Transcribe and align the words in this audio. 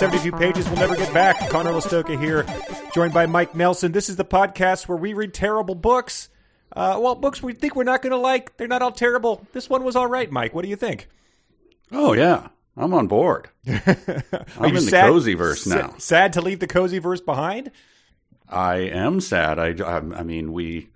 172 0.00 0.38
pages 0.38 0.70
we'll 0.70 0.78
never 0.78 0.94
get 0.94 1.12
back. 1.12 1.50
Connor 1.50 1.72
Listoka 1.72 2.16
here, 2.16 2.46
joined 2.94 3.12
by 3.12 3.26
Mike 3.26 3.56
Nelson. 3.56 3.90
This 3.90 4.08
is 4.08 4.14
the 4.14 4.24
podcast 4.24 4.86
where 4.86 4.96
we 4.96 5.12
read 5.12 5.34
terrible 5.34 5.74
books. 5.74 6.28
Uh, 6.72 7.00
well, 7.02 7.16
books 7.16 7.42
we 7.42 7.52
think 7.52 7.74
we're 7.74 7.82
not 7.82 8.00
going 8.00 8.12
to 8.12 8.16
like. 8.16 8.56
They're 8.56 8.68
not 8.68 8.80
all 8.80 8.92
terrible. 8.92 9.44
This 9.52 9.68
one 9.68 9.82
was 9.82 9.96
all 9.96 10.06
right, 10.06 10.30
Mike. 10.30 10.54
What 10.54 10.62
do 10.62 10.68
you 10.68 10.76
think? 10.76 11.08
Oh 11.90 12.12
yeah, 12.12 12.46
I'm 12.76 12.94
on 12.94 13.08
board. 13.08 13.48
I'm 13.66 14.76
in 14.76 14.84
the 14.84 15.02
cozy 15.04 15.34
verse 15.34 15.66
now. 15.66 15.96
Sad 15.98 16.34
to 16.34 16.42
leave 16.42 16.60
the 16.60 16.68
cozy 16.68 17.00
verse 17.00 17.20
behind? 17.20 17.72
I 18.48 18.76
am 18.76 19.20
sad. 19.20 19.58
I, 19.58 19.74
I, 19.84 19.96
I 19.96 20.22
mean, 20.22 20.52
we 20.52 20.90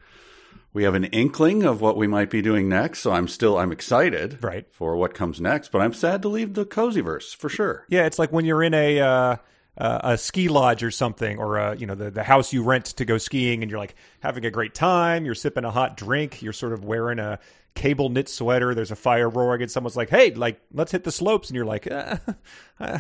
we 0.74 0.84
have 0.84 0.94
an 0.94 1.04
inkling 1.04 1.64
of 1.64 1.80
what 1.80 1.96
we 1.96 2.06
might 2.06 2.30
be 2.30 2.40
doing 2.42 2.68
next, 2.68 3.00
so 3.00 3.12
I'm 3.12 3.28
still 3.28 3.58
I'm 3.58 3.72
excited 3.72 4.42
Right. 4.42 4.66
for 4.72 4.96
what 4.96 5.14
comes 5.14 5.40
next. 5.40 5.70
But 5.72 5.82
I'm 5.82 5.92
sad 5.92 6.22
to 6.22 6.28
leave 6.28 6.54
the 6.54 6.64
cozy 6.64 7.00
verse 7.02 7.32
for 7.32 7.48
sure. 7.48 7.84
Yeah, 7.88 8.06
it's 8.06 8.18
like 8.18 8.32
when 8.32 8.44
you're 8.44 8.62
in 8.62 8.74
a 8.74 9.00
uh, 9.00 9.36
uh, 9.78 10.00
a 10.04 10.18
ski 10.18 10.48
lodge 10.48 10.82
or 10.82 10.90
something, 10.90 11.38
or 11.38 11.58
uh, 11.58 11.74
you 11.74 11.86
know 11.86 11.94
the 11.94 12.10
the 12.10 12.22
house 12.22 12.52
you 12.52 12.62
rent 12.62 12.86
to 12.86 13.04
go 13.04 13.18
skiing, 13.18 13.62
and 13.62 13.70
you're 13.70 13.80
like 13.80 13.94
having 14.20 14.44
a 14.44 14.50
great 14.50 14.74
time. 14.74 15.24
You're 15.24 15.34
sipping 15.34 15.64
a 15.64 15.70
hot 15.70 15.96
drink. 15.96 16.42
You're 16.42 16.52
sort 16.52 16.72
of 16.72 16.84
wearing 16.84 17.18
a 17.18 17.38
cable 17.74 18.10
knit 18.10 18.28
sweater. 18.28 18.74
There's 18.74 18.90
a 18.90 18.96
fire 18.96 19.28
roaring, 19.30 19.62
and 19.62 19.70
someone's 19.70 19.96
like, 19.96 20.10
"Hey, 20.10 20.32
like 20.34 20.60
let's 20.72 20.92
hit 20.92 21.04
the 21.04 21.12
slopes," 21.12 21.48
and 21.48 21.56
you're 21.56 21.64
like, 21.64 21.90
uh, 21.90 22.16
uh, 22.80 22.98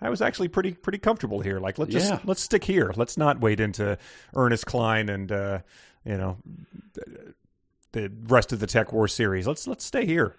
"I 0.00 0.10
was 0.10 0.22
actually 0.22 0.46
pretty 0.48 0.72
pretty 0.74 0.98
comfortable 0.98 1.40
here. 1.40 1.58
Like 1.58 1.78
let's 1.78 1.90
just 1.92 2.08
Yeah. 2.10 2.18
let's 2.24 2.40
stick 2.40 2.62
here. 2.64 2.92
Let's 2.96 3.16
not 3.16 3.40
wade 3.40 3.58
into 3.60 3.98
Ernest 4.36 4.66
Cline 4.66 5.08
and 5.08 5.32
uh, 5.32 5.58
you 6.04 6.16
know." 6.16 6.38
The 7.92 8.10
rest 8.24 8.52
of 8.54 8.60
the 8.60 8.66
TekWar 8.66 9.10
series. 9.10 9.46
Let's 9.46 9.66
let's 9.66 9.84
stay 9.84 10.06
here. 10.06 10.36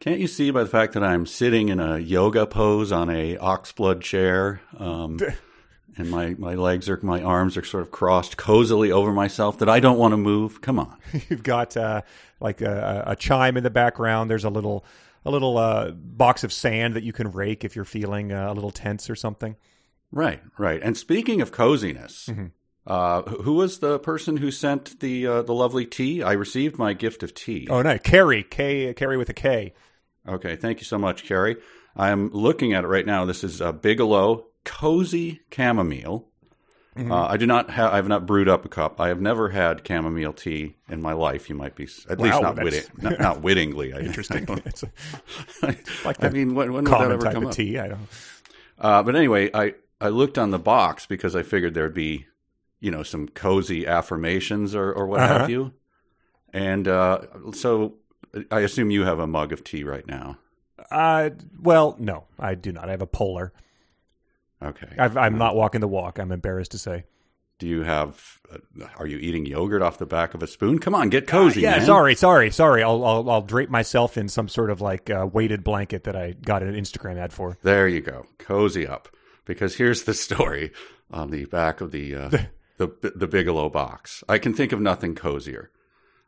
Can't 0.00 0.18
you 0.18 0.26
see 0.26 0.50
by 0.50 0.62
the 0.62 0.68
fact 0.68 0.94
that 0.94 1.04
I'm 1.04 1.26
sitting 1.26 1.68
in 1.68 1.78
a 1.78 1.98
yoga 1.98 2.46
pose 2.46 2.90
on 2.90 3.10
a 3.10 3.36
oxblood 3.36 4.00
chair, 4.00 4.62
um, 4.78 5.20
and 5.96 6.10
my 6.10 6.34
my 6.38 6.54
legs 6.54 6.88
are 6.88 6.98
my 7.02 7.22
arms 7.22 7.56
are 7.56 7.64
sort 7.64 7.82
of 7.82 7.90
crossed 7.90 8.36
cozily 8.36 8.90
over 8.90 9.12
myself 9.12 9.58
that 9.58 9.68
I 9.68 9.78
don't 9.78 9.98
want 9.98 10.12
to 10.12 10.16
move? 10.16 10.62
Come 10.62 10.78
on. 10.78 10.96
You've 11.28 11.42
got 11.42 11.76
uh, 11.76 12.00
like 12.40 12.60
a, 12.60 13.04
a 13.08 13.14
chime 13.14 13.56
in 13.56 13.62
the 13.62 13.70
background. 13.70 14.30
There's 14.30 14.44
a 14.44 14.50
little 14.50 14.84
a 15.24 15.30
little 15.30 15.58
uh, 15.58 15.90
box 15.90 16.44
of 16.44 16.52
sand 16.52 16.94
that 16.94 17.02
you 17.02 17.12
can 17.12 17.30
rake 17.30 17.62
if 17.62 17.76
you're 17.76 17.84
feeling 17.84 18.32
uh, 18.32 18.50
a 18.50 18.54
little 18.54 18.70
tense 18.70 19.10
or 19.10 19.14
something. 19.14 19.54
Right, 20.10 20.40
right. 20.58 20.80
And 20.82 20.96
speaking 20.96 21.40
of 21.40 21.52
coziness, 21.52 22.28
uh, 22.86 23.22
who 23.22 23.54
was 23.54 23.78
the 23.78 23.98
person 23.98 24.38
who 24.38 24.50
sent 24.50 25.00
the 25.00 25.26
uh, 25.26 25.42
the 25.42 25.54
lovely 25.54 25.86
tea? 25.86 26.22
I 26.22 26.32
received 26.32 26.78
my 26.78 26.92
gift 26.92 27.22
of 27.22 27.34
tea. 27.34 27.66
Oh 27.70 27.82
no, 27.82 27.98
Carrie, 27.98 28.42
K, 28.42 28.92
Carrie 28.94 29.16
with 29.16 29.28
a 29.28 29.34
K. 29.34 29.74
Okay, 30.28 30.56
thank 30.56 30.78
you 30.78 30.84
so 30.84 30.98
much, 30.98 31.24
Carrie. 31.24 31.56
I'm 31.96 32.30
looking 32.30 32.72
at 32.72 32.84
it 32.84 32.88
right 32.88 33.06
now. 33.06 33.24
This 33.24 33.42
is 33.42 33.60
a 33.60 33.72
Bigelow 33.72 34.46
Cozy 34.64 35.40
Chamomile. 35.50 36.30
Uh, 36.98 37.26
I 37.26 37.36
do 37.36 37.46
not 37.46 37.70
have. 37.70 37.92
I 37.92 37.96
have 37.96 38.08
not 38.08 38.26
brewed 38.26 38.48
up 38.48 38.64
a 38.64 38.68
cup. 38.68 39.00
I 39.00 39.08
have 39.08 39.20
never 39.20 39.48
had 39.50 39.86
chamomile 39.86 40.32
tea 40.32 40.74
in 40.88 41.00
my 41.00 41.12
life. 41.12 41.48
You 41.48 41.54
might 41.54 41.74
be 41.74 41.88
at 42.08 42.20
least 42.20 42.42
not, 42.42 42.62
witting, 42.62 42.82
not, 42.98 43.20
not 43.20 43.42
wittingly. 43.42 43.94
I, 43.94 43.98
Interesting. 44.00 44.44
I, 44.50 44.54
it's 44.66 44.82
a 44.82 44.90
I 46.20 46.28
mean, 46.30 46.54
when, 46.54 46.72
when 46.72 46.84
would 46.84 46.92
that 46.92 47.10
ever 47.10 47.22
type 47.22 47.34
come 47.34 47.44
of 47.44 47.50
up? 47.50 47.54
tea. 47.54 47.78
I 47.78 47.88
don't. 47.88 48.08
Uh, 48.78 49.02
but 49.02 49.14
anyway, 49.14 49.50
I, 49.54 49.74
I 50.00 50.08
looked 50.08 50.36
on 50.36 50.50
the 50.50 50.58
box 50.58 51.06
because 51.06 51.36
I 51.36 51.42
figured 51.42 51.74
there'd 51.74 51.94
be, 51.94 52.26
you 52.80 52.90
know, 52.90 53.02
some 53.02 53.28
cozy 53.28 53.86
affirmations 53.86 54.74
or, 54.74 54.92
or 54.92 55.06
what 55.06 55.20
Uh-huh. 55.20 55.38
have 55.40 55.50
you. 55.50 55.72
And 56.52 56.88
uh, 56.88 57.20
so 57.52 57.94
I 58.50 58.60
assume 58.60 58.90
you 58.90 59.04
have 59.04 59.18
a 59.18 59.26
mug 59.26 59.52
of 59.52 59.62
tea 59.62 59.84
right 59.84 60.06
now. 60.06 60.38
Uh, 60.90 61.30
well, 61.60 61.94
no, 61.98 62.24
I 62.38 62.54
do 62.54 62.72
not. 62.72 62.88
I 62.88 62.92
have 62.92 63.02
a 63.02 63.06
polar. 63.06 63.52
Okay. 64.62 64.88
I've, 64.98 65.16
I'm 65.16 65.38
not 65.38 65.54
walking 65.56 65.80
the 65.80 65.88
walk. 65.88 66.18
I'm 66.18 66.32
embarrassed 66.32 66.72
to 66.72 66.78
say. 66.78 67.04
Do 67.58 67.66
you 67.68 67.82
have? 67.82 68.40
Uh, 68.50 68.86
are 68.96 69.06
you 69.06 69.18
eating 69.18 69.44
yogurt 69.44 69.82
off 69.82 69.98
the 69.98 70.06
back 70.06 70.32
of 70.34 70.42
a 70.42 70.46
spoon? 70.46 70.78
Come 70.78 70.94
on, 70.94 71.10
get 71.10 71.26
cozy. 71.26 71.60
yeah, 71.60 71.76
man. 71.76 71.86
sorry, 71.86 72.14
sorry, 72.14 72.50
sorry. 72.50 72.82
I'll, 72.82 73.04
I'll 73.04 73.30
I'll 73.30 73.42
drape 73.42 73.68
myself 73.68 74.16
in 74.16 74.28
some 74.30 74.48
sort 74.48 74.70
of 74.70 74.80
like 74.80 75.10
uh, 75.10 75.28
weighted 75.30 75.62
blanket 75.62 76.04
that 76.04 76.16
I 76.16 76.32
got 76.32 76.62
an 76.62 76.74
Instagram 76.74 77.18
ad 77.18 77.32
for. 77.34 77.58
There 77.62 77.86
you 77.86 78.00
go. 78.00 78.24
Cozy 78.38 78.86
up. 78.86 79.08
Because 79.44 79.76
here's 79.76 80.04
the 80.04 80.14
story 80.14 80.72
on 81.10 81.30
the 81.30 81.44
back 81.46 81.82
of 81.82 81.90
the 81.92 82.14
uh, 82.14 82.28
the 82.28 82.46
the 82.88 83.12
the 83.14 83.26
Bigelow 83.28 83.68
box. 83.68 84.24
I 84.28 84.38
can 84.38 84.52
think 84.54 84.72
of 84.72 84.80
nothing 84.80 85.14
cozier. 85.14 85.70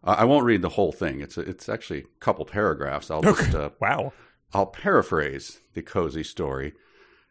Uh, 0.05 0.17
I 0.19 0.25
won't 0.25 0.45
read 0.45 0.63
the 0.63 0.71
whole 0.71 0.93
thing. 0.93 1.21
It's 1.21 1.37
a, 1.37 1.41
it's 1.41 1.69
actually 1.69 2.01
a 2.01 2.07
couple 2.21 2.45
paragraphs. 2.45 3.11
I'll 3.11 3.23
just 3.23 3.55
uh, 3.55 3.71
Wow. 3.81 4.13
I'll 4.55 4.67
paraphrase 4.67 5.61
the 5.75 5.83
cozy 5.83 6.23
story. 6.23 6.75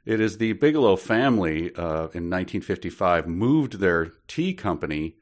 It 0.05 0.19
is 0.19 0.37
the 0.39 0.53
Bigelow 0.53 0.95
family 0.95 1.73
uh, 1.75 2.09
in 2.17 2.29
1955 2.29 3.27
moved 3.27 3.73
their 3.79 4.11
tea 4.27 4.53
company 4.55 5.15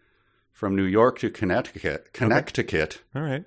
from 0.53 0.75
New 0.75 0.85
York 0.85 1.19
to 1.19 1.29
Connecticut, 1.29 2.13
Connecticut, 2.13 3.01
All 3.13 3.21
right. 3.21 3.43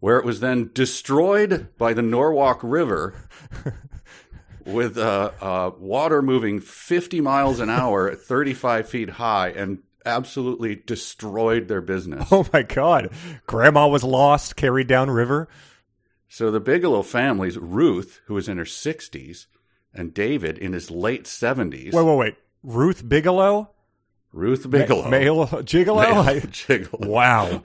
where 0.00 0.18
it 0.18 0.24
was 0.26 0.40
then 0.40 0.70
destroyed 0.74 1.68
by 1.78 1.94
the 1.94 2.02
Norwalk 2.02 2.60
River 2.62 3.14
with 4.66 4.98
uh, 4.98 5.30
uh, 5.40 5.70
water 5.78 6.20
moving 6.20 6.60
50 6.60 7.20
miles 7.20 7.60
an 7.60 7.70
hour 7.70 8.10
at 8.10 8.20
35 8.20 8.88
feet 8.88 9.10
high 9.10 9.48
and 9.50 9.78
absolutely 10.04 10.74
destroyed 10.74 11.68
their 11.68 11.80
business. 11.80 12.28
Oh 12.30 12.46
my 12.52 12.62
God. 12.62 13.10
Grandma 13.46 13.86
was 13.88 14.04
lost, 14.04 14.56
carried 14.56 14.86
down 14.86 15.10
river. 15.10 15.48
So 16.28 16.50
the 16.50 16.60
Bigelow 16.60 17.02
families, 17.02 17.56
Ruth, 17.56 18.20
who 18.26 18.34
was 18.34 18.48
in 18.48 18.58
her 18.58 18.64
60s, 18.64 19.46
and 19.94 20.12
David 20.12 20.58
in 20.58 20.72
his 20.72 20.90
late 20.90 21.24
70s. 21.24 21.92
Wait, 21.92 22.02
wait, 22.02 22.16
wait. 22.16 22.34
Ruth 22.62 23.08
Bigelow? 23.08 23.70
Ruth 24.32 24.68
Bigelow. 24.68 25.08
Male 25.08 25.46
gigolo? 25.46 26.24
Male 26.24 26.40
gigolo. 26.42 27.06
wow. 27.06 27.62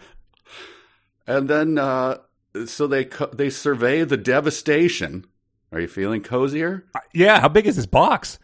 And 1.28 1.50
then, 1.50 1.78
uh, 1.78 2.18
so 2.66 2.88
they 2.88 3.08
they 3.34 3.50
survey 3.50 4.04
the 4.04 4.18
devastation. 4.18 5.26
Are 5.72 5.80
you 5.80 5.88
feeling 5.88 6.22
cozier? 6.22 6.86
Yeah, 7.14 7.40
how 7.40 7.48
big 7.48 7.66
is 7.68 7.76
this 7.78 7.86
box? 7.86 8.40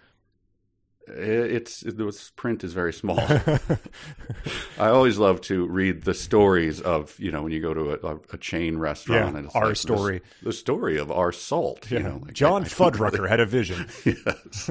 It's 1.10 1.82
this 1.82 2.32
print 2.32 2.64
is 2.66 2.74
very 2.74 2.92
small. 2.92 3.20
I 4.78 4.90
always 4.90 5.18
love 5.18 5.40
to 5.42 5.66
read 5.68 6.04
the 6.04 6.14
stories 6.14 6.82
of 6.82 7.18
you 7.18 7.32
know 7.32 7.44
when 7.44 7.54
you 7.54 7.62
go 7.62 7.74
to 7.74 8.08
a, 8.08 8.16
a 8.34 8.38
chain 8.38 8.78
restaurant 8.78 9.32
Yeah, 9.34 9.38
and 9.38 9.46
it's 9.48 9.56
our 9.56 9.68
like 9.68 9.78
story. 9.78 10.22
the, 10.44 10.52
story 10.52 10.98
of 10.98 11.10
our 11.12 11.32
salt. 11.32 11.90
You 11.90 12.00
know, 12.00 12.22
like, 12.26 12.34
John 12.34 12.64
I- 12.64 12.66
I 12.66 12.70
Fuddrucker 12.70 13.28
had 13.30 13.40
a 13.40 13.46
vision. 13.46 13.88
yes, 14.06 14.70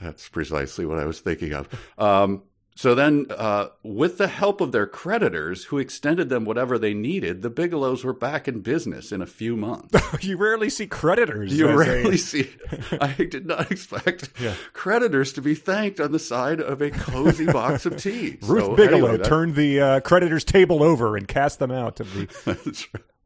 that's 0.00 0.28
precisely 0.28 0.86
what 0.86 0.98
I 1.00 1.04
was 1.04 1.18
thinking 1.20 1.52
of. 1.52 1.68
Um, 1.98 2.42
so 2.76 2.94
then, 2.94 3.26
uh, 3.30 3.68
with 3.82 4.18
the 4.18 4.28
help 4.28 4.60
of 4.60 4.70
their 4.70 4.86
creditors, 4.86 5.64
who 5.64 5.78
extended 5.78 6.28
them 6.28 6.44
whatever 6.44 6.78
they 6.78 6.92
needed, 6.92 7.40
the 7.40 7.48
Bigelows 7.48 8.04
were 8.04 8.12
back 8.12 8.46
in 8.46 8.60
business 8.60 9.12
in 9.12 9.22
a 9.22 9.26
few 9.26 9.56
months. 9.56 9.98
you 10.22 10.36
rarely 10.36 10.68
see 10.68 10.86
creditors. 10.86 11.56
You 11.56 11.72
rarely 11.74 12.18
see. 12.18 12.50
I 13.00 13.14
did 13.14 13.46
not 13.46 13.70
expect 13.70 14.28
creditors 14.74 15.32
to 15.32 15.40
be 15.40 15.54
thanked 15.54 16.00
on 16.00 16.12
the 16.12 16.18
side 16.18 16.60
of 16.60 16.82
a 16.82 16.90
cozy 16.90 17.46
box 17.46 17.86
of 17.86 17.96
tea. 17.96 18.36
Ruth 18.42 18.64
So, 18.64 18.76
Bigelow 18.76 18.96
anyway, 18.98 19.16
that- 19.16 19.24
turned 19.26 19.54
the 19.54 19.80
uh, 19.80 20.00
creditors' 20.00 20.44
table 20.44 20.82
over 20.82 21.16
and 21.16 21.26
cast 21.26 21.58
them 21.58 21.70
out 21.72 21.98
of 22.00 22.12
the. 22.12 22.26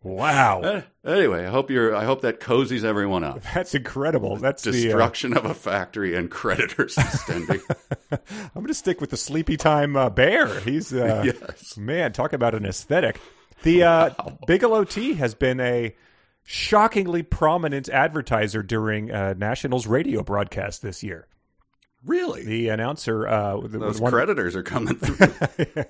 Wow, 0.03 0.63
Eh, 0.63 0.81
Anyway, 1.05 1.45
I 1.45 1.51
hope 1.51 1.71
you're. 1.71 1.95
I 1.95 2.05
hope 2.05 2.23
that 2.23 2.41
cozies 2.41 2.85
everyone 2.85 3.23
up. 3.23 3.43
that's 3.55 3.75
incredible. 3.75 4.37
That's 4.37 4.63
the. 4.63 4.71
Uh, 4.71 4.73
Destruction 4.85 5.37
of 5.37 5.45
a 5.45 5.53
factory 5.55 6.15
and 6.17 6.31
creditors 6.31 6.97
extending. 6.97 7.61
I'm 8.11 8.19
going 8.55 8.67
to 8.69 8.75
stick 8.75 9.01
with 9.01 9.11
the 9.11 9.17
Sleepytime 9.17 9.97
uh, 9.99 10.09
Bear. 10.11 10.61
He's 10.61 10.93
uh, 10.95 11.23
Yes. 11.27 11.77
man, 11.77 12.13
talk 12.13 12.33
about 12.33 12.55
an 12.55 12.65
aesthetic. 12.65 13.21
The 13.63 13.83
uh, 13.83 14.11
Bigelow 14.47 14.85
Tea 14.85 15.15
has 15.15 15.35
been 15.35 15.61
a 15.61 15.95
shockingly 16.45 17.23
prominent 17.23 17.89
advertiser 17.91 18.63
during 18.63 19.11
uh, 19.11 19.35
Nationals 19.37 19.87
radio 19.87 20.23
broadcast 20.23 20.81
this 20.81 21.03
year. 21.03 21.27
Really, 22.05 22.45
The 22.45 22.69
announcer, 22.69 23.27
uh, 23.29 23.61
the, 23.61 23.79
those 23.79 24.01
one- 24.01 24.13
creditors 24.13 24.57
are 24.57 24.63
coming 24.63 24.95
through. 24.99 25.27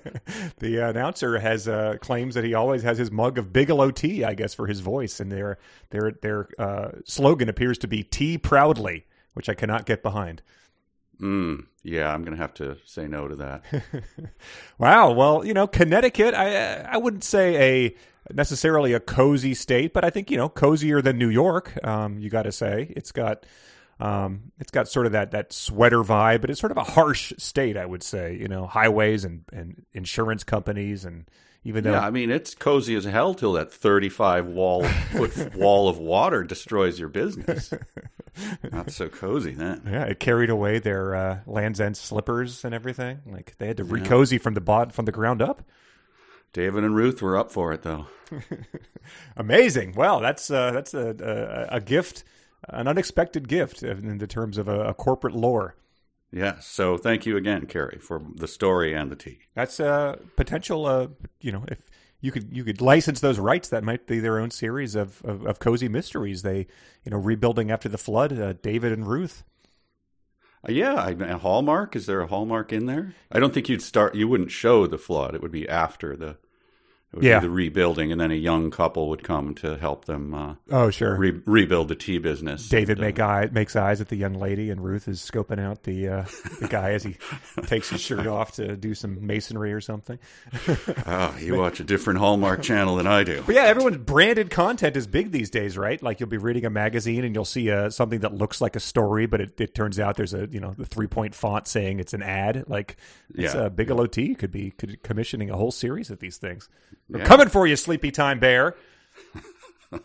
the 0.59 0.87
announcer 0.89 1.39
has 1.39 1.67
uh, 1.67 1.97
claims 2.01 2.35
that 2.35 2.43
he 2.43 2.53
always 2.53 2.83
has 2.83 2.97
his 2.97 3.11
mug 3.11 3.37
of 3.37 3.51
Bigelow 3.53 3.91
tea, 3.91 4.23
I 4.23 4.33
guess, 4.33 4.53
for 4.53 4.67
his 4.67 4.79
voice, 4.79 5.19
and 5.19 5.31
their 5.31 5.57
their 5.89 6.11
their 6.21 6.49
uh, 6.59 6.91
slogan 7.05 7.49
appears 7.49 7.77
to 7.79 7.87
be 7.87 8.03
"Tea 8.03 8.37
proudly," 8.37 9.05
which 9.33 9.49
I 9.49 9.53
cannot 9.53 9.85
get 9.85 10.03
behind. 10.03 10.41
Mm, 11.21 11.67
yeah, 11.83 12.11
I'm 12.11 12.23
going 12.23 12.35
to 12.35 12.41
have 12.41 12.53
to 12.55 12.77
say 12.85 13.07
no 13.07 13.27
to 13.27 13.35
that. 13.35 13.63
Wow. 14.79 15.11
Well, 15.11 15.45
you 15.45 15.53
know, 15.53 15.67
Connecticut, 15.67 16.33
I 16.33 16.77
I 16.81 16.97
wouldn't 16.97 17.23
say 17.23 17.85
a 17.87 17.95
necessarily 18.33 18.93
a 18.93 18.99
cozy 18.99 19.53
state, 19.53 19.93
but 19.93 20.03
I 20.03 20.09
think 20.09 20.31
you 20.31 20.37
know 20.37 20.49
cozier 20.49 21.01
than 21.03 21.19
New 21.19 21.29
York. 21.29 21.77
Um, 21.85 22.17
you 22.17 22.29
got 22.31 22.43
to 22.43 22.51
say 22.51 22.91
it's 22.95 23.11
got 23.11 23.45
um, 24.01 24.51
it's 24.59 24.71
got 24.71 24.87
sort 24.87 25.05
of 25.05 25.11
that 25.11 25.31
that 25.31 25.53
sweater 25.53 26.03
vibe, 26.03 26.41
but 26.41 26.49
it's 26.49 26.59
sort 26.59 26.71
of 26.71 26.77
a 26.77 26.83
harsh 26.83 27.33
state. 27.37 27.77
I 27.77 27.85
would 27.85 28.03
say, 28.03 28.35
you 28.35 28.47
know, 28.47 28.65
highways 28.67 29.23
and 29.23 29.43
and 29.53 29.85
insurance 29.93 30.43
companies 30.43 31.05
and 31.05 31.25
even 31.63 31.83
though 31.83 31.91
Yeah, 31.91 32.05
I 32.05 32.09
mean 32.09 32.31
it's 32.31 32.55
cozy 32.55 32.95
as 32.95 33.05
hell 33.05 33.33
till 33.35 33.53
that 33.53 33.71
thirty-five 33.71 34.47
wall 34.47 34.83
foot 34.83 35.55
wall 35.55 35.87
of 35.87 35.97
water 35.99 36.43
destroys 36.43 36.99
your 36.99 37.09
business. 37.09 37.71
Not 38.71 38.91
so 38.91 39.09
cozy 39.09 39.53
then. 39.53 39.83
yeah, 39.85 40.05
it 40.05 40.19
carried 40.19 40.49
away 40.49 40.79
their 40.79 41.13
uh, 41.15 41.39
Land's 41.45 41.79
End 41.81 41.97
slippers 41.97 42.63
and 42.65 42.73
everything. 42.73 43.19
Like 43.27 43.55
they 43.59 43.67
had 43.67 43.77
to 43.77 43.83
re-cozy 43.83 44.37
from 44.39 44.53
the 44.55 44.61
bot 44.61 44.93
from 44.93 45.05
the 45.05 45.11
ground 45.11 45.41
up. 45.41 45.63
David 46.53 46.83
and 46.83 46.95
Ruth 46.95 47.21
were 47.21 47.37
up 47.37 47.51
for 47.51 47.71
it 47.73 47.83
though. 47.83 48.07
Amazing. 49.37 49.93
Well, 49.95 50.19
that's 50.19 50.49
uh, 50.49 50.71
that's 50.71 50.93
a, 50.93 51.67
a 51.71 51.75
a 51.75 51.79
gift, 51.81 52.23
an 52.69 52.87
unexpected 52.87 53.47
gift 53.47 53.83
in 53.83 54.17
the 54.17 54.27
terms 54.27 54.57
of 54.57 54.67
a, 54.67 54.89
a 54.89 54.93
corporate 54.93 55.35
lore. 55.35 55.75
Yes. 56.31 56.65
So 56.65 56.97
thank 56.97 57.25
you 57.25 57.35
again, 57.35 57.65
Carrie, 57.65 57.99
for 57.99 58.21
the 58.35 58.47
story 58.47 58.93
and 58.93 59.11
the 59.11 59.15
tea. 59.15 59.39
That's 59.53 59.79
a 59.79 60.19
potential. 60.37 60.85
Uh, 60.85 61.07
you 61.41 61.51
know, 61.51 61.65
if 61.67 61.79
you 62.21 62.31
could 62.31 62.55
you 62.55 62.63
could 62.63 62.79
license 62.79 63.19
those 63.19 63.37
rights, 63.37 63.67
that 63.69 63.83
might 63.83 64.07
be 64.07 64.19
their 64.19 64.39
own 64.39 64.51
series 64.51 64.95
of 64.95 65.21
of, 65.25 65.45
of 65.45 65.59
cozy 65.59 65.89
mysteries. 65.89 66.41
They, 66.41 66.67
you 67.03 67.11
know, 67.11 67.17
rebuilding 67.17 67.69
after 67.69 67.89
the 67.89 67.97
flood. 67.97 68.39
Uh, 68.39 68.53
David 68.53 68.93
and 68.93 69.07
Ruth. 69.07 69.43
Uh, 70.67 70.71
yeah, 70.71 70.93
I, 70.93 71.09
a 71.09 71.37
Hallmark. 71.37 71.95
Is 71.95 72.05
there 72.05 72.21
a 72.21 72.27
Hallmark 72.27 72.71
in 72.71 72.85
there? 72.85 73.15
I 73.31 73.39
don't 73.39 73.53
think 73.53 73.67
you'd 73.67 73.81
start. 73.81 74.15
You 74.15 74.27
wouldn't 74.27 74.51
show 74.51 74.87
the 74.87 74.97
flood. 74.97 75.35
It 75.35 75.41
would 75.41 75.51
be 75.51 75.67
after 75.67 76.15
the. 76.15 76.37
It 77.13 77.17
would 77.17 77.25
Yeah. 77.25 77.39
be 77.39 77.47
the 77.47 77.51
rebuilding, 77.51 78.11
and 78.13 78.21
then 78.21 78.31
a 78.31 78.35
young 78.35 78.71
couple 78.71 79.09
would 79.09 79.21
come 79.21 79.53
to 79.55 79.75
help 79.75 80.05
them 80.05 80.33
uh, 80.33 80.55
Oh, 80.69 80.89
sure. 80.91 81.17
re- 81.17 81.41
rebuild 81.45 81.89
the 81.89 81.95
tea 81.95 82.19
business. 82.19 82.69
David 82.69 82.99
And, 82.99 82.99
uh, 82.99 83.07
make 83.07 83.19
eye, 83.19 83.49
makes 83.51 83.75
eyes 83.75 83.99
at 83.99 84.07
the 84.07 84.15
young 84.15 84.33
lady, 84.35 84.69
and 84.69 84.81
Ruth 84.81 85.09
is 85.09 85.19
scoping 85.19 85.59
out 85.59 85.83
the 85.83 86.07
uh, 86.07 86.25
the 86.61 86.69
guy 86.69 86.91
as 86.93 87.03
he 87.03 87.17
takes 87.67 87.89
his 87.89 87.99
shirt 87.99 88.27
off 88.27 88.53
to 88.53 88.77
do 88.77 88.93
some 88.95 89.25
masonry 89.27 89.73
or 89.73 89.81
something. 89.81 90.19
Oh, 91.05 91.35
you 91.41 91.55
watch 91.57 91.79
a 91.79 91.83
different 91.83 92.19
Hallmark 92.19 92.61
channel 92.61 92.95
than 92.95 93.07
I 93.07 93.23
do. 93.23 93.43
But 93.45 93.55
yeah, 93.55 93.63
everyone's 93.63 93.97
branded 93.97 94.49
content 94.49 94.95
is 94.95 95.05
big 95.07 95.31
these 95.31 95.49
days, 95.49 95.77
right? 95.77 96.01
Like 96.01 96.19
you'll 96.21 96.29
be 96.29 96.37
reading 96.37 96.65
a 96.65 96.69
magazine 96.69 97.25
and 97.25 97.35
you'll 97.35 97.43
see 97.45 97.69
uh, 97.71 97.89
something 97.89 98.21
that 98.21 98.33
looks 98.33 98.61
like 98.61 98.75
a 98.75 98.79
story, 98.79 99.25
but 99.25 99.41
it, 99.41 99.59
it 99.59 99.75
turns 99.75 99.99
out 99.99 100.15
there's 100.15 100.33
a 100.33 100.47
you 100.49 100.59
know 100.61 100.73
the 100.77 100.85
three 100.85 101.07
point 101.07 101.35
font 101.35 101.67
saying 101.67 101.99
it's 101.99 102.13
an 102.13 102.23
ad. 102.23 102.63
Like 102.67 102.95
it's 103.35 103.53
Yeah. 103.53 103.61
uh, 103.63 103.69
Bigelow 103.69 104.05
Tea 104.05 104.33
could 104.35 104.51
be 104.51 104.71
could 104.71 105.03
commissioning 105.03 105.49
a 105.49 105.57
whole 105.57 105.71
series 105.71 106.09
of 106.09 106.19
these 106.19 106.37
things. 106.37 106.69
We're 107.11 107.19
Yeah. 107.19 107.25
coming 107.25 107.49
for 107.49 107.67
you, 107.67 107.75
Sleepytime 107.75 108.39
Bear. 108.39 108.75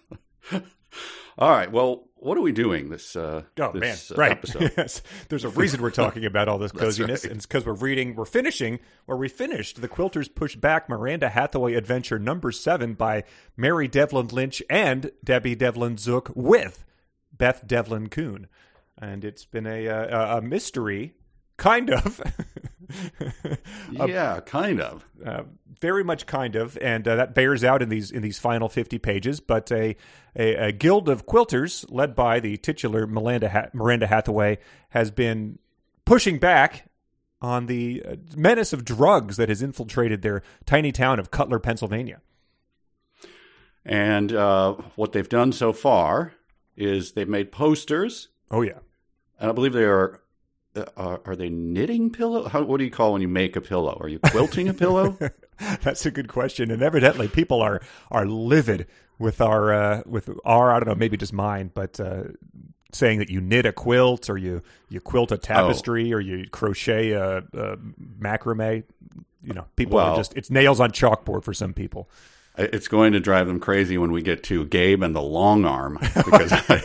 All 1.38 1.50
right. 1.50 1.70
Well, 1.70 2.08
what 2.16 2.38
are 2.38 2.40
we 2.40 2.52
doing 2.52 2.88
this? 2.88 3.14
Uh, 3.14 3.42
Oh 3.60 3.72
this, 3.72 4.10
man, 4.10 4.16
uh, 4.18 4.20
right? 4.20 4.32
Episode? 4.32 4.72
yes, 4.76 5.02
there's 5.28 5.44
a 5.44 5.50
reason 5.50 5.82
we're 5.82 5.90
talking 5.90 6.24
about 6.24 6.48
all 6.48 6.56
this 6.58 6.72
coziness, 6.84 7.24
right. 7.24 7.30
and 7.30 7.36
it's 7.38 7.46
because 7.46 7.66
we're 7.66 7.74
reading, 7.74 8.14
we're 8.16 8.24
finishing, 8.24 8.80
or 9.06 9.16
we 9.18 9.28
finished 9.28 9.80
the 9.82 9.88
Quilters 9.88 10.34
Push 10.34 10.56
Back 10.56 10.88
Miranda 10.88 11.28
Hathaway 11.28 11.74
Adventure 11.74 12.18
number 12.18 12.50
seven 12.50 12.94
by 12.94 13.22
Mary 13.56 13.86
Devlin 13.86 14.28
Lynch 14.28 14.62
and 14.70 15.10
Debbie 15.22 15.54
Devlin 15.54 15.98
Zook 15.98 16.32
with 16.34 16.84
Beth 17.36 17.66
Devlin 17.66 18.08
Kuhn, 18.08 18.46
and 18.96 19.22
it's 19.22 19.44
been 19.44 19.66
a 19.66 19.86
uh, 19.86 20.38
a 20.38 20.40
mystery, 20.42 21.12
kind 21.56 21.90
of. 21.90 22.20
yeah, 23.90 24.40
kind 24.40 24.80
of. 24.80 25.04
uh, 25.24 25.42
very 25.80 26.02
much 26.02 26.26
kind 26.26 26.56
of, 26.56 26.78
and 26.80 27.06
uh, 27.06 27.16
that 27.16 27.34
bears 27.34 27.62
out 27.62 27.82
in 27.82 27.88
these 27.88 28.10
in 28.10 28.22
these 28.22 28.38
final 28.38 28.68
fifty 28.68 28.98
pages. 28.98 29.40
But 29.40 29.70
a 29.70 29.96
a, 30.34 30.54
a 30.54 30.72
guild 30.72 31.08
of 31.08 31.26
quilters 31.26 31.84
led 31.90 32.14
by 32.14 32.40
the 32.40 32.56
titular 32.56 33.06
Miranda 33.06 33.48
ha- 33.48 33.68
Miranda 33.72 34.06
Hathaway 34.06 34.58
has 34.90 35.10
been 35.10 35.58
pushing 36.04 36.38
back 36.38 36.86
on 37.42 37.66
the 37.66 38.02
uh, 38.02 38.16
menace 38.36 38.72
of 38.72 38.84
drugs 38.84 39.36
that 39.36 39.48
has 39.50 39.60
infiltrated 39.62 40.22
their 40.22 40.42
tiny 40.64 40.92
town 40.92 41.18
of 41.18 41.30
Cutler, 41.30 41.58
Pennsylvania. 41.58 42.20
And 43.84 44.32
uh, 44.32 44.74
what 44.96 45.12
they've 45.12 45.28
done 45.28 45.52
so 45.52 45.72
far 45.72 46.32
is 46.76 47.12
they've 47.12 47.28
made 47.28 47.52
posters, 47.52 48.28
Oh 48.50 48.62
yeah, 48.62 48.78
and 49.38 49.50
I 49.50 49.52
believe 49.52 49.72
they 49.72 49.84
are. 49.84 50.20
Uh, 50.76 50.84
are, 50.96 51.20
are 51.24 51.36
they 51.36 51.48
knitting 51.48 52.10
pillow? 52.10 52.48
How, 52.48 52.62
what 52.62 52.78
do 52.78 52.84
you 52.84 52.90
call 52.90 53.12
when 53.12 53.22
you 53.22 53.28
make 53.28 53.56
a 53.56 53.60
pillow? 53.60 53.96
Are 54.00 54.08
you 54.08 54.18
quilting 54.18 54.68
a 54.68 54.74
pillow? 54.74 55.16
that's 55.82 56.04
a 56.06 56.10
good 56.10 56.28
question, 56.28 56.70
and 56.70 56.82
evidently 56.82 57.28
people 57.28 57.62
are 57.62 57.80
are 58.10 58.26
livid 58.26 58.86
with 59.18 59.40
our 59.40 59.72
uh, 59.72 60.02
with 60.06 60.30
our 60.44 60.72
I 60.72 60.80
don't 60.80 60.88
know 60.88 60.94
maybe 60.94 61.16
just 61.16 61.32
mine, 61.32 61.70
but. 61.74 61.98
Uh, 62.00 62.24
saying 62.92 63.18
that 63.18 63.28
you 63.28 63.42
knit 63.42 63.66
a 63.66 63.72
quilt 63.72 64.30
or 64.30 64.38
you, 64.38 64.62
you 64.88 65.00
quilt 65.00 65.30
a 65.30 65.36
tapestry 65.36 66.14
or 66.14 66.20
you 66.20 66.48
crochet 66.48 67.10
a, 67.10 67.38
a 67.38 67.76
macrame 68.18 68.84
you 69.42 69.52
know 69.52 69.66
people 69.76 69.98
are 69.98 70.16
just 70.16 70.34
it's 70.34 70.50
nails 70.50 70.80
on 70.80 70.90
chalkboard 70.90 71.44
for 71.44 71.52
some 71.52 71.72
people 71.72 72.08
It's 72.58 72.88
going 72.88 73.12
to 73.12 73.20
drive 73.20 73.46
them 73.46 73.60
crazy 73.60 73.98
when 73.98 74.12
we 74.12 74.22
get 74.22 74.42
to 74.44 74.64
Gabe 74.64 75.02
and 75.02 75.14
the 75.14 75.20
long 75.22 75.64
arm 75.66 75.98
because 76.14 76.52
I, 76.52 76.80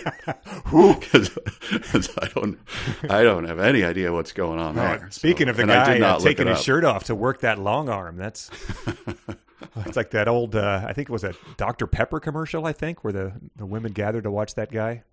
because, 0.66 1.30
because 1.72 2.10
I 2.18 2.28
don't 2.36 2.60
I 3.10 3.24
don't 3.24 3.46
have 3.46 3.60
any 3.60 3.84
idea 3.84 4.12
what's 4.12 4.34
going 4.34 4.60
on 4.60 4.76
there. 4.76 5.08
speaking 5.12 5.48
So- 5.48 5.52
of 5.52 5.58
the 5.58 5.66
guy 5.68 6.00
uh, 6.00 6.20
taking 6.20 6.48
his 6.48 6.62
shirt 6.62 6.84
off 6.84 7.06
to 7.06 7.16
work 7.16 7.40
that 7.42 7.58
long 7.60 7.88
arm 7.90 8.18
that's 8.18 8.50
it's 9.86 9.96
like 9.96 10.12
that 10.12 10.28
old 10.28 10.56
uh, 10.56 10.84
i 10.88 10.92
think 10.94 11.08
it 11.10 11.12
was 11.14 11.24
a 11.24 11.34
dr 11.56 11.86
pepper 11.88 12.20
commercial 12.20 12.66
i 12.66 12.74
think 12.74 13.04
where 13.04 13.14
the, 13.14 13.32
the 13.56 13.66
women 13.66 13.92
gathered 13.94 14.24
to 14.24 14.32
watch 14.32 14.56
that 14.56 14.72
guy 14.72 15.04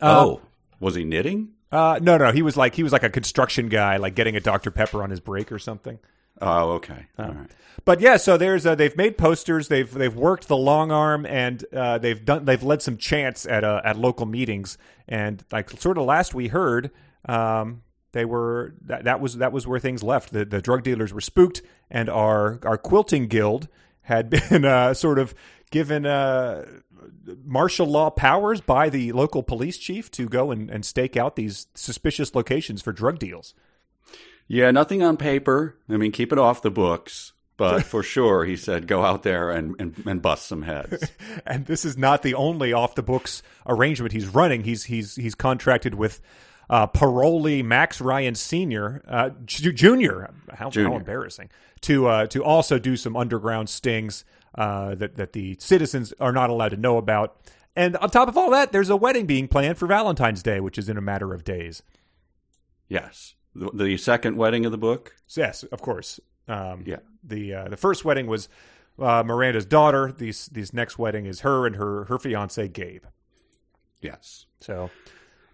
Oh, 0.00 0.40
was 0.80 0.94
he 0.96 1.04
knitting? 1.04 1.50
Uh, 1.70 1.98
no, 2.02 2.16
no, 2.18 2.30
he 2.32 2.42
was 2.42 2.56
like 2.56 2.74
he 2.74 2.82
was 2.82 2.92
like 2.92 3.04
a 3.04 3.10
construction 3.10 3.68
guy, 3.68 3.96
like 3.96 4.14
getting 4.14 4.36
a 4.36 4.40
Dr 4.40 4.70
Pepper 4.70 5.02
on 5.02 5.10
his 5.10 5.20
break 5.20 5.50
or 5.52 5.58
something. 5.58 5.98
Oh, 6.40 6.72
okay. 6.72 7.06
All 7.18 7.26
right. 7.26 7.50
But 7.84 8.00
yeah, 8.00 8.16
so 8.16 8.36
there's 8.36 8.64
uh, 8.64 8.74
they've 8.74 8.96
made 8.96 9.18
posters, 9.18 9.68
they've 9.68 9.92
they've 9.92 10.14
worked 10.14 10.48
the 10.48 10.56
long 10.56 10.90
arm, 10.90 11.26
and 11.26 11.64
uh, 11.72 11.98
they've 11.98 12.24
done 12.24 12.44
they've 12.44 12.62
led 12.62 12.82
some 12.82 12.96
chants 12.96 13.46
at 13.46 13.62
uh, 13.62 13.82
at 13.84 13.98
local 13.98 14.26
meetings, 14.26 14.78
and 15.06 15.44
like 15.52 15.70
sort 15.70 15.98
of 15.98 16.04
last 16.04 16.34
we 16.34 16.48
heard, 16.48 16.90
um, 17.28 17.82
they 18.12 18.24
were 18.24 18.74
that, 18.82 19.04
that 19.04 19.20
was 19.20 19.36
that 19.36 19.52
was 19.52 19.66
where 19.66 19.78
things 19.78 20.02
left. 20.02 20.32
The 20.32 20.44
the 20.44 20.62
drug 20.62 20.82
dealers 20.82 21.12
were 21.12 21.20
spooked, 21.20 21.62
and 21.90 22.08
our 22.08 22.58
our 22.62 22.78
quilting 22.78 23.26
guild 23.26 23.68
had 24.02 24.30
been 24.50 24.64
uh, 24.64 24.94
sort 24.94 25.18
of 25.18 25.34
given 25.70 26.06
uh, 26.06 26.64
martial 27.44 27.86
law 27.86 28.10
powers 28.10 28.60
by 28.60 28.88
the 28.88 29.12
local 29.12 29.42
police 29.42 29.76
chief 29.76 30.10
to 30.12 30.28
go 30.28 30.50
and, 30.50 30.70
and 30.70 30.86
stake 30.86 31.16
out 31.16 31.36
these 31.36 31.66
suspicious 31.74 32.34
locations 32.34 32.80
for 32.80 32.92
drug 32.92 33.18
deals. 33.18 33.54
Yeah, 34.46 34.70
nothing 34.70 35.02
on 35.02 35.16
paper. 35.16 35.76
I 35.88 35.96
mean, 35.96 36.12
keep 36.12 36.32
it 36.32 36.38
off 36.38 36.62
the 36.62 36.70
books. 36.70 37.32
But 37.56 37.82
for 37.84 38.02
sure, 38.02 38.44
he 38.44 38.56
said, 38.56 38.86
go 38.86 39.04
out 39.04 39.22
there 39.22 39.50
and, 39.50 39.76
and, 39.78 40.02
and 40.06 40.22
bust 40.22 40.46
some 40.46 40.62
heads. 40.62 41.10
and 41.46 41.66
this 41.66 41.84
is 41.84 41.96
not 41.96 42.22
the 42.22 42.34
only 42.34 42.72
off 42.72 42.94
the 42.94 43.02
books 43.02 43.42
arrangement 43.66 44.12
he's 44.12 44.26
running. 44.26 44.64
He's 44.64 44.84
he's 44.84 45.14
he's 45.14 45.34
contracted 45.34 45.94
with 45.94 46.20
uh, 46.68 46.86
parolee 46.88 47.64
Max 47.64 48.00
Ryan 48.00 48.34
Senior, 48.34 49.02
uh, 49.06 49.30
Ju- 49.44 49.72
Junior. 49.72 50.32
How, 50.52 50.70
Junior. 50.70 50.90
how 50.90 50.96
embarrassing 50.96 51.50
to 51.82 52.06
uh, 52.08 52.26
to 52.28 52.42
also 52.42 52.78
do 52.78 52.96
some 52.96 53.16
underground 53.16 53.68
stings 53.68 54.24
uh, 54.56 54.94
that 54.96 55.16
that 55.16 55.32
the 55.32 55.56
citizens 55.60 56.12
are 56.18 56.32
not 56.32 56.50
allowed 56.50 56.70
to 56.70 56.76
know 56.76 56.96
about. 56.96 57.36
And 57.76 57.96
on 57.96 58.10
top 58.10 58.28
of 58.28 58.38
all 58.38 58.50
that, 58.50 58.72
there's 58.72 58.90
a 58.90 58.96
wedding 58.96 59.26
being 59.26 59.48
planned 59.48 59.78
for 59.78 59.86
Valentine's 59.86 60.42
Day, 60.42 60.60
which 60.60 60.78
is 60.78 60.88
in 60.88 60.96
a 60.96 61.00
matter 61.00 61.34
of 61.34 61.42
days. 61.42 61.82
Yes. 62.88 63.34
The, 63.54 63.70
the 63.72 63.96
second 63.96 64.36
wedding 64.36 64.66
of 64.66 64.72
the 64.72 64.78
book? 64.78 65.14
Yes, 65.36 65.62
of 65.64 65.80
course. 65.80 66.20
Um, 66.48 66.82
Yeah. 66.86 66.98
The 67.22 67.54
uh, 67.54 67.68
the 67.68 67.76
first 67.76 68.04
wedding 68.04 68.26
was 68.26 68.48
uh, 68.98 69.22
Miranda's 69.24 69.64
daughter. 69.64 70.12
These 70.12 70.46
these 70.46 70.74
next 70.74 70.98
wedding 70.98 71.24
is 71.26 71.40
her 71.40 71.66
and 71.66 71.76
her 71.76 72.04
her 72.04 72.18
fiance 72.18 72.68
Gabe. 72.68 73.04
Yes. 74.02 74.44
So 74.60 74.90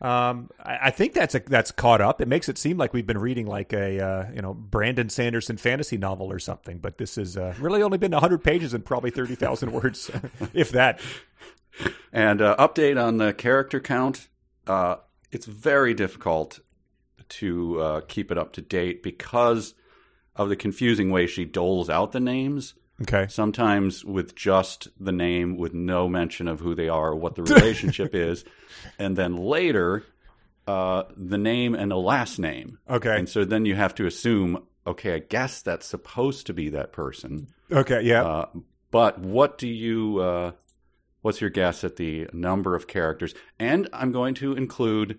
um, 0.01 0.51
I, 0.59 0.79
I 0.85 0.91
think 0.91 1.13
that's 1.13 1.35
a, 1.35 1.41
that's 1.41 1.71
caught 1.71 2.01
up. 2.01 2.21
It 2.21 2.29
makes 2.29 2.49
it 2.49 2.57
seem 2.57 2.79
like 2.79 2.95
we've 2.95 3.07
been 3.07 3.19
reading 3.19 3.47
like 3.47 3.73
a 3.73 4.01
uh, 4.05 4.31
you 4.35 4.41
know 4.43 4.55
Brandon 4.55 5.09
Sanderson 5.11 5.59
fantasy 5.59 5.99
novel 5.99 6.33
or 6.33 6.39
something, 6.39 6.79
but 6.79 6.99
this 6.99 7.17
has 7.17 7.37
uh, 7.37 7.55
really 7.61 7.83
only 7.83 7.99
been 7.99 8.13
hundred 8.13 8.43
pages 8.43 8.73
and 8.75 8.85
probably 8.85 9.11
thirty 9.11 9.35
thousand 9.35 9.73
words, 9.81 10.11
if 10.55 10.71
that. 10.73 11.01
And 12.13 12.43
uh, 12.43 12.57
update 12.59 13.03
on 13.03 13.19
the 13.19 13.33
character 13.33 13.79
count. 13.79 14.29
Uh, 14.67 14.97
it's 15.33 15.47
very 15.47 15.95
difficult 15.95 16.59
to 17.31 17.81
uh, 17.81 18.01
keep 18.03 18.31
it 18.31 18.39
up 18.39 18.53
to 18.55 18.61
date 18.61 19.03
because 19.03 19.75
of 20.37 20.49
the 20.49 20.57
confusing 20.57 21.11
way 21.11 21.27
she 21.27 21.45
doles 21.45 21.91
out 21.91 22.13
the 22.13 22.21
names. 22.21 22.75
Okay. 23.03 23.27
Sometimes 23.29 24.05
with 24.05 24.35
just 24.35 24.89
the 24.99 25.13
name, 25.13 25.57
with 25.57 25.73
no 25.73 26.09
mention 26.09 26.49
of 26.49 26.61
who 26.61 26.75
they 26.75 26.89
are 26.89 27.11
or 27.11 27.17
what 27.17 27.35
the 27.35 27.43
relationship 27.43 28.15
is, 28.15 28.45
and 28.99 29.17
then 29.17 29.37
later 29.37 30.05
uh, 30.67 31.05
the 31.17 31.39
name 31.39 31.75
and 31.75 31.91
the 31.91 31.97
last 31.97 32.39
name. 32.39 32.79
Okay. 32.89 33.19
And 33.19 33.29
so 33.29 33.45
then 33.45 33.65
you 33.65 33.75
have 33.75 33.95
to 33.97 34.07
assume, 34.07 34.65
okay, 34.87 35.15
I 35.15 35.19
guess 35.19 35.63
that's 35.63 35.87
supposed 35.87 36.47
to 36.47 36.55
be 36.55 36.69
that 36.71 36.93
person. 36.93 37.49
Okay. 37.73 38.03
Yeah. 38.03 38.25
Uh, 38.25 38.47
but 38.91 39.19
what 39.19 39.59
do 39.59 39.69
you? 39.69 40.19
Uh, 40.19 40.53
what's 41.23 41.41
your 41.41 41.51
guess 41.51 41.85
at 41.85 41.97
the 41.97 42.29
number 42.33 42.75
of 42.75 42.87
characters? 42.87 43.35
And 43.59 43.89
I'm 43.93 44.13
going 44.13 44.35
to 44.37 44.53
include, 44.55 45.19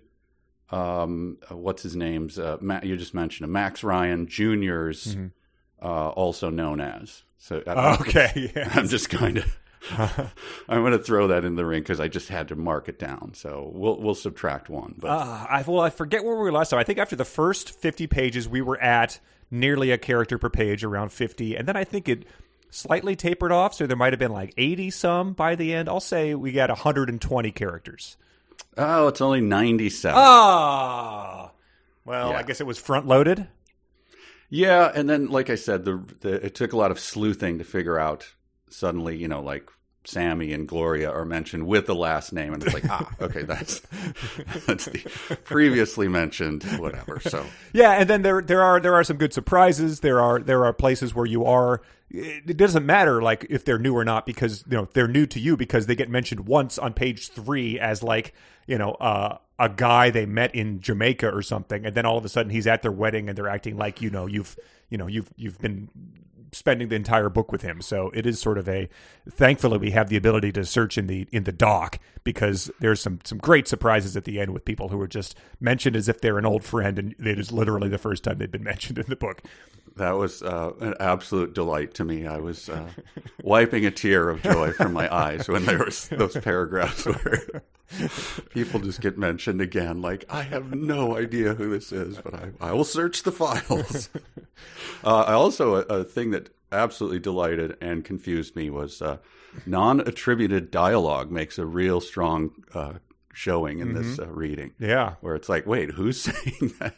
um, 0.72 1.38
uh, 1.50 1.56
what's 1.56 1.82
his 1.82 1.94
name's? 1.96 2.38
Uh, 2.38 2.56
Ma- 2.60 2.80
you 2.82 2.96
just 2.96 3.14
mentioned 3.14 3.44
him, 3.44 3.52
Max 3.52 3.82
Ryan 3.84 4.26
Junior's 4.26 5.16
uh, 5.82 6.08
also 6.10 6.50
known 6.50 6.80
as. 6.80 7.22
So 7.38 7.62
Okay, 7.66 8.52
yeah. 8.54 8.70
I'm 8.74 8.88
just 8.88 9.10
going 9.10 9.34
to. 9.36 9.44
I'm 9.90 10.30
going 10.82 10.92
to 10.92 10.98
throw 10.98 11.26
that 11.28 11.44
in 11.44 11.56
the 11.56 11.66
ring 11.66 11.82
because 11.82 11.98
I 12.00 12.06
just 12.08 12.28
had 12.28 12.48
to 12.48 12.56
mark 12.56 12.88
it 12.88 12.98
down. 12.98 13.32
So 13.34 13.70
we'll 13.74 14.00
we'll 14.00 14.14
subtract 14.14 14.68
one. 14.68 14.94
But 14.98 15.08
Uh, 15.10 15.46
I 15.50 15.64
well, 15.66 15.80
I 15.80 15.90
forget 15.90 16.24
where 16.24 16.34
we 16.36 16.42
were 16.42 16.52
last 16.52 16.70
time. 16.70 16.78
I 16.78 16.84
think 16.84 16.98
after 16.98 17.16
the 17.16 17.24
first 17.24 17.70
fifty 17.80 18.06
pages, 18.06 18.48
we 18.48 18.62
were 18.62 18.80
at 18.80 19.18
nearly 19.50 19.90
a 19.90 19.98
character 19.98 20.38
per 20.38 20.48
page, 20.50 20.84
around 20.84 21.10
fifty, 21.12 21.56
and 21.56 21.66
then 21.66 21.76
I 21.76 21.82
think 21.84 22.08
it 22.08 22.24
slightly 22.70 23.16
tapered 23.16 23.50
off. 23.52 23.74
So 23.74 23.86
there 23.88 23.96
might 23.96 24.12
have 24.12 24.20
been 24.20 24.32
like 24.32 24.54
eighty 24.56 24.88
some 24.90 25.32
by 25.32 25.56
the 25.56 25.74
end. 25.74 25.88
I'll 25.88 25.98
say 26.00 26.34
we 26.36 26.52
got 26.52 26.70
hundred 26.70 27.08
and 27.10 27.20
twenty 27.20 27.50
characters. 27.50 28.16
Oh, 28.76 29.08
it's 29.08 29.20
only 29.20 29.40
97. 29.40 30.16
Ah, 30.18 31.50
well, 32.04 32.30
Yeah. 32.30 32.36
I 32.38 32.42
guess 32.42 32.60
it 32.60 32.66
was 32.66 32.78
front 32.78 33.06
loaded. 33.06 33.48
Yeah, 34.48 34.90
and 34.94 35.08
then 35.08 35.28
like 35.28 35.48
I 35.48 35.54
said, 35.54 35.84
the, 35.84 36.04
the 36.20 36.44
it 36.46 36.54
took 36.54 36.72
a 36.72 36.76
lot 36.76 36.90
of 36.90 37.00
sleuthing 37.00 37.58
to 37.58 37.64
figure 37.64 37.98
out. 37.98 38.32
Suddenly, 38.68 39.16
you 39.16 39.28
know, 39.28 39.40
like 39.40 39.68
Sammy 40.04 40.52
and 40.52 40.66
Gloria 40.68 41.10
are 41.10 41.24
mentioned 41.24 41.66
with 41.66 41.86
the 41.86 41.94
last 41.94 42.32
name, 42.32 42.52
and 42.52 42.62
it's 42.62 42.74
like, 42.74 42.88
ah, 42.90 43.10
okay, 43.20 43.42
that's 43.42 43.80
that's 44.66 44.86
the 44.86 45.38
previously 45.44 46.08
mentioned 46.08 46.64
whatever. 46.78 47.18
So 47.20 47.46
Yeah, 47.72 47.92
and 47.92 48.10
then 48.10 48.22
there 48.22 48.42
there 48.42 48.62
are 48.62 48.78
there 48.80 48.94
are 48.94 49.04
some 49.04 49.16
good 49.16 49.32
surprises. 49.32 50.00
There 50.00 50.20
are 50.20 50.38
there 50.38 50.64
are 50.66 50.72
places 50.74 51.14
where 51.14 51.26
you 51.26 51.44
are. 51.46 51.80
It 52.14 52.58
doesn't 52.58 52.84
matter 52.84 53.22
like 53.22 53.46
if 53.48 53.64
they're 53.64 53.78
new 53.78 53.96
or 53.96 54.04
not 54.04 54.26
because 54.26 54.64
you 54.68 54.76
know 54.76 54.88
they're 54.92 55.08
new 55.08 55.24
to 55.26 55.40
you 55.40 55.56
because 55.56 55.86
they 55.86 55.94
get 55.94 56.10
mentioned 56.10 56.46
once 56.46 56.78
on 56.78 56.92
page 56.92 57.30
three 57.30 57.80
as 57.80 58.02
like 58.02 58.34
you 58.66 58.76
know 58.76 58.92
uh, 58.92 59.38
a 59.58 59.70
guy 59.70 60.10
they 60.10 60.26
met 60.26 60.54
in 60.54 60.80
Jamaica 60.80 61.30
or 61.30 61.40
something, 61.40 61.86
and 61.86 61.94
then 61.94 62.04
all 62.04 62.18
of 62.18 62.24
a 62.24 62.28
sudden 62.28 62.50
he's 62.50 62.66
at 62.66 62.82
their 62.82 62.92
wedding 62.92 63.28
and 63.28 63.38
they're 63.38 63.48
acting 63.48 63.78
like 63.78 64.02
you 64.02 64.10
know 64.10 64.26
you've 64.26 64.58
you 64.90 64.98
know 64.98 65.06
you've 65.06 65.32
you've 65.36 65.58
been 65.58 65.88
spending 66.52 66.88
the 66.88 66.96
entire 66.96 67.28
book 67.28 67.50
with 67.50 67.62
him. 67.62 67.80
So 67.80 68.10
it 68.14 68.26
is 68.26 68.38
sort 68.38 68.58
of 68.58 68.68
a 68.68 68.88
thankfully 69.28 69.78
we 69.78 69.90
have 69.92 70.08
the 70.08 70.16
ability 70.16 70.52
to 70.52 70.64
search 70.64 70.98
in 70.98 71.06
the 71.06 71.26
in 71.32 71.44
the 71.44 71.52
doc 71.52 71.98
because 72.24 72.70
there's 72.80 73.00
some 73.00 73.20
some 73.24 73.38
great 73.38 73.66
surprises 73.66 74.16
at 74.16 74.24
the 74.24 74.38
end 74.38 74.52
with 74.52 74.64
people 74.64 74.90
who 74.90 75.00
are 75.00 75.08
just 75.08 75.36
mentioned 75.60 75.96
as 75.96 76.08
if 76.08 76.20
they're 76.20 76.38
an 76.38 76.46
old 76.46 76.62
friend 76.62 76.98
and 76.98 77.14
it 77.18 77.38
is 77.38 77.50
literally 77.50 77.88
the 77.88 77.98
first 77.98 78.22
time 78.24 78.38
they've 78.38 78.50
been 78.50 78.62
mentioned 78.72 78.98
in 78.98 79.06
the 79.08 79.16
book. 79.16 79.42
that 79.96 80.12
was 80.12 80.42
uh, 80.42 80.72
an 80.80 80.94
absolute 81.00 81.54
delight 81.54 81.94
to 81.94 82.04
me. 82.04 82.26
I 82.26 82.38
was 82.38 82.68
uh, 82.68 82.88
wiping 83.42 83.86
a 83.86 83.90
tear 83.90 84.28
of 84.28 84.42
joy 84.42 84.72
from 84.72 84.92
my 84.92 85.12
eyes 85.14 85.48
when 85.48 85.64
there 85.64 85.84
was 85.84 86.08
those 86.08 86.36
paragraphs 86.36 87.04
where 87.06 87.62
people 88.50 88.80
just 88.80 89.00
get 89.00 89.18
mentioned 89.18 89.60
again. 89.60 90.00
Like 90.00 90.24
I 90.28 90.42
have 90.42 90.74
no 90.74 91.16
idea 91.16 91.54
who 91.54 91.70
this 91.70 91.92
is, 91.92 92.18
but 92.18 92.34
I, 92.34 92.50
I 92.60 92.72
will 92.72 92.84
search 92.84 93.22
the 93.22 93.32
files. 93.32 94.08
uh, 95.04 95.22
I 95.22 95.32
also 95.32 95.76
a, 95.76 95.80
a 95.80 96.04
thing 96.04 96.30
that 96.30 96.41
absolutely 96.72 97.20
delighted 97.20 97.76
and 97.80 98.04
confused 98.04 98.56
me 98.56 98.70
was 98.70 99.02
uh, 99.02 99.18
non-attributed 99.66 100.70
dialogue 100.70 101.30
makes 101.30 101.58
a 101.58 101.66
real 101.66 102.00
strong 102.00 102.50
uh, 102.74 102.94
showing 103.32 103.78
in 103.80 103.94
this 103.94 104.18
uh, 104.18 104.26
reading 104.28 104.72
Yeah. 104.78 105.14
where 105.22 105.34
it's 105.34 105.48
like, 105.48 105.66
wait, 105.66 105.90
who's 105.90 106.20
saying 106.22 106.74
that? 106.80 106.94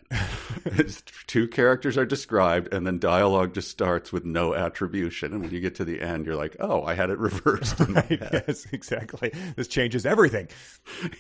Two 1.27 1.47
characters 1.49 1.97
are 1.97 2.05
described, 2.05 2.73
and 2.75 2.87
then 2.87 2.99
dialogue 2.99 3.55
just 3.55 3.71
starts 3.71 4.13
with 4.13 4.25
no 4.25 4.55
attribution. 4.55 5.33
And 5.33 5.43
when 5.43 5.51
you 5.53 5.61
get 5.61 5.77
to 5.77 5.85
the 5.85 6.01
end, 6.01 6.27
you're 6.27 6.37
like, 6.37 6.57
oh, 6.61 6.83
I 6.83 6.95
had 6.95 7.11
it 7.11 7.19
reversed. 7.19 7.81
In 7.81 7.93
my 7.93 8.01
head. 8.03 8.45
yes, 8.49 8.67
exactly. 8.73 9.33
This 9.57 9.69
changes 9.69 10.05
everything. 10.07 10.49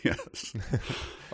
yes. 0.02 0.52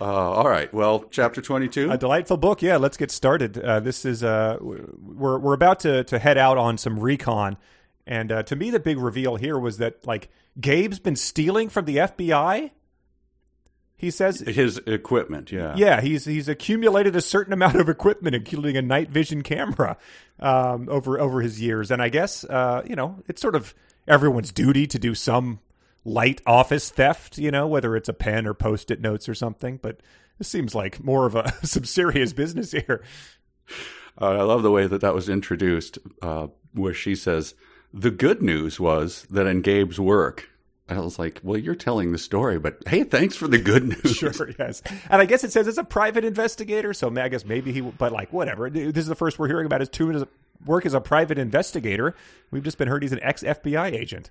Uh, 0.01 0.05
all 0.05 0.49
right. 0.49 0.73
Well, 0.73 1.05
chapter 1.11 1.41
22. 1.41 1.91
A 1.91 1.99
delightful 1.99 2.37
book. 2.37 2.63
Yeah, 2.63 2.77
let's 2.77 2.97
get 2.97 3.11
started. 3.11 3.59
Uh, 3.59 3.81
this 3.81 4.05
is 4.05 4.23
uh, 4.23 4.59
we're 4.61 5.39
we're 5.39 5.55
about 5.55 5.81
to 5.81 6.05
to 6.05 6.19
head 6.19 6.39
out 6.39 6.59
on 6.59 6.79
some 6.79 6.99
recon, 6.99 7.57
and 8.07 8.31
uh, 8.33 8.43
to 8.45 8.57
me, 8.57 8.71
the 8.71 8.81
big 8.81 8.99
reveal 8.99 9.37
here 9.37 9.59
was 9.59 9.79
that 9.79 10.07
like 10.07 10.29
Gabe's 10.61 10.99
been 10.99 11.17
stealing 11.17 11.69
from 11.69 11.85
the 11.85 11.97
FBI. 11.99 12.71
He 14.01 14.11
says, 14.11 14.41
His 14.41 14.79
equipment, 14.87 15.53
yeah. 15.53 15.75
yeah, 15.77 16.01
he's 16.01 16.25
he's 16.25 16.49
accumulated 16.49 17.15
a 17.15 17.21
certain 17.21 17.53
amount 17.53 17.77
of 17.77 17.91
equipment, 17.91 18.35
including 18.35 18.79
a 18.79 18.83
night 18.83 19.11
vision 19.11 19.43
camera, 19.43 19.99
um, 20.39 20.89
over 20.89 21.21
over 21.21 21.43
his 21.43 21.61
years, 21.61 21.91
and 21.91 22.01
I 22.01 22.09
guess 22.09 22.43
uh, 22.45 22.81
you 22.89 22.97
know 22.97 23.23
it's 23.29 23.43
sort 23.43 23.55
of 23.55 23.75
everyone's 24.09 24.53
duty 24.53 24.87
to 24.87 24.99
do 24.99 25.15
some 25.15 25.61
light 26.03 26.41
office 26.47 26.89
theft, 26.89 27.37
you 27.37 27.51
know, 27.51 27.67
whether 27.67 27.95
it's 27.95 28.09
a 28.09 28.15
pen 28.15 28.47
or 28.47 28.55
post-it 28.55 29.03
notes 29.03 29.29
or 29.29 29.35
something. 29.35 29.79
But 29.83 30.01
this 30.39 30.49
seems 30.49 30.75
like 30.75 31.05
more 31.05 31.27
of 31.27 31.35
a 31.35 31.53
some 31.67 31.85
serious 31.85 32.33
business 32.33 32.71
here. 32.71 33.03
Uh, 34.19 34.31
I 34.31 34.43
love 34.43 34.63
the 34.63 34.71
way 34.71 34.87
that 34.87 35.03
that 35.03 35.15
was 35.15 35.29
introduced, 35.29 35.99
uh, 36.23 36.47
where 36.73 36.95
she 36.95 37.15
says, 37.15 37.55
the 37.93 38.11
good 38.11 38.41
news 38.41 38.81
was 38.81 39.27
that 39.29 39.47
in 39.47 39.61
Gabe's 39.61 40.01
work, 40.01 40.49
I 40.91 40.99
was 40.99 41.19
like, 41.19 41.41
well, 41.43 41.57
you're 41.59 41.75
telling 41.77 42.13
the 42.13 42.19
story, 42.19 42.59
but 42.59 42.79
hey, 42.87 43.05
thanks 43.05 43.37
for 43.37 43.47
the 43.49 43.59
good 43.59 43.85
news. 44.05 44.17
Sure, 44.17 44.51
yes, 44.59 44.83
and 45.09 45.23
I 45.23 45.25
guess 45.25 45.45
it 45.45 45.53
says 45.53 45.67
it's 45.69 45.79
a 45.79 45.85
private 45.85 46.25
investigator, 46.25 46.93
so 46.93 47.15
I 47.17 47.29
guess 47.29 47.45
maybe 47.45 47.73
he. 47.73 47.81
But 47.81 48.13
like, 48.13 48.33
whatever. 48.33 48.69
This 48.69 48.97
is 48.97 49.07
the 49.07 49.15
first 49.15 49.39
we're 49.39 49.49
hearing 49.49 49.67
about 49.67 49.81
his 49.81 49.89
two 49.89 50.27
work 50.67 50.85
as 50.85 50.93
a 50.95 51.01
private 51.01 51.39
investigator. 51.39 52.15
We've 52.51 52.63
just 52.65 52.77
been 52.77 52.89
heard 52.89 53.03
he's 53.03 53.13
an 53.13 53.21
ex 53.23 53.43
FBI 53.43 53.93
agent. 53.93 54.31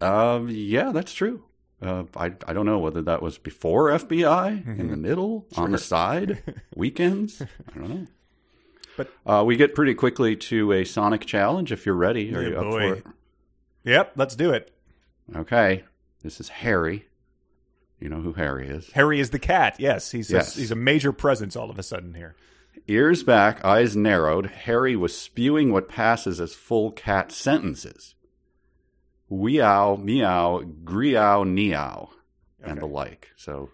Um, 0.00 0.48
yeah, 0.50 0.92
that's 0.92 1.12
true. 1.12 1.44
Uh, 1.82 2.04
I 2.16 2.32
I 2.46 2.52
don't 2.52 2.66
know 2.66 2.78
whether 2.78 3.02
that 3.02 3.20
was 3.20 3.36
before 3.38 3.90
FBI, 3.90 4.64
Mm-hmm. 4.64 4.80
in 4.80 4.90
the 4.90 4.96
middle, 4.96 5.46
on 5.56 5.72
the 5.72 5.78
side, 5.78 6.42
weekends. 6.76 7.42
I 7.42 7.78
don't 7.78 7.88
know. 7.88 8.06
But- 8.96 9.10
uh, 9.26 9.42
we 9.44 9.56
get 9.56 9.74
pretty 9.74 9.94
quickly 9.94 10.36
to 10.36 10.72
a 10.72 10.84
Sonic 10.84 11.26
challenge. 11.26 11.72
If 11.72 11.84
you're 11.84 11.96
ready, 11.96 12.32
are 12.34 12.42
Yeah, 12.42 12.48
you 12.48 12.56
up 12.56 12.62
boy. 12.62 12.78
for 12.90 12.94
it? 12.94 13.06
Yep, 13.84 14.12
let's 14.16 14.36
do 14.36 14.50
it. 14.52 14.70
Okay, 15.34 15.84
this 16.22 16.40
is 16.40 16.48
Harry. 16.48 17.06
You 18.00 18.08
know 18.08 18.20
who 18.20 18.34
Harry 18.34 18.68
is. 18.68 18.90
Harry 18.92 19.20
is 19.20 19.30
the 19.30 19.38
cat. 19.38 19.76
Yes, 19.78 20.10
he's 20.10 20.30
Yes. 20.30 20.56
A, 20.56 20.60
he's 20.60 20.70
a 20.70 20.76
major 20.76 21.12
presence 21.12 21.56
all 21.56 21.70
of 21.70 21.78
a 21.78 21.82
sudden 21.82 22.14
here. 22.14 22.34
Ears 22.86 23.22
back, 23.22 23.64
eyes 23.64 23.96
narrowed, 23.96 24.46
Harry 24.46 24.94
was 24.94 25.16
spewing 25.16 25.72
what 25.72 25.88
passes 25.88 26.38
as 26.40 26.54
full 26.54 26.90
cat 26.90 27.32
sentences. 27.32 28.14
Weow, 29.30 29.96
meow, 30.02 30.60
griow, 30.84 31.44
neow, 31.46 32.10
and 32.62 32.78
the 32.78 32.86
like. 32.86 33.30
So, 33.36 33.70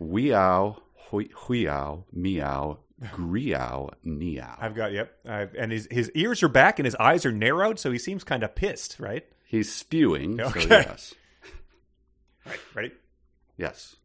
weow, 0.00 0.80
hui- 1.10 1.28
huiow, 1.28 2.04
meow, 2.12 2.78
griow, 3.02 3.92
neow. 4.04 4.56
I've 4.60 4.76
got 4.76 4.92
yep, 4.92 5.12
I've, 5.26 5.54
and 5.56 5.72
his 5.72 5.88
his 5.90 6.10
ears 6.12 6.42
are 6.44 6.48
back 6.48 6.78
and 6.78 6.86
his 6.86 6.94
eyes 6.96 7.26
are 7.26 7.32
narrowed, 7.32 7.80
so 7.80 7.90
he 7.90 7.98
seems 7.98 8.22
kind 8.22 8.44
of 8.44 8.54
pissed, 8.54 9.00
right? 9.00 9.26
He's 9.46 9.72
spewing. 9.72 10.38
So 10.38 10.58
yes. 10.58 11.14
Right, 12.44 12.58
ready? 12.74 12.92
Yes. 13.56 13.96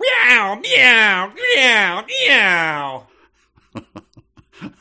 Meow, 0.00 0.60
meow, 0.62 1.32
meow, 1.34 2.04
meow, 2.06 3.06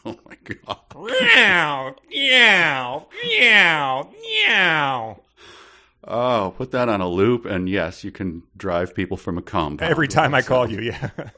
Oh 0.06 0.18
my 0.26 0.38
god. 0.44 0.78
meow, 0.96 1.96
meow, 2.10 3.08
meow, 3.24 4.10
meow. 4.22 5.22
Oh, 6.08 6.54
put 6.56 6.72
that 6.72 6.88
on 6.90 7.02
a 7.02 7.08
loop, 7.08 7.46
and 7.46 7.68
yes, 7.68 8.04
you 8.04 8.12
can 8.12 8.44
drive 8.56 8.94
people 8.94 9.18
from 9.18 9.38
a 9.38 9.42
compound. 9.42 9.90
Every 9.90 10.08
time 10.08 10.34
I 10.36 10.42
call 10.42 10.70
you, 10.70 10.82
yeah. 10.82 11.10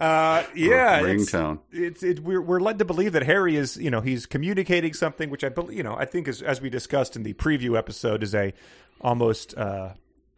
Uh, 0.00 0.44
yeah, 0.54 1.02
ringtone. 1.02 1.58
it's 1.70 2.02
it, 2.02 2.20
we're 2.20 2.40
we're 2.40 2.60
led 2.60 2.78
to 2.78 2.84
believe 2.86 3.12
that 3.12 3.24
Harry 3.24 3.56
is 3.56 3.76
you 3.76 3.90
know 3.90 4.00
he's 4.00 4.24
communicating 4.24 4.94
something 4.94 5.28
which 5.28 5.44
I 5.44 5.50
believe 5.50 5.76
you 5.76 5.82
know 5.82 5.94
I 5.94 6.06
think 6.06 6.26
is 6.26 6.40
as 6.40 6.60
we 6.60 6.70
discussed 6.70 7.16
in 7.16 7.22
the 7.22 7.34
preview 7.34 7.76
episode 7.76 8.22
is 8.22 8.34
a 8.34 8.54
almost 9.02 9.56
uh, 9.58 9.90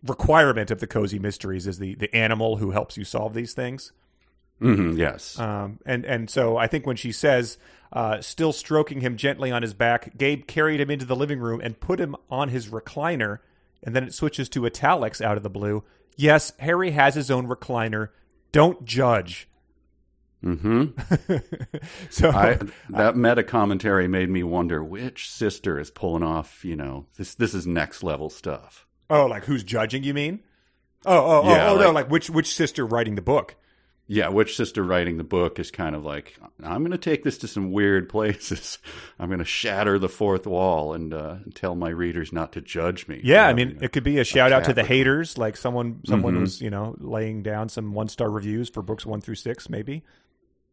requirement 0.04 0.70
of 0.72 0.80
the 0.80 0.86
cozy 0.88 1.18
mysteries 1.20 1.66
is 1.68 1.78
the 1.78 1.94
the 1.94 2.12
animal 2.14 2.56
who 2.56 2.72
helps 2.72 2.96
you 2.96 3.04
solve 3.04 3.34
these 3.34 3.52
things. 3.54 3.92
Mhm, 4.60 4.96
yes. 4.98 5.38
Um, 5.38 5.78
and 5.86 6.04
and 6.04 6.28
so 6.28 6.56
I 6.56 6.66
think 6.66 6.86
when 6.86 6.96
she 6.96 7.10
says, 7.12 7.56
uh, 7.92 8.20
still 8.20 8.52
stroking 8.52 9.00
him 9.00 9.16
gently 9.16 9.50
on 9.50 9.62
his 9.62 9.74
back, 9.74 10.16
Gabe 10.16 10.46
carried 10.46 10.80
him 10.80 10.90
into 10.90 11.04
the 11.04 11.16
living 11.16 11.38
room 11.40 11.60
and 11.60 11.78
put 11.80 12.00
him 12.00 12.14
on 12.30 12.48
his 12.48 12.68
recliner. 12.68 13.38
And 13.84 13.94
then 13.96 14.04
it 14.04 14.14
switches 14.14 14.48
to 14.50 14.64
italics 14.66 15.20
out 15.20 15.36
of 15.36 15.42
the 15.42 15.50
blue. 15.50 15.82
Yes, 16.16 16.52
Harry 16.60 16.92
has 16.92 17.16
his 17.16 17.30
own 17.30 17.48
recliner. 17.48 18.10
Don't 18.52 18.84
judge. 18.84 19.48
Hmm 20.42 20.86
so 22.10 22.30
I, 22.30 22.58
that 22.90 23.16
meta 23.16 23.42
commentary 23.42 24.08
made 24.08 24.28
me 24.28 24.42
wonder 24.42 24.82
which 24.82 25.30
sister 25.30 25.78
is 25.78 25.90
pulling 25.90 26.22
off. 26.22 26.64
You 26.64 26.76
know, 26.76 27.06
this 27.16 27.34
this 27.34 27.54
is 27.54 27.66
next 27.66 28.02
level 28.02 28.28
stuff. 28.30 28.86
oh, 29.10 29.26
like 29.26 29.44
who's 29.44 29.62
judging? 29.64 30.02
You 30.02 30.14
mean? 30.14 30.40
Oh, 31.04 31.42
oh, 31.42 31.48
Yeah, 31.50 31.68
oh, 31.68 31.74
oh 31.74 31.78
no! 31.80 31.86
like- 31.86 31.94
Like 31.94 32.10
which 32.10 32.30
which 32.30 32.54
sister 32.54 32.84
writing 32.86 33.14
the 33.14 33.22
book? 33.22 33.56
Yeah, 34.08 34.28
which 34.28 34.56
sister 34.56 34.82
writing 34.82 35.16
the 35.16 35.24
book 35.24 35.58
is 35.58 35.70
kind 35.70 35.94
of 35.96 36.04
like 36.04 36.36
I'm 36.62 36.80
going 36.82 36.90
to 36.90 36.98
take 36.98 37.22
this 37.22 37.38
to 37.38 37.48
some 37.48 37.70
weird 37.70 38.08
places. 38.08 38.78
I'm 39.18 39.28
going 39.28 39.38
to 39.38 39.44
shatter 39.44 39.98
the 39.98 40.08
fourth 40.08 40.46
wall 40.46 40.92
and 40.92 41.14
uh, 41.14 41.36
tell 41.54 41.74
my 41.76 41.88
readers 41.88 42.32
not 42.32 42.52
to 42.52 42.60
judge 42.60 43.06
me. 43.08 43.20
Yeah, 43.24 43.46
I 43.46 43.54
mean, 43.54 43.78
a- 43.80 43.84
it 43.84 43.92
could 43.92 44.02
be 44.04 44.18
a 44.18 44.24
shout 44.24 44.52
out 44.52 44.64
to 44.64 44.74
the 44.74 44.84
haters. 44.84 45.38
Like 45.38 45.56
someone 45.56 46.00
someone 46.04 46.34
Mhm. 46.34 46.40
was 46.40 46.60
you 46.60 46.68
know 46.68 46.94
laying 46.98 47.42
down 47.42 47.68
some 47.68 47.94
one 47.94 48.08
star 48.08 48.28
reviews 48.28 48.68
for 48.68 48.82
books 48.82 49.06
one 49.06 49.20
through 49.20 49.36
six, 49.36 49.70
maybe. 49.70 50.02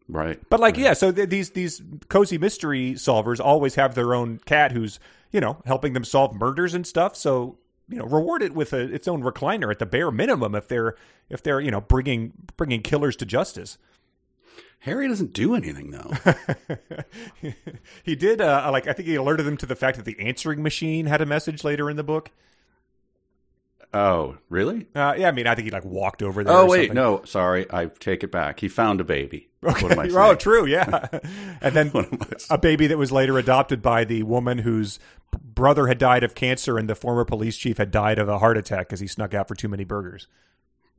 Right. 0.10 0.40
But 0.50 0.60
like, 0.60 0.76
yeah, 0.76 0.94
so 0.94 1.12
th- 1.12 1.30
these 1.30 1.52
these 1.52 1.82
cozy 2.10 2.40
mystery 2.40 2.94
solvers 2.94 3.40
always 3.40 3.76
have 3.76 3.94
their 3.94 4.16
own 4.16 4.40
cat 4.46 4.72
who's 4.72 5.00
you 5.32 5.40
know 5.40 5.62
helping 5.66 5.94
them 5.94 6.04
solve 6.04 6.34
murders 6.34 6.74
and 6.74 6.86
stuff. 6.86 7.16
So 7.16 7.60
you 7.88 7.98
know, 7.98 8.06
reward 8.06 8.42
it 8.42 8.54
with 8.54 8.74
a, 8.74 8.94
its 8.94 9.08
own 9.08 9.24
recliner 9.24 9.70
at 9.72 9.80
the 9.80 9.86
bare 9.86 10.12
minimum 10.12 10.56
if 10.56 10.68
they're 10.68 10.96
if 11.30 11.44
they're 11.44 11.60
you 11.60 11.70
know 11.70 11.82
bringing 11.82 12.34
bringing 12.58 12.82
killers 12.82 13.16
to 13.18 13.26
justice. 13.26 13.78
Harry 14.84 15.08
doesn't 15.08 15.34
do 15.34 15.54
anything 15.54 15.92
though. 15.92 16.12
he 18.04 18.16
did 18.16 18.42
uh, 18.42 18.70
like 18.72 18.88
I 18.88 18.94
think 18.94 19.08
he 19.08 19.16
alerted 19.16 19.46
them 19.46 19.58
to 19.58 19.68
the 19.68 19.76
fact 19.76 19.98
that 19.98 20.06
the 20.06 20.20
answering 20.20 20.64
machine 20.64 21.06
had 21.06 21.22
a 21.22 21.26
message 21.26 21.64
later 21.64 21.90
in 21.90 21.98
the 21.98 22.04
book. 22.04 22.32
Oh, 23.94 24.38
really? 24.50 24.88
Uh, 24.96 25.16
yeah, 25.18 25.28
I 25.28 25.32
mean, 25.32 25.48
I 25.48 25.56
think 25.56 25.66
he 25.66 25.72
like 25.72 25.86
walked 25.86 26.22
over 26.22 26.44
there. 26.44 26.54
Oh 26.54 26.66
wait, 26.66 26.88
something. 26.88 26.96
no, 26.96 27.24
sorry, 27.26 27.66
I 27.72 27.86
take 27.86 28.24
it 28.24 28.32
back. 28.32 28.60
He 28.60 28.68
found 28.68 29.02
a 29.02 29.04
baby. 29.04 29.50
Okay. 29.64 29.84
What 29.84 29.92
am 29.92 30.00
I 30.00 30.10
oh, 30.30 30.36
true, 30.36 30.66
yeah. 30.66 31.08
and 31.62 31.76
then 31.76 31.90
What 31.92 32.12
am 32.12 32.20
I 32.22 32.38
saying? 32.38 32.48
a 32.50 32.58
baby 32.58 32.88
that 32.88 32.98
was 32.98 33.12
later 33.12 33.38
adopted 33.38 33.82
by 33.82 34.06
the 34.06 34.24
woman 34.24 34.60
whose 34.60 35.00
brother 35.44 35.88
had 35.88 35.98
died 35.98 36.24
of 36.24 36.36
cancer 36.36 36.78
and 36.78 36.90
the 36.90 36.96
former 36.96 37.26
police 37.26 37.58
chief 37.58 37.78
had 37.78 37.92
died 37.92 38.20
of 38.20 38.30
a 38.30 38.40
heart 38.40 38.58
attack 38.58 38.88
because 38.88 39.00
he 39.00 39.08
snuck 39.08 39.34
out 39.34 39.48
for 39.48 39.56
too 39.56 39.68
many 39.68 39.84
burgers. 39.84 40.28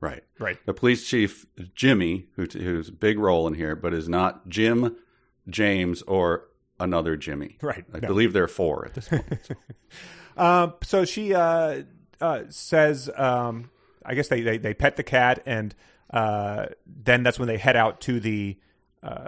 Right. 0.00 0.22
Right. 0.38 0.58
The 0.66 0.74
police 0.74 1.06
chief 1.06 1.46
Jimmy, 1.74 2.26
who 2.36 2.44
who's 2.44 2.88
a 2.88 2.92
big 2.92 3.18
role 3.18 3.46
in 3.46 3.54
here, 3.54 3.76
but 3.76 3.92
is 3.92 4.08
not 4.08 4.48
Jim, 4.48 4.96
James, 5.48 6.02
or 6.02 6.46
another 6.78 7.16
Jimmy. 7.16 7.58
Right, 7.60 7.84
I 7.92 8.00
no. 8.00 8.08
believe 8.08 8.32
there 8.32 8.44
are 8.44 8.48
four 8.48 8.86
at 8.86 8.94
this 8.94 9.08
point. 9.08 9.50
Um, 10.36 10.74
so 10.82 11.04
she 11.04 11.34
uh, 11.34 11.82
uh, 12.20 12.42
says, 12.48 13.10
um, 13.16 13.70
I 14.04 14.14
guess 14.14 14.28
they, 14.28 14.42
they, 14.42 14.58
they 14.58 14.74
pet 14.74 14.96
the 14.96 15.02
cat, 15.02 15.42
and 15.46 15.74
uh, 16.10 16.66
then 16.86 17.22
that's 17.22 17.38
when 17.38 17.48
they 17.48 17.58
head 17.58 17.76
out 17.76 18.00
to 18.02 18.20
the 18.20 18.58
uh, 19.02 19.26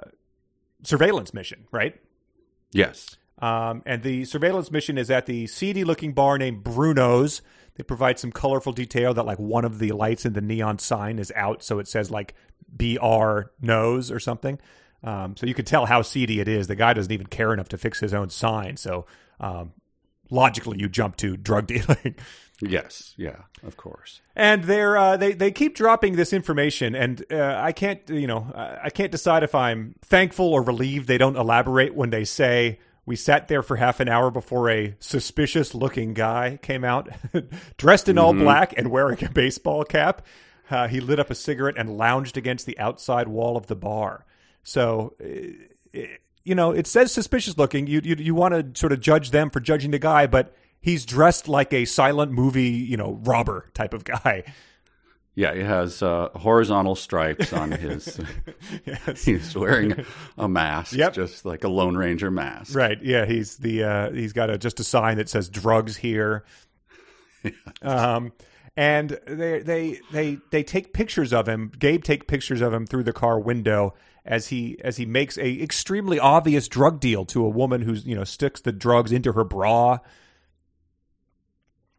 surveillance 0.83 1.33
mission, 1.35 1.67
right? 1.71 1.99
yes. 2.73 3.17
Um, 3.39 3.83
and 3.87 4.05
the 4.05 4.25
surveillance 4.25 4.71
mission 4.71 4.97
is 4.97 5.11
at 5.11 5.27
the 5.27 5.49
seedy 5.49 5.83
looking 5.83 6.13
bar 6.13 6.39
named 6.39 6.63
Bruno's. 6.63 7.43
They 7.75 7.83
provide 7.83 8.19
some 8.19 8.31
colorful 8.31 8.73
detail 8.73 9.15
that 9.15 9.25
like 9.25 9.39
one 9.39 9.65
of 9.65 9.81
the 9.81 9.91
lights 9.93 10.25
in 10.25 10.35
the 10.35 10.41
neon 10.41 10.79
sign 10.79 11.19
is 11.19 11.33
out, 11.35 11.65
so 11.65 11.81
it 11.81 11.89
says 11.89 12.11
like 12.11 12.35
BR 12.69 13.41
nose 13.61 14.13
or 14.13 14.21
something. 14.21 14.61
Um, 15.03 15.37
so 15.37 15.47
you 15.47 15.55
can 15.55 15.65
tell 15.65 15.87
how 15.87 16.03
seedy 16.03 16.39
it 16.39 16.47
is. 16.47 16.69
The 16.69 16.77
guy 16.77 16.93
doesn't 16.93 17.11
even 17.11 17.27
care 17.27 17.53
enough 17.53 17.69
to 17.71 17.79
fix 17.79 17.99
his 17.99 18.15
own 18.15 18.31
sign. 18.31 18.77
So 18.77 19.07
um, 19.41 19.73
logically, 20.31 20.79
you 20.79 20.89
jump 20.89 21.17
to 21.17 21.37
drug 21.37 21.67
dealing. 21.69 22.15
Yes. 22.65 23.13
Yeah. 23.17 23.37
Of 23.65 23.77
course. 23.77 24.21
and 24.37 24.65
they're 24.65 24.97
uh, 24.97 25.17
they 25.17 25.33
they 25.33 25.51
keep 25.51 25.75
dropping 25.75 26.15
this 26.17 26.33
information, 26.33 26.95
and 26.95 27.25
uh, 27.31 27.61
I 27.61 27.73
can't 27.73 28.01
you 28.09 28.27
know 28.29 28.47
I 28.55 28.89
can't 28.91 29.11
decide 29.11 29.43
if 29.43 29.55
I'm 29.55 29.97
thankful 30.03 30.47
or 30.47 30.63
relieved 30.63 31.09
they 31.09 31.19
don't 31.19 31.37
elaborate 31.37 31.95
when 31.95 32.11
they 32.11 32.25
say 32.25 32.79
we 33.05 33.17
sat 33.17 33.49
there 33.49 33.63
for 33.65 33.77
half 33.77 33.99
an 33.99 34.09
hour 34.09 34.31
before 34.31 34.71
a 34.71 34.95
suspicious 35.01 35.75
looking 35.75 36.15
guy 36.15 36.59
came 36.63 36.85
out, 36.85 37.09
dressed 37.77 38.09
in 38.09 38.17
all 38.17 38.33
black 38.33 38.73
and 38.77 38.91
wearing 38.93 39.23
a 39.25 39.29
baseball 39.29 39.83
cap. 39.85 40.25
Uh, 40.71 40.87
he 40.87 41.01
lit 41.01 41.19
up 41.19 41.29
a 41.31 41.35
cigarette 41.35 41.75
and 41.77 41.99
lounged 41.99 42.37
against 42.37 42.65
the 42.65 42.79
outside 42.79 43.27
wall 43.29 43.57
of 43.57 43.67
the 43.67 43.77
bar. 43.77 44.25
So. 44.63 45.15
uh, 45.21 45.99
You 46.45 46.57
know, 46.57 46.73
it 46.73 46.89
says 46.89 47.13
suspicious 47.13 47.57
looking. 47.57 47.87
You 47.87 48.01
you, 48.03 48.17
you 48.19 48.35
want 48.35 48.53
to 48.55 48.81
sort 48.81 48.93
of 48.93 49.01
judge 49.01 49.31
them 49.31 49.49
for 49.51 49.61
judging 49.61 49.93
the 49.93 50.01
guy, 50.01 50.27
but 50.27 50.53
he's 50.83 51.07
dressed 51.07 51.49
like 51.49 51.73
a 51.73 51.87
silent 51.87 52.33
movie, 52.33 52.69
you 52.71 52.99
know, 52.99 53.19
robber 53.23 53.71
type 53.73 53.95
of 53.95 54.05
guy. 54.05 54.45
Yeah, 55.35 55.55
he 55.55 55.61
has 55.63 56.03
uh, 56.03 56.29
horizontal 56.35 56.95
stripes 56.95 57.55
on 57.55 57.71
his. 57.71 58.21
Yes. 58.85 59.25
he's 59.25 59.57
wearing 59.57 60.05
a 60.37 60.47
mask, 60.49 60.93
Yep. 60.93 61.15
just 61.15 61.47
like 61.47 61.65
a 61.65 61.69
Lone 61.69 61.97
Ranger 61.97 62.31
mask. 62.31 62.75
Right. 62.75 63.03
Yeah. 63.03 63.25
He's 63.25 63.57
the 63.57 63.83
uh, 63.85 64.11
he's 64.13 64.35
got 64.35 64.51
a 64.51 64.59
just 64.59 64.79
a 64.81 64.85
sign 64.85 65.17
that 65.17 65.31
says 65.31 65.49
drugs 65.49 65.97
here. 65.97 66.45
Um, 67.83 68.33
and 68.77 69.19
they 69.27 69.61
they 69.61 70.01
they 70.13 70.39
they 70.51 70.63
take 70.63 70.93
pictures 70.93 71.33
of 71.33 71.49
him. 71.49 71.73
Gabe 71.79 72.05
take 72.05 72.29
pictures 72.29 72.61
of 72.61 72.73
him 72.73 72.87
through 72.87 73.03
the 73.03 73.13
car 73.13 73.41
window 73.41 73.95
as 74.25 74.49
he 74.49 74.79
as 74.85 74.97
he 74.97 75.05
makes 75.07 75.37
a 75.39 75.61
extremely 75.61 76.19
obvious 76.21 76.69
drug 76.69 77.01
deal 77.01 77.25
to 77.27 77.45
a 77.45 77.49
woman 77.49 77.83
who's 77.83 78.07
you 78.07 78.15
know 78.15 78.23
sticks 78.25 78.61
the 78.61 78.71
drugs 78.73 79.11
into 79.13 79.33
her 79.33 79.45
bra. 79.45 79.99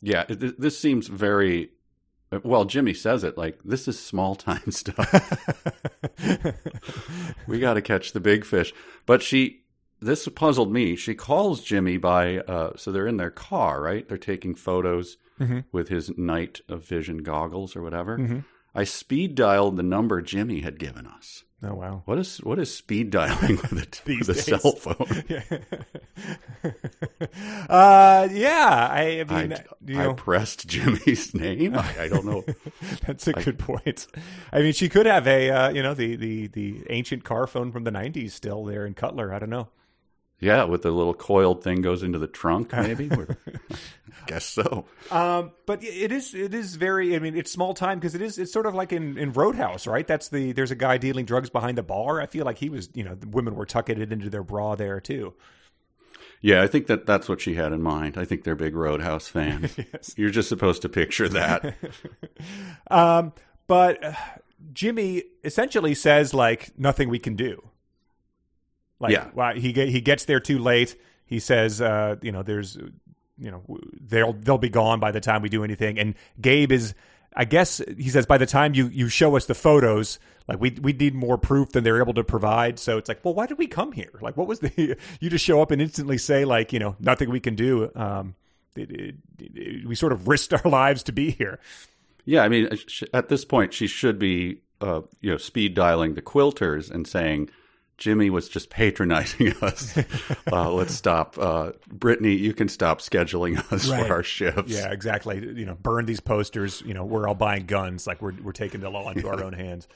Yeah, 0.03 0.23
th- 0.25 0.55
this 0.59 0.77
seems 0.77 1.07
very. 1.07 1.71
Uh, 2.31 2.39
well, 2.43 2.65
Jimmy 2.65 2.93
says 2.93 3.23
it 3.23 3.37
like 3.37 3.59
this 3.63 3.87
is 3.87 3.97
small 3.97 4.35
time 4.35 4.69
stuff. 4.71 5.09
we 7.47 7.59
got 7.59 7.75
to 7.75 7.81
catch 7.81 8.11
the 8.11 8.19
big 8.19 8.43
fish. 8.43 8.73
But 9.05 9.21
she, 9.21 9.63
this 10.01 10.27
puzzled 10.27 10.71
me. 10.71 10.97
She 10.97 11.15
calls 11.15 11.63
Jimmy 11.63 11.97
by, 11.97 12.39
uh, 12.39 12.73
so 12.75 12.91
they're 12.91 13.07
in 13.07 13.17
their 13.17 13.31
car, 13.31 13.81
right? 13.81 14.07
They're 14.07 14.17
taking 14.17 14.55
photos 14.55 15.17
mm-hmm. 15.39 15.59
with 15.71 15.87
his 15.87 16.17
night 16.17 16.59
of 16.67 16.85
vision 16.85 17.19
goggles 17.19 17.75
or 17.75 17.81
whatever. 17.81 18.17
Mm-hmm. 18.17 18.39
I 18.75 18.83
speed 18.83 19.35
dialed 19.35 19.77
the 19.77 19.83
number 19.83 20.21
Jimmy 20.21 20.61
had 20.61 20.79
given 20.79 21.05
us. 21.05 21.43
Oh 21.65 21.75
wow. 21.75 22.01
What 22.05 22.19
is 22.19 22.39
what 22.39 22.59
is 22.59 22.75
speed 22.75 23.09
dialing 23.09 23.55
with 23.55 23.71
a, 23.71 23.87
These 24.05 24.27
with 24.27 24.37
a 24.37 24.41
cell 24.41 24.73
phone? 24.73 25.23
uh, 27.69 28.27
yeah. 28.31 28.89
I, 28.91 29.21
I 29.21 29.23
mean, 29.23 29.53
I, 29.53 29.63
you 29.85 30.01
I 30.01 30.11
pressed 30.13 30.67
Jimmy's 30.67 31.33
name. 31.33 31.77
I, 31.77 32.01
I 32.01 32.09
don't 32.09 32.25
know. 32.25 32.43
That's 33.07 33.29
a 33.29 33.33
good 33.33 33.59
point. 33.59 34.07
I 34.51 34.59
mean, 34.59 34.73
she 34.73 34.89
could 34.89 35.05
have 35.05 35.25
a 35.25 35.49
uh, 35.49 35.69
you 35.69 35.81
know 35.81 35.93
the, 35.93 36.17
the 36.17 36.47
the 36.47 36.83
ancient 36.89 37.23
car 37.23 37.47
phone 37.47 37.71
from 37.71 37.85
the 37.85 37.91
'90s 37.91 38.31
still 38.31 38.65
there 38.65 38.85
in 38.85 38.93
Cutler. 38.93 39.33
I 39.33 39.39
don't 39.39 39.49
know. 39.49 39.69
Yeah, 40.43 40.65
with 40.65 40.81
the 40.81 40.91
little 40.91 41.13
coiled 41.13 41.63
thing 41.63 41.81
goes 41.81 42.03
into 42.03 42.19
the 42.19 42.27
trunk, 42.27 42.73
maybe. 42.73 43.09
Guess 44.27 44.45
so. 44.45 44.85
Um, 45.09 45.51
but 45.65 45.81
it 45.83 46.11
is 46.11 46.33
it 46.33 46.53
is 46.53 46.75
very. 46.75 47.15
I 47.15 47.19
mean, 47.19 47.37
it's 47.37 47.49
small 47.49 47.73
time 47.73 47.97
because 47.97 48.13
it 48.13 48.21
is. 48.21 48.37
It's 48.37 48.51
sort 48.51 48.65
of 48.65 48.75
like 48.75 48.91
in, 48.91 49.17
in 49.17 49.31
Roadhouse, 49.31 49.87
right? 49.87 50.05
That's 50.05 50.27
the 50.27 50.51
there's 50.51 50.71
a 50.71 50.75
guy 50.75 50.97
dealing 50.97 51.25
drugs 51.25 51.49
behind 51.49 51.77
the 51.77 51.83
bar. 51.83 52.19
I 52.19 52.25
feel 52.25 52.43
like 52.43 52.57
he 52.57 52.69
was. 52.69 52.89
You 52.93 53.05
know, 53.05 53.15
the 53.15 53.27
women 53.27 53.55
were 53.55 53.65
tucking 53.65 54.01
it 54.01 54.11
into 54.11 54.29
their 54.29 54.43
bra 54.43 54.75
there 54.75 54.99
too. 54.99 55.33
Yeah, 56.41 56.61
I 56.61 56.67
think 56.67 56.87
that 56.87 57.05
that's 57.05 57.29
what 57.29 57.39
she 57.39 57.55
had 57.55 57.71
in 57.71 57.81
mind. 57.81 58.17
I 58.17 58.25
think 58.25 58.43
they're 58.43 58.55
big 58.55 58.75
Roadhouse 58.75 59.29
fans. 59.29 59.77
You're 60.17 60.29
just 60.29 60.49
supposed 60.49 60.81
to 60.81 60.89
picture 60.89 61.29
that. 61.29 61.75
Um, 62.91 63.31
but 63.67 64.03
uh, 64.03 64.13
Jimmy 64.73 65.23
essentially 65.45 65.95
says 65.95 66.33
like 66.33 66.77
nothing 66.77 67.07
we 67.07 67.19
can 67.19 67.37
do. 67.37 67.63
Like, 68.99 69.11
Yeah. 69.13 69.29
why- 69.33 69.59
he 69.59 69.73
get, 69.73 69.89
he 69.89 70.01
gets 70.01 70.25
there 70.25 70.39
too 70.39 70.59
late. 70.59 70.95
He 71.25 71.39
says, 71.39 71.81
uh, 71.81 72.17
you 72.21 72.31
know, 72.31 72.43
there's, 72.43 72.77
you 73.37 73.49
know, 73.51 73.63
they'll 73.99 74.33
they'll 74.33 74.57
be 74.57 74.69
gone 74.69 74.99
by 74.99 75.11
the 75.11 75.19
time 75.19 75.41
we 75.41 75.49
do 75.49 75.63
anything. 75.63 75.97
And 75.97 76.13
Gabe 76.39 76.71
is, 76.71 76.93
I 77.35 77.45
guess, 77.45 77.81
he 77.97 78.09
says 78.09 78.25
by 78.27 78.37
the 78.37 78.45
time 78.45 78.73
you 78.75 78.87
you 78.87 79.09
show 79.09 79.35
us 79.35 79.45
the 79.47 79.55
photos, 79.55 80.19
like 80.47 80.59
we 80.61 80.71
we 80.81 80.93
need 80.93 81.15
more 81.15 81.37
proof 81.37 81.71
than 81.71 81.83
they're 81.83 81.99
able 81.99 82.13
to 82.13 82.23
provide. 82.23 82.77
So 82.77 82.97
it's 82.99 83.07
like, 83.09 83.25
well, 83.25 83.33
why 83.33 83.47
did 83.47 83.57
we 83.57 83.65
come 83.67 83.91
here? 83.93 84.11
Like, 84.21 84.37
what 84.37 84.47
was 84.47 84.59
the? 84.59 84.97
You 85.19 85.29
just 85.29 85.43
show 85.43 85.61
up 85.61 85.71
and 85.71 85.81
instantly 85.81 86.17
say 86.19 86.45
like, 86.45 86.71
you 86.71 86.79
know, 86.79 86.95
nothing 86.99 87.31
we 87.31 87.39
can 87.39 87.55
do. 87.55 87.89
Um, 87.95 88.35
it, 88.75 88.91
it, 88.91 89.15
it, 89.39 89.87
we 89.87 89.95
sort 89.95 90.11
of 90.11 90.27
risked 90.27 90.53
our 90.53 90.69
lives 90.69 91.01
to 91.03 91.11
be 91.11 91.31
here. 91.31 91.59
yeah, 92.25 92.43
I 92.43 92.49
mean, 92.49 92.69
at 93.13 93.29
this 93.29 93.45
point, 93.45 93.73
she 93.73 93.87
should 93.87 94.19
be, 94.19 94.61
uh, 94.81 95.01
you 95.21 95.31
know, 95.31 95.37
speed 95.37 95.73
dialing 95.73 96.13
the 96.13 96.21
quilters 96.21 96.91
and 96.91 97.07
saying, 97.07 97.49
Jimmy 97.97 98.29
was 98.29 98.49
just 98.49 98.69
patronizing 98.69 99.53
us. 99.61 99.97
uh, 100.51 100.71
let's 100.71 100.93
stop. 100.93 101.37
Uh, 101.37 101.73
Brittany, 101.87 102.33
you 102.33 102.53
can 102.53 102.67
stop 102.67 102.99
scheduling 103.01 103.57
us 103.71 103.87
Right. 103.87 104.07
for 104.07 104.13
our 104.13 104.23
shifts. 104.23 104.71
Yeah, 104.71 104.91
exactly. 104.91 105.37
You 105.39 105.65
know, 105.65 105.75
burn 105.75 106.05
these 106.05 106.19
posters. 106.19 106.81
You 106.85 106.93
know, 106.93 107.05
we're 107.05 107.27
all 107.27 107.35
buying 107.35 107.65
guns. 107.65 108.07
Like 108.07 108.21
we're 108.21 108.33
we're 108.41 108.51
taking 108.51 108.81
the 108.81 108.89
law 108.89 109.09
into 109.11 109.27
our 109.29 109.43
own 109.45 109.53
hands. 109.53 109.87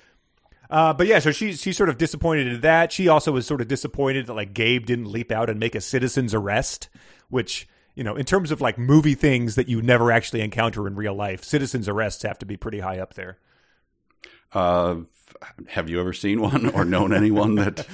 Uh, 0.70 0.94
but 0.94 1.08
yeah, 1.08 1.20
so 1.20 1.32
she's 1.32 1.62
she's 1.62 1.78
sort 1.78 1.90
of 1.90 1.98
disappointed 1.98 2.48
in 2.48 2.62
that. 2.62 2.92
She 2.92 3.08
also 3.08 3.32
was 3.32 3.48
sort 3.48 3.62
of 3.62 3.68
disappointed 3.68 4.28
that 4.28 4.34
like 4.34 4.54
Gabe 4.54 4.86
didn't 4.86 5.12
leap 5.12 5.32
out 5.32 5.50
and 5.50 5.60
make 5.60 5.76
a 5.76 5.82
citizen's 5.82 6.34
arrest, 6.34 6.90
which 7.30 7.68
you 7.96 8.04
know, 8.04 8.16
in 8.16 8.26
terms 8.26 8.52
of 8.52 8.62
like 8.62 8.78
movie 8.78 9.16
things 9.16 9.56
that 9.56 9.68
you 9.68 9.82
never 9.82 10.12
actually 10.12 10.42
encounter 10.42 10.86
in 10.86 10.96
real 10.96 11.16
life, 11.16 11.44
citizen's 11.44 11.88
arrests 11.90 12.22
have 12.24 12.38
to 12.40 12.46
be 12.46 12.58
pretty 12.58 12.80
high 12.80 13.00
up 13.00 13.16
there. 13.16 13.38
Uh, 14.54 14.98
have 15.68 15.90
you 15.90 16.00
ever 16.00 16.14
seen 16.14 16.42
one 16.42 16.70
or 16.70 16.86
known 16.86 17.14
anyone 17.14 17.56
that 17.56 17.88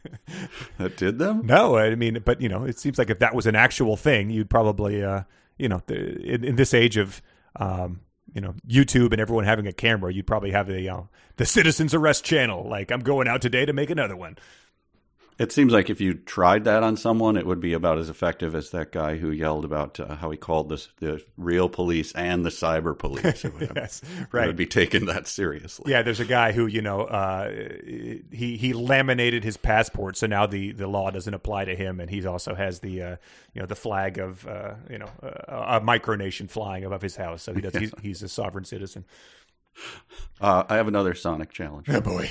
that 0.78 0.96
did 0.96 1.18
them? 1.18 1.46
No, 1.46 1.76
I 1.76 1.94
mean, 1.94 2.20
but 2.24 2.40
you 2.40 2.48
know, 2.48 2.64
it 2.64 2.78
seems 2.78 2.98
like 2.98 3.10
if 3.10 3.18
that 3.20 3.34
was 3.34 3.46
an 3.46 3.56
actual 3.56 3.96
thing, 3.96 4.30
you'd 4.30 4.50
probably, 4.50 5.02
uh, 5.02 5.22
you 5.58 5.68
know, 5.68 5.82
in, 5.88 6.44
in 6.44 6.56
this 6.56 6.74
age 6.74 6.96
of, 6.96 7.22
um, 7.56 8.00
you 8.34 8.40
know, 8.40 8.54
YouTube 8.66 9.12
and 9.12 9.20
everyone 9.20 9.44
having 9.44 9.66
a 9.66 9.72
camera, 9.72 10.12
you'd 10.12 10.26
probably 10.26 10.50
have 10.52 10.66
the 10.66 10.88
uh, 10.88 11.02
the 11.36 11.46
citizens 11.46 11.94
arrest 11.94 12.24
channel. 12.24 12.68
Like, 12.68 12.90
I'm 12.90 13.00
going 13.00 13.28
out 13.28 13.42
today 13.42 13.64
to 13.66 13.72
make 13.72 13.90
another 13.90 14.16
one. 14.16 14.36
It 15.42 15.50
seems 15.50 15.72
like 15.72 15.90
if 15.90 16.00
you 16.00 16.14
tried 16.14 16.62
that 16.64 16.84
on 16.84 16.96
someone, 16.96 17.36
it 17.36 17.44
would 17.44 17.58
be 17.58 17.72
about 17.72 17.98
as 17.98 18.08
effective 18.08 18.54
as 18.54 18.70
that 18.70 18.92
guy 18.92 19.16
who 19.16 19.32
yelled 19.32 19.64
about 19.64 19.98
uh, 19.98 20.14
how 20.14 20.30
he 20.30 20.36
called 20.36 20.68
this 20.68 20.88
the 20.98 21.20
real 21.36 21.68
police 21.68 22.12
and 22.12 22.46
the 22.46 22.50
cyber 22.50 22.96
police. 22.96 23.44
It 23.44 23.52
yes, 23.74 24.02
it 24.02 24.28
right. 24.30 24.46
would 24.46 24.54
be 24.54 24.66
taken 24.66 25.06
that 25.06 25.26
seriously. 25.26 25.90
Yeah, 25.90 26.02
there's 26.02 26.20
a 26.20 26.24
guy 26.24 26.52
who 26.52 26.66
you 26.66 26.80
know 26.80 27.02
uh, 27.02 27.50
he 28.30 28.56
he 28.56 28.72
laminated 28.72 29.42
his 29.42 29.56
passport, 29.56 30.16
so 30.16 30.28
now 30.28 30.46
the, 30.46 30.70
the 30.70 30.86
law 30.86 31.10
doesn't 31.10 31.34
apply 31.34 31.64
to 31.64 31.74
him, 31.74 31.98
and 31.98 32.08
he 32.08 32.24
also 32.24 32.54
has 32.54 32.78
the 32.78 33.02
uh, 33.02 33.16
you 33.52 33.60
know 33.62 33.66
the 33.66 33.74
flag 33.74 34.18
of 34.18 34.46
uh, 34.46 34.74
you 34.88 34.98
know 34.98 35.10
a 35.22 35.80
micronation 35.80 36.48
flying 36.48 36.84
above 36.84 37.02
his 37.02 37.16
house, 37.16 37.42
so 37.42 37.52
he 37.52 37.60
does 37.60 37.74
he's, 37.74 37.92
he's 38.00 38.22
a 38.22 38.28
sovereign 38.28 38.64
citizen. 38.64 39.04
Uh, 40.40 40.62
I 40.68 40.76
have 40.76 40.86
another 40.86 41.14
Sonic 41.14 41.50
challenge. 41.50 41.88
Oh 41.88 42.00
boy. 42.00 42.30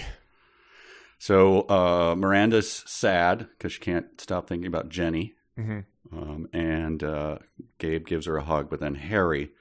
So 1.21 1.61
uh, 1.69 2.15
Miranda's 2.17 2.83
sad 2.87 3.47
because 3.51 3.73
she 3.73 3.79
can't 3.79 4.19
stop 4.19 4.47
thinking 4.47 4.65
about 4.65 4.89
Jenny, 4.89 5.35
Mhm. 5.55 5.85
um, 6.11 6.47
and 6.51 7.03
uh, 7.03 7.37
Gabe 7.77 8.07
gives 8.07 8.25
her 8.25 8.37
a 8.37 8.43
hug. 8.43 8.71
But 8.71 8.79
then 8.79 8.95
Harry 8.95 9.51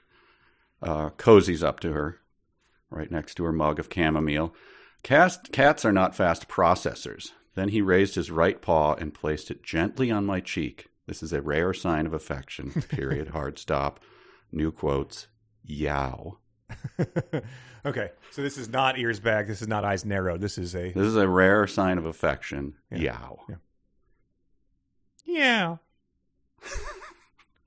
uh, 0.81 1.11
cozies 1.11 1.61
up 1.61 1.79
to 1.81 1.91
her, 1.93 2.17
right 2.89 3.11
next 3.11 3.35
to 3.35 3.43
her 3.43 3.51
mug 3.51 3.77
of 3.77 3.89
chamomile. 3.93 4.55
Cast, 5.03 5.51
cats 5.51 5.85
are 5.85 5.91
not 5.91 6.15
fast 6.15 6.47
processors. 6.47 7.29
Then 7.53 7.69
he 7.69 7.83
raised 7.83 8.15
his 8.15 8.31
right 8.31 8.59
paw 8.59 8.95
and 8.95 9.13
placed 9.13 9.51
it 9.51 9.61
gently 9.61 10.09
on 10.09 10.25
my 10.25 10.39
cheek. 10.39 10.87
This 11.05 11.21
is 11.21 11.31
a 11.31 11.43
rare 11.43 11.75
sign 11.75 12.07
of 12.07 12.13
affection. 12.15 12.71
Period. 12.89 13.27
Hard 13.33 13.59
stop. 13.59 13.99
New 14.51 14.71
quotes. 14.71 15.27
Yow. 15.63 16.39
okay, 17.85 18.11
so 18.31 18.41
this 18.41 18.57
is 18.57 18.69
not 18.69 18.97
ears 18.97 19.19
back. 19.19 19.47
This 19.47 19.61
is 19.61 19.67
not 19.67 19.83
eyes 19.85 20.05
narrowed. 20.05 20.41
This 20.41 20.57
is 20.57 20.75
a 20.75 20.91
This 20.91 21.05
is 21.07 21.15
a 21.15 21.27
rare 21.27 21.67
sign 21.67 21.97
of 21.97 22.05
affection. 22.05 22.75
Yeah. 22.91 22.99
Yow. 23.01 23.39
yeah, 25.25 25.77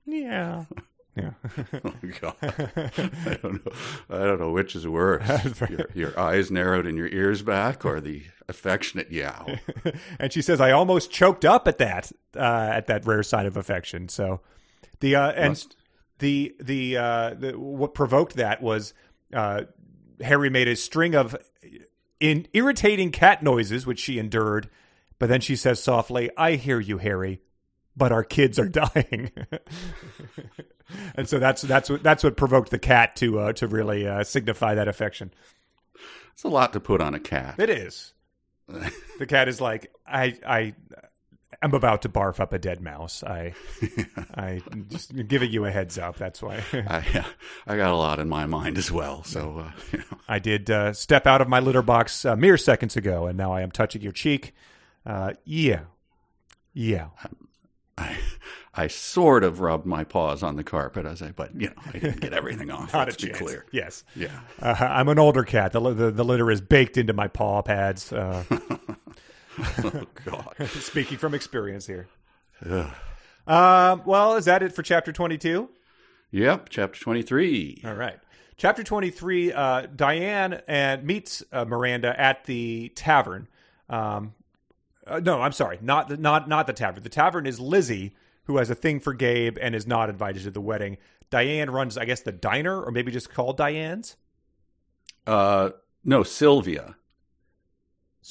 yeah, 0.05 0.65
yeah. 1.15 1.31
Oh 1.85 1.93
God, 2.21 2.35
I 2.41 3.37
don't 3.41 3.65
know. 3.65 3.71
I 4.09 4.17
don't 4.25 4.39
know 4.39 4.51
which 4.51 4.75
is 4.75 4.87
worse. 4.87 5.25
your, 5.69 5.85
your 5.93 6.19
eyes 6.19 6.51
narrowed 6.51 6.85
and 6.85 6.97
your 6.97 7.07
ears 7.07 7.41
back, 7.41 7.85
or 7.85 8.01
the 8.01 8.23
affectionate 8.49 9.11
yow. 9.11 9.55
and 10.19 10.31
she 10.33 10.41
says, 10.41 10.59
"I 10.61 10.71
almost 10.71 11.11
choked 11.11 11.45
up 11.45 11.67
at 11.67 11.77
that 11.77 12.11
uh, 12.35 12.69
at 12.73 12.87
that 12.87 13.05
rare 13.05 13.23
sign 13.23 13.45
of 13.45 13.55
affection." 13.57 14.09
So 14.09 14.41
the 14.99 15.15
uh, 15.15 15.31
and 15.31 15.49
Must- 15.51 15.75
the 16.19 16.55
the 16.59 16.97
uh, 16.97 17.33
the 17.33 17.59
what 17.59 17.93
provoked 17.93 18.35
that 18.35 18.61
was 18.61 18.93
uh, 19.33 19.63
Harry 20.21 20.49
made 20.49 20.67
a 20.67 20.75
string 20.75 21.15
of 21.15 21.35
in 22.19 22.47
irritating 22.53 23.11
cat 23.11 23.43
noises, 23.43 23.85
which 23.85 23.99
she 23.99 24.19
endured. 24.19 24.69
But 25.17 25.29
then 25.29 25.41
she 25.41 25.55
says 25.55 25.81
softly, 25.81 26.29
"I 26.37 26.55
hear 26.55 26.79
you, 26.79 26.97
Harry, 26.97 27.41
but 27.95 28.11
our 28.11 28.23
kids 28.23 28.59
are 28.59 28.69
dying." 28.69 29.31
and 31.15 31.27
so 31.27 31.39
that's 31.39 31.61
that's 31.61 31.89
what 31.89 32.03
that's 32.03 32.23
what 32.23 32.37
provoked 32.37 32.71
the 32.71 32.79
cat 32.79 33.15
to 33.17 33.39
uh, 33.39 33.53
to 33.53 33.67
really 33.67 34.07
uh, 34.07 34.23
signify 34.23 34.75
that 34.75 34.87
affection. 34.87 35.31
It's 36.33 36.43
a 36.43 36.49
lot 36.49 36.73
to 36.73 36.81
put 36.81 36.99
on 36.99 37.13
a 37.13 37.19
cat. 37.19 37.55
It 37.59 37.69
is. 37.69 38.13
the 38.67 39.25
cat 39.25 39.47
is 39.47 39.61
like, 39.61 39.91
I, 40.05 40.37
I, 40.45 40.75
I'm 41.65 41.73
about 41.73 42.03
to 42.03 42.09
barf 42.09 42.39
up 42.39 42.53
a 42.53 42.59
dead 42.59 42.79
mouse. 42.79 43.23
I, 43.23 43.53
I 44.35 44.61
just 44.87 45.15
giving 45.27 45.51
you 45.51 45.65
a 45.65 45.71
heads 45.71 45.97
up. 45.97 46.15
That's 46.15 46.39
why 46.39 46.61
I, 46.73 47.25
I 47.65 47.75
got 47.75 47.89
a 47.91 47.95
lot 47.95 48.19
in 48.19 48.29
my 48.29 48.45
mind 48.45 48.77
as 48.77 48.91
well. 48.91 49.23
So 49.23 49.57
uh, 49.65 49.71
you 49.91 49.97
know, 49.97 50.17
I 50.27 50.37
did 50.37 50.69
uh, 50.69 50.93
step 50.93 51.25
out 51.25 51.41
of 51.41 51.47
my 51.49 51.59
litter 51.59 51.81
box 51.81 52.23
uh, 52.23 52.35
mere 52.35 52.57
seconds 52.57 52.95
ago, 52.95 53.25
and 53.25 53.35
now 53.35 53.51
I 53.51 53.61
am 53.61 53.71
touching 53.71 54.03
your 54.03 54.11
cheek. 54.11 54.53
Uh, 55.07 55.33
yeah, 55.43 55.85
yeah. 56.71 57.07
I, 57.97 58.15
I 58.75 58.85
sort 58.85 59.43
of 59.43 59.59
rubbed 59.59 59.87
my 59.87 60.03
paws 60.03 60.43
on 60.43 60.57
the 60.57 60.63
carpet 60.63 61.07
as 61.07 61.23
I, 61.23 61.31
but 61.31 61.59
you 61.59 61.69
know, 61.69 61.81
I 61.87 61.93
didn't 61.93 62.21
get 62.21 62.33
everything 62.33 62.69
off. 62.69 62.93
Not 62.93 63.07
a 63.07 63.11
let's 63.11 63.23
be 63.23 63.29
chance. 63.29 63.39
clear. 63.39 63.65
Yes, 63.71 64.03
Yeah. 64.15 64.39
uh, 64.61 64.75
I'm 64.79 65.07
an 65.09 65.17
older 65.17 65.43
cat. 65.43 65.71
The, 65.71 65.79
the 65.79 66.11
the 66.11 66.23
litter 66.25 66.51
is 66.51 66.61
baked 66.61 66.97
into 66.97 67.13
my 67.13 67.27
paw 67.27 67.63
pads. 67.63 68.13
Uh, 69.57 69.63
Oh 69.93 70.05
God. 70.25 70.55
speaking 70.69 71.17
from 71.17 71.33
experience 71.33 71.85
here. 71.87 72.07
Ugh. 72.69 72.91
Um, 73.47 74.01
well, 74.05 74.35
is 74.35 74.45
that 74.45 74.63
it 74.63 74.73
for 74.73 74.81
chapter 74.83 75.11
22? 75.11 75.69
Yep. 76.31 76.69
Chapter 76.69 76.99
twenty-three. 76.99 77.81
All 77.85 77.93
right. 77.93 78.17
Chapter 78.57 78.83
23, 78.83 79.51
uh, 79.53 79.87
Diane 79.95 80.61
and 80.67 81.03
meets 81.03 81.43
uh, 81.51 81.65
Miranda 81.65 82.19
at 82.19 82.45
the 82.45 82.89
tavern. 82.95 83.47
Um, 83.89 84.33
uh, 85.05 85.19
no, 85.19 85.41
I'm 85.41 85.51
sorry, 85.51 85.77
not 85.81 86.07
the, 86.07 86.17
not 86.17 86.47
not 86.49 86.65
the 86.65 86.73
tavern. 86.73 87.03
The 87.03 87.09
tavern 87.09 87.45
is 87.45 87.59
Lizzie, 87.59 88.15
who 88.45 88.57
has 88.57 88.69
a 88.69 88.75
thing 88.75 88.99
for 89.01 89.13
Gabe 89.13 89.57
and 89.61 89.75
is 89.75 89.85
not 89.85 90.09
invited 90.09 90.43
to 90.43 90.51
the 90.51 90.61
wedding. 90.61 90.97
Diane 91.29 91.69
runs, 91.69 91.97
I 91.97 92.05
guess, 92.05 92.21
the 92.21 92.31
diner, 92.31 92.81
or 92.81 92.91
maybe 92.91 93.11
just 93.11 93.29
called 93.33 93.57
Diane's. 93.57 94.15
Uh, 95.27 95.71
no, 96.03 96.23
Sylvia. 96.23 96.95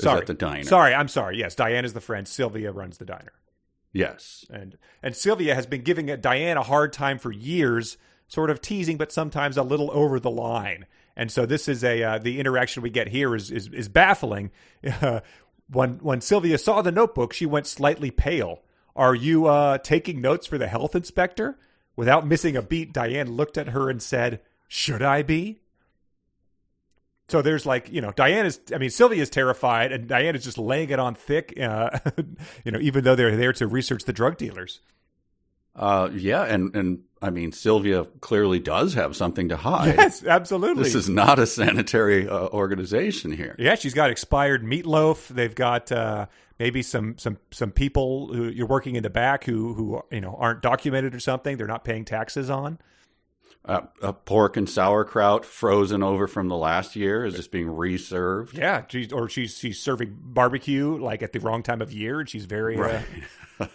Sorry, 0.02 0.20
at 0.20 0.26
the 0.26 0.35
diner. 0.35 0.64
Sorry, 0.64 0.92
I'm 0.94 1.09
sorry. 1.09 1.38
Yes, 1.38 1.54
Diane 1.54 1.85
is 1.85 1.92
the 1.92 2.00
friend. 2.00 2.26
Sylvia 2.26 2.72
runs 2.72 2.98
the 2.98 3.04
diner, 3.04 3.33
Yes. 3.92 4.44
and 4.50 4.76
and 5.02 5.14
Sylvia 5.14 5.54
has 5.54 5.66
been 5.66 5.83
giving 5.83 6.11
uh, 6.11 6.16
Diane 6.16 6.57
a 6.57 6.62
hard 6.62 6.92
time 6.92 7.18
for 7.18 7.30
years, 7.30 7.96
sort 8.26 8.50
of 8.50 8.61
teasing, 8.61 8.96
but 8.96 9.12
sometimes 9.12 9.57
a 9.57 9.62
little 9.62 9.90
over 9.92 10.18
the 10.18 10.30
line. 10.30 10.87
And 11.16 11.30
so 11.30 11.46
this 11.46 11.68
is 11.68 11.85
a 11.85 12.02
uh, 12.02 12.18
the 12.18 12.40
interaction 12.40 12.83
we 12.83 12.90
get 12.90 13.09
here 13.09 13.35
is 13.37 13.50
is, 13.52 13.68
is 13.68 13.88
baffling. 13.88 14.50
Uh, 15.00 15.20
when 15.70 15.94
when 15.98 16.20
Sylvia 16.20 16.59
saw 16.59 16.83
the 16.83 16.90
notebook, 16.92 17.33
she 17.33 17.46
went 17.46 17.66
slightly 17.66 18.11
pale. 18.11 18.62
Are 18.96 19.14
you 19.14 19.46
uh, 19.46 19.78
taking 19.78 20.20
notes 20.20 20.46
for 20.46 20.59
the 20.59 20.68
health 20.68 20.94
inspector? 20.96 21.59
Without 21.96 22.26
missing 22.26 22.57
a 22.57 22.62
beat, 22.62 22.92
Diane 22.92 23.30
looked 23.33 23.57
at 23.57 23.68
her 23.68 23.88
and 23.88 24.02
said, 24.02 24.40
"Should 24.66 25.02
I 25.02 25.22
be?" 25.22 25.61
So 27.29 27.41
there's 27.43 27.65
like 27.65 27.91
you 27.91 28.01
know 28.01 28.13
Diane 28.13 28.47
is 28.47 28.61
I 28.75 28.79
mean 28.79 28.91
Sylvia 28.91 29.23
is 29.23 29.31
terrified 29.31 29.93
and 29.93 30.07
Diane 30.07 30.37
is 30.37 30.45
just 30.45 30.59
laying 30.59 30.91
it 30.91 30.99
on 30.99 31.15
thick. 31.15 31.59
Uh, 31.59 31.99
you 32.65 32.73
know 32.73 32.79
even 32.81 33.05
though 33.05 33.15
they're 33.15 33.37
there 33.37 33.53
to 33.55 33.67
research 33.67 34.05
the 34.05 34.13
drug 34.13 34.37
dealers. 34.37 34.81
Uh, 35.77 36.09
yeah, 36.13 36.45
and 36.45 36.75
and 36.77 37.03
I 37.21 37.31
mean 37.31 37.51
Sylvia 37.51 38.05
clearly 38.21 38.61
does 38.61 38.95
have 38.95 39.17
something 39.17 39.49
to 39.49 39.57
hide. 39.57 39.97
Yes, 39.97 40.25
absolutely. 40.25 40.85
This 40.85 40.95
is 40.95 41.09
not 41.09 41.39
a 41.39 41.47
sanitary 41.47 42.29
uh, 42.29 42.49
organization 42.49 43.33
here. 43.33 43.57
Yeah, 43.59 43.75
she's 43.75 43.95
got 43.95 44.11
expired 44.11 44.63
meatloaf. 44.63 45.29
They've 45.29 45.55
got 45.55 45.91
uh, 45.91 46.27
maybe 46.59 46.83
some 46.83 47.19
some 47.19 47.39
some 47.51 47.73
people 47.73 48.33
who 48.33 48.45
you're 48.45 48.69
working 48.69 48.95
in 48.95 49.03
the 49.03 49.11
back 49.11 49.45
who 49.45 49.75
who 49.75 50.03
you 50.13 50.21
know 50.21 50.37
aren't 50.39 50.63
documented 50.63 51.15
or 51.15 51.21
something. 51.21 51.57
They're 51.57 51.67
not 51.67 51.85
paying 51.85 52.05
taxes 52.05 52.51
on. 52.51 52.79
Uh, 53.66 53.81
uh, 54.03 54.12
pork 54.12 54.59
and 54.59 54.68
sauerkraut 54.68 55.42
frozen 55.42 56.03
over 56.03 56.27
from 56.27 56.48
the 56.48 56.57
last 56.57 56.94
year 56.96 57.24
is 57.24 57.35
just 57.35 57.50
being 57.50 57.74
reserved. 57.74 58.59
Yeah, 58.59 58.83
she's 58.88 59.11
or 59.11 59.27
she's 59.31 59.57
she's 59.57 59.81
serving 59.81 60.18
barbecue 60.20 60.98
like 60.98 61.22
at 61.22 61.33
the 61.33 61.40
wrong 61.40 61.62
time 61.62 61.81
of 61.81 61.90
year, 61.90 62.20
and 62.20 62.29
she's 62.29 62.44
very. 62.44 62.79
Uh, 62.79 63.00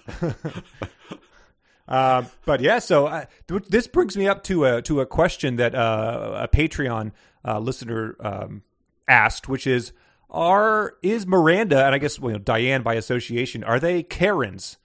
Um, 1.90 2.28
but 2.46 2.62
yeah, 2.62 2.78
so 2.78 3.08
uh, 3.08 3.26
th- 3.48 3.66
this 3.68 3.88
brings 3.88 4.16
me 4.16 4.28
up 4.28 4.44
to 4.44 4.64
a 4.64 4.82
to 4.84 5.02
a 5.02 5.08
question 5.08 5.56
that 5.56 5.74
uh, 5.74 6.42
a 6.44 6.48
Patreon 6.48 7.12
uh, 7.44 7.58
listener 7.58 8.16
um, 8.20 8.62
asked, 9.08 9.50
which 9.50 9.66
is: 9.66 9.92
Are 10.30 10.94
is 11.02 11.26
Miranda 11.26 11.84
and 11.84 11.96
I 11.96 11.98
guess 11.98 12.20
well, 12.20 12.34
you 12.34 12.38
know, 12.38 12.44
Diane 12.44 12.84
by 12.84 12.94
association 12.94 13.64
are 13.64 13.80
they 13.80 14.04
Karens? 14.04 14.78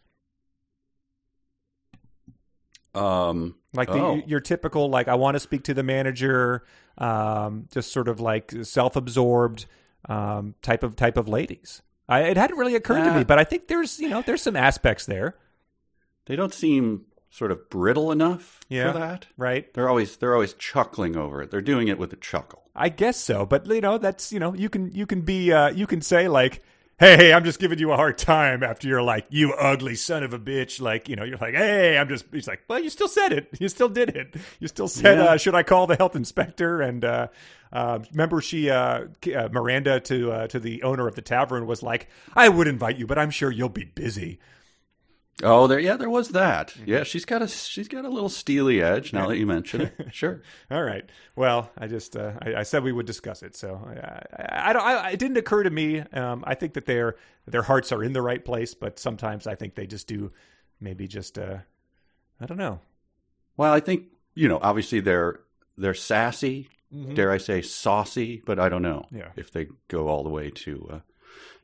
Um, 2.94 3.56
Like 3.74 3.88
the, 3.88 3.98
oh. 3.98 4.22
your 4.26 4.40
typical, 4.40 4.88
like 4.88 5.08
I 5.08 5.14
want 5.16 5.34
to 5.34 5.40
speak 5.40 5.64
to 5.64 5.74
the 5.74 5.82
manager, 5.82 6.64
um, 6.98 7.66
just 7.72 7.92
sort 7.92 8.08
of 8.08 8.20
like 8.20 8.52
self-absorbed 8.62 9.66
um, 10.08 10.54
type 10.62 10.82
of 10.82 10.96
type 10.96 11.16
of 11.16 11.28
ladies. 11.28 11.82
I, 12.08 12.20
it 12.24 12.37
hadn't 12.37 12.58
really 12.58 12.74
occurred 12.74 13.04
to 13.04 13.14
me, 13.14 13.24
but 13.24 13.38
I 13.38 13.44
think 13.44 13.68
there's 13.68 13.98
you 13.98 14.08
know 14.08 14.22
there's 14.22 14.42
some 14.42 14.56
aspects 14.56 15.06
there, 15.06 15.37
they 16.26 16.37
don't 16.37 16.52
seem 16.54 17.06
sort 17.30 17.50
of 17.50 17.68
brittle 17.68 18.12
enough 18.12 18.60
Yeah. 18.68 18.92
for 18.92 18.98
that. 18.98 19.26
right? 19.37 19.72
They're 19.74 19.88
always 19.88 20.16
they're 20.18 20.34
always 20.34 20.54
chuckling 20.54 21.16
over 21.16 21.42
it. 21.42 21.50
They're 21.50 21.60
doing 21.60 21.88
it 21.88 21.98
with 21.98 22.12
a 22.12 22.16
chuckle. 22.16 22.62
I 22.76 22.90
guess 22.90 23.16
so, 23.16 23.44
but 23.46 23.66
you 23.66 23.80
know 23.80 23.98
that's 23.98 24.32
you 24.32 24.38
know 24.38 24.54
you 24.54 24.68
can 24.68 24.92
you 24.92 25.06
can 25.06 25.22
be 25.22 25.52
uh, 25.52 25.70
you 25.70 25.87
can 25.87 26.00
say 26.00 26.28
like. 26.28 26.62
Hey, 26.96 27.16
hey, 27.16 27.33
I'm 27.33 27.42
just 27.44 27.59
giving 27.59 27.80
you 27.80 27.90
a 27.90 27.96
hard 27.96 28.16
time 28.18 28.62
after 28.62 28.87
you're 28.87 29.02
like, 29.02 29.26
you 29.28 29.52
ugly 29.52 29.96
son 29.96 30.22
of 30.22 30.33
a 30.33 30.38
bitch. 30.38 30.80
Like, 30.80 31.09
you 31.09 31.16
know, 31.16 31.24
you're 31.24 31.38
like, 31.38 31.54
hey, 31.54 31.98
I'm 31.98 32.09
just, 32.09 32.24
he's 32.30 32.46
like, 32.46 32.62
well, 32.68 32.78
you 32.78 32.88
still 32.88 33.09
said 33.09 33.33
it. 33.33 33.48
You 33.59 33.68
still 33.68 33.88
did 33.88 34.11
it. 34.11 34.37
You 34.61 34.68
still 34.68 34.87
said, 34.87 35.18
Yeah. 35.18 35.24
uh, 35.24 35.37
should 35.37 35.57
I 35.57 35.64
call 35.64 35.88
the 35.88 35.96
health 35.96 36.14
inspector? 36.14 36.80
And, 36.80 37.04
uh, 37.04 37.28
uh, 37.72 37.98
remember 38.12 38.40
she, 38.40 38.70
uh, 38.70 39.07
uh, 39.35 39.48
Miranda 39.50 39.98
to, 40.00 40.30
uh, 40.30 40.46
to 40.46 40.61
the 40.61 40.85
owner 40.85 41.09
of 41.09 41.16
the 41.16 41.22
tavern 41.22 41.66
was 41.66 41.83
like, 41.83 42.09
I 42.37 42.48
would 42.48 42.68
invite 42.68 42.96
you, 42.96 43.09
but 43.09 43.18
I'm 43.18 43.30
sure 43.30 43.50
you'll 43.50 43.68
be 43.68 43.85
busy. 43.85 44.38
Oh, 45.42 45.66
there, 45.66 45.80
yeah, 45.80 45.96
there 45.96 46.10
was 46.10 46.28
that. 46.30 46.74
Yeah, 46.86 47.02
she's 47.02 47.24
got 47.24 47.42
a 47.42 47.48
she's 47.48 47.88
got 47.88 48.04
a 48.04 48.08
little 48.08 48.28
steely 48.28 48.80
edge. 48.80 49.12
Now 49.12 49.26
that 49.26 49.36
you 49.36 49.46
mention 49.46 49.80
it, 49.80 49.94
sure. 50.12 50.42
All 50.70 50.82
right. 50.82 51.04
Well, 51.34 51.70
I 51.76 51.88
just 51.88 52.16
uh, 52.16 52.34
I, 52.40 52.54
I, 52.56 52.62
said 52.62 52.84
we 52.84 52.92
would 52.92 53.06
discuss 53.06 53.42
it, 53.42 53.56
so 53.56 53.80
I, 53.84 54.68
I, 54.70 54.72
don't. 54.72 54.82
I, 54.82 55.10
it 55.10 55.18
didn't 55.18 55.36
occur 55.36 55.64
to 55.64 55.70
me. 55.70 56.00
Um, 56.00 56.44
I 56.46 56.54
think 56.54 56.74
that 56.74 56.86
their 56.86 57.16
their 57.46 57.62
hearts 57.62 57.90
are 57.90 58.04
in 58.04 58.12
the 58.12 58.22
right 58.22 58.44
place, 58.44 58.74
but 58.74 59.00
sometimes 59.00 59.48
I 59.48 59.56
think 59.56 59.74
they 59.74 59.88
just 59.88 60.06
do 60.06 60.30
maybe 60.80 61.08
just 61.08 61.36
uh, 61.36 61.58
I 62.40 62.46
don't 62.46 62.58
know. 62.58 62.80
Well, 63.56 63.72
I 63.72 63.80
think 63.80 64.04
you 64.34 64.48
know. 64.48 64.60
Obviously, 64.62 65.00
they're 65.00 65.40
they're 65.76 65.94
sassy. 65.94 66.68
Mm-hmm. 66.94 67.14
Dare 67.14 67.32
I 67.32 67.38
say 67.38 67.60
saucy? 67.60 68.40
But 68.46 68.60
I 68.60 68.68
don't 68.68 68.82
know 68.82 69.06
yeah. 69.10 69.30
if 69.34 69.50
they 69.50 69.66
go 69.88 70.06
all 70.06 70.22
the 70.22 70.30
way 70.30 70.50
to. 70.50 70.88
Uh, 70.92 70.98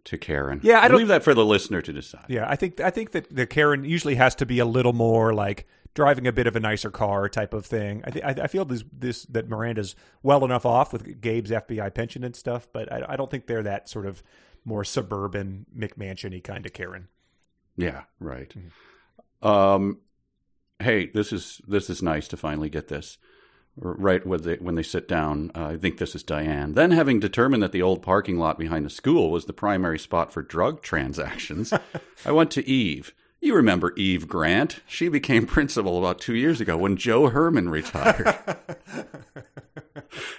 to 0.05 0.19
Karen. 0.19 0.61
Yeah, 0.63 0.81
I 0.81 0.89
don't 0.89 0.99
leave 0.99 1.09
that 1.09 1.23
for 1.23 1.35
the 1.35 1.45
listener 1.45 1.83
to 1.83 1.93
decide. 1.93 2.27
Yeah, 2.29 2.47
I 2.49 2.57
think 2.57 2.81
I 2.81 2.91
think 2.91 3.13
that 3.13 3.35
the 3.35 3.47
Karen 3.47 3.85
usually 3.85 4.17
has 4.17 4.35
to 4.37 4.47
be 4.47 4.59
a 4.59 4.65
little 4.65 4.93
more 4.93 5.33
like 5.33 5.67
driving 5.95 6.27
a 6.27 6.33
bit 6.33 6.47
of 6.47 6.57
a 6.57 6.61
nicer 6.61 6.91
car 6.91 7.29
type 7.29 7.53
of 7.53 7.67
thing. 7.67 8.03
I 8.07 8.11
th- 8.11 8.25
I, 8.25 8.47
feel 8.47 8.65
this 8.65 8.85
this 8.93 9.25
that 9.25 9.49
Miranda's 9.49 9.97
well 10.23 10.45
enough 10.45 10.65
off 10.65 10.93
with 10.93 11.21
Gabe's 11.21 11.51
FBI 11.51 11.93
pension 11.95 12.25
and 12.25 12.35
stuff, 12.35 12.69
but 12.73 12.93
I, 12.93 13.05
I 13.11 13.17
don't 13.17 13.31
think 13.31 13.47
they're 13.47 13.63
that 13.63 13.89
sort 13.89 14.07
of 14.07 14.23
more 14.65 14.85
suburban 14.85 15.67
McMansiony 15.77 16.43
kind 16.43 16.65
of 16.67 16.73
Karen. 16.73 17.09
Yeah, 17.77 18.03
right. 18.19 18.55
Mm-hmm. 18.57 19.47
Um, 19.47 19.99
hey, 20.79 21.07
this 21.07 21.33
is 21.33 21.61
this 21.67 21.91
is 21.91 22.03
nice 22.03 22.29
to 22.29 22.37
finally 22.37 22.71
get 22.71 22.89
this 22.89 23.19
right 23.77 24.25
when 24.27 24.43
they, 24.43 24.57
when 24.57 24.75
they 24.75 24.83
sit 24.83 25.09
down. 25.09 25.51
Uh, 25.55 25.67
I 25.69 25.77
think 25.77 25.99
this 25.99 26.15
is 26.15 26.23
Diane. 26.23 26.75
Then, 26.75 26.91
having 26.91 27.21
determined 27.21 27.63
that 27.63 27.73
the 27.73 27.83
old 27.83 28.03
parking 28.03 28.39
lot 28.39 28.59
behind 28.59 28.85
the 28.85 28.91
school 28.91 29.31
was 29.31 29.45
the 29.45 29.53
primary 29.53 29.99
spot 29.99 30.33
for 30.33 30.43
drug 30.43 30.83
transactions, 30.83 31.73
I 32.25 32.33
went 32.33 32.51
to 32.53 32.67
Eve. 32.69 33.15
You 33.41 33.55
remember 33.55 33.95
Eve 33.97 34.29
Grant? 34.29 34.81
She 34.87 35.09
became 35.09 35.47
principal 35.47 35.99
about 35.99 36.21
two 36.21 36.35
years 36.35 36.61
ago 36.61 36.77
when 36.77 36.97
Joe 36.97 37.31
Herman 37.31 37.71
retired. 37.71 38.27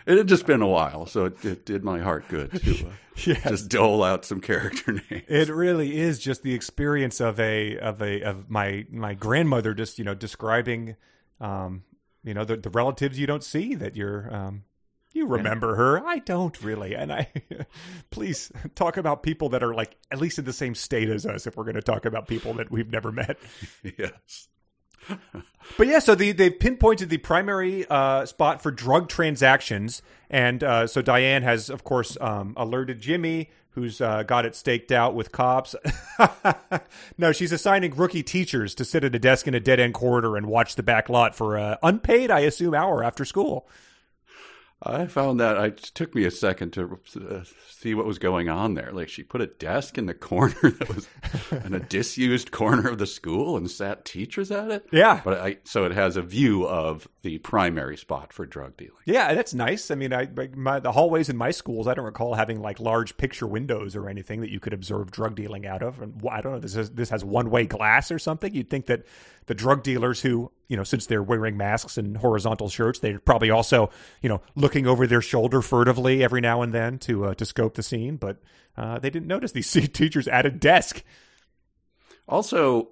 it 0.06 0.18
had 0.18 0.28
just 0.28 0.46
been 0.46 0.62
a 0.62 0.68
while, 0.68 1.08
so 1.08 1.26
it, 1.26 1.44
it 1.44 1.66
did 1.66 1.84
my 1.84 2.00
heart 2.00 2.26
good 2.28 2.52
to 2.52 2.86
uh, 2.86 2.92
yes. 3.26 3.44
just 3.44 3.70
dole 3.70 4.04
out 4.04 4.24
some 4.24 4.40
character 4.40 4.94
names. 4.94 5.24
It 5.28 5.50
really 5.50 6.00
is 6.00 6.20
just 6.20 6.44
the 6.44 6.54
experience 6.54 7.20
of 7.20 7.40
a 7.40 7.78
of 7.80 8.04
a 8.04 8.22
of 8.22 8.52
my 8.52 8.86
my 8.92 9.16
grandmother 9.16 9.74
just 9.74 9.98
you 9.98 10.06
know 10.06 10.14
describing 10.14 10.96
um, 11.40 11.84
you 12.24 12.34
know 12.34 12.46
the, 12.46 12.58
the 12.58 12.70
relatives 12.70 13.20
you 13.20 13.28
don't 13.28 13.44
see 13.44 13.76
that 13.76 13.96
you're 13.96 14.34
um, 14.34 14.64
you 15.14 15.26
remember 15.26 15.76
her. 15.76 16.06
I 16.06 16.20
don't 16.20 16.62
really. 16.64 16.96
And 16.96 17.12
i 17.12 17.28
please 18.12 18.52
talk 18.76 18.96
about 18.98 19.24
people 19.24 19.50
that 19.50 19.64
are 19.64 19.74
like 19.74 19.98
at 20.10 20.20
least 20.20 20.40
in 20.40 20.46
the 20.46 20.54
same 20.54 20.74
state 20.74 21.10
as 21.10 21.26
us 21.26 21.46
if 21.48 21.58
we're 21.58 21.66
going 21.66 21.76
to 21.76 21.82
talk 21.82 22.06
about 22.06 22.28
people 22.28 22.54
that 22.56 22.72
we've 22.72 22.90
never 22.90 23.12
met. 23.12 23.38
Yes 23.98 24.48
but 25.78 25.88
yeah 25.88 26.00
so 26.00 26.16
the, 26.16 26.32
they've 26.32 26.60
pinpointed 26.60 27.10
the 27.10 27.18
primary 27.18 27.86
uh, 27.90 28.26
spot 28.26 28.62
for 28.62 28.72
drug 28.72 29.10
transactions 29.10 30.02
and 30.30 30.64
uh, 30.64 30.88
so 30.88 31.02
diane 31.02 31.44
has 31.44 31.70
of 31.70 31.84
course 31.84 32.18
um, 32.22 32.54
alerted 32.58 33.00
jimmy 33.00 33.50
who's 33.72 34.02
uh, 34.02 34.24
got 34.24 34.46
it 34.46 34.56
staked 34.56 34.92
out 34.92 35.16
with 35.16 35.32
cops. 35.32 35.76
no, 37.18 37.32
she's 37.32 37.52
assigning 37.52 37.96
rookie 37.96 38.24
teachers 38.24 38.76
to 38.76 38.86
sit 38.86 39.04
at 39.04 39.16
a 39.16 39.20
desk 39.20 39.48
in 39.48 39.54
a 39.54 39.60
dead 39.60 39.80
end 39.80 39.94
corridor 39.94 40.36
and 40.36 40.46
watch 40.46 40.76
the 40.76 40.84
back 40.84 41.10
lot 41.10 41.36
for 41.36 41.58
an 41.58 41.78
unpaid, 41.82 42.30
I 42.30 42.42
assume, 42.42 42.74
hour 42.74 43.04
after 43.04 43.24
school. 43.24 43.66
I 44.84 45.06
found 45.06 45.40
that 45.40 45.58
it 45.58 45.78
took 45.78 46.16
me 46.16 46.26
a 46.26 46.32
second 46.32 46.72
to 46.74 46.98
uh, 47.16 47.44
see 47.70 47.94
what 47.94 48.06
was 48.06 48.18
going 48.18 48.50
on 48.50 48.74
there. 48.74 48.92
Like 48.92 49.10
she 49.10 49.22
put 49.22 49.42
a 49.42 49.48
desk 49.48 49.98
in 49.98 50.08
the 50.08 50.14
corner 50.32 50.56
that 50.60 50.94
was 50.94 51.08
in 51.66 51.74
a 51.74 51.80
disused 51.80 52.52
corner 52.52 52.90
of 52.90 52.98
the 52.98 53.06
school 53.06 53.58
and 53.58 53.70
sat 53.70 54.06
teachers 54.06 54.50
at 54.50 54.72
it. 54.72 54.88
Yeah, 54.92 55.22
but 55.24 55.40
I 55.40 55.58
so 55.66 55.86
it 55.86 55.92
has 55.92 56.18
a 56.18 56.22
view 56.22 56.68
of 56.68 57.08
the 57.22 57.38
primary 57.40 57.98
spot 57.98 58.34
for 58.34 58.46
drug 58.46 58.78
dealing. 58.78 58.96
Yeah, 59.06 59.34
that's 59.34 59.54
nice. 59.54 59.92
I 59.92 59.96
mean, 59.96 60.14
I 60.14 60.28
my, 60.56 60.80
the 60.80 60.92
hallways 60.92 61.30
in 61.30 61.38
my 61.38 61.52
schools, 61.52 61.88
I 61.88 61.94
don't 61.94 62.06
recall 62.06 62.34
having 62.34 62.62
like 62.62 62.80
large 62.80 63.18
picture 63.18 63.48
windows 63.48 63.96
or 63.96 64.10
anything 64.10 64.42
that 64.42 64.50
you 64.50 64.60
could 64.60 64.74
observe 64.74 65.12
drug 65.12 65.36
dealing 65.36 65.66
out 65.66 65.84
of. 65.84 66.02
And 66.02 66.22
I 66.30 66.42
don't 66.42 66.54
know, 66.54 66.60
this 66.60 66.76
is, 66.76 66.92
this 66.92 67.10
has 67.10 67.24
one 67.24 67.50
way 67.50 67.66
glass 67.66 68.12
or 68.12 68.20
something. 68.20 68.54
You'd 68.54 68.70
think 68.70 68.88
that 68.88 69.06
the 69.52 69.56
drug 69.56 69.84
dealers 69.84 70.22
who, 70.22 70.50
you 70.70 70.78
know, 70.78 70.84
since 70.86 71.08
they're 71.08 71.22
wearing 71.22 71.58
masks 71.58 71.98
and 71.98 72.16
horizontal 72.16 72.70
shirts, 72.70 73.00
they're 73.00 73.20
probably 73.20 73.50
also, 73.50 73.90
you 74.22 74.30
know, 74.30 74.40
looking 74.56 74.88
over 74.88 75.06
their 75.06 75.20
shoulder 75.20 75.62
furtively 75.62 76.24
every 76.24 76.40
now 76.40 76.62
and 76.62 76.72
then 76.72 76.98
to 77.00 77.26
uh, 77.26 77.34
to 77.34 77.44
scope 77.46 77.74
the 77.74 77.84
scene. 77.84 78.16
But 78.16 78.38
uh, 78.78 79.00
they 79.00 79.10
didn't 79.10 79.28
notice 79.28 79.52
these 79.52 79.70
teachers 79.94 80.30
at 80.30 80.46
a 80.46 80.50
desk. 80.50 81.04
Also, 82.30 82.92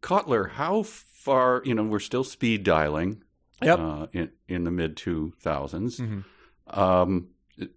Cutler, 0.00 0.44
how 0.54 0.84
far? 0.84 1.60
You 1.66 1.74
know, 1.74 1.82
we're 1.82 1.98
still 1.98 2.24
speed 2.24 2.64
dialing. 2.64 3.22
Yep. 3.62 3.78
Uh, 3.78 4.06
in 4.14 4.30
in 4.48 4.64
the 4.64 4.70
mid 4.70 4.96
two 4.96 5.34
thousands. 5.40 5.98
Mm-hmm. 5.98 6.80
Um, 6.80 7.28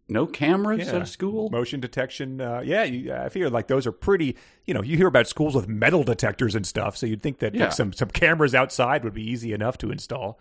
no 0.07 0.25
cameras 0.25 0.87
yeah. 0.87 0.95
at 0.95 1.01
a 1.01 1.05
school 1.05 1.49
motion 1.49 1.79
detection 1.79 2.41
uh, 2.41 2.61
yeah 2.63 2.83
you, 2.83 3.13
i 3.13 3.29
feel 3.29 3.49
like 3.49 3.67
those 3.67 3.87
are 3.87 3.91
pretty 3.91 4.35
you 4.65 4.73
know 4.73 4.81
you 4.81 4.97
hear 4.97 5.07
about 5.07 5.27
schools 5.27 5.55
with 5.55 5.67
metal 5.67 6.03
detectors 6.03 6.55
and 6.55 6.65
stuff 6.65 6.97
so 6.97 7.05
you'd 7.05 7.21
think 7.21 7.39
that 7.39 7.53
yeah. 7.53 7.65
like, 7.65 7.73
some 7.73 7.93
some 7.93 8.09
cameras 8.09 8.53
outside 8.55 9.03
would 9.03 9.13
be 9.13 9.23
easy 9.23 9.53
enough 9.53 9.77
to 9.77 9.91
install 9.91 10.39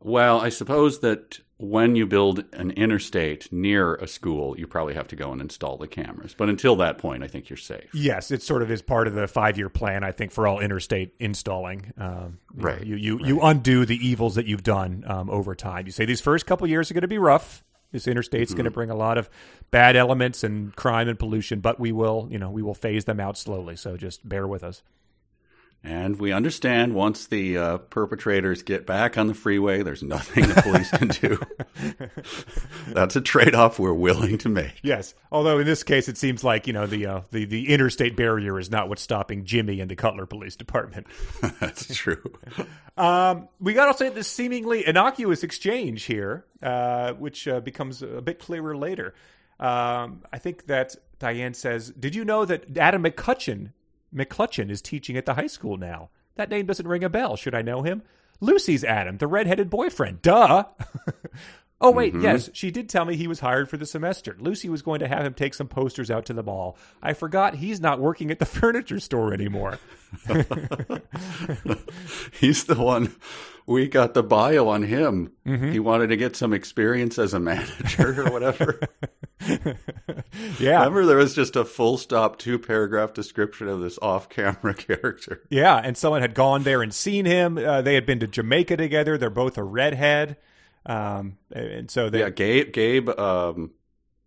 well 0.00 0.40
i 0.40 0.48
suppose 0.48 1.00
that 1.00 1.40
when 1.56 1.94
you 1.94 2.04
build 2.04 2.44
an 2.52 2.72
interstate 2.72 3.50
near 3.52 3.94
a 3.96 4.08
school 4.08 4.58
you 4.58 4.66
probably 4.66 4.94
have 4.94 5.06
to 5.06 5.14
go 5.14 5.30
and 5.30 5.40
install 5.40 5.76
the 5.76 5.86
cameras 5.86 6.34
but 6.36 6.48
until 6.48 6.74
that 6.76 6.98
point 6.98 7.22
i 7.22 7.28
think 7.28 7.48
you're 7.48 7.56
safe 7.56 7.88
yes 7.94 8.30
it 8.30 8.42
sort 8.42 8.60
of 8.60 8.70
is 8.70 8.82
part 8.82 9.06
of 9.06 9.14
the 9.14 9.28
five 9.28 9.56
year 9.56 9.68
plan 9.68 10.02
i 10.02 10.10
think 10.10 10.32
for 10.32 10.46
all 10.48 10.58
interstate 10.58 11.14
installing 11.20 11.92
um, 11.96 12.38
right 12.54 12.84
you 12.84 12.96
you, 12.96 13.16
right. 13.18 13.26
you 13.26 13.40
undo 13.40 13.86
the 13.86 13.96
evils 14.06 14.34
that 14.34 14.46
you've 14.46 14.64
done 14.64 15.04
um, 15.06 15.30
over 15.30 15.54
time 15.54 15.86
you 15.86 15.92
say 15.92 16.04
these 16.04 16.20
first 16.20 16.44
couple 16.44 16.66
years 16.66 16.90
are 16.90 16.94
going 16.94 17.02
to 17.02 17.08
be 17.08 17.18
rough 17.18 17.62
this 17.94 18.08
interstate's 18.08 18.50
mm-hmm. 18.50 18.56
going 18.56 18.64
to 18.64 18.70
bring 18.72 18.90
a 18.90 18.96
lot 18.96 19.16
of 19.16 19.30
bad 19.70 19.94
elements 19.94 20.42
and 20.42 20.74
crime 20.74 21.08
and 21.08 21.16
pollution, 21.16 21.60
but 21.60 21.78
we 21.78 21.92
will, 21.92 22.26
you 22.28 22.40
know, 22.40 22.50
we 22.50 22.60
will 22.60 22.74
phase 22.74 23.04
them 23.04 23.20
out 23.20 23.38
slowly. 23.38 23.76
So 23.76 23.96
just 23.96 24.28
bear 24.28 24.48
with 24.48 24.64
us. 24.64 24.82
And 25.84 26.18
we 26.18 26.32
understand 26.32 26.94
once 26.94 27.26
the 27.26 27.58
uh, 27.58 27.78
perpetrators 27.78 28.62
get 28.62 28.86
back 28.86 29.18
on 29.18 29.26
the 29.26 29.34
freeway, 29.34 29.82
there's 29.82 30.02
nothing 30.02 30.48
the 30.48 30.62
police 30.62 30.90
can 30.90 31.08
do. 31.08 31.38
That's 32.94 33.16
a 33.16 33.20
trade-off 33.20 33.78
we're 33.78 33.92
willing 33.92 34.38
to 34.38 34.48
make. 34.48 34.80
Yes, 34.82 35.14
although 35.30 35.58
in 35.58 35.66
this 35.66 35.82
case, 35.82 36.08
it 36.08 36.16
seems 36.16 36.42
like 36.42 36.66
you 36.66 36.72
know 36.72 36.86
the 36.86 37.04
uh, 37.04 37.20
the 37.32 37.44
the 37.44 37.68
interstate 37.68 38.16
barrier 38.16 38.58
is 38.58 38.70
not 38.70 38.88
what's 38.88 39.02
stopping 39.02 39.44
Jimmy 39.44 39.80
and 39.80 39.90
the 39.90 39.94
Cutler 39.94 40.24
Police 40.24 40.56
Department. 40.56 41.06
That's 41.60 41.94
true. 41.94 42.32
um, 42.96 43.48
we 43.60 43.74
got 43.74 43.92
to 43.92 43.98
say 43.98 44.08
this 44.08 44.26
seemingly 44.26 44.86
innocuous 44.86 45.42
exchange 45.42 46.04
here, 46.04 46.46
uh, 46.62 47.12
which 47.12 47.46
uh, 47.46 47.60
becomes 47.60 48.02
a 48.02 48.22
bit 48.22 48.38
clearer 48.38 48.74
later. 48.74 49.14
Um, 49.60 50.22
I 50.32 50.38
think 50.38 50.66
that 50.68 50.96
Diane 51.18 51.52
says, 51.52 51.90
"Did 51.90 52.14
you 52.14 52.24
know 52.24 52.46
that 52.46 52.74
Adam 52.78 53.04
McCutcheon 53.04 53.72
McClutchin 54.14 54.70
is 54.70 54.80
teaching 54.80 55.16
at 55.16 55.26
the 55.26 55.34
high 55.34 55.46
school 55.46 55.76
now. 55.76 56.10
That 56.36 56.50
name 56.50 56.66
doesn't 56.66 56.88
ring 56.88 57.04
a 57.04 57.08
bell. 57.08 57.36
Should 57.36 57.54
I 57.54 57.62
know 57.62 57.82
him? 57.82 58.02
Lucy's 58.40 58.84
Adam, 58.84 59.18
the 59.18 59.26
redheaded 59.26 59.70
boyfriend. 59.70 60.22
Duh. 60.22 60.64
oh, 61.84 61.90
wait, 61.90 62.12
mm-hmm. 62.12 62.22
yes, 62.22 62.50
she 62.52 62.70
did 62.70 62.88
tell 62.88 63.04
me 63.04 63.16
he 63.16 63.26
was 63.28 63.40
hired 63.40 63.68
for 63.68 63.76
the 63.76 63.86
semester. 63.86 64.36
Lucy 64.38 64.68
was 64.68 64.82
going 64.82 65.00
to 65.00 65.08
have 65.08 65.24
him 65.24 65.34
take 65.34 65.54
some 65.54 65.68
posters 65.68 66.10
out 66.10 66.26
to 66.26 66.32
the 66.32 66.42
mall. 66.42 66.76
I 67.02 67.12
forgot 67.12 67.56
he's 67.56 67.80
not 67.80 68.00
working 68.00 68.30
at 68.30 68.38
the 68.38 68.46
furniture 68.46 69.00
store 69.00 69.32
anymore. 69.32 69.78
he's 72.40 72.64
the 72.64 72.76
one 72.76 73.14
we 73.66 73.88
got 73.88 74.14
the 74.14 74.22
bio 74.22 74.68
on 74.68 74.82
him. 74.82 75.32
Mm-hmm. 75.46 75.72
He 75.72 75.80
wanted 75.80 76.08
to 76.08 76.16
get 76.16 76.36
some 76.36 76.52
experience 76.52 77.18
as 77.18 77.32
a 77.32 77.40
manager 77.40 78.22
or 78.22 78.30
whatever. 78.30 78.80
yeah. 80.58 80.78
Remember, 80.78 81.06
there 81.06 81.16
was 81.16 81.34
just 81.34 81.56
a 81.56 81.64
full 81.64 81.96
stop, 81.96 82.38
two 82.38 82.58
paragraph 82.58 83.14
description 83.14 83.68
of 83.68 83.80
this 83.80 83.98
off 84.02 84.28
camera 84.28 84.74
character. 84.74 85.42
Yeah. 85.48 85.76
And 85.76 85.96
someone 85.96 86.20
had 86.20 86.34
gone 86.34 86.64
there 86.64 86.82
and 86.82 86.92
seen 86.92 87.24
him. 87.24 87.56
Uh, 87.56 87.80
they 87.82 87.94
had 87.94 88.06
been 88.06 88.20
to 88.20 88.26
Jamaica 88.26 88.76
together. 88.76 89.16
They're 89.16 89.30
both 89.30 89.56
a 89.56 89.64
redhead. 89.64 90.36
Um, 90.86 91.38
and 91.52 91.90
so 91.90 92.10
they. 92.10 92.20
Yeah. 92.20 92.30
Gabe, 92.30 92.72
Gabe, 92.72 93.08
um, 93.10 93.72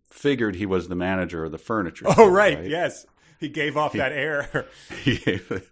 figured 0.10 0.56
he 0.56 0.66
was 0.66 0.88
the 0.88 0.96
manager 0.96 1.46
of 1.46 1.52
the 1.52 1.58
furniture. 1.58 2.06
Oh, 2.08 2.14
store, 2.14 2.32
right. 2.32 2.58
right. 2.58 2.70
Yes. 2.70 3.06
He 3.40 3.50
gave 3.50 3.78
off 3.78 3.94
he, 3.94 4.00
that 4.00 4.12
air. 4.12 4.66
he 5.04 5.18
gave 5.18 5.70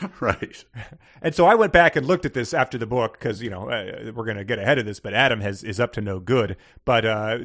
right. 0.20 0.64
And 1.22 1.34
so 1.34 1.46
I 1.46 1.54
went 1.54 1.72
back 1.72 1.96
and 1.96 2.06
looked 2.06 2.26
at 2.26 2.34
this 2.34 2.52
after 2.52 2.76
the 2.76 2.86
book 2.86 3.18
because 3.18 3.42
you 3.42 3.48
know 3.48 3.70
uh, 3.70 4.12
we're 4.14 4.26
going 4.26 4.36
to 4.36 4.44
get 4.44 4.58
ahead 4.58 4.78
of 4.78 4.84
this, 4.84 5.00
but 5.00 5.14
Adam 5.14 5.40
has 5.40 5.64
is 5.64 5.80
up 5.80 5.92
to 5.94 6.00
no 6.02 6.20
good. 6.20 6.56
But 6.84 7.06
uh, 7.06 7.38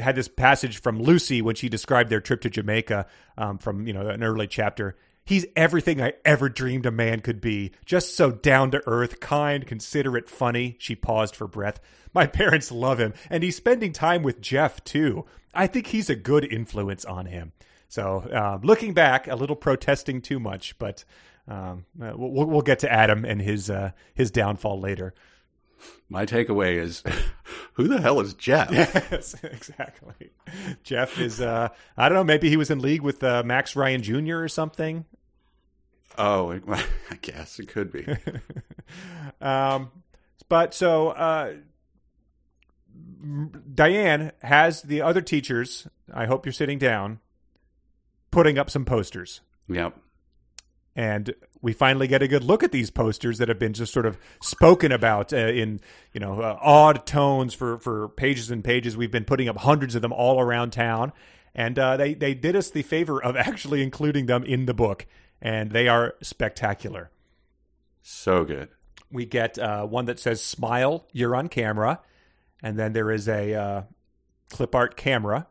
had 0.00 0.16
this 0.16 0.26
passage 0.26 0.80
from 0.80 1.00
Lucy 1.00 1.42
when 1.42 1.54
she 1.54 1.68
described 1.68 2.08
their 2.08 2.20
trip 2.20 2.40
to 2.40 2.50
Jamaica 2.50 3.06
um, 3.36 3.58
from 3.58 3.86
you 3.86 3.92
know 3.92 4.08
an 4.08 4.24
early 4.24 4.48
chapter. 4.48 4.96
He's 5.30 5.46
everything 5.54 6.02
I 6.02 6.14
ever 6.24 6.48
dreamed 6.48 6.86
a 6.86 6.90
man 6.90 7.20
could 7.20 7.40
be. 7.40 7.70
Just 7.84 8.16
so 8.16 8.32
down 8.32 8.72
to 8.72 8.82
earth, 8.84 9.20
kind, 9.20 9.64
considerate, 9.64 10.28
funny. 10.28 10.74
She 10.80 10.96
paused 10.96 11.36
for 11.36 11.46
breath. 11.46 11.78
My 12.12 12.26
parents 12.40 12.72
love 12.72 12.98
him, 12.98 13.14
and 13.30 13.44
he's 13.44 13.54
spending 13.54 13.92
time 13.92 14.24
with 14.24 14.40
Jeff 14.40 14.82
too. 14.82 15.26
I 15.54 15.68
think 15.68 15.86
he's 15.86 16.10
a 16.10 16.16
good 16.16 16.44
influence 16.52 17.04
on 17.04 17.26
him. 17.26 17.52
So, 17.86 18.28
uh, 18.28 18.58
looking 18.64 18.92
back, 18.92 19.28
a 19.28 19.36
little 19.36 19.54
protesting 19.54 20.20
too 20.20 20.40
much, 20.40 20.76
but 20.80 21.04
um, 21.46 21.84
uh, 22.02 22.10
we'll, 22.16 22.46
we'll 22.46 22.62
get 22.62 22.80
to 22.80 22.92
Adam 22.92 23.24
and 23.24 23.40
his 23.40 23.70
uh, 23.70 23.92
his 24.12 24.32
downfall 24.32 24.80
later. 24.80 25.14
My 26.08 26.26
takeaway 26.26 26.78
is, 26.78 27.04
who 27.74 27.86
the 27.86 28.00
hell 28.00 28.18
is 28.18 28.34
Jeff? 28.34 28.72
Yes, 28.72 29.36
exactly. 29.44 30.32
Jeff 30.82 31.20
is 31.20 31.40
uh, 31.40 31.68
I 31.96 32.08
don't 32.08 32.16
know. 32.18 32.24
Maybe 32.24 32.48
he 32.48 32.56
was 32.56 32.68
in 32.68 32.80
league 32.80 33.02
with 33.02 33.22
uh, 33.22 33.44
Max 33.44 33.76
Ryan 33.76 34.02
Jr. 34.02 34.38
or 34.38 34.48
something. 34.48 35.04
Oh, 36.18 36.52
I 37.10 37.16
guess 37.20 37.58
it 37.58 37.68
could 37.68 37.92
be. 37.92 38.06
um, 39.40 39.90
but 40.48 40.74
so 40.74 41.08
uh, 41.08 41.54
Diane 43.74 44.32
has 44.42 44.82
the 44.82 45.02
other 45.02 45.20
teachers. 45.20 45.86
I 46.12 46.26
hope 46.26 46.44
you're 46.44 46.52
sitting 46.52 46.78
down, 46.78 47.20
putting 48.30 48.58
up 48.58 48.70
some 48.70 48.84
posters. 48.84 49.40
Yep. 49.68 49.96
and 50.96 51.32
we 51.62 51.72
finally 51.72 52.08
get 52.08 52.22
a 52.22 52.28
good 52.28 52.42
look 52.42 52.64
at 52.64 52.72
these 52.72 52.90
posters 52.90 53.38
that 53.38 53.48
have 53.48 53.58
been 53.58 53.72
just 53.72 53.92
sort 53.92 54.04
of 54.06 54.18
spoken 54.42 54.90
about 54.90 55.32
uh, 55.32 55.36
in 55.36 55.80
you 56.12 56.18
know 56.20 56.40
uh, 56.40 56.58
odd 56.60 57.06
tones 57.06 57.54
for 57.54 57.78
for 57.78 58.08
pages 58.08 58.50
and 58.50 58.64
pages. 58.64 58.96
We've 58.96 59.10
been 59.12 59.24
putting 59.24 59.48
up 59.48 59.58
hundreds 59.58 59.94
of 59.94 60.02
them 60.02 60.12
all 60.12 60.40
around 60.40 60.72
town, 60.72 61.12
and 61.54 61.78
uh, 61.78 61.96
they 61.96 62.14
they 62.14 62.34
did 62.34 62.56
us 62.56 62.70
the 62.70 62.82
favor 62.82 63.22
of 63.22 63.36
actually 63.48 63.82
including 63.82 64.26
them 64.26 64.42
in 64.42 64.66
the 64.66 64.74
book, 64.74 65.06
and 65.40 65.70
they 65.70 65.88
are 65.88 66.14
spectacular. 66.22 67.10
So 68.02 68.44
good. 68.44 68.68
We 69.10 69.24
get 69.24 69.58
uh, 69.58 69.86
one 69.86 70.04
that 70.06 70.20
says 70.20 70.42
"Smile, 70.42 71.06
you're 71.12 71.34
on 71.34 71.48
camera," 71.48 72.00
and 72.62 72.78
then 72.78 72.92
there 72.92 73.10
is 73.10 73.28
a 73.28 73.54
uh, 73.54 73.82
clip 74.50 74.74
art 74.74 74.96
camera 74.96 75.46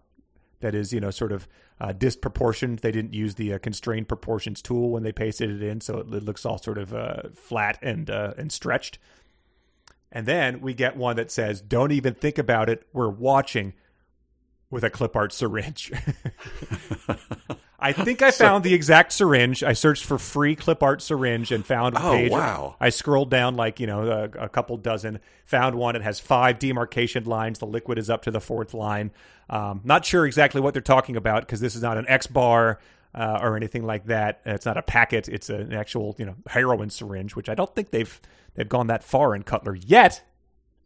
that 0.61 0.75
is 0.75 0.93
you 0.93 0.99
know 0.99 1.11
sort 1.11 1.31
of 1.31 1.47
uh, 1.81 1.93
disproportioned. 1.93 2.79
They 2.79 2.91
didn't 2.91 3.13
use 3.13 3.35
the 3.35 3.53
uh, 3.53 3.59
constrained 3.59 4.07
proportions 4.07 4.61
tool 4.61 4.91
when 4.91 5.03
they 5.03 5.11
pasted 5.11 5.49
it 5.49 5.63
in, 5.63 5.81
so 5.81 5.99
it, 5.99 6.07
looks 6.07 6.45
all 6.45 6.57
sort 6.57 6.77
of 6.77 6.93
uh, 6.93 7.29
flat 7.33 7.77
and 7.81 8.09
uh, 8.09 8.33
and 8.37 8.51
stretched. 8.51 8.99
And 10.11 10.25
then 10.25 10.61
we 10.61 10.73
get 10.73 10.95
one 10.95 11.17
that 11.17 11.31
says, 11.31 11.61
"Don't 11.61 11.91
even 11.91 12.13
think 12.13 12.37
about 12.37 12.69
it. 12.69 12.85
We're 12.93 13.09
watching." 13.09 13.73
With 14.71 14.83
a 14.83 14.91
clip 14.91 15.15
art 15.15 15.33
syringe. 15.33 15.91
I 17.81 17.91
think 18.05 18.21
I 18.21 18.31
found 18.31 18.63
the 18.63 18.73
exact 18.73 19.11
syringe. 19.13 19.63
I 19.63 19.73
searched 19.73 20.03
for 20.05 20.17
free 20.17 20.55
clip 20.55 20.83
art 20.83 21.01
syringe 21.01 21.51
and 21.51 21.65
found 21.65 21.95
a 21.95 22.05
Oh, 22.05 22.11
page. 22.11 22.31
wow. 22.31 22.75
I 22.79 22.89
scrolled 22.89 23.29
down 23.29 23.55
like 23.55 23.79
you 23.79 23.87
know 23.87 24.03
a, 24.09 24.23
a 24.45 24.49
couple 24.49 24.75
dozen, 24.77 25.19
found 25.45 25.75
one. 25.75 25.95
It 25.95 26.01
has 26.01 26.19
five 26.19 26.59
demarcation 26.59 27.23
lines. 27.25 27.59
The 27.59 27.65
liquid 27.67 27.97
is 27.97 28.09
up 28.09 28.21
to 28.23 28.31
the 28.31 28.41
fourth 28.41 28.73
line. 28.73 29.11
Um, 29.49 29.81
not 29.83 30.05
sure 30.05 30.25
exactly 30.25 30.61
what 30.61 30.73
they're 30.73 30.81
talking 30.81 31.15
about 31.15 31.41
because 31.43 31.59
this 31.59 31.75
is 31.75 31.81
not 31.81 31.97
an 31.97 32.05
X 32.07 32.27
bar 32.27 32.79
uh, 33.15 33.39
or 33.41 33.55
anything 33.55 33.83
like 33.85 34.05
that. 34.05 34.41
It's 34.45 34.65
not 34.65 34.77
a 34.77 34.83
packet. 34.83 35.27
It's 35.27 35.49
an 35.49 35.73
actual 35.73 36.15
you 36.19 36.25
know 36.25 36.35
heroin 36.47 36.89
syringe, 36.89 37.35
which 37.35 37.49
I 37.49 37.55
don't 37.55 37.73
think 37.75 37.91
they've 37.91 38.19
they've 38.55 38.69
gone 38.69 38.87
that 38.87 39.03
far 39.03 39.35
in 39.35 39.43
Cutler 39.43 39.75
yet. 39.75 40.23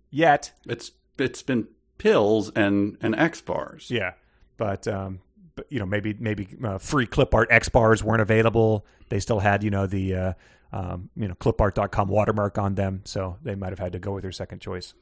Yet, 0.09 0.51
It's 0.67 0.91
it's 1.17 1.41
been 1.41 1.67
pills 1.97 2.51
and 2.55 2.97
and 3.01 3.15
X 3.15 3.41
bars. 3.41 3.89
yeah, 3.89 4.13
but 4.57 4.87
um, 4.87 5.19
but 5.32 5.32
you 5.69 5.79
know 5.79 5.85
maybe 5.85 6.15
maybe 6.19 6.47
uh, 6.63 6.77
free 6.77 7.05
clip 7.05 7.33
art 7.33 7.47
X 7.51 7.69
bars 7.69 8.03
weren't 8.03 8.21
available. 8.21 8.85
They 9.09 9.19
still 9.19 9.39
had 9.39 9.63
you 9.63 9.69
know 9.69 9.87
the 9.87 10.15
uh, 10.15 10.33
um, 10.71 11.09
you 11.15 11.27
know 11.27 11.35
clipart.com 11.35 12.07
watermark 12.07 12.57
on 12.57 12.75
them, 12.75 13.01
so 13.05 13.37
they 13.43 13.55
might 13.55 13.69
have 13.69 13.79
had 13.79 13.93
to 13.93 13.99
go 13.99 14.13
with 14.13 14.23
their 14.23 14.31
second 14.31 14.59
choice. 14.59 14.93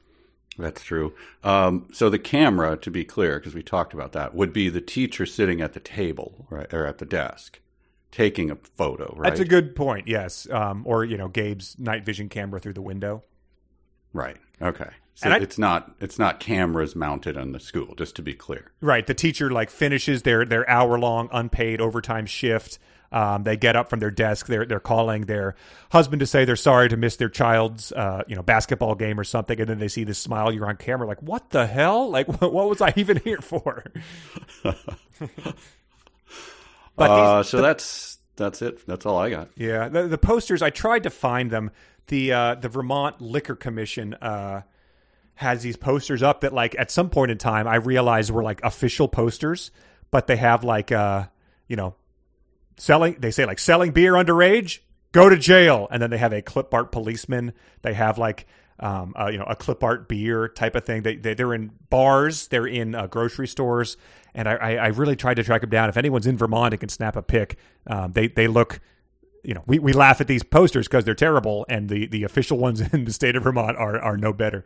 That's 0.58 0.82
true. 0.82 1.14
Um, 1.42 1.88
so 1.92 2.10
the 2.10 2.18
camera, 2.18 2.76
to 2.76 2.90
be 2.90 3.04
clear, 3.04 3.38
because 3.38 3.54
we 3.54 3.62
talked 3.62 3.94
about 3.94 4.12
that, 4.12 4.34
would 4.34 4.52
be 4.52 4.68
the 4.68 4.82
teacher 4.82 5.24
sitting 5.24 5.62
at 5.62 5.72
the 5.72 5.80
table, 5.80 6.46
right, 6.50 6.72
or 6.74 6.86
at 6.86 6.98
the 6.98 7.06
desk, 7.06 7.60
taking 8.10 8.50
a 8.50 8.56
photo, 8.56 9.14
right? 9.16 9.30
That's 9.30 9.40
a 9.40 9.46
good 9.46 9.74
point. 9.74 10.08
Yes, 10.08 10.46
um, 10.50 10.82
or 10.86 11.04
you 11.04 11.16
know 11.16 11.28
Gabe's 11.28 11.78
night 11.78 12.04
vision 12.04 12.28
camera 12.28 12.60
through 12.60 12.74
the 12.74 12.82
window. 12.82 13.22
right. 14.12 14.36
Okay. 14.60 14.90
So 15.14 15.26
And 15.26 15.34
I- 15.34 15.38
it's 15.38 15.58
not 15.58 15.92
it's 16.00 16.18
not 16.18 16.40
cameras 16.40 16.96
mounted 16.96 17.36
on 17.36 17.52
the 17.52 17.60
school, 17.60 17.94
just 17.96 18.16
to 18.16 18.22
be 18.22 18.32
clear. 18.34 18.72
Right. 18.80 19.06
The 19.06 19.14
teacher 19.14 19.50
like 19.50 19.70
finishes 19.70 20.22
their 20.22 20.44
their 20.44 20.68
hour 20.68 20.98
long 20.98 21.28
unpaid 21.32 21.80
overtime 21.80 22.26
shift. 22.26 22.78
Um, 23.12 23.42
they 23.42 23.58
get 23.58 23.76
up 23.76 23.90
from 23.90 24.00
their 24.00 24.10
desk. 24.10 24.46
They're 24.46 24.64
they're 24.64 24.80
calling 24.80 25.26
their 25.26 25.54
husband 25.90 26.20
to 26.20 26.26
say 26.26 26.46
they're 26.46 26.56
sorry 26.56 26.88
to 26.88 26.96
miss 26.96 27.16
their 27.16 27.28
child's 27.28 27.92
uh, 27.92 28.22
you 28.26 28.34
know 28.34 28.42
basketball 28.42 28.94
game 28.94 29.20
or 29.20 29.24
something, 29.24 29.60
and 29.60 29.68
then 29.68 29.78
they 29.78 29.88
see 29.88 30.04
this 30.04 30.18
smile. 30.18 30.50
You're 30.50 30.66
on 30.66 30.76
camera. 30.78 31.06
Like 31.06 31.20
what 31.22 31.50
the 31.50 31.66
hell? 31.66 32.08
Like 32.10 32.26
what, 32.26 32.50
what 32.54 32.70
was 32.70 32.80
I 32.80 32.94
even 32.96 33.18
here 33.18 33.42
for? 33.42 33.84
but 34.64 34.76
uh, 36.98 37.42
these, 37.42 37.48
so 37.50 37.60
that's 37.60 38.18
that's 38.36 38.62
it. 38.62 38.86
That's 38.86 39.04
all 39.06 39.18
I 39.18 39.28
got. 39.30 39.50
yeah, 39.56 39.88
the, 39.88 40.08
the 40.08 40.18
posters. 40.18 40.62
I 40.62 40.70
tried 40.70 41.02
to 41.02 41.10
find 41.10 41.50
them. 41.50 41.70
The 42.08 42.32
uh, 42.32 42.54
the 42.56 42.68
Vermont 42.68 43.20
Liquor 43.20 43.54
Commission 43.54 44.14
uh, 44.14 44.62
has 45.34 45.62
these 45.62 45.76
posters 45.76 46.22
up 46.22 46.42
that 46.42 46.52
like 46.52 46.76
at 46.78 46.90
some 46.90 47.10
point 47.10 47.30
in 47.30 47.38
time 47.38 47.66
I 47.66 47.76
realized 47.76 48.30
were 48.30 48.42
like 48.42 48.60
official 48.62 49.08
posters, 49.08 49.70
but 50.10 50.26
they 50.26 50.36
have 50.36 50.64
like 50.64 50.92
uh 50.92 51.26
you 51.68 51.76
know 51.76 51.94
selling 52.76 53.16
they 53.18 53.30
say 53.30 53.44
like 53.44 53.58
selling 53.58 53.92
beer 53.92 54.12
underage 54.12 54.80
go 55.12 55.28
to 55.28 55.36
jail. 55.36 55.86
And 55.90 56.02
then 56.02 56.10
they 56.10 56.18
have 56.18 56.32
a 56.32 56.42
clip 56.42 56.74
art 56.74 56.90
policeman. 56.90 57.52
They 57.82 57.94
have 57.94 58.18
like 58.18 58.46
um, 58.80 59.14
uh, 59.18 59.28
you 59.28 59.38
know 59.38 59.44
a 59.44 59.54
clip 59.54 59.84
art 59.84 60.08
beer 60.08 60.48
type 60.48 60.74
of 60.74 60.84
thing. 60.84 61.02
They, 61.02 61.16
they 61.16 61.34
they're 61.34 61.54
in 61.54 61.70
bars. 61.88 62.48
They're 62.48 62.66
in 62.66 62.94
uh, 62.94 63.06
grocery 63.06 63.46
stores. 63.46 63.96
And 64.34 64.48
I, 64.48 64.54
I 64.54 64.74
I 64.74 64.86
really 64.88 65.14
tried 65.14 65.34
to 65.34 65.44
track 65.44 65.60
them 65.60 65.70
down. 65.70 65.88
If 65.88 65.96
anyone's 65.96 66.26
in 66.26 66.36
Vermont 66.36 66.74
and 66.74 66.80
can 66.80 66.88
snap 66.88 67.14
a 67.14 67.22
pic. 67.22 67.58
Um, 67.86 68.12
they 68.12 68.28
they 68.28 68.48
look 68.48 68.80
you 69.44 69.54
know 69.54 69.62
we, 69.66 69.78
we 69.78 69.92
laugh 69.92 70.20
at 70.20 70.26
these 70.26 70.42
posters 70.42 70.88
because 70.88 71.04
they're 71.04 71.14
terrible. 71.14 71.64
And 71.68 71.88
the 71.88 72.06
the 72.06 72.24
official 72.24 72.58
ones 72.58 72.80
in 72.92 73.04
the 73.04 73.12
state 73.12 73.36
of 73.36 73.44
Vermont 73.44 73.76
are 73.76 74.00
are 74.00 74.16
no 74.16 74.32
better 74.32 74.64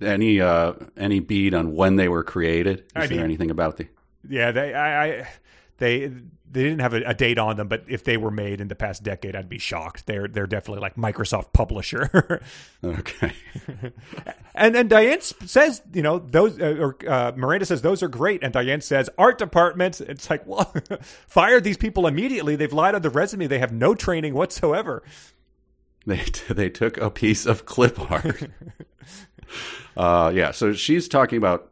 Any 0.00 0.40
uh, 0.40 0.74
any 0.96 1.20
bead 1.20 1.54
on 1.54 1.74
when 1.74 1.96
they 1.96 2.08
were 2.08 2.22
created? 2.22 2.80
Is 2.80 2.84
I 2.94 3.06
there 3.06 3.16
mean- 3.16 3.24
anything 3.24 3.50
about 3.50 3.76
the? 3.76 3.88
Yeah, 4.28 4.50
they 4.52 4.74
I, 4.74 5.04
I 5.20 5.28
they 5.78 6.10
they 6.48 6.62
didn't 6.62 6.78
have 6.80 6.94
a, 6.94 7.02
a 7.02 7.14
date 7.14 7.38
on 7.38 7.56
them, 7.56 7.68
but 7.68 7.84
if 7.88 8.04
they 8.04 8.16
were 8.16 8.30
made 8.30 8.60
in 8.60 8.68
the 8.68 8.74
past 8.74 9.02
decade, 9.02 9.34
I'd 9.36 9.48
be 9.48 9.58
shocked. 9.58 10.06
They're 10.06 10.26
they're 10.28 10.46
definitely 10.46 10.80
like 10.80 10.96
Microsoft 10.96 11.52
publisher. 11.52 12.40
Okay. 12.84 13.32
and 14.54 14.76
and 14.76 14.88
Diane 14.88 15.20
says, 15.20 15.82
you 15.92 16.02
know, 16.02 16.18
those 16.20 16.60
uh, 16.60 16.76
or 16.78 16.96
uh, 17.08 17.32
Miranda 17.34 17.66
says 17.66 17.82
those 17.82 18.02
are 18.02 18.08
great, 18.08 18.44
and 18.44 18.52
Diane 18.52 18.80
says 18.80 19.10
art 19.18 19.38
department. 19.38 20.00
It's 20.00 20.30
like, 20.30 20.46
well, 20.46 20.72
fire 21.26 21.60
these 21.60 21.76
people 21.76 22.06
immediately. 22.06 22.54
They've 22.54 22.72
lied 22.72 22.94
on 22.94 23.02
the 23.02 23.10
resume. 23.10 23.46
They 23.48 23.58
have 23.58 23.72
no 23.72 23.94
training 23.94 24.34
whatsoever. 24.34 25.02
They 26.06 26.22
they 26.48 26.70
took 26.70 26.96
a 26.98 27.10
piece 27.10 27.44
of 27.46 27.66
clip 27.66 27.98
art. 28.10 28.48
Uh, 29.96 30.32
yeah. 30.34 30.50
So 30.50 30.72
she's 30.72 31.08
talking 31.08 31.38
about 31.38 31.70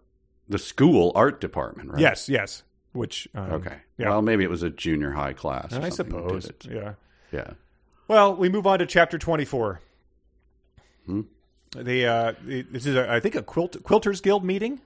the 0.48 0.58
school 0.58 1.12
art 1.14 1.40
department, 1.40 1.90
right? 1.90 2.00
Yes, 2.00 2.28
yes. 2.28 2.62
Which 2.92 3.28
um, 3.34 3.52
Okay. 3.52 3.76
Yeah. 3.98 4.10
Well, 4.10 4.22
maybe 4.22 4.44
it 4.44 4.50
was 4.50 4.62
a 4.62 4.70
junior 4.70 5.10
high 5.12 5.32
class. 5.32 5.72
or 5.72 5.80
I 5.82 5.88
something 5.88 6.16
that 6.26 6.32
did 6.32 6.42
suppose. 6.42 6.72
Yeah. 6.72 6.94
Yeah. 7.32 7.50
Well, 8.08 8.34
we 8.36 8.48
move 8.48 8.66
on 8.66 8.78
to 8.78 8.86
chapter 8.86 9.18
24. 9.18 9.80
Hmm. 11.06 11.20
The, 11.76 12.06
uh, 12.06 12.32
the 12.44 12.62
this 12.62 12.86
is 12.86 12.94
a, 12.94 13.10
I 13.10 13.18
think 13.18 13.34
a 13.34 13.42
quilt 13.42 13.82
quilters 13.82 14.22
guild 14.22 14.44
meeting. 14.44 14.80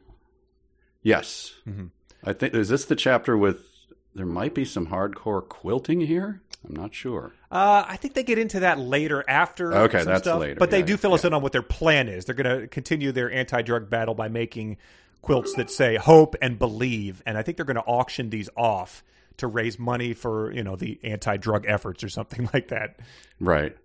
Yes. 1.02 1.54
Mm-hmm. 1.68 1.86
I 2.24 2.32
think 2.32 2.54
is 2.54 2.70
this 2.70 2.86
the 2.86 2.96
chapter 2.96 3.36
with 3.36 3.66
there 4.14 4.26
might 4.26 4.54
be 4.54 4.64
some 4.64 4.88
hardcore 4.88 5.46
quilting 5.46 6.00
here. 6.00 6.40
I'm 6.68 6.76
not 6.76 6.94
sure. 6.94 7.32
Uh, 7.50 7.84
I 7.86 7.96
think 7.96 8.14
they 8.14 8.22
get 8.22 8.38
into 8.38 8.60
that 8.60 8.78
later 8.78 9.24
after. 9.28 9.72
Okay, 9.74 10.04
that's 10.04 10.22
stuff, 10.24 10.40
later. 10.40 10.56
But 10.56 10.70
they 10.70 10.80
Yeah, 10.80 10.84
do 10.86 10.92
yeah, 10.92 10.96
fill 10.98 11.14
us 11.14 11.24
in 11.24 11.32
on 11.32 11.40
what 11.42 11.52
their 11.52 11.62
plan 11.62 12.08
is. 12.08 12.24
They're 12.26 12.34
going 12.34 12.60
to 12.60 12.66
continue 12.68 13.10
their 13.12 13.30
anti-drug 13.30 13.88
battle 13.88 14.14
by 14.14 14.28
making 14.28 14.76
quilts 15.22 15.54
that 15.54 15.70
say 15.70 15.96
"hope" 15.96 16.34
and 16.42 16.58
"believe," 16.58 17.22
and 17.24 17.38
I 17.38 17.42
think 17.42 17.56
they're 17.56 17.66
going 17.66 17.76
to 17.76 17.82
auction 17.82 18.30
these 18.30 18.50
off 18.56 19.02
to 19.38 19.46
raise 19.46 19.78
money 19.78 20.12
for 20.14 20.52
you 20.52 20.62
know 20.62 20.76
the 20.76 20.98
anti-drug 21.02 21.64
efforts 21.66 22.04
or 22.04 22.08
something 22.08 22.48
like 22.54 22.68
that. 22.68 22.98
Right. 23.40 23.76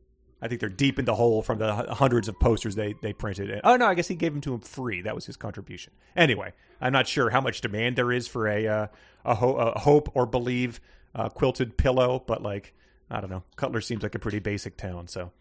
I 0.41 0.49
think 0.49 0.59
they're 0.59 0.67
deep 0.67 0.99
in 0.99 1.05
the 1.05 1.15
hole 1.15 1.41
from 1.41 1.59
the 1.59 1.73
hundreds 1.73 2.27
of 2.27 2.37
posters 2.37 2.75
they 2.75 2.95
they 3.01 3.13
printed. 3.13 3.61
Oh 3.63 3.77
no, 3.77 3.85
I 3.85 3.93
guess 3.93 4.09
he 4.09 4.15
gave 4.15 4.33
them 4.33 4.41
to 4.41 4.53
him 4.53 4.59
free. 4.59 5.01
That 5.01 5.15
was 5.15 5.25
his 5.25 5.37
contribution. 5.37 5.93
Anyway, 6.17 6.51
I'm 6.81 6.91
not 6.91 7.07
sure 7.07 7.29
how 7.29 7.39
much 7.39 7.61
demand 7.61 7.95
there 7.95 8.11
is 8.11 8.27
for 8.27 8.49
a 8.49 8.67
uh, 8.67 8.87
a, 9.23 9.35
ho- 9.35 9.55
a 9.55 9.79
hope 9.79 10.11
or 10.15 10.25
believe 10.25 10.81
uh, 11.15 11.29
quilted 11.29 11.77
pillow, 11.77 12.23
but 12.25 12.41
like 12.41 12.73
I 13.09 13.21
don't 13.21 13.29
know, 13.29 13.43
Cutler 13.55 13.81
seems 13.81 14.03
like 14.03 14.15
a 14.15 14.19
pretty 14.19 14.39
basic 14.39 14.77
town. 14.77 15.07
So 15.07 15.31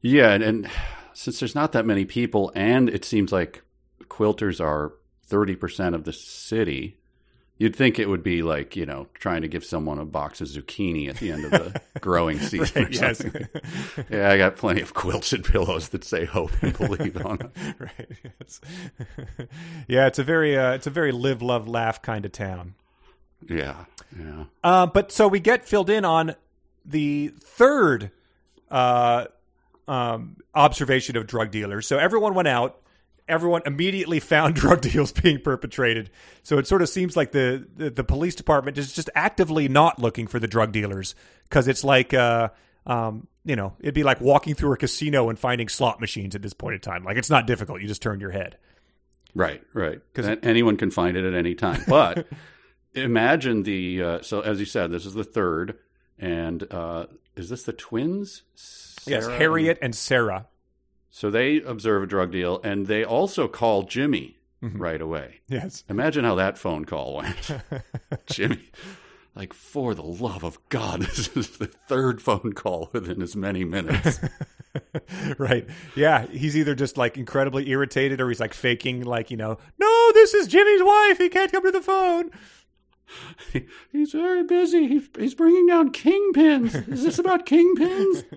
Yeah, 0.00 0.32
and, 0.32 0.44
and 0.44 0.70
since 1.12 1.40
there's 1.40 1.54
not 1.54 1.72
that 1.72 1.86
many 1.86 2.04
people, 2.04 2.52
and 2.54 2.88
it 2.88 3.04
seems 3.04 3.32
like 3.32 3.62
quilters 4.04 4.60
are 4.60 4.92
thirty 5.24 5.56
percent 5.56 5.94
of 5.94 6.04
the 6.04 6.12
city, 6.12 6.98
you'd 7.58 7.74
think 7.74 7.98
it 7.98 8.08
would 8.08 8.22
be 8.22 8.42
like 8.42 8.76
you 8.76 8.86
know 8.86 9.08
trying 9.14 9.42
to 9.42 9.48
give 9.48 9.64
someone 9.64 9.98
a 9.98 10.04
box 10.04 10.40
of 10.40 10.48
zucchini 10.48 11.08
at 11.08 11.16
the 11.16 11.32
end 11.32 11.44
of 11.46 11.50
the 11.50 11.80
growing 12.00 12.38
season. 12.38 12.84
or 12.84 12.90
yes. 12.90 13.22
Yeah, 14.10 14.30
I 14.30 14.36
got 14.36 14.56
plenty 14.56 14.82
of 14.82 14.94
quilted 14.94 15.44
pillows 15.44 15.88
that 15.90 16.04
say 16.04 16.24
hope 16.24 16.52
and 16.62 16.76
believe 16.76 17.16
on 17.24 17.38
them 17.38 17.52
right. 17.78 18.08
Yes. 18.40 18.60
yeah, 19.88 20.06
it's 20.06 20.18
a 20.18 20.24
very 20.24 20.56
uh, 20.56 20.72
it's 20.72 20.86
a 20.86 20.90
very 20.90 21.12
live, 21.12 21.42
love, 21.42 21.66
laugh 21.66 22.02
kind 22.02 22.24
of 22.24 22.32
town. 22.32 22.74
Yeah, 23.48 23.84
yeah. 24.18 24.44
Uh, 24.62 24.86
but 24.86 25.12
so 25.12 25.28
we 25.28 25.40
get 25.40 25.66
filled 25.66 25.90
in 25.90 26.04
on 26.04 26.34
the 26.84 27.28
third 27.38 28.10
uh, 28.70 29.26
um, 29.88 30.36
observation 30.54 31.16
of 31.16 31.26
drug 31.26 31.50
dealers. 31.50 31.86
So 31.86 31.98
everyone 31.98 32.34
went 32.34 32.48
out. 32.48 32.80
Everyone 33.28 33.62
immediately 33.66 34.20
found 34.20 34.54
drug 34.56 34.80
deals 34.80 35.12
being 35.12 35.40
perpetrated. 35.40 36.10
So 36.42 36.58
it 36.58 36.66
sort 36.66 36.82
of 36.82 36.88
seems 36.88 37.16
like 37.16 37.32
the 37.32 37.66
the, 37.76 37.90
the 37.90 38.04
police 38.04 38.34
department 38.34 38.78
is 38.78 38.92
just 38.92 39.10
actively 39.14 39.68
not 39.68 39.98
looking 39.98 40.26
for 40.26 40.38
the 40.38 40.48
drug 40.48 40.72
dealers 40.72 41.14
because 41.44 41.68
it's 41.68 41.84
like. 41.84 42.14
Uh, 42.14 42.50
um, 42.88 43.26
you 43.44 43.56
know, 43.56 43.74
it'd 43.80 43.94
be 43.94 44.04
like 44.04 44.20
walking 44.20 44.54
through 44.54 44.72
a 44.72 44.76
casino 44.76 45.28
and 45.28 45.36
finding 45.36 45.68
slot 45.68 46.00
machines 46.00 46.36
at 46.36 46.42
this 46.42 46.52
point 46.52 46.74
in 46.74 46.80
time. 46.80 47.02
Like 47.02 47.16
it's 47.16 47.30
not 47.30 47.46
difficult; 47.46 47.80
you 47.80 47.88
just 47.88 48.00
turn 48.00 48.20
your 48.20 48.30
head. 48.30 48.58
Right, 49.36 49.62
right. 49.74 50.00
Because 50.12 50.38
anyone 50.42 50.76
can 50.76 50.90
find 50.90 51.16
it 51.16 51.24
at 51.24 51.34
any 51.34 51.54
time. 51.54 51.82
But 51.86 52.26
imagine 52.96 53.62
the 53.62 54.02
uh, 54.02 54.22
so 54.22 54.40
as 54.40 54.60
you 54.60 54.66
said, 54.66 54.90
this 54.90 55.06
is 55.06 55.14
the 55.14 55.24
third, 55.24 55.78
and 56.18 56.66
uh, 56.72 57.06
is 57.36 57.48
this 57.48 57.62
the 57.64 57.72
twins? 57.72 58.42
yes, 59.06 59.26
Harriet 59.26 59.78
and 59.82 59.94
Sarah. 59.94 60.46
So 61.10 61.30
they 61.30 61.62
observe 61.62 62.02
a 62.02 62.06
drug 62.06 62.32
deal, 62.32 62.60
and 62.62 62.86
they 62.86 63.04
also 63.04 63.48
call 63.48 63.84
Jimmy 63.84 64.36
right 64.60 65.00
away. 65.00 65.40
Yes. 65.48 65.84
Imagine 65.88 66.24
how 66.24 66.34
that 66.36 66.58
phone 66.58 66.84
call 66.84 67.16
went, 67.16 67.50
Jimmy. 68.26 68.70
Like 69.34 69.52
for 69.52 69.94
the 69.94 70.02
love 70.02 70.44
of 70.44 70.58
God, 70.70 71.00
this 71.02 71.28
is 71.36 71.58
the 71.58 71.66
third 71.66 72.22
phone 72.22 72.52
call 72.54 72.88
within 72.92 73.20
as 73.20 73.36
many 73.36 73.64
minutes. 73.64 74.18
right. 75.38 75.66
Yeah. 75.94 76.26
He's 76.26 76.56
either 76.56 76.74
just 76.74 76.96
like 76.96 77.18
incredibly 77.18 77.68
irritated 77.68 78.20
or 78.20 78.28
he's 78.28 78.40
like 78.40 78.54
faking, 78.54 79.02
like, 79.02 79.30
you 79.30 79.36
know, 79.36 79.58
no, 79.78 80.12
this 80.12 80.32
is 80.32 80.46
Jimmy's 80.46 80.82
wife. 80.82 81.18
He 81.18 81.28
can't 81.28 81.52
come 81.52 81.64
to 81.64 81.70
the 81.70 81.82
phone. 81.82 82.30
he's 83.92 84.12
very 84.12 84.42
busy. 84.44 84.86
He's, 84.88 85.08
he's 85.18 85.34
bringing 85.34 85.66
down 85.66 85.92
kingpins. 85.92 86.88
Is 86.88 87.04
this 87.04 87.18
about 87.18 87.46
kingpins? 87.46 88.24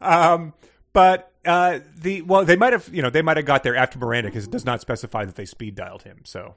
Um, 0.00 0.54
but 0.92 1.32
uh, 1.44 1.80
the 2.00 2.22
well, 2.22 2.44
they 2.44 2.54
might 2.54 2.72
have, 2.72 2.88
you 2.92 3.02
know, 3.02 3.10
they 3.10 3.20
might 3.22 3.36
have 3.36 3.46
got 3.46 3.64
there 3.64 3.74
after 3.74 3.98
Miranda 3.98 4.28
because 4.30 4.44
it 4.44 4.50
does 4.52 4.64
not 4.64 4.80
specify 4.80 5.24
that 5.24 5.34
they 5.34 5.44
speed 5.44 5.74
dialed 5.74 6.02
him. 6.04 6.20
So 6.24 6.54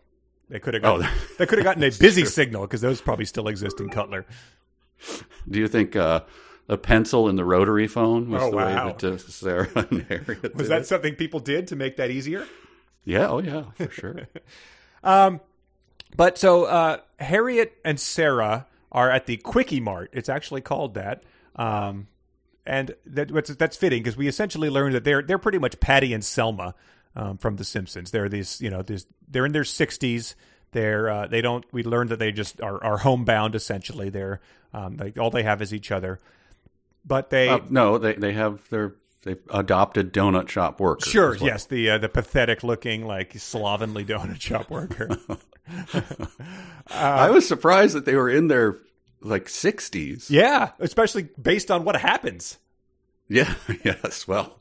they 0.50 0.60
could 0.60 0.76
have 0.76 0.84
gotten, 0.84 1.08
Oh, 1.08 1.22
they 1.40 1.48
could 1.48 1.58
have 1.58 1.66
gotten 1.66 1.82
a 1.84 1.90
busy 1.90 2.24
signal 2.26 2.62
because 2.64 2.82
those 2.82 3.02
probably 3.02 3.26
still 3.26 3.48
exist 3.48 3.80
in 3.80 3.90
Cutler. 3.90 4.28
Do 5.50 5.58
you 5.60 5.68
think 5.68 5.96
uh, 5.96 6.22
a 6.70 6.78
pencil 6.78 7.28
in 7.30 7.36
the 7.36 7.44
rotary 7.46 7.88
phone 7.88 8.30
was 8.30 8.44
Oh, 8.44 8.52
the 8.52 8.58
way 8.58 8.64
wow. 8.76 8.94
that 8.94 9.04
uh, 9.04 9.18
Sarah 9.18 9.68
and 9.76 10.04
Harriet 10.04 10.44
Was 10.44 10.52
did 10.52 10.68
that 10.68 10.82
it? 10.82 10.86
something 10.88 11.16
people 11.16 11.40
did 11.40 11.66
to 11.70 11.76
make 11.76 11.98
that 11.98 12.12
easier? 12.12 12.46
Yeah, 13.06 13.28
oh 13.28 13.40
yeah, 13.40 13.64
for 13.74 13.90
sure. 13.90 14.28
But 16.16 16.38
so 16.38 16.66
uh, 16.66 16.98
Harriet 17.20 17.78
and 17.86 18.00
Sarah 18.00 18.68
are 18.92 19.10
at 19.10 19.26
the 19.26 19.38
Quickie 19.38 19.80
Mart. 19.80 20.10
It's 20.14 20.30
actually 20.30 20.62
called 20.62 20.96
that, 20.96 21.24
um, 21.56 22.08
and 22.66 22.96
that, 23.06 23.30
that's, 23.30 23.56
that's 23.56 23.78
fitting 23.78 24.04
because 24.04 24.18
we 24.18 24.28
essentially 24.28 24.70
learned 24.70 24.96
that 24.96 25.04
they're 25.04 25.22
they're 25.22 25.38
pretty 25.38 25.58
much 25.58 25.80
Patty 25.80 26.14
and 26.14 26.24
Selma 26.24 26.76
um, 27.16 27.38
from 27.38 27.56
The 27.56 27.64
Simpsons. 27.64 28.12
They're 28.12 28.30
these 28.30 28.62
you 28.62 28.70
know 28.70 28.82
these 28.82 29.06
they're 29.28 29.46
in 29.46 29.52
their 29.52 29.64
sixties. 29.64 30.36
They're 30.72 31.10
uh, 31.10 31.28
they 31.28 31.42
don't. 31.42 31.66
We 31.72 31.84
learned 31.84 32.10
that 32.10 32.20
they 32.20 32.32
just 32.32 32.62
are, 32.62 32.82
are 32.84 32.98
homebound 33.00 33.56
essentially. 33.56 34.10
They're 34.10 34.42
um, 34.74 34.98
like 34.98 35.18
all 35.18 35.30
they 35.30 35.44
have 35.44 35.62
is 35.62 35.74
each 35.74 35.92
other. 35.92 36.20
But 37.06 37.30
they 37.30 37.50
Uh, 37.50 37.60
no, 37.70 37.98
they 37.98 38.14
they 38.14 38.34
have 38.34 38.68
their 38.70 38.96
they've 39.24 39.42
adopted 39.50 40.14
donut 40.14 40.50
shop 40.50 40.80
workers. 40.80 41.12
sure 41.12 41.32
well. 41.32 41.44
yes 41.44 41.66
the 41.66 41.90
uh, 41.92 41.98
the 41.98 42.10
pathetic 42.10 42.64
looking 42.64 43.06
like 43.06 43.34
slovenly 43.38 44.06
donut 44.06 44.40
shop 44.42 44.70
worker. 44.70 45.10
I 46.90 47.30
was 47.30 47.48
surprised 47.48 47.96
that 47.96 48.06
they 48.06 48.16
were 48.16 48.30
in 48.30 48.48
their 48.48 48.78
like 49.22 49.50
sixties. 49.50 50.30
yeah, 50.30 50.72
especially 50.80 51.30
based 51.42 51.72
on 51.72 51.84
what 51.84 51.96
happens. 51.96 52.58
Yeah, 53.28 53.54
yes. 53.84 54.28
Well, 54.28 54.58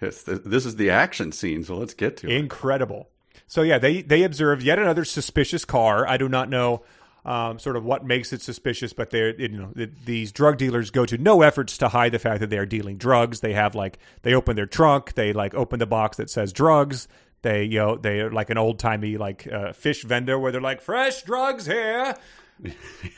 this 0.00 0.66
is 0.66 0.76
the 0.76 0.90
action 0.90 1.30
scene, 1.32 1.62
so 1.62 1.76
let's 1.76 1.94
get 1.94 2.16
to 2.18 2.28
it. 2.28 2.36
Incredible. 2.36 3.08
So 3.46 3.62
yeah, 3.62 3.78
they 3.78 4.02
they 4.02 4.22
observed 4.24 4.62
yet 4.62 4.78
another 4.78 5.04
suspicious 5.04 5.64
car. 5.64 6.06
I 6.08 6.16
do 6.16 6.28
not 6.28 6.48
know 6.48 6.82
um, 7.24 7.58
sort 7.58 7.76
of 7.76 7.84
what 7.84 8.04
makes 8.04 8.32
it 8.32 8.42
suspicious, 8.42 8.92
but 8.92 9.10
they're 9.10 9.38
you 9.40 9.48
know 9.48 9.70
th 9.76 9.90
these 10.04 10.32
drug 10.32 10.58
dealers 10.58 10.90
go 10.90 11.06
to 11.06 11.18
no 11.18 11.42
efforts 11.42 11.78
to 11.78 11.88
hide 11.88 12.12
the 12.12 12.18
fact 12.18 12.40
that 12.40 12.50
they 12.50 12.58
are 12.58 12.66
dealing 12.66 12.96
drugs. 12.96 13.40
They 13.40 13.52
have 13.52 13.74
like 13.74 13.98
they 14.22 14.34
open 14.34 14.56
their 14.56 14.66
trunk, 14.66 15.14
they 15.14 15.32
like 15.32 15.54
open 15.54 15.78
the 15.78 15.86
box 15.86 16.16
that 16.16 16.30
says 16.30 16.52
drugs. 16.52 17.06
They 17.42 17.64
you 17.64 17.78
know 17.78 17.96
they 17.96 18.20
are 18.20 18.30
like 18.30 18.50
an 18.50 18.58
old 18.58 18.78
timey 18.78 19.16
like 19.16 19.46
uh, 19.46 19.72
fish 19.72 20.04
vendor 20.04 20.38
where 20.38 20.52
they're 20.52 20.60
like 20.60 20.80
fresh 20.80 21.22
drugs 21.22 21.66
here. 21.66 22.16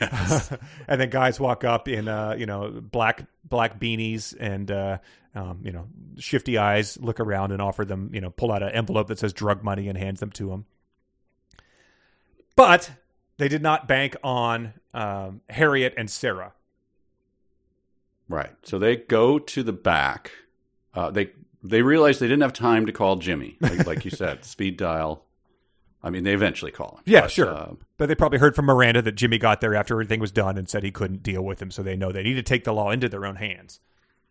and 0.87 0.99
then 0.99 1.09
guys 1.09 1.39
walk 1.39 1.63
up 1.63 1.87
in 1.87 2.07
uh, 2.07 2.35
you 2.37 2.45
know 2.45 2.71
black 2.71 3.25
black 3.43 3.79
beanies 3.79 4.35
and 4.39 4.71
uh, 4.71 4.97
um, 5.35 5.61
you 5.63 5.71
know 5.71 5.87
shifty 6.17 6.57
eyes, 6.57 6.97
look 6.99 7.19
around 7.19 7.51
and 7.51 7.61
offer 7.61 7.85
them 7.85 8.09
you 8.13 8.21
know 8.21 8.31
pull 8.31 8.51
out 8.51 8.63
an 8.63 8.69
envelope 8.69 9.07
that 9.07 9.19
says 9.19 9.33
drug 9.33 9.63
money 9.63 9.87
and 9.87 9.97
hands 9.97 10.19
them 10.19 10.31
to 10.31 10.49
them. 10.49 10.65
But 12.55 12.89
they 13.37 13.47
did 13.47 13.61
not 13.61 13.87
bank 13.87 14.15
on 14.23 14.73
um, 14.93 15.41
Harriet 15.49 15.93
and 15.97 16.09
Sarah. 16.09 16.53
Right. 18.27 18.53
So 18.63 18.79
they 18.79 18.95
go 18.95 19.37
to 19.39 19.63
the 19.63 19.73
back. 19.73 20.31
Uh, 20.93 21.11
they 21.11 21.31
they 21.69 21.81
realized 21.81 22.19
they 22.19 22.27
didn't 22.27 22.41
have 22.43 22.53
time 22.53 22.85
to 22.85 22.91
call 22.91 23.15
Jimmy, 23.17 23.57
like, 23.61 23.85
like 23.85 24.05
you 24.05 24.11
said, 24.11 24.45
speed 24.45 24.77
dial. 24.77 25.23
I 26.03 26.09
mean, 26.11 26.23
they 26.23 26.33
eventually 26.33 26.71
call 26.71 26.97
him. 26.97 27.03
Yeah, 27.05 27.21
But, 27.21 27.31
sure. 27.31 27.49
uh, 27.53 27.73
But 27.97 28.07
they 28.07 28.15
probably 28.15 28.37
heard 28.39 28.55
from 28.55 28.65
Miranda 28.65 29.01
that 29.01 29.13
Jimmy 29.15 29.37
got 29.39 29.59
there 29.61 29.73
after 29.73 29.95
everything 29.95 30.19
was 30.19 30.31
done 30.31 30.57
and 30.57 30.69
said 30.69 30.83
he 30.83 30.91
couldn't 30.91 31.23
deal 31.23 31.41
with 31.43 31.61
him, 31.61 31.71
so 31.71 31.81
they 31.81 31.95
know 31.95 32.11
they 32.11 32.21
need 32.23 32.35
to 32.35 32.43
take 32.43 32.63
the 32.63 32.73
law 32.73 32.91
into 32.91 33.09
their 33.09 33.25
own 33.25 33.37
hands. 33.37 33.79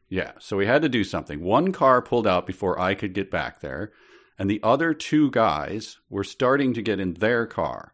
Yeah, 0.09 0.33
so 0.39 0.57
we 0.57 0.67
had 0.67 0.83
to 0.83 0.89
do 0.89 1.03
something. 1.03 1.41
One 1.43 1.73
car 1.73 2.01
pulled 2.01 2.27
out 2.29 2.47
before 2.47 2.79
I 2.79 2.95
could 2.95 3.13
get 3.13 3.31
back 3.31 3.61
there, 3.61 3.93
and 4.39 4.49
the 4.49 4.61
other 4.63 4.95
two 4.95 5.31
guys 5.33 5.99
were 6.09 6.23
starting 6.25 6.75
to 6.75 6.83
get 6.83 7.01
in 7.01 7.15
their 7.15 7.47
car. 7.47 7.93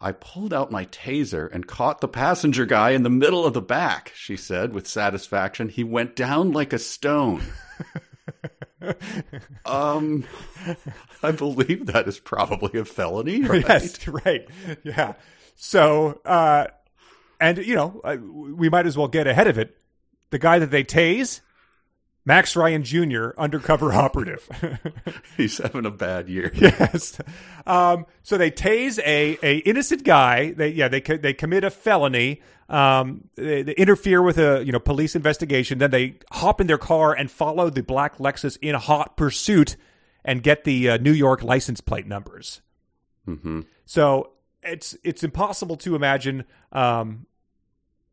I 0.00 0.12
pulled 0.12 0.52
out 0.54 0.72
my 0.72 0.86
taser 0.86 1.48
and 1.52 1.66
caught 1.66 2.00
the 2.00 2.08
passenger 2.08 2.64
guy 2.64 2.90
in 2.90 3.02
the 3.02 3.10
middle 3.10 3.44
of 3.44 3.52
the 3.52 3.60
back, 3.60 4.12
she 4.16 4.36
said 4.36 4.72
with 4.74 4.88
satisfaction. 4.88 5.68
He 5.68 5.84
went 5.84 6.16
down 6.16 6.50
like 6.52 6.72
a 6.72 6.78
stone. 6.78 7.42
um, 9.66 10.24
I 11.22 11.32
believe 11.32 11.86
that 11.86 12.08
is 12.08 12.18
probably 12.18 12.78
a 12.78 12.84
felony, 12.84 13.42
right? 13.46 13.64
Yes, 13.68 14.08
right. 14.08 14.48
Yeah. 14.82 15.14
So, 15.56 16.20
uh, 16.24 16.68
and 17.40 17.58
you 17.58 17.74
know, 17.74 18.00
we 18.56 18.68
might 18.68 18.86
as 18.86 18.96
well 18.96 19.08
get 19.08 19.26
ahead 19.26 19.46
of 19.46 19.58
it. 19.58 19.76
The 20.30 20.38
guy 20.38 20.58
that 20.58 20.70
they 20.70 20.84
tase, 20.84 21.40
Max 22.24 22.54
Ryan 22.54 22.82
Jr., 22.84 23.30
undercover 23.38 23.92
operative. 23.94 24.48
He's 25.36 25.58
having 25.58 25.86
a 25.86 25.90
bad 25.90 26.28
year. 26.28 26.50
yes. 26.54 27.18
Um, 27.66 28.06
so 28.22 28.36
they 28.36 28.50
tase 28.50 28.98
a, 29.00 29.38
a 29.42 29.58
innocent 29.58 30.04
guy. 30.04 30.52
They 30.52 30.68
yeah 30.68 30.88
they 30.88 31.00
they 31.00 31.32
commit 31.32 31.64
a 31.64 31.70
felony. 31.70 32.40
Um, 32.68 33.28
they, 33.34 33.62
they 33.62 33.72
interfere 33.72 34.22
with 34.22 34.38
a 34.38 34.62
you 34.64 34.72
know 34.72 34.78
police 34.78 35.16
investigation. 35.16 35.78
Then 35.78 35.90
they 35.90 36.16
hop 36.30 36.60
in 36.60 36.66
their 36.66 36.78
car 36.78 37.12
and 37.12 37.30
follow 37.30 37.70
the 37.70 37.82
black 37.82 38.18
Lexus 38.18 38.56
in 38.62 38.74
hot 38.74 39.16
pursuit 39.16 39.76
and 40.24 40.42
get 40.42 40.64
the 40.64 40.90
uh, 40.90 40.96
New 40.98 41.12
York 41.12 41.42
license 41.42 41.80
plate 41.80 42.06
numbers. 42.06 42.60
hmm 43.24 43.62
So 43.86 44.32
it's 44.62 44.96
it's 45.02 45.24
impossible 45.24 45.76
to 45.78 45.94
imagine. 45.96 46.44
Um, 46.72 47.26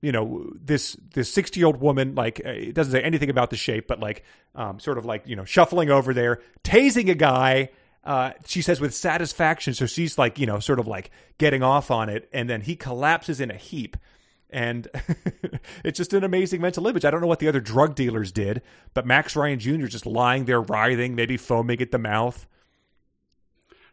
you 0.02 0.12
know 0.12 0.52
this 0.62 0.95
this 1.14 1.34
60 1.34 1.60
year 1.60 1.68
old 1.68 1.82
woman 1.82 2.16
like 2.16 2.41
uh, 2.45 2.50
it 2.50 2.74
doesn't 2.74 2.91
say 2.91 3.02
anything 3.02 3.30
about 3.30 3.50
the 3.50 3.58
shape 3.58 3.88
but 3.88 4.00
like 4.00 4.24
um, 4.56 4.80
sort 4.80 4.98
of 4.98 5.06
like 5.06 5.28
you 5.28 5.36
know 5.36 5.45
shuffling 5.45 5.89
over 5.89 6.14
there 6.14 6.41
tasing 6.64 7.10
a 7.10 7.16
guy 7.16 7.70
uh, 8.08 8.32
she 8.45 8.62
says 8.62 8.80
with 8.80 8.95
satisfaction. 8.95 9.74
So 9.74 9.86
she's 9.86 10.18
like 10.18 10.39
you 10.39 10.48
know 10.48 10.60
sort 10.60 10.80
of 10.80 10.88
like 10.88 11.12
getting 11.38 11.62
off 11.62 11.91
on 11.91 12.10
it. 12.10 12.30
And 12.34 12.50
then 12.50 12.62
he 12.62 12.76
collapses 12.76 13.39
in 13.41 13.52
a 13.52 13.56
heap. 13.58 13.98
And 14.50 14.88
it's 15.84 15.98
just 15.98 16.14
an 16.14 16.24
amazing 16.24 16.62
mental 16.62 16.88
image. 16.88 17.04
I 17.04 17.12
don't 17.12 17.20
know 17.20 17.28
what 17.28 17.39
the 17.39 17.50
other 17.50 17.60
drug 17.60 17.95
dealers 17.95 18.32
did 18.32 18.62
but 18.93 19.06
max 19.06 19.36
ryan 19.36 19.60
jr 19.60 19.88
just 19.88 20.06
lying 20.06 20.45
there 20.45 20.62
writhing 20.62 21.16
maybe 21.16 21.36
foaming 21.36 21.82
at 21.82 21.91
the 21.91 22.00
mouth. 22.00 22.48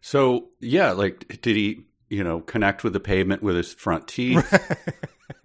So 0.01 0.51
yeah, 0.61 0.93
like 0.93 1.41
did 1.43 1.57
he, 1.57 1.81
you 2.09 2.23
know, 2.23 2.39
connect 2.39 2.85
with 2.85 2.93
the 2.93 3.01
pavement 3.01 3.43
with 3.43 3.57
his 3.57 3.75
front 3.75 4.07
teeth? 4.07 4.79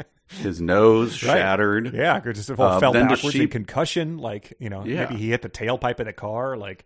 his 0.29 0.61
nose 0.61 1.23
Right. 1.23 1.33
shattered. 1.37 1.93
yeah 1.93 2.21
it 2.23 2.33
just 2.33 2.49
all 2.51 2.61
Uh, 2.61 2.79
fell 2.79 2.93
backwards 2.93 3.31
she- 3.31 3.41
in 3.43 3.47
concussion 3.49 4.17
like 4.17 4.53
you 4.59 4.69
know 4.69 4.85
Yeah. 4.85 5.05
maybe 5.09 5.15
he 5.17 5.29
hit 5.31 5.41
the 5.41 5.49
tailpipe 5.49 5.99
of 5.99 6.05
the 6.05 6.13
car 6.13 6.55
like 6.57 6.85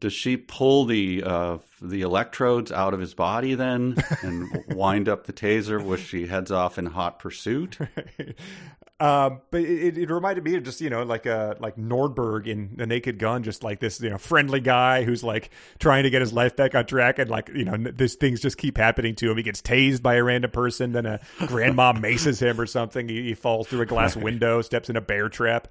Does 0.00 0.12
she 0.12 0.36
pull 0.36 0.84
the 0.86 1.22
uh, 1.24 1.58
the 1.80 2.02
electrodes 2.02 2.72
out 2.72 2.94
of 2.94 3.00
his 3.00 3.14
body 3.14 3.54
then 3.54 3.96
and 4.22 4.64
wind 4.68 5.08
up 5.08 5.26
the 5.26 5.32
taser, 5.32 5.82
which 5.82 6.00
she 6.02 6.26
heads 6.26 6.50
off 6.50 6.78
in 6.78 6.86
hot 6.86 7.18
pursuit? 7.18 7.78
Um, 9.00 9.40
but 9.50 9.62
it, 9.62 9.98
it 9.98 10.08
reminded 10.08 10.44
me 10.44 10.54
of 10.54 10.62
just 10.62 10.80
you 10.80 10.88
know 10.88 11.02
like 11.02 11.26
uh 11.26 11.54
like 11.58 11.76
Nordberg 11.76 12.46
in 12.46 12.76
The 12.76 12.86
Naked 12.86 13.18
Gun, 13.18 13.42
just 13.42 13.64
like 13.64 13.80
this 13.80 14.00
you 14.00 14.10
know 14.10 14.18
friendly 14.18 14.60
guy 14.60 15.02
who's 15.02 15.24
like 15.24 15.50
trying 15.80 16.04
to 16.04 16.10
get 16.10 16.20
his 16.20 16.32
life 16.32 16.54
back 16.54 16.76
on 16.76 16.86
track, 16.86 17.18
and 17.18 17.28
like 17.28 17.50
you 17.52 17.64
know 17.64 17.76
these 17.76 18.14
things 18.14 18.40
just 18.40 18.56
keep 18.56 18.78
happening 18.78 19.16
to 19.16 19.30
him. 19.30 19.36
He 19.36 19.42
gets 19.42 19.60
tased 19.60 20.00
by 20.00 20.14
a 20.14 20.22
random 20.22 20.52
person, 20.52 20.92
then 20.92 21.06
a 21.06 21.20
grandma 21.46 21.92
maces 22.00 22.40
him 22.40 22.60
or 22.60 22.66
something. 22.66 23.08
He, 23.08 23.22
he 23.24 23.34
falls 23.34 23.66
through 23.66 23.80
a 23.80 23.86
glass 23.86 24.16
window, 24.16 24.62
steps 24.62 24.88
in 24.88 24.96
a 24.96 25.00
bear 25.00 25.28
trap. 25.28 25.68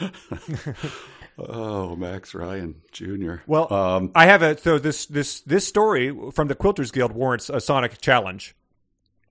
Oh, 1.38 1.94
Max 1.94 2.34
Ryan 2.34 2.82
Jr. 2.90 3.36
Well, 3.46 3.72
um, 3.72 4.10
I 4.14 4.26
have 4.26 4.42
a 4.42 4.58
so 4.58 4.78
this 4.78 5.06
this 5.06 5.40
this 5.42 5.66
story 5.66 6.12
from 6.32 6.48
the 6.48 6.56
Quilters 6.56 6.92
Guild 6.92 7.12
warrants 7.12 7.48
a 7.48 7.60
Sonic 7.60 8.00
challenge. 8.00 8.56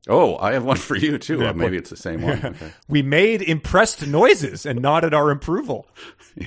Oh, 0.08 0.38
I 0.38 0.53
have 0.53 0.64
one 0.66 0.78
for 0.78 0.95
you 0.95 1.18
too. 1.18 1.39
Yeah, 1.39 1.51
maybe 1.53 1.78
it's 1.78 1.89
the 1.89 1.97
same 1.97 2.22
one. 2.22 2.43
Okay. 2.45 2.72
We 2.88 3.01
made 3.01 3.41
impressed 3.41 4.05
noises 4.08 4.66
and 4.66 4.82
nodded 4.82 5.14
our 5.14 5.32
approval. 5.32 5.88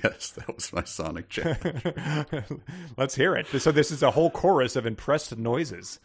Yes, 0.04 0.30
that 0.30 0.54
was 0.54 0.72
my 0.72 0.84
Sonic 0.84 1.28
check. 1.28 1.60
Let's 2.96 3.16
hear 3.16 3.34
it. 3.34 3.48
So 3.48 3.72
this 3.72 3.90
is 3.90 4.04
a 4.04 4.12
whole 4.12 4.30
chorus 4.30 4.76
of 4.76 4.86
impressed 4.86 5.36
noises. 5.36 5.98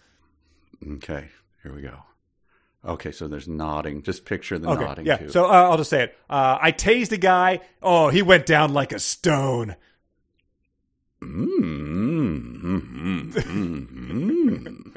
okay, 0.93 1.29
here 1.61 1.71
we 1.71 1.83
go. 1.83 1.99
Okay, 2.83 3.11
so 3.11 3.27
there's 3.27 3.47
nodding. 3.47 4.01
Just 4.01 4.25
picture 4.25 4.57
the 4.57 4.69
Okay, 4.69 4.83
nodding 4.83 5.05
yeah. 5.05 5.17
too. 5.17 5.29
So 5.29 5.45
uh, 5.45 5.49
I'll 5.69 5.77
just 5.77 5.91
say 5.91 6.03
it. 6.05 6.17
Uh, 6.27 6.57
I 6.59 6.71
tased 6.71 7.11
a 7.11 7.17
guy. 7.17 7.59
Oh, 7.81 8.09
he 8.09 8.23
went 8.23 8.47
down 8.47 8.73
like 8.73 8.91
a 8.91 8.97
stone. 8.99 9.75
Mm, 11.21 12.61
mm, 12.63 13.31
mm, 13.33 14.93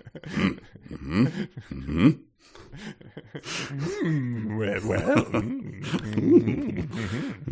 mm, 1.70 2.18
mm, 2.78 3.78
mm, 3.78 4.02
mm. 4.02 4.38
Mm, 4.38 4.58
well, 4.58 4.80
well, 4.88 5.24
mm. 5.24 6.86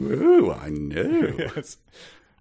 Ooh, 0.01 0.53
I 0.53 0.69
know. 0.69 1.35
yes. 1.39 1.79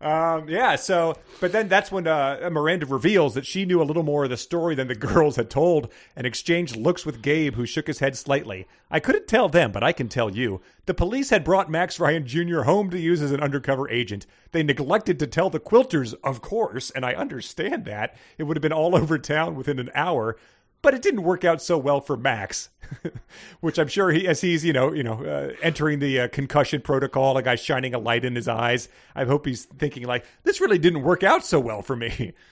Um, 0.01 0.49
yeah. 0.49 0.75
So, 0.75 1.17
but 1.39 1.51
then 1.51 1.67
that's 1.67 1.91
when 1.91 2.05
uh, 2.05 2.49
Miranda 2.51 2.85
reveals 2.85 3.33
that 3.33 3.45
she 3.45 3.65
knew 3.65 3.81
a 3.81 3.83
little 3.83 4.03
more 4.03 4.25
of 4.25 4.29
the 4.29 4.37
story 4.37 4.75
than 4.75 4.87
the 4.87 4.95
girls 4.95 5.37
had 5.37 5.49
told, 5.49 5.91
and 6.15 6.27
exchanged 6.27 6.75
looks 6.75 7.05
with 7.05 7.21
Gabe, 7.21 7.55
who 7.55 7.65
shook 7.65 7.87
his 7.87 7.99
head 7.99 8.17
slightly. 8.17 8.67
I 8.91 8.99
couldn't 8.99 9.27
tell 9.27 9.49
them, 9.49 9.71
but 9.71 9.83
I 9.83 9.93
can 9.93 10.09
tell 10.09 10.29
you. 10.29 10.61
The 10.85 10.93
police 10.93 11.31
had 11.31 11.43
brought 11.43 11.71
Max 11.71 11.99
Ryan 11.99 12.27
Jr. 12.27 12.61
home 12.61 12.89
to 12.91 12.99
use 12.99 13.21
as 13.21 13.31
an 13.31 13.41
undercover 13.41 13.89
agent. 13.89 14.27
They 14.51 14.63
neglected 14.63 15.17
to 15.19 15.27
tell 15.27 15.49
the 15.49 15.59
Quilters, 15.59 16.13
of 16.23 16.41
course, 16.41 16.91
and 16.91 17.05
I 17.05 17.13
understand 17.13 17.85
that. 17.85 18.15
It 18.37 18.43
would 18.43 18.57
have 18.57 18.61
been 18.61 18.73
all 18.73 18.95
over 19.01 19.17
town 19.17 19.55
within 19.55 19.79
an 19.79 19.89
hour. 19.95 20.37
But 20.85 20.93
it 20.93 21.01
didn't 21.01 21.23
work 21.23 21.43
out 21.43 21.63
so 21.63 21.79
well 21.79 21.99
for 21.99 22.15
Max, 22.15 22.69
which 23.59 23.79
I'm 23.79 23.87
sure 23.87 24.11
he, 24.11 24.27
as 24.27 24.41
he's 24.41 24.63
you 24.63 24.71
know 24.71 24.93
you 24.93 25.01
know 25.01 25.25
uh, 25.25 25.55
entering 25.63 25.97
the 25.97 26.19
uh, 26.19 26.27
concussion 26.27 26.79
protocol, 26.79 27.35
a 27.37 27.41
guy 27.41 27.55
shining 27.55 27.95
a 27.95 27.97
light 27.97 28.23
in 28.23 28.35
his 28.35 28.47
eyes. 28.47 28.87
I 29.15 29.25
hope 29.25 29.47
he's 29.47 29.65
thinking 29.65 30.03
like 30.03 30.25
this 30.43 30.61
really 30.61 30.77
didn't 30.77 31.01
work 31.01 31.23
out 31.23 31.43
so 31.43 31.59
well 31.59 31.81
for 31.81 31.95
me. 31.95 32.33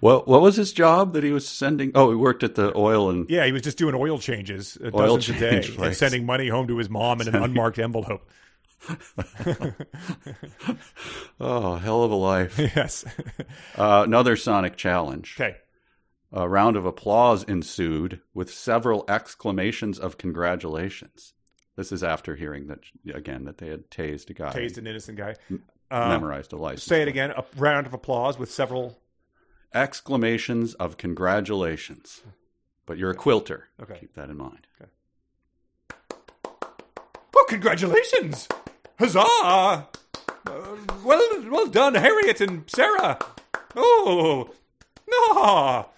What 0.00 0.26
what 0.26 0.42
was 0.42 0.56
his 0.56 0.72
job 0.72 1.12
that 1.12 1.22
he 1.22 1.30
was 1.30 1.46
sending? 1.48 1.92
Oh, 1.94 2.10
he 2.10 2.16
worked 2.16 2.42
at 2.42 2.56
the 2.56 2.76
oil 2.76 3.08
and 3.08 3.30
Yeah, 3.30 3.46
he 3.46 3.52
was 3.52 3.62
just 3.62 3.78
doing 3.78 3.94
oil 3.94 4.18
changes, 4.18 4.76
uh, 4.82 4.90
Oil 4.92 5.16
dozens 5.16 5.36
a 5.36 5.40
day, 5.40 5.60
change 5.62 5.78
and 5.78 5.96
sending 5.96 6.26
money 6.26 6.48
home 6.48 6.66
to 6.66 6.76
his 6.76 6.90
mom 6.90 7.20
in 7.20 7.28
an 7.28 7.36
unmarked 7.36 7.78
envelope. 7.78 8.28
oh, 11.40 11.76
hell 11.76 12.02
of 12.02 12.10
a 12.10 12.16
life. 12.16 12.58
yes. 12.58 13.04
Uh, 13.78 14.02
another 14.04 14.34
Sonic 14.34 14.76
challenge. 14.76 15.36
okay. 15.40 15.56
A 16.32 16.48
round 16.48 16.76
of 16.76 16.84
applause 16.86 17.42
ensued 17.44 18.20
with 18.34 18.52
several 18.52 19.04
exclamations 19.08 19.98
of 19.98 20.16
congratulations. 20.16 21.34
This 21.76 21.90
is 21.92 22.04
after 22.04 22.36
hearing 22.36 22.66
that 22.68 22.80
again 23.12 23.44
that 23.46 23.58
they 23.58 23.68
had 23.68 23.90
tased 23.90 24.30
a 24.30 24.34
guy, 24.34 24.52
Tased 24.52 24.78
an 24.78 24.86
innocent 24.86 25.18
guy. 25.18 25.34
and 25.48 25.60
Uh, 25.90 26.08
memorized 26.08 26.52
a 26.52 26.56
license. 26.56 26.84
say 26.84 27.00
it 27.02 27.04
plate. 27.06 27.08
again. 27.08 27.30
A 27.32 27.44
round 27.56 27.86
of 27.86 27.92
applause 27.94 28.38
with 28.38 28.50
several. 28.50 29.00
Exclamations 29.74 30.74
of 30.74 30.96
congratulations. 30.96 32.22
But 32.86 32.96
you're 32.98 33.10
a 33.10 33.14
quilter. 33.14 33.68
Okay. 33.82 33.98
Keep 34.00 34.14
that 34.14 34.30
in 34.30 34.36
mind. 34.36 34.66
Oh, 37.36 37.44
congratulations! 37.48 38.46
Huzzah! 38.98 39.20
Uh, 39.22 39.82
well, 41.04 41.42
well 41.50 41.66
done, 41.66 41.94
Harriet 41.94 42.40
and 42.40 42.68
Sarah. 42.68 43.18
Oh, 43.76 44.50
no. 45.08 45.88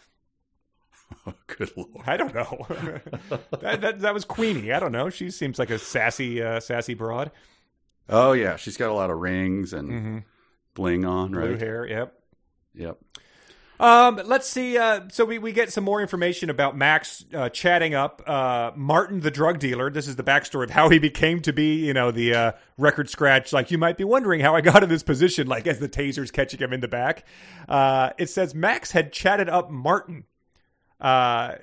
Oh, 1.27 1.35
good 1.47 1.71
lord. 1.77 1.91
I 2.07 2.17
don't 2.17 2.35
know. 2.35 2.67
that, 3.61 3.81
that 3.81 4.01
that 4.01 4.15
was 4.15 4.25
Queenie. 4.25 4.73
I 4.73 4.81
don't 4.81 4.93
know. 4.93 5.09
She 5.11 5.31
seems 5.31 5.59
like 5.59 5.71
a 5.71 5.79
sassy, 5.79 6.43
uh, 6.43 6.61
sassy 6.61 6.95
broad. 6.95 7.31
Oh 8.09 8.33
yeah, 8.33 8.57
she's 8.57 8.77
got 8.77 8.91
a 8.91 8.95
lot 8.95 9.11
of 9.11 9.19
rings 9.19 9.73
and 9.73 9.89
Mm-hmm. 9.89 10.19
bling 10.75 11.05
on, 11.05 11.31
Blue 11.31 11.53
right? 11.53 11.61
hair. 11.61 11.87
Yep. 11.87 12.15
Yep. 12.75 12.99
Um, 13.81 14.21
let's 14.27 14.47
see. 14.47 14.79
Uh, 14.79 15.09
so 15.11 15.25
we, 15.25 15.39
we 15.39 15.51
get 15.53 15.73
some 15.73 15.83
more 15.83 16.01
information 16.01 16.51
about 16.51 16.77
Max 16.77 17.25
uh, 17.35 17.49
chatting 17.49 17.95
up 17.95 18.23
uh, 18.29 18.71
Martin, 18.77 19.21
the 19.21 19.31
drug 19.31 19.59
dealer. 19.59 19.91
This 19.91 20.07
is 20.07 20.15
the 20.15 20.23
backstory 20.23 20.65
of 20.65 20.71
how 20.71 20.89
he 20.89 21.01
became 21.01 21.41
to 21.43 21.53
be, 21.53 21.85
you 21.85 21.93
know, 21.93 22.13
the 22.13 22.33
uh, 22.35 22.53
record 22.79 23.11
scratch. 23.11 23.53
Like 23.53 23.73
you 23.73 23.79
might 23.79 23.97
be 23.97 24.05
wondering 24.05 24.41
how 24.41 24.55
I 24.55 24.61
got 24.61 24.85
in 24.85 24.89
this 24.89 25.03
position. 25.03 25.49
Like 25.49 25.67
as 25.67 25.81
the 25.81 25.89
taser's 25.89 26.31
catching 26.31 26.61
him 26.61 26.73
in 26.73 26.81
the 26.81 26.87
back, 26.87 27.25
uh, 27.69 28.11
it 28.19 28.29
says 28.31 28.55
Max 28.55 28.93
had 28.93 29.13
chatted 29.13 29.49
up 29.49 29.69
Martin. 29.71 30.25
Uh, 31.03 31.57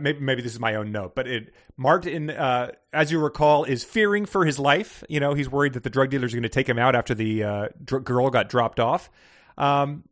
maybe 0.00 0.18
maybe 0.18 0.42
this 0.42 0.52
is 0.52 0.60
my 0.60 0.74
own 0.74 0.90
note, 0.90 1.14
but 1.14 1.28
it 1.28 1.52
Martin, 1.76 2.30
uh, 2.30 2.72
as 2.92 3.12
you 3.12 3.18
recall, 3.20 3.64
is 3.64 3.84
fearing 3.84 4.24
for 4.24 4.44
his 4.44 4.58
life. 4.58 5.04
You 5.08 5.20
know, 5.20 5.34
he's 5.34 5.48
worried 5.48 5.74
that 5.74 5.82
the 5.82 5.90
drug 5.90 6.10
dealers 6.10 6.32
are 6.32 6.36
going 6.36 6.42
to 6.42 6.48
take 6.48 6.68
him 6.68 6.78
out 6.78 6.96
after 6.96 7.14
the 7.14 7.44
uh, 7.44 7.68
dr- 7.84 8.04
girl 8.04 8.30
got 8.30 8.48
dropped 8.48 8.80
off. 8.80 9.10
Um, 9.58 10.04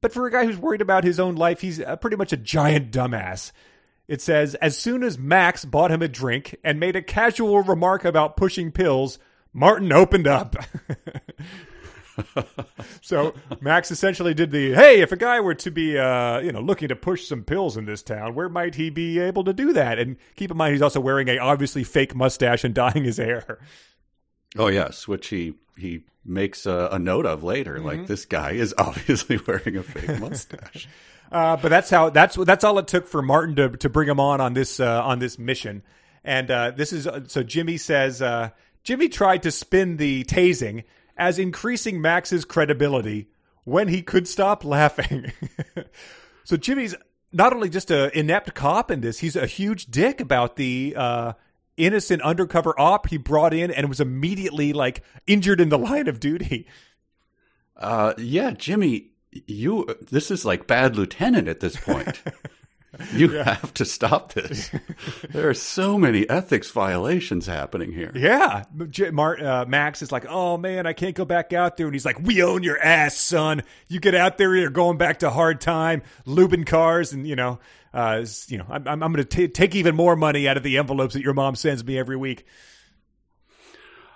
but 0.00 0.12
for 0.12 0.26
a 0.26 0.30
guy 0.30 0.44
who's 0.44 0.58
worried 0.58 0.82
about 0.82 1.04
his 1.04 1.18
own 1.18 1.36
life, 1.36 1.60
he's 1.60 1.80
uh, 1.80 1.96
pretty 1.96 2.16
much 2.16 2.32
a 2.32 2.36
giant 2.36 2.90
dumbass. 2.90 3.52
It 4.06 4.20
says, 4.20 4.54
as 4.56 4.76
soon 4.76 5.02
as 5.02 5.18
Max 5.18 5.64
bought 5.64 5.90
him 5.90 6.02
a 6.02 6.08
drink 6.08 6.56
and 6.62 6.78
made 6.78 6.94
a 6.94 7.00
casual 7.00 7.62
remark 7.62 8.04
about 8.04 8.36
pushing 8.36 8.70
pills, 8.70 9.18
Martin 9.54 9.92
opened 9.92 10.26
up. 10.26 10.56
so 13.00 13.34
Max 13.60 13.90
essentially 13.90 14.34
did 14.34 14.50
the, 14.50 14.72
hey, 14.74 15.00
if 15.00 15.12
a 15.12 15.16
guy 15.16 15.40
were 15.40 15.54
to 15.54 15.70
be, 15.70 15.98
uh, 15.98 16.38
you 16.40 16.52
know, 16.52 16.60
looking 16.60 16.88
to 16.88 16.96
push 16.96 17.26
some 17.26 17.42
pills 17.42 17.76
in 17.76 17.84
this 17.84 18.02
town, 18.02 18.34
where 18.34 18.48
might 18.48 18.74
he 18.74 18.90
be 18.90 19.18
able 19.18 19.44
to 19.44 19.52
do 19.52 19.72
that? 19.72 19.98
And 19.98 20.16
keep 20.36 20.50
in 20.50 20.56
mind, 20.56 20.72
he's 20.72 20.82
also 20.82 21.00
wearing 21.00 21.28
a 21.28 21.38
obviously 21.38 21.84
fake 21.84 22.14
mustache 22.14 22.64
and 22.64 22.74
dyeing 22.74 23.04
his 23.04 23.16
hair. 23.16 23.58
Oh 24.56 24.68
yes, 24.68 25.08
which 25.08 25.28
he 25.28 25.54
he 25.76 26.04
makes 26.24 26.66
a, 26.66 26.88
a 26.92 26.98
note 26.98 27.26
of 27.26 27.42
later. 27.42 27.76
Mm-hmm. 27.76 27.86
Like 27.86 28.06
this 28.06 28.24
guy 28.24 28.52
is 28.52 28.74
obviously 28.78 29.38
wearing 29.46 29.76
a 29.76 29.82
fake 29.82 30.18
mustache. 30.20 30.88
Uh, 31.32 31.56
but 31.56 31.68
that's 31.68 31.90
how 31.90 32.10
that's 32.10 32.36
that's 32.36 32.64
all 32.64 32.78
it 32.78 32.86
took 32.86 33.08
for 33.08 33.22
Martin 33.22 33.56
to 33.56 33.70
to 33.70 33.88
bring 33.88 34.08
him 34.08 34.20
on 34.20 34.40
on 34.40 34.54
this 34.54 34.78
uh, 34.80 35.02
on 35.02 35.18
this 35.18 35.38
mission. 35.38 35.82
And 36.22 36.50
uh, 36.50 36.70
this 36.70 36.92
is 36.92 37.08
so 37.26 37.42
Jimmy 37.42 37.76
says 37.76 38.22
uh, 38.22 38.50
Jimmy 38.82 39.08
tried 39.08 39.42
to 39.42 39.50
spin 39.50 39.96
the 39.96 40.24
tasing 40.24 40.84
as 41.16 41.38
increasing 41.38 42.00
Max's 42.00 42.44
credibility 42.44 43.28
when 43.64 43.88
he 43.88 44.02
could 44.02 44.28
stop 44.28 44.64
laughing. 44.64 45.32
so 46.44 46.56
Jimmy's 46.56 46.94
not 47.32 47.52
only 47.52 47.68
just 47.68 47.90
a 47.90 48.16
inept 48.16 48.54
cop 48.54 48.90
in 48.90 49.00
this, 49.00 49.18
he's 49.18 49.36
a 49.36 49.46
huge 49.46 49.86
dick 49.86 50.20
about 50.20 50.56
the 50.56 50.94
uh, 50.96 51.32
innocent 51.76 52.22
undercover 52.22 52.78
op 52.78 53.08
he 53.08 53.16
brought 53.16 53.52
in 53.52 53.70
and 53.70 53.88
was 53.88 54.00
immediately 54.00 54.72
like 54.72 55.02
injured 55.26 55.60
in 55.60 55.68
the 55.68 55.78
line 55.78 56.08
of 56.08 56.20
duty. 56.20 56.66
Uh, 57.76 58.14
yeah, 58.18 58.52
Jimmy, 58.52 59.10
you. 59.32 59.86
This 60.10 60.30
is 60.30 60.44
like 60.44 60.66
bad 60.66 60.96
lieutenant 60.96 61.48
at 61.48 61.60
this 61.60 61.76
point. 61.76 62.22
You 63.14 63.28
have 63.30 63.72
to 63.74 63.84
stop 63.84 64.32
this. 64.32 64.70
there 65.30 65.48
are 65.48 65.54
so 65.54 65.98
many 65.98 66.28
ethics 66.28 66.70
violations 66.70 67.46
happening 67.46 67.92
here. 67.92 68.12
Yeah, 68.14 68.64
J- 68.90 69.10
Mar- 69.10 69.42
uh, 69.42 69.64
Max 69.66 70.02
is 70.02 70.10
like, 70.10 70.26
"Oh 70.28 70.56
man, 70.56 70.86
I 70.86 70.92
can't 70.92 71.14
go 71.14 71.24
back 71.24 71.52
out 71.52 71.76
there," 71.76 71.86
and 71.86 71.94
he's 71.94 72.04
like, 72.04 72.20
"We 72.20 72.42
own 72.42 72.62
your 72.62 72.78
ass, 72.78 73.16
son. 73.16 73.62
You 73.88 74.00
get 74.00 74.14
out 74.14 74.38
there, 74.38 74.54
you're 74.56 74.70
going 74.70 74.98
back 74.98 75.20
to 75.20 75.30
hard 75.30 75.60
time, 75.60 76.02
lubing 76.26 76.66
cars, 76.66 77.12
and 77.12 77.26
you 77.26 77.36
know, 77.36 77.60
uh, 77.92 78.24
you 78.48 78.58
know, 78.58 78.66
I'm, 78.68 78.86
I'm, 78.88 79.02
I'm 79.02 79.12
going 79.12 79.26
to 79.26 79.48
take 79.48 79.74
even 79.74 79.94
more 79.94 80.16
money 80.16 80.48
out 80.48 80.56
of 80.56 80.62
the 80.62 80.78
envelopes 80.78 81.14
that 81.14 81.22
your 81.22 81.34
mom 81.34 81.54
sends 81.54 81.84
me 81.84 81.98
every 81.98 82.16
week." 82.16 82.46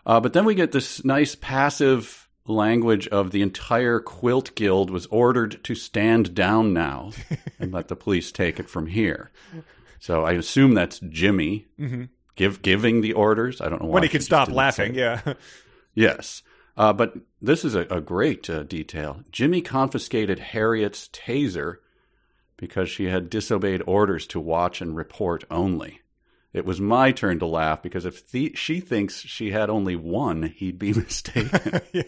Uh, 0.07 0.21
but 0.21 0.33
then 0.33 0.45
we 0.45 0.55
get 0.55 0.73
this 0.73 1.05
nice 1.05 1.35
passive 1.35 2.28
language 2.49 3.07
of 3.09 3.31
the 3.31 3.43
entire 3.43 4.01
quilt 4.01 4.55
guild 4.55 4.91
was 4.91 5.07
ordered 5.07 5.63
to 5.65 5.75
stand 5.75 6.35
down 6.35 6.73
now 6.73 7.13
and 7.59 7.73
let 7.73 7.89
the 7.89 7.97
police 7.97 8.33
take 8.33 8.59
it 8.59 8.69
from 8.69 8.87
here. 8.87 9.31
So 10.01 10.25
I 10.25 10.33
assume 10.33 10.75
that's 10.75 11.01
Jimmy 11.01 11.67
give 12.37 12.63
giving 12.63 13.01
the 13.01 13.13
orders. 13.13 13.61
I 13.61 13.69
don't 13.69 13.83
know 13.83 13.89
why 13.89 13.95
when 13.95 14.03
he 14.05 14.09
can 14.09 14.21
stop 14.23 14.49
laughing, 14.49 14.95
yeah. 14.95 15.35
Yes. 15.95 16.43
Uh, 16.77 16.93
but 16.93 17.15
this 17.43 17.65
is 17.65 17.75
a, 17.75 17.81
a 17.91 18.01
great 18.01 18.49
uh, 18.49 18.63
detail. 18.63 19.25
Jimmy 19.33 19.61
confiscated 19.61 20.39
Harriet's 20.39 21.09
taser 21.09 21.79
because 22.57 22.89
she 22.89 23.07
had 23.07 23.29
disobeyed 23.29 23.83
orders 23.87 24.27
to 24.29 24.39
watch 24.39 24.81
and 24.81 24.97
report 24.97 25.43
only. 25.51 26.01
It 26.59 26.65
was 26.65 26.81
my 26.81 27.13
turn 27.13 27.39
to 27.39 27.47
laugh 27.47 27.83
because 27.83 28.05
if 28.05 28.31
the, 28.31 28.53
she 28.55 28.81
thinks 28.81 29.21
she 29.21 29.53
had 29.53 29.71
only 29.71 29.97
one, 29.97 30.43
he'd 30.43 30.79
be 30.79 30.93
mistaken. 30.93 31.81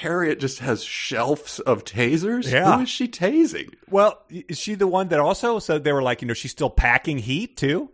Harriet 0.00 0.40
just 0.40 0.58
has 0.58 0.82
shelves 0.82 1.60
of 1.60 1.84
tasers. 1.84 2.50
Yeah. 2.50 2.76
Who 2.76 2.82
is 2.82 2.90
she 2.90 3.06
tasing? 3.06 3.72
Well, 3.88 4.20
is 4.28 4.58
she 4.58 4.74
the 4.74 4.88
one 4.88 5.08
that 5.08 5.20
also 5.20 5.60
said 5.60 5.84
they 5.84 5.92
were 5.92 6.02
like, 6.02 6.20
you 6.20 6.28
know, 6.28 6.34
she's 6.34 6.50
still 6.50 6.68
packing 6.68 7.18
heat 7.18 7.56
too? 7.56 7.90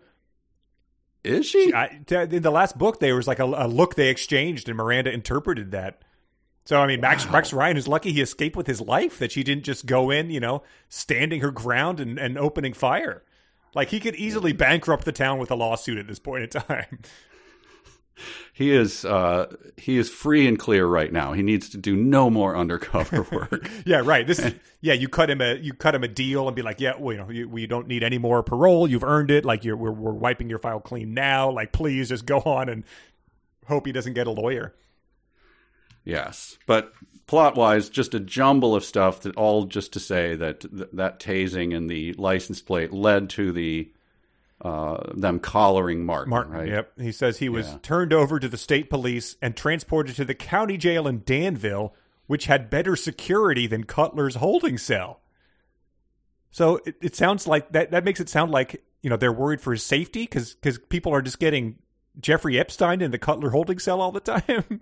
Is 1.23 1.45
she? 1.45 1.75
I, 1.75 2.01
in 2.09 2.43
the 2.43 2.51
last 2.51 2.79
book, 2.79 3.01
there 3.01 3.17
was 3.17 3.27
like 3.27 3.41
a, 3.41 3.45
a 3.45 3.69
look 3.69 3.97
they 3.97 4.09
exchanged, 4.09 4.69
and 4.69 4.79
Miranda 4.79 5.13
interpreted 5.13 5.73
that. 5.73 6.03
So 6.65 6.81
I 6.81 6.87
mean, 6.87 7.01
Max 7.01 7.29
Max 7.31 7.53
Ryan 7.53 7.77
is 7.77 7.87
lucky 7.87 8.13
he 8.13 8.21
escaped 8.21 8.57
with 8.57 8.67
his 8.67 8.81
life. 8.81 9.19
That 9.19 9.33
she 9.33 9.43
didn't 9.43 9.65
just 9.65 9.87
go 9.87 10.11
in, 10.11 10.31
you 10.31 10.41
know, 10.41 10.63
standing 10.89 11.41
her 11.41 11.51
ground 11.51 12.01
and, 12.01 12.19
and 12.19 12.39
opening 12.39 12.73
fire. 12.73 13.23
Like 13.77 13.91
he 13.91 14.01
could 14.01 14.17
easily 14.17 14.55
bankrupt 14.55 15.05
the 15.05 15.13
town 15.13 15.39
with 15.39 15.51
a 15.51 15.55
lawsuit 15.55 15.99
at 15.99 16.07
this 16.09 16.19
point 16.19 16.45
in 16.45 16.63
time. 16.63 17.01
he 18.55 18.73
is 18.73 19.05
uh, 19.05 19.55
he 19.77 19.99
is 19.99 20.09
free 20.09 20.49
and 20.49 20.59
clear 20.59 20.87
right 20.87 21.13
now. 21.13 21.35
He 21.35 21.43
needs 21.43 21.69
to 21.69 21.77
do 21.77 21.95
no 21.95 22.31
more 22.31 22.57
undercover 22.57 23.23
work. 23.31 23.71
yeah, 23.85 24.01
right. 24.03 24.27
This 24.27 24.39
is 24.39 24.55
yeah. 24.81 24.95
You 24.95 25.09
cut 25.09 25.29
him 25.29 25.43
a 25.43 25.57
you 25.57 25.75
cut 25.75 25.95
him 25.95 26.03
a 26.03 26.09
deal 26.09 26.47
and 26.49 26.57
be 26.57 26.63
like, 26.63 26.81
yeah, 26.81 26.95
well, 26.99 27.13
you 27.13 27.19
know, 27.19 27.31
you, 27.31 27.49
we 27.51 27.67
don't 27.67 27.87
need 27.87 28.03
any 28.03 28.17
more 28.17 28.43
parole. 28.43 28.89
You've 28.89 29.05
earned 29.05 29.31
it. 29.31 29.45
Like 29.45 29.63
you're 29.63 29.77
we're, 29.77 29.93
we're 29.93 30.13
wiping 30.13 30.49
your 30.49 30.59
file 30.59 30.81
clean 30.81 31.13
now. 31.13 31.51
Like 31.51 31.73
please 31.73 32.09
just 32.09 32.25
go 32.25 32.41
on 32.41 32.71
and 32.71 32.83
hope 33.67 33.85
he 33.85 33.93
doesn't 33.93 34.15
get 34.15 34.27
a 34.27 34.33
lawyer. 34.33 34.75
Yes, 36.03 36.57
but 36.67 36.95
plot 37.27 37.57
wise, 37.57 37.89
just 37.89 38.15
a 38.15 38.21
jumble 38.21 38.75
of 38.75 38.85
stuff 38.85 39.21
that 39.23 39.37
all 39.37 39.65
just 39.65 39.93
to 39.95 40.01
say 40.01 40.37
that 40.37 40.61
th- 40.61 40.89
that 40.93 41.19
tasing 41.21 41.77
and 41.77 41.89
the 41.91 42.13
license 42.15 42.63
plate 42.63 42.93
led 42.93 43.29
to 43.31 43.53
the 43.53 43.91
uh, 44.63 45.13
them 45.15 45.39
collaring 45.39 46.05
Martin. 46.07 46.31
Martin. 46.31 46.53
right? 46.53 46.69
Yep. 46.69 46.93
He 46.99 47.13
says 47.13 47.39
he 47.39 47.49
was 47.51 47.69
Yeah. 47.69 47.79
turned 47.83 48.13
over 48.13 48.39
to 48.41 48.49
the 48.49 48.57
state 48.57 48.89
police 48.89 49.37
and 49.43 49.55
transported 49.55 50.17
to 50.17 50.25
the 50.25 50.35
county 50.35 50.79
jail 50.79 51.07
in 51.07 51.23
Danville, 51.27 51.95
which 52.27 52.47
had 52.47 52.71
better 52.71 52.97
security 52.97 53.67
than 53.67 53.85
Cutler's 53.85 54.37
holding 54.37 54.79
cell. 54.79 55.21
So 56.51 56.81
it, 56.87 56.97
it 57.03 57.15
sounds 57.17 57.47
like 57.47 57.73
that. 57.73 57.91
That 57.91 58.05
makes 58.05 58.19
it 58.21 58.29
sound 58.31 58.51
like 58.51 58.83
you 59.03 59.11
know 59.11 59.17
they're 59.17 59.33
worried 59.33 59.61
for 59.61 59.73
his 59.73 59.83
safety 59.83 60.23
because 60.23 60.57
people 60.89 61.13
are 61.13 61.21
just 61.23 61.39
getting 61.39 61.77
Jeffrey 62.19 62.59
Epstein 62.59 63.03
in 63.03 63.11
the 63.11 63.19
Cutler 63.19 63.51
holding 63.51 63.79
cell 63.79 64.01
all 64.01 64.11
the 64.13 64.21
time. 64.39 64.81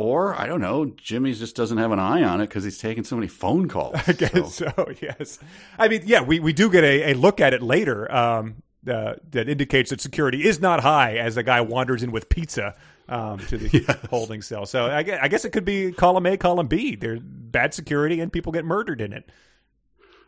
Or 0.00 0.32
I 0.40 0.46
don't 0.46 0.60
know, 0.60 0.84
Jimmy's 0.96 1.40
just 1.40 1.56
doesn't 1.56 1.76
have 1.78 1.90
an 1.90 1.98
eye 1.98 2.22
on 2.22 2.40
it 2.40 2.46
because 2.46 2.62
he's 2.62 2.78
taking 2.78 3.02
so 3.02 3.16
many 3.16 3.26
phone 3.26 3.66
calls. 3.66 3.96
I 4.06 4.12
guess 4.12 4.54
so. 4.54 4.70
Yes. 5.02 5.40
I 5.76 5.88
mean, 5.88 6.02
yeah, 6.06 6.22
we, 6.22 6.38
we 6.38 6.52
do 6.52 6.70
get 6.70 6.84
a, 6.84 7.10
a 7.10 7.14
look 7.14 7.40
at 7.40 7.52
it 7.52 7.62
later 7.62 8.10
um, 8.14 8.62
uh, 8.88 9.14
that 9.32 9.48
indicates 9.48 9.90
that 9.90 10.00
security 10.00 10.46
is 10.46 10.60
not 10.60 10.80
high 10.84 11.16
as 11.16 11.36
a 11.36 11.42
guy 11.42 11.60
wanders 11.62 12.04
in 12.04 12.12
with 12.12 12.28
pizza 12.28 12.76
um, 13.08 13.40
to 13.48 13.58
the 13.58 13.98
holding 14.10 14.40
cell. 14.40 14.66
So 14.66 14.86
I 14.86 15.02
guess, 15.02 15.18
I 15.20 15.26
guess 15.26 15.44
it 15.44 15.50
could 15.50 15.64
be 15.64 15.90
column 15.90 16.26
A, 16.26 16.36
column 16.36 16.68
B. 16.68 16.94
There's 16.94 17.18
bad 17.20 17.74
security 17.74 18.20
and 18.20 18.32
people 18.32 18.52
get 18.52 18.64
murdered 18.64 19.00
in 19.00 19.12
it. 19.12 19.28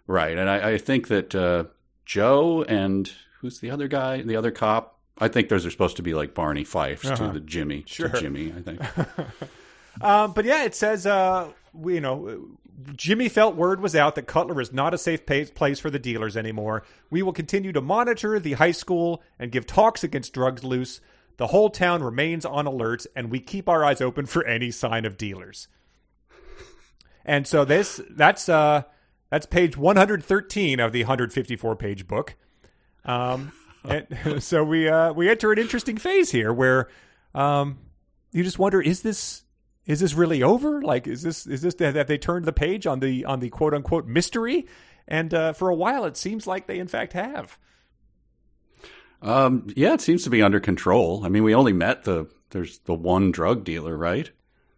Right, 0.09 0.37
and 0.37 0.51
I, 0.51 0.71
I 0.73 0.79
think 0.79 1.07
that 1.09 1.33
uh, 1.33 1.65
Joe 2.05 2.65
and 2.65 3.09
who's 3.41 3.61
the 3.61 3.71
other 3.71 3.87
guy, 3.87 4.23
the 4.23 4.35
other 4.35 4.51
cop. 4.51 4.99
I 5.19 5.29
think 5.29 5.49
those 5.49 5.65
are 5.65 5.71
supposed 5.71 5.97
to 5.99 6.03
be 6.03 6.15
like 6.15 6.35
Barney 6.35 6.65
Fifes 6.65 7.07
Uh-huh. 7.07 7.29
to 7.29 7.33
the 7.35 7.41
Jimmy, 7.41 7.85
Sure. 7.87 8.09
to 8.09 8.21
Jimmy. 8.21 8.53
I 8.57 8.61
think. 8.63 8.81
Um, 10.01 10.33
but 10.33 10.45
yeah, 10.45 10.65
it 10.65 10.75
says, 10.75 11.07
uh, 11.07 11.51
we, 11.73 11.95
you 11.95 12.01
know, 12.01 12.49
Jimmy 12.97 13.29
felt 13.29 13.57
word 13.57 13.81
was 13.81 13.95
out 13.95 14.15
that 14.15 14.27
Cutler 14.27 14.61
is 14.61 14.73
not 14.73 14.95
a 14.95 14.99
safe 14.99 15.27
place 15.27 15.79
for 15.79 15.91
the 15.91 15.99
dealers 15.99 16.37
anymore. 16.37 16.85
We 17.11 17.23
will 17.23 17.33
continue 17.33 17.73
to 17.73 17.81
monitor 17.81 18.39
the 18.39 18.55
high 18.55 18.71
school 18.71 19.23
and 19.39 19.53
give 19.53 19.67
talks 19.67 20.03
against 20.03 20.33
drugs 20.33 20.65
loose. 20.65 21.01
The 21.37 21.49
whole 21.49 21.71
town 21.71 22.03
remains 22.03 22.45
on 22.45 22.67
alert, 22.67 23.07
and 23.17 23.31
we 23.31 23.41
keep 23.41 23.69
our 23.69 23.85
eyes 23.85 24.01
open 24.01 24.27
for 24.27 24.45
any 24.47 24.71
sign 24.71 25.05
of 25.05 25.17
dealers. 25.17 25.69
And 27.25 27.47
so 27.47 27.65
this 27.65 28.01
that's 28.11 28.49
uh 28.49 28.83
that's 29.31 29.47
page 29.47 29.77
113 29.77 30.81
of 30.81 30.93
the 30.93 31.03
154 31.03 31.77
page 31.77 32.09
book. 32.09 32.35
Um, 33.05 33.53
and 33.85 34.07
so 34.43 34.65
we 34.65 34.89
uh 34.89 35.13
we 35.13 35.29
enter 35.29 35.53
an 35.53 35.59
interesting 35.59 35.97
phase 35.97 36.31
here 36.31 36.53
where 36.53 36.89
um 37.35 37.79
you 38.33 38.43
just 38.43 38.59
wonder 38.59 38.81
is 38.81 39.03
this 39.03 39.45
is 39.91 39.99
this 39.99 40.15
really 40.15 40.43
over? 40.43 40.81
Like 40.81 41.09
is 41.09 41.23
this 41.23 41.47
is 41.47 41.63
this 41.63 41.75
that 41.75 42.07
they 42.07 42.17
turned 42.17 42.45
the 42.45 42.53
page 42.53 42.87
on 42.87 43.01
the 43.01 43.25
on 43.25 43.41
the 43.41 43.51
quote 43.51 43.75
unquote 43.75 44.07
mystery? 44.07 44.67
And 45.09 45.35
uh, 45.35 45.53
for 45.53 45.69
a 45.69 45.75
while, 45.75 46.05
it 46.05 46.17
seems 46.17 46.47
like 46.47 46.69
they 46.69 46.79
in 46.79 46.87
fact 46.87 47.13
have. 47.15 47.59
Um, 49.21 49.67
yeah, 49.75 49.93
it 49.93 50.01
seems 50.01 50.23
to 50.25 50.31
be 50.31 50.41
under 50.41 50.61
control. 50.61 51.25
I 51.25 51.29
mean, 51.29 51.43
we 51.43 51.55
only 51.55 51.73
met 51.73 52.05
the 52.05 52.29
there's 52.51 52.79
the 52.81 52.95
one 52.95 53.33
drug 53.33 53.65
dealer, 53.65 53.97
right? 53.97 54.31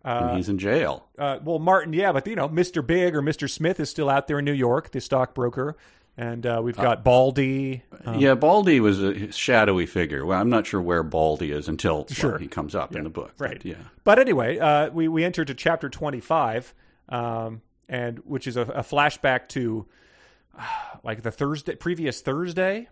and 0.05 0.37
he's 0.37 0.49
in 0.49 0.59
jail. 0.59 1.09
Uh, 1.17 1.39
well, 1.45 1.59
Martin, 1.59 1.93
yeah, 1.93 2.11
but 2.11 2.27
you 2.27 2.35
know, 2.35 2.49
Mr. 2.49 2.85
Big 2.85 3.15
or 3.15 3.23
Mr. 3.23 3.49
Smith 3.49 3.79
is 3.79 3.91
still 3.91 4.11
out 4.11 4.27
there 4.27 4.39
in 4.39 4.45
New 4.45 4.53
York, 4.53 4.91
the 4.91 5.01
stockbroker, 5.01 5.77
and 6.17 6.45
uh, 6.47 6.61
we've 6.63 6.77
got 6.77 7.05
Baldy. 7.05 7.83
Um, 8.05 8.19
yeah, 8.19 8.35
Baldy 8.35 8.81
was 8.81 9.03
a 9.03 9.33
shadowy 9.33 9.87
figure. 9.87 10.27
Well, 10.27 10.39
I'm 10.41 10.51
not 10.51 10.67
sure 10.67 10.81
where 10.81 11.03
Baldy 11.03 11.53
is 11.53 11.69
until 11.69 11.97
well, 11.99 12.07
Sure. 12.09 12.39
he 12.39 12.49
comes 12.49 12.75
up 12.75 12.95
in 12.95 13.05
the 13.05 13.11
book. 13.11 13.33
but 13.39 13.49
right. 13.49 13.65
yeah. 13.65 13.77
But 14.05 14.19
anyway, 14.19 14.59
uh, 14.59 14.91
we 14.91 15.09
we 15.09 15.25
enter 15.25 15.45
to 15.45 15.55
chapter 15.55 15.89
twenty 15.89 16.21
five, 16.21 16.75
um, 17.09 17.63
and 17.89 18.19
which 18.21 18.47
is 18.47 18.57
a, 18.57 18.63
a 18.63 18.83
flashback 18.83 19.49
to 19.49 19.87
uh, 20.59 20.63
like 21.03 21.23
the 21.23 21.31
Thursday 21.31 21.75
previous 21.77 22.21
Thursday. 22.21 22.89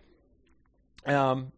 Um, 1.05 1.51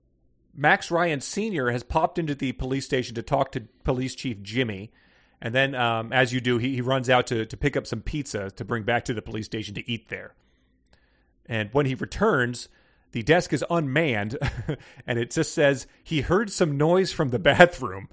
Max 0.56 0.92
Ryan 0.92 1.20
Senior 1.22 1.72
has 1.72 1.84
popped 1.84 2.20
into 2.20 2.36
the 2.36 2.52
police 2.52 2.86
station 2.86 3.16
to 3.16 3.22
talk 3.24 3.52
to 3.54 3.62
Police 3.84 4.16
Chief 4.16 4.42
Jimmy. 4.42 4.92
And 5.42 5.54
then, 5.54 5.76
um, 5.76 6.14
as 6.14 6.32
you 6.32 6.40
do, 6.40 6.58
he, 6.58 6.76
he 6.76 6.82
runs 6.82 7.10
out 7.10 7.28
to, 7.28 7.46
to 7.46 7.58
pick 7.58 7.76
up 7.76 7.86
some 7.86 8.02
pizza 8.02 8.50
to 8.52 8.64
bring 8.64 8.84
back 8.84 9.04
to 9.06 9.14
the 9.14 9.22
police 9.22 9.46
station 9.46 9.76
to 9.76 9.92
eat 9.92 10.08
there. 10.10 10.36
And 11.46 11.70
when 11.74 11.86
he 11.86 11.96
returns, 11.96 12.70
the 13.12 13.22
desk 13.24 13.54
is 13.54 13.64
unmanned, 13.70 14.38
and 15.08 15.20
it 15.20 15.32
just 15.32 15.54
says 15.54 15.86
he 16.04 16.22
heard 16.22 16.52
some 16.52 16.78
noise 16.78 17.12
from 17.12 17.30
the 17.30 17.40
bathroom. 17.52 18.10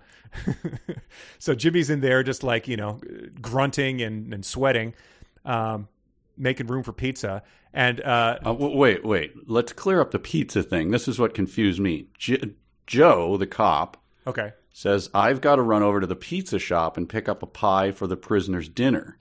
so 1.39 1.55
Jimmy's 1.55 1.91
in 1.91 2.01
there, 2.01 2.22
just 2.22 2.43
like 2.43 2.68
you 2.68 2.76
know, 2.76 3.01
grunting 3.41 4.01
and, 4.03 4.33
and 4.35 4.45
sweating, 4.45 4.95
um, 5.45 5.89
making 6.37 6.66
room 6.66 6.83
for 6.83 6.93
pizza. 6.93 7.43
And 7.72 8.01
uh, 8.01 8.39
Uh, 8.43 8.53
w- 8.53 8.76
wait, 8.76 9.05
wait. 9.05 9.33
Let's 9.49 9.72
clear 9.72 10.01
up 10.01 10.11
the 10.11 10.18
pizza 10.18 10.62
thing. 10.62 10.91
This 10.91 11.07
is 11.09 11.18
what 11.18 11.35
confused 11.35 11.81
me. 11.81 12.07
J- 12.18 12.55
Joe, 12.87 13.37
the 13.37 13.47
cop, 13.47 13.97
okay, 14.26 14.53
says, 14.72 15.09
I've 15.14 15.41
got 15.41 15.57
to 15.57 15.62
run 15.62 15.83
over 15.85 16.01
to 16.01 16.07
the 16.07 16.16
pizza 16.16 16.59
shop 16.59 16.97
and 16.97 17.09
pick 17.09 17.28
up 17.28 17.43
a 17.43 17.47
pie 17.47 17.93
for 17.93 18.07
the 18.09 18.16
prisoner's 18.16 18.68
dinner. 18.68 19.18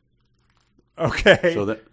okay, 0.98 1.54
So 1.54 1.66
that 1.66 1.84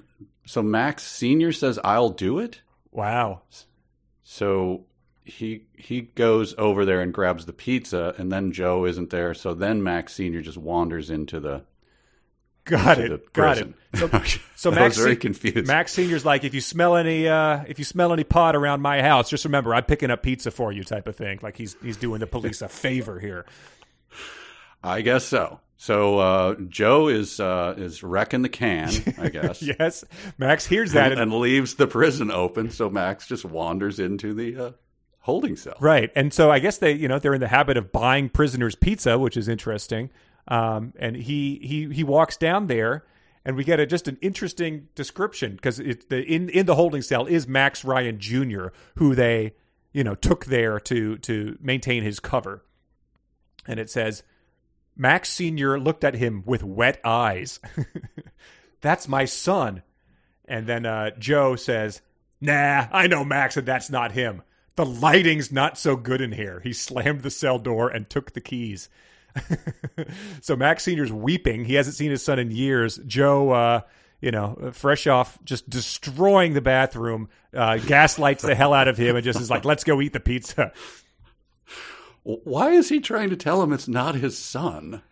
so 0.47 0.63
Max 0.63 1.03
Senior 1.03 1.53
says 1.53 1.79
I'll 1.85 2.09
do 2.09 2.39
it. 2.39 2.63
wow, 2.93 3.43
So 4.23 4.87
he 5.25 5.67
he 5.77 6.03
goes 6.03 6.55
over 6.57 6.85
there 6.85 7.01
and 7.01 7.13
grabs 7.13 7.47
the 7.47 7.53
pizza, 7.53 8.15
and 8.17 8.31
then 8.33 8.53
Joe 8.53 8.87
isn't 8.87 9.11
there. 9.11 9.35
So 9.35 9.55
then 9.55 9.83
Max 9.83 10.15
Senior 10.15 10.41
just 10.41 10.57
wanders 10.57 11.11
into 11.11 11.41
the 11.41 11.65
got 12.65 12.95
to 12.95 13.05
it, 13.05 13.09
the 13.09 13.23
got 13.33 13.59
it. 13.59 13.75
So, 13.95 14.09
so 14.55 14.71
I 14.71 14.75
Max 14.77 14.97
was 14.97 15.05
very 15.05 15.17
confused. 15.17 15.67
Max 15.67 15.93
Senior's 15.93 16.25
like, 16.25 16.45
if 16.45 16.55
you 16.55 16.61
smell 16.61 16.97
any, 16.97 17.29
uh, 17.29 17.65
if 17.67 17.79
you 17.79 17.85
smell 17.85 18.13
any 18.13 18.25
pot 18.25 18.55
around 18.55 18.83
my 18.83 19.03
house, 19.03 19.29
just 19.29 19.45
remember 19.45 19.75
I'm 19.75 19.85
picking 19.85 20.11
up 20.11 20.23
pizza 20.23 20.51
for 20.53 20.73
you, 20.73 20.85
type 20.85 21.09
of 21.09 21.17
thing. 21.17 21.41
Like 21.43 21.57
he's 21.57 21.77
he's 21.83 21.97
doing 21.97 22.21
the 22.21 22.27
police 22.29 22.63
a 22.63 22.69
favor 22.69 23.19
here. 23.19 23.47
I 24.83 25.01
guess 25.01 25.25
so. 25.25 25.61
So 25.77 26.19
uh, 26.19 26.55
Joe 26.69 27.09
is 27.09 27.39
uh, 27.39 27.75
is 27.77 28.03
wrecking 28.03 28.43
the 28.43 28.49
can, 28.49 28.91
I 29.19 29.29
guess, 29.29 29.63
Yes, 29.79 30.05
Max 30.39 30.67
hears 30.67 30.93
that, 30.93 31.13
and, 31.13 31.21
and, 31.21 31.33
leaves 31.35 31.75
the 31.75 31.87
prison 31.87 32.31
open. 32.31 32.71
So 32.71 32.89
Max 32.89 33.27
just 33.27 33.45
wanders 33.45 34.01
into 34.01 34.33
the 34.33 34.57
uh, 34.57 34.71
holding 35.21 35.55
cell. 35.55 35.77
right, 35.81 36.11
and 36.17 36.33
so 36.33 36.51
I 36.51 36.61
guess 36.61 36.79
they, 36.79 36.93
you 36.93 37.09
know, 37.09 37.19
they're 37.19 37.35
in 37.35 37.41
the 37.41 37.49
habit 37.49 37.77
of 37.77 37.93
buying 37.93 38.31
prisoners 38.31 38.75
pizza, 38.75 39.19
which 39.19 39.37
is 39.37 39.49
interesting. 39.49 40.11
Um, 40.49 40.95
and 40.99 41.15
he 41.15 41.61
he 41.63 41.93
he 41.93 42.05
walks 42.05 42.39
down 42.39 42.69
there, 42.69 43.05
and 43.45 43.55
we 43.55 43.63
get 43.63 43.79
a, 43.79 43.87
just 43.87 44.09
an 44.09 44.17
interesting 44.23 44.89
description 44.95 45.57
because 45.57 45.79
in 45.79 46.49
in 46.49 46.65
the 46.65 46.75
holding 46.77 47.03
cell 47.03 47.27
is 47.27 47.47
Max 47.47 47.85
Ryan 47.85 48.19
Jr., 48.19 48.69
who 48.95 49.15
they 49.15 49.55
you 49.93 50.05
know 50.05 50.15
took 50.15 50.47
there 50.47 50.81
to 50.81 51.19
to 51.19 51.59
maintain 51.61 52.03
his 52.03 52.19
cover, 52.19 52.65
and 53.67 53.79
it 53.79 53.91
says. 53.91 54.23
Max 54.97 55.29
Sr. 55.29 55.79
looked 55.79 56.05
at 56.05 56.15
him 56.15 56.43
with 56.47 56.63
wet 56.63 57.01
eyes. 57.05 57.61
that's 58.81 59.09
my 59.09 59.25
son. 59.25 59.83
And 60.47 60.67
then 60.67 60.87
uh, 60.87 61.11
Joe 61.19 61.57
says, 61.57 62.01
Nah, 62.41 62.87
I 62.93 63.07
know 63.07 63.25
Max, 63.25 63.57
and 63.57 63.67
that's 63.67 63.91
not 63.91 64.13
him. 64.13 64.43
The 64.77 64.87
lighting's 64.87 65.51
not 65.51 65.79
so 65.79 65.97
good 65.97 66.21
in 66.21 66.33
here. 66.33 66.61
He 66.63 66.73
slammed 66.73 67.23
the 67.23 67.31
cell 67.31 67.59
door 67.59 67.89
and 67.89 68.09
took 68.09 68.33
the 68.33 68.41
keys. 68.41 68.89
so 70.41 70.57
Max 70.57 70.85
Sr.'s 70.85 71.13
weeping. 71.13 71.65
He 71.65 71.75
hasn't 71.75 71.97
seen 71.97 72.11
his 72.11 72.23
son 72.23 72.39
in 72.39 72.51
years. 72.51 72.99
Joe, 73.07 73.51
uh, 73.51 73.81
you 74.21 74.31
know, 74.31 74.71
fresh 74.73 75.07
off 75.07 75.39
just 75.45 75.69
destroying 75.69 76.55
the 76.55 76.61
bathroom, 76.61 77.29
uh, 77.55 77.79
gaslights 77.79 78.43
the 78.43 78.55
hell 78.55 78.73
out 78.75 78.89
of 78.89 78.97
him, 78.97 79.17
and 79.17 79.25
just 79.25 79.41
is 79.41 79.51
like, 79.51 79.65
"Let's 79.65 79.85
go 79.85 80.01
eat 80.01 80.13
the 80.13 80.21
pizza." 80.21 80.73
Why 82.29 82.71
is 82.73 82.89
he 82.89 82.99
trying 82.99 83.31
to 83.31 83.37
tell 83.37 83.63
him 83.63 83.73
it's 83.73 83.87
not 83.87 84.17
his 84.17 84.37
son? 84.37 85.03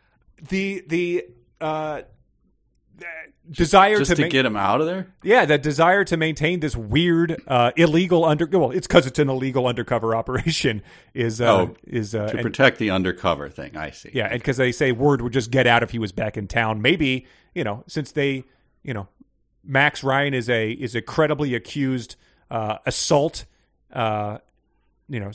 The 0.49 0.83
the 0.89 1.27
uh, 1.61 2.03
desire 3.51 3.99
Just 3.99 4.11
to, 4.11 4.17
to, 4.17 4.23
ma- 4.23 4.29
get 4.29 4.45
him 4.47 4.57
out 4.57 4.81
of 4.81 4.87
there? 4.87 5.07
yeah, 5.23 5.45
that 5.45 5.62
desire 5.62 6.05
to 6.05 6.17
maintain 6.17 6.61
this 6.61 6.75
weird 6.77 7.41
uh, 7.47 7.73
illegal 7.77 8.25
under 8.25 8.47
well, 8.47 8.71
it's 8.71 8.87
because 8.87 9.07
it's 9.07 9.19
an 9.19 9.29
illegal 9.29 9.67
undercover 9.67 10.15
operation 10.17 10.83
is 11.15 11.41
uh, 11.41 11.53
Oh, 11.55 11.77
is 11.87 12.15
uh, 12.15 12.27
To 12.29 12.33
and- 12.35 12.43
protect 12.43 12.79
the 12.79 12.91
undercover 12.91 13.49
thing. 13.49 13.77
I 13.77 13.91
see. 13.91 14.11
Yeah, 14.12 14.27
and 14.27 14.41
because 14.41 14.57
they 14.57 14.73
say 14.73 14.93
word 14.93 15.23
would 15.23 15.33
just 15.33 15.51
get 15.51 15.67
out 15.67 15.83
if 15.83 15.91
he 15.91 15.99
was 15.99 16.12
back 16.12 16.37
in 16.37 16.49
town. 16.49 16.83
Maybe 16.83 17.27
you 17.55 17.62
know, 17.65 17.85
since 17.87 18.11
they, 18.12 18.43
you 18.83 18.93
know, 18.93 19.07
Max 19.62 20.03
Ryan 20.03 20.35
is 20.35 20.51
a 20.51 20.73
is 20.73 20.95
a 20.95 21.01
credibly 21.03 21.55
accused 21.55 22.17
uh, 22.51 22.79
assault, 22.87 23.45
uh, 23.93 24.39
you 25.09 25.21
know, 25.21 25.31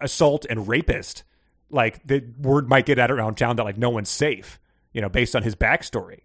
assault 0.00 0.46
and 0.48 0.68
rapist. 0.68 1.24
Like 1.70 2.06
the 2.06 2.24
word 2.38 2.68
might 2.68 2.86
get 2.86 2.98
out 2.98 3.10
around 3.10 3.36
town 3.36 3.56
that 3.56 3.64
like 3.64 3.78
no 3.78 3.90
one's 3.90 4.08
safe. 4.08 4.58
You 4.92 5.02
know, 5.02 5.08
based 5.08 5.36
on 5.36 5.42
his 5.42 5.54
backstory. 5.54 6.20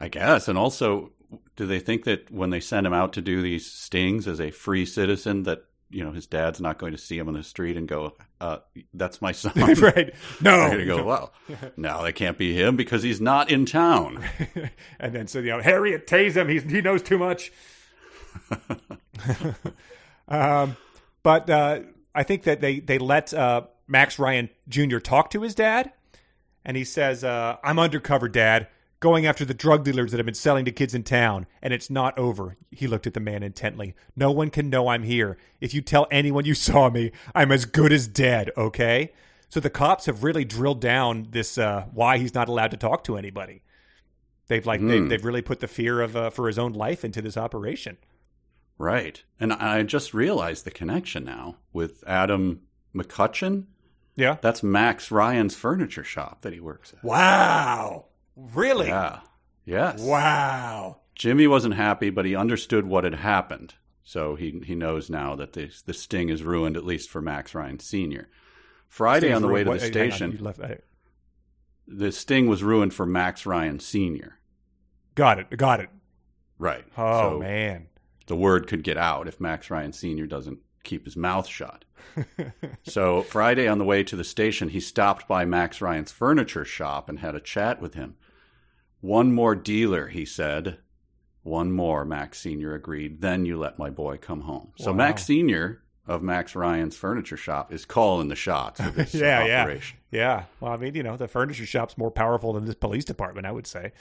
I 0.00 0.08
guess. 0.08 0.48
And 0.48 0.56
also, 0.56 1.12
do 1.56 1.66
they 1.66 1.80
think 1.80 2.04
that 2.04 2.30
when 2.30 2.50
they 2.50 2.60
send 2.60 2.86
him 2.86 2.92
out 2.92 3.12
to 3.14 3.20
do 3.20 3.42
these 3.42 3.70
stings 3.70 4.26
as 4.26 4.40
a 4.40 4.50
free 4.50 4.86
citizen, 4.86 5.42
that 5.42 5.64
you 5.90 6.04
know 6.04 6.12
his 6.12 6.26
dad's 6.26 6.60
not 6.60 6.78
going 6.78 6.92
to 6.92 6.98
see 6.98 7.18
him 7.18 7.28
on 7.28 7.34
the 7.34 7.42
street 7.42 7.76
and 7.76 7.88
go, 7.88 8.16
uh, 8.40 8.58
"That's 8.94 9.20
my 9.20 9.32
son." 9.32 9.52
right? 9.80 10.14
No. 10.40 10.76
To 10.76 10.84
go, 10.84 11.04
"Well, 11.04 11.32
no, 11.76 12.02
that 12.04 12.14
can't 12.14 12.38
be 12.38 12.54
him 12.54 12.76
because 12.76 13.02
he's 13.02 13.20
not 13.20 13.50
in 13.50 13.66
town." 13.66 14.24
and 15.00 15.14
then 15.14 15.26
so 15.26 15.40
you 15.40 15.50
know 15.50 15.60
Harriet 15.60 16.06
tase 16.06 16.36
him. 16.36 16.48
He's 16.48 16.62
he 16.62 16.80
knows 16.80 17.02
too 17.02 17.18
much. 17.18 17.52
um, 20.28 20.76
but 21.28 21.50
uh, 21.50 21.80
I 22.14 22.22
think 22.22 22.44
that 22.44 22.62
they 22.62 22.80
they 22.80 22.96
let 22.96 23.34
uh, 23.34 23.64
Max 23.86 24.18
Ryan 24.18 24.48
Jr. 24.66 24.96
talk 24.96 25.28
to 25.32 25.42
his 25.42 25.54
dad, 25.54 25.92
and 26.64 26.74
he 26.74 26.84
says, 26.84 27.22
uh, 27.22 27.58
"I'm 27.62 27.78
undercover, 27.78 28.30
Dad." 28.30 28.68
Going 29.00 29.26
after 29.26 29.44
the 29.44 29.52
drug 29.52 29.84
dealers 29.84 30.10
that 30.10 30.16
have 30.16 30.24
been 30.24 30.34
selling 30.34 30.64
to 30.64 30.72
kids 30.72 30.94
in 30.94 31.02
town, 31.02 31.46
and 31.60 31.74
it's 31.74 31.90
not 31.90 32.18
over. 32.18 32.56
He 32.70 32.86
looked 32.86 33.06
at 33.06 33.12
the 33.12 33.20
man 33.20 33.42
intently. 33.42 33.94
No 34.16 34.30
one 34.30 34.48
can 34.48 34.70
know 34.70 34.88
I'm 34.88 35.02
here. 35.02 35.36
If 35.60 35.74
you 35.74 35.82
tell 35.82 36.06
anyone 36.10 36.46
you 36.46 36.54
saw 36.54 36.88
me, 36.88 37.12
I'm 37.34 37.52
as 37.52 37.66
good 37.66 37.92
as 37.92 38.08
dead, 38.08 38.50
okay? 38.56 39.12
So 39.50 39.60
the 39.60 39.68
cops 39.68 40.06
have 40.06 40.24
really 40.24 40.46
drilled 40.46 40.80
down 40.80 41.28
this 41.30 41.58
uh, 41.58 41.84
why 41.92 42.16
he's 42.16 42.34
not 42.34 42.48
allowed 42.48 42.70
to 42.70 42.78
talk 42.78 43.04
to 43.04 43.18
anybody. 43.18 43.60
They've 44.46 44.64
like 44.64 44.80
they've, 44.80 45.06
they've 45.06 45.24
really 45.24 45.42
put 45.42 45.60
the 45.60 45.68
fear 45.68 46.00
of 46.00 46.16
uh, 46.16 46.30
for 46.30 46.46
his 46.46 46.58
own 46.58 46.72
life 46.72 47.04
into 47.04 47.20
this 47.20 47.36
operation. 47.36 47.98
Right. 48.78 49.22
And 49.40 49.52
I 49.52 49.82
just 49.82 50.14
realized 50.14 50.64
the 50.64 50.70
connection 50.70 51.24
now 51.24 51.56
with 51.72 52.02
Adam 52.06 52.62
McCutcheon. 52.94 53.66
Yeah. 54.16 54.38
That's 54.40 54.62
Max 54.62 55.10
Ryan's 55.10 55.54
furniture 55.54 56.04
shop 56.04 56.42
that 56.42 56.52
he 56.52 56.60
works 56.60 56.92
at. 56.92 57.04
Wow. 57.04 58.06
Really? 58.36 58.88
Yeah. 58.88 59.20
Yes. 59.64 60.00
Wow. 60.00 61.00
Jimmy 61.14 61.46
wasn't 61.46 61.74
happy, 61.74 62.10
but 62.10 62.24
he 62.24 62.34
understood 62.34 62.86
what 62.86 63.04
had 63.04 63.16
happened. 63.16 63.74
So 64.02 64.36
he 64.36 64.62
he 64.64 64.74
knows 64.74 65.10
now 65.10 65.36
that 65.36 65.52
this 65.52 65.82
the 65.82 65.92
sting 65.92 66.30
is 66.30 66.42
ruined 66.42 66.76
at 66.76 66.84
least 66.86 67.10
for 67.10 67.20
Max 67.20 67.54
Ryan 67.54 67.78
Senior. 67.78 68.28
Friday 68.88 69.32
on 69.32 69.42
the 69.42 69.48
way 69.48 69.64
to 69.64 69.70
the 69.70 69.72
on, 69.72 69.78
station, 69.80 70.46
I- 70.62 70.78
the 71.86 72.10
sting 72.10 72.46
was 72.46 72.62
ruined 72.62 72.94
for 72.94 73.04
Max 73.04 73.44
Ryan 73.44 73.80
Senior. 73.80 74.38
got 75.14 75.38
it. 75.38 75.50
Got 75.56 75.80
it. 75.80 75.90
Right. 76.58 76.84
Oh 76.96 77.32
so 77.32 77.38
man. 77.38 77.88
The 78.28 78.36
word 78.36 78.66
could 78.66 78.82
get 78.84 78.96
out 78.96 79.26
if 79.26 79.40
Max 79.40 79.70
Ryan 79.70 79.92
Senior 79.92 80.26
doesn't 80.26 80.60
keep 80.84 81.04
his 81.04 81.16
mouth 81.16 81.46
shut. 81.46 81.84
so 82.82 83.22
Friday 83.22 83.66
on 83.66 83.78
the 83.78 83.84
way 83.84 84.02
to 84.04 84.16
the 84.16 84.24
station, 84.24 84.68
he 84.68 84.80
stopped 84.80 85.26
by 85.26 85.44
Max 85.44 85.80
Ryan's 85.80 86.12
furniture 86.12 86.64
shop 86.64 87.08
and 87.08 87.18
had 87.18 87.34
a 87.34 87.40
chat 87.40 87.80
with 87.80 87.94
him. 87.94 88.14
One 89.00 89.32
more 89.32 89.54
dealer, 89.54 90.08
he 90.08 90.24
said. 90.24 90.78
One 91.42 91.72
more, 91.72 92.04
Max 92.04 92.40
Senior 92.40 92.74
agreed. 92.74 93.20
Then 93.20 93.44
you 93.44 93.58
let 93.58 93.78
my 93.78 93.90
boy 93.90 94.18
come 94.18 94.42
home. 94.42 94.72
So 94.76 94.90
Wow. 94.90 94.98
Max 94.98 95.24
Senior 95.24 95.82
of 96.08 96.22
Max 96.22 96.54
Ryan's 96.56 96.96
furniture 96.96 97.36
shop 97.36 97.72
is 97.72 97.84
calling 97.84 98.28
the 98.28 98.34
shots 98.34 98.80
of 98.80 98.94
this 98.94 99.14
Yeah, 99.14 99.44
yeah. 99.44 99.62
operation. 99.62 99.98
Yeah. 100.10 100.44
Well, 100.58 100.72
I 100.72 100.76
mean, 100.76 100.94
you 100.94 101.02
know, 101.02 101.16
the 101.16 101.28
furniture 101.28 101.66
shop's 101.66 101.98
more 101.98 102.10
powerful 102.10 102.54
than 102.54 102.64
this 102.64 102.74
police 102.74 103.04
department, 103.04 103.46
I 103.46 103.52
would 103.52 103.66
say. 103.66 103.92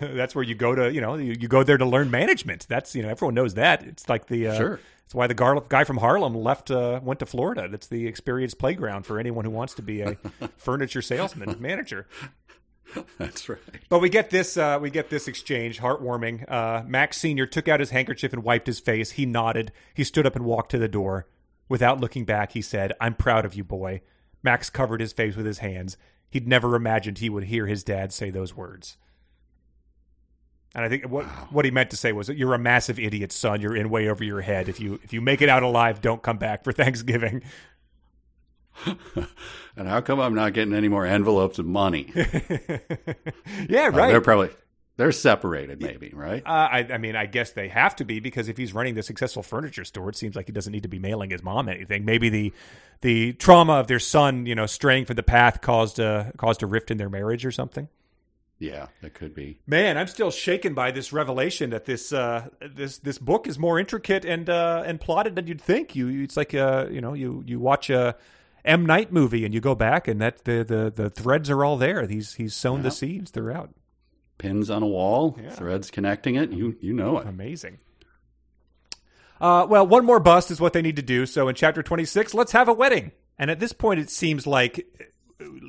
That's 0.00 0.34
where 0.34 0.44
you 0.44 0.54
go 0.54 0.74
to, 0.74 0.92
you 0.92 1.00
know, 1.00 1.14
you, 1.14 1.34
you 1.40 1.48
go 1.48 1.62
there 1.62 1.78
to 1.78 1.86
learn 1.86 2.10
management. 2.10 2.66
That's, 2.68 2.94
you 2.94 3.02
know, 3.02 3.08
everyone 3.08 3.34
knows 3.34 3.54
that. 3.54 3.82
It's 3.82 4.08
like 4.08 4.26
the, 4.26 4.48
uh, 4.48 4.56
Sure. 4.56 4.80
It's 5.06 5.14
why 5.14 5.26
the 5.26 5.34
gar- 5.34 5.60
guy 5.68 5.84
from 5.84 5.98
Harlem 5.98 6.34
left, 6.34 6.70
uh, 6.70 7.00
went 7.02 7.20
to 7.20 7.26
Florida. 7.26 7.68
That's 7.68 7.86
the 7.88 8.06
experience 8.06 8.54
playground 8.54 9.04
for 9.04 9.18
anyone 9.18 9.44
who 9.44 9.50
wants 9.50 9.74
to 9.74 9.82
be 9.82 10.00
a 10.02 10.16
furniture 10.56 11.02
salesman, 11.02 11.56
manager. 11.60 12.06
That's 13.18 13.48
right. 13.48 13.58
But 13.88 14.00
we 14.00 14.08
get 14.08 14.30
this 14.30 14.56
uh, 14.56 14.78
we 14.80 14.90
get 14.90 15.10
this 15.10 15.28
exchange, 15.28 15.80
heartwarming. 15.80 16.50
Uh, 16.50 16.82
Max 16.86 17.18
Senior 17.18 17.46
took 17.46 17.68
out 17.68 17.80
his 17.80 17.90
handkerchief 17.90 18.32
and 18.32 18.42
wiped 18.42 18.66
his 18.66 18.80
face. 18.80 19.12
He 19.12 19.26
nodded. 19.26 19.72
He 19.94 20.04
stood 20.04 20.26
up 20.26 20.36
and 20.36 20.44
walked 20.44 20.70
to 20.72 20.78
the 20.78 20.88
door. 20.88 21.26
Without 21.68 22.00
looking 22.00 22.24
back, 22.24 22.52
he 22.52 22.62
said, 22.62 22.92
"I'm 23.00 23.14
proud 23.14 23.44
of 23.44 23.54
you, 23.54 23.64
boy." 23.64 24.02
Max 24.42 24.70
covered 24.70 25.00
his 25.00 25.12
face 25.12 25.36
with 25.36 25.46
his 25.46 25.58
hands. 25.58 25.96
He'd 26.30 26.48
never 26.48 26.74
imagined 26.74 27.18
he 27.18 27.30
would 27.30 27.44
hear 27.44 27.66
his 27.66 27.84
dad 27.84 28.12
say 28.12 28.30
those 28.30 28.56
words. 28.56 28.96
And 30.74 30.84
I 30.84 30.88
think 30.88 31.04
what 31.08 31.26
what 31.52 31.64
he 31.64 31.70
meant 31.70 31.90
to 31.90 31.96
say 31.96 32.12
was, 32.12 32.28
"You're 32.28 32.54
a 32.54 32.58
massive 32.58 32.98
idiot, 32.98 33.30
son. 33.32 33.60
You're 33.60 33.76
in 33.76 33.90
way 33.90 34.08
over 34.08 34.24
your 34.24 34.40
head. 34.40 34.68
If 34.68 34.80
you 34.80 34.98
if 35.02 35.12
you 35.12 35.20
make 35.20 35.42
it 35.42 35.48
out 35.48 35.62
alive, 35.62 36.00
don't 36.00 36.22
come 36.22 36.38
back 36.38 36.64
for 36.64 36.72
Thanksgiving." 36.72 37.42
And 39.74 39.88
how 39.88 40.02
come 40.02 40.20
I'm 40.20 40.34
not 40.34 40.52
getting 40.52 40.74
any 40.74 40.88
more 40.88 41.06
envelopes 41.06 41.58
of 41.58 41.64
money? 41.64 42.12
yeah, 42.14 43.86
Uh, 43.86 43.90
right. 43.90 44.08
they're 44.08 44.20
probably 44.20 44.50
they're 44.98 45.12
separated, 45.12 45.80
maybe, 45.80 46.10
right? 46.14 46.42
Uh, 46.44 46.50
I, 46.70 46.78
I 46.92 46.98
mean, 46.98 47.16
I 47.16 47.24
guess 47.24 47.52
they 47.52 47.68
have 47.68 47.96
to 47.96 48.04
be 48.04 48.20
because 48.20 48.48
if 48.50 48.58
he's 48.58 48.74
running 48.74 48.94
the 48.94 49.02
successful 49.02 49.42
furniture 49.42 49.84
store, 49.84 50.10
it 50.10 50.16
seems 50.16 50.36
like 50.36 50.46
he 50.46 50.52
doesn't 50.52 50.70
need 50.72 50.82
to 50.82 50.88
be 50.90 50.98
mailing 50.98 51.30
his 51.30 51.42
mom 51.42 51.70
anything. 51.70 52.04
Maybe 52.04 52.28
the 52.28 52.52
the 53.00 53.32
trauma 53.32 53.74
of 53.74 53.86
their 53.86 53.98
son, 53.98 54.44
you 54.44 54.54
know, 54.54 54.66
straying 54.66 55.06
from 55.06 55.16
the 55.16 55.22
path 55.22 55.62
caused 55.62 55.98
a 55.98 56.32
caused 56.36 56.62
a 56.62 56.66
rift 56.66 56.90
in 56.90 56.98
their 56.98 57.08
marriage 57.08 57.46
or 57.46 57.50
something. 57.50 57.88
Yeah, 58.58 58.88
that 59.00 59.14
could 59.14 59.34
be. 59.34 59.58
Man, 59.66 59.96
I'm 59.96 60.06
still 60.06 60.30
shaken 60.30 60.74
by 60.74 60.90
this 60.90 61.12
revelation 61.14 61.70
that 61.70 61.86
this 61.86 62.12
uh, 62.12 62.48
this 62.60 62.98
this 62.98 63.18
book 63.18 63.46
is 63.48 63.58
more 63.58 63.78
intricate 63.78 64.26
and 64.26 64.50
uh, 64.50 64.82
and 64.84 65.00
plotted 65.00 65.34
than 65.34 65.46
you'd 65.46 65.62
think. 65.62 65.96
You, 65.96 66.22
it's 66.22 66.36
like 66.36 66.54
uh, 66.54 66.86
you 66.90 67.00
know, 67.00 67.14
you 67.14 67.42
you 67.46 67.58
watch 67.58 67.88
a 67.88 68.14
M 68.64 68.86
Night 68.86 69.12
movie 69.12 69.44
and 69.44 69.52
you 69.52 69.60
go 69.60 69.74
back 69.74 70.06
and 70.08 70.20
that 70.20 70.44
the 70.44 70.62
the, 70.64 70.92
the 70.94 71.10
threads 71.10 71.50
are 71.50 71.64
all 71.64 71.76
there. 71.76 72.06
He's 72.06 72.34
he's 72.34 72.54
sown 72.54 72.82
the 72.82 72.90
seeds 72.90 73.30
throughout. 73.30 73.70
Pins 74.38 74.70
on 74.70 74.82
a 74.82 74.86
wall, 74.86 75.38
Yeah. 75.42 75.50
threads 75.50 75.90
connecting 75.90 76.36
it. 76.36 76.50
You 76.52 76.76
you 76.80 76.92
know 76.92 77.18
it. 77.18 77.26
Amazing. 77.26 77.78
Uh, 79.40 79.66
well, 79.68 79.86
one 79.86 80.04
more 80.04 80.20
bust 80.20 80.50
is 80.50 80.60
what 80.60 80.72
they 80.72 80.82
need 80.82 80.96
to 80.96 81.02
do. 81.02 81.26
So 81.26 81.48
in 81.48 81.54
chapter 81.56 81.82
26, 81.82 82.32
let's 82.34 82.52
have 82.52 82.68
a 82.68 82.72
wedding. 82.72 83.10
And 83.38 83.50
at 83.50 83.58
this 83.58 83.72
point, 83.72 83.98
it 83.98 84.08
seems 84.10 84.46
like 84.46 84.86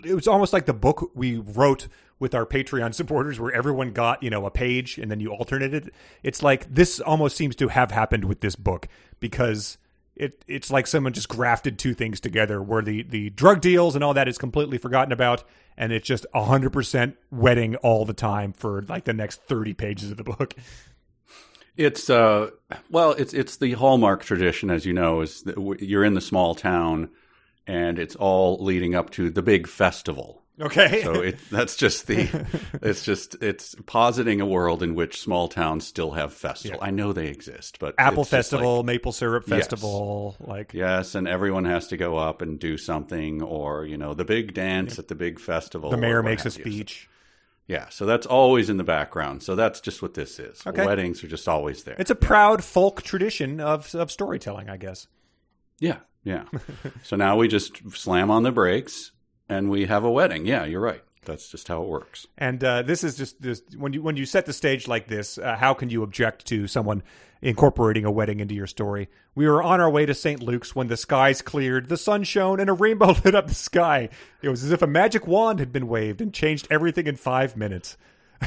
it 0.05 0.13
was 0.13 0.27
almost 0.27 0.53
like 0.53 0.67
the 0.67 0.73
book 0.73 1.09
we 1.15 1.37
wrote 1.37 1.87
with 2.19 2.35
our 2.35 2.45
Patreon 2.45 2.93
supporters, 2.93 3.39
where 3.39 3.51
everyone 3.51 3.91
got 3.91 4.21
you 4.21 4.29
know 4.29 4.45
a 4.45 4.51
page 4.51 4.99
and 4.99 5.09
then 5.09 5.19
you 5.19 5.31
alternated. 5.31 5.91
It's 6.21 6.43
like 6.43 6.71
this 6.73 6.99
almost 6.99 7.35
seems 7.35 7.55
to 7.57 7.69
have 7.69 7.89
happened 7.91 8.25
with 8.25 8.41
this 8.41 8.55
book 8.55 8.87
because 9.19 9.77
it 10.15 10.43
it's 10.47 10.71
like 10.71 10.87
someone 10.87 11.13
just 11.13 11.29
grafted 11.29 11.79
two 11.79 11.93
things 11.93 12.19
together, 12.19 12.61
where 12.61 12.81
the 12.81 13.03
the 13.03 13.29
drug 13.31 13.61
deals 13.61 13.95
and 13.95 14.03
all 14.03 14.13
that 14.13 14.27
is 14.27 14.37
completely 14.37 14.77
forgotten 14.77 15.11
about, 15.11 15.43
and 15.77 15.91
it's 15.91 16.07
just 16.07 16.25
hundred 16.33 16.71
percent 16.71 17.17
wedding 17.31 17.75
all 17.77 18.05
the 18.05 18.13
time 18.13 18.53
for 18.53 18.83
like 18.83 19.05
the 19.05 19.13
next 19.13 19.41
thirty 19.43 19.73
pages 19.73 20.11
of 20.11 20.17
the 20.17 20.23
book. 20.23 20.53
It's 21.75 22.09
uh, 22.09 22.51
well, 22.91 23.13
it's 23.13 23.33
it's 23.33 23.57
the 23.57 23.73
hallmark 23.73 24.23
tradition, 24.23 24.69
as 24.69 24.85
you 24.85 24.93
know, 24.93 25.21
is 25.21 25.43
you're 25.79 26.05
in 26.05 26.13
the 26.13 26.21
small 26.21 26.53
town, 26.53 27.09
and 27.65 27.97
it's 27.97 28.15
all 28.15 28.63
leading 28.63 28.93
up 28.93 29.09
to 29.11 29.31
the 29.31 29.41
big 29.41 29.67
festival. 29.67 30.42
Okay. 30.61 31.01
So 31.01 31.13
it, 31.21 31.39
that's 31.49 31.75
just 31.75 32.05
the, 32.05 32.45
it's 32.81 33.03
just 33.03 33.41
it's 33.41 33.75
positing 33.87 34.39
a 34.39 34.45
world 34.45 34.83
in 34.83 34.93
which 34.93 35.19
small 35.19 35.47
towns 35.47 35.85
still 35.87 36.11
have 36.11 36.33
festival. 36.33 36.77
I 36.81 36.91
know 36.91 37.11
they 37.11 37.27
exist, 37.27 37.79
but 37.79 37.95
Apple 37.97 38.23
Festival, 38.23 38.77
like- 38.77 38.85
Maple 38.85 39.11
Syrup 39.11 39.45
Yes. 39.47 39.59
Festival, 39.61 40.35
like 40.39 40.73
yes, 40.73 41.15
and 41.15 41.27
everyone 41.27 41.65
has 41.65 41.87
to 41.87 41.97
go 41.97 42.17
up 42.17 42.41
and 42.41 42.59
do 42.59 42.77
something, 42.77 43.41
or 43.41 43.85
you 43.85 43.97
know, 43.97 44.13
the 44.13 44.25
big 44.25 44.53
dance 44.53 44.99
at 44.99 45.07
the 45.07 45.15
big 45.15 45.39
festival. 45.39 45.89
the 45.89 45.97
mayor 45.97 46.21
makes 46.21 46.45
a 46.45 46.49
have 46.49 46.57
you. 46.57 46.63
speech. 46.63 47.09
Yeah, 47.65 47.87
so 47.89 48.05
that's 48.05 48.27
always 48.27 48.69
in 48.69 48.77
the 48.77 48.83
background. 48.83 49.41
So 49.41 49.55
that's 49.55 49.79
just 49.79 50.01
what 50.01 50.13
this 50.13 50.37
is. 50.37 50.61
Okay. 50.67 50.85
Weddings 50.85 51.23
are 51.23 51.27
just 51.29 51.47
always 51.47 51.83
there. 51.83 51.95
It's 51.97 52.11
a 52.11 52.15
proud 52.15 52.63
folk 52.63 53.01
tradition 53.01 53.59
of 53.59 53.95
of 53.95 54.11
storytelling, 54.11 54.69
I 54.69 54.77
guess. 54.77 55.07
Yeah, 55.79 55.97
yeah. 56.23 56.43
so 57.03 57.15
now 57.15 57.37
we 57.37 57.47
just 57.47 57.81
slam 57.95 58.29
on 58.29 58.43
the 58.43 58.51
brakes 58.51 59.11
and 59.49 59.69
we 59.69 59.85
have 59.85 60.03
a 60.03 60.11
wedding. 60.11 60.45
Yeah, 60.45 60.65
you're 60.65 60.81
right. 60.81 61.03
that's 61.25 61.49
just 61.49 61.67
how 61.67 61.81
it 61.83 61.87
works. 61.87 62.27
And 62.37 62.63
uh, 62.63 62.81
this 62.81 63.03
is 63.03 63.15
just 63.15 63.41
this 63.41 63.61
when 63.77 63.93
you 63.93 64.01
when 64.01 64.17
you 64.17 64.25
set 64.25 64.45
the 64.45 64.53
stage 64.53 64.87
like 64.87 65.07
this, 65.07 65.37
uh, 65.37 65.55
how 65.55 65.73
can 65.73 65.89
you 65.89 66.03
object 66.03 66.45
to 66.47 66.67
someone 66.67 67.03
incorporating 67.41 68.05
a 68.05 68.11
wedding 68.11 68.39
into 68.39 68.55
your 68.55 68.67
story? 68.67 69.09
We 69.35 69.47
were 69.47 69.63
on 69.63 69.81
our 69.81 69.89
way 69.89 70.05
to 70.05 70.13
St. 70.13 70.41
Luke's 70.41 70.75
when 70.75 70.87
the 70.87 70.97
skies 70.97 71.41
cleared, 71.41 71.89
the 71.89 71.97
sun 71.97 72.23
shone, 72.23 72.59
and 72.59 72.69
a 72.69 72.73
rainbow 72.73 73.07
lit 73.25 73.35
up 73.35 73.47
the 73.47 73.53
sky. 73.55 74.09
It 74.41 74.49
was 74.49 74.63
as 74.63 74.71
if 74.71 74.81
a 74.81 74.87
magic 74.87 75.27
wand 75.27 75.59
had 75.59 75.71
been 75.71 75.87
waved 75.87 76.21
and 76.21 76.33
changed 76.33 76.67
everything 76.69 77.07
in 77.07 77.15
five 77.15 77.57
minutes. 77.57 77.97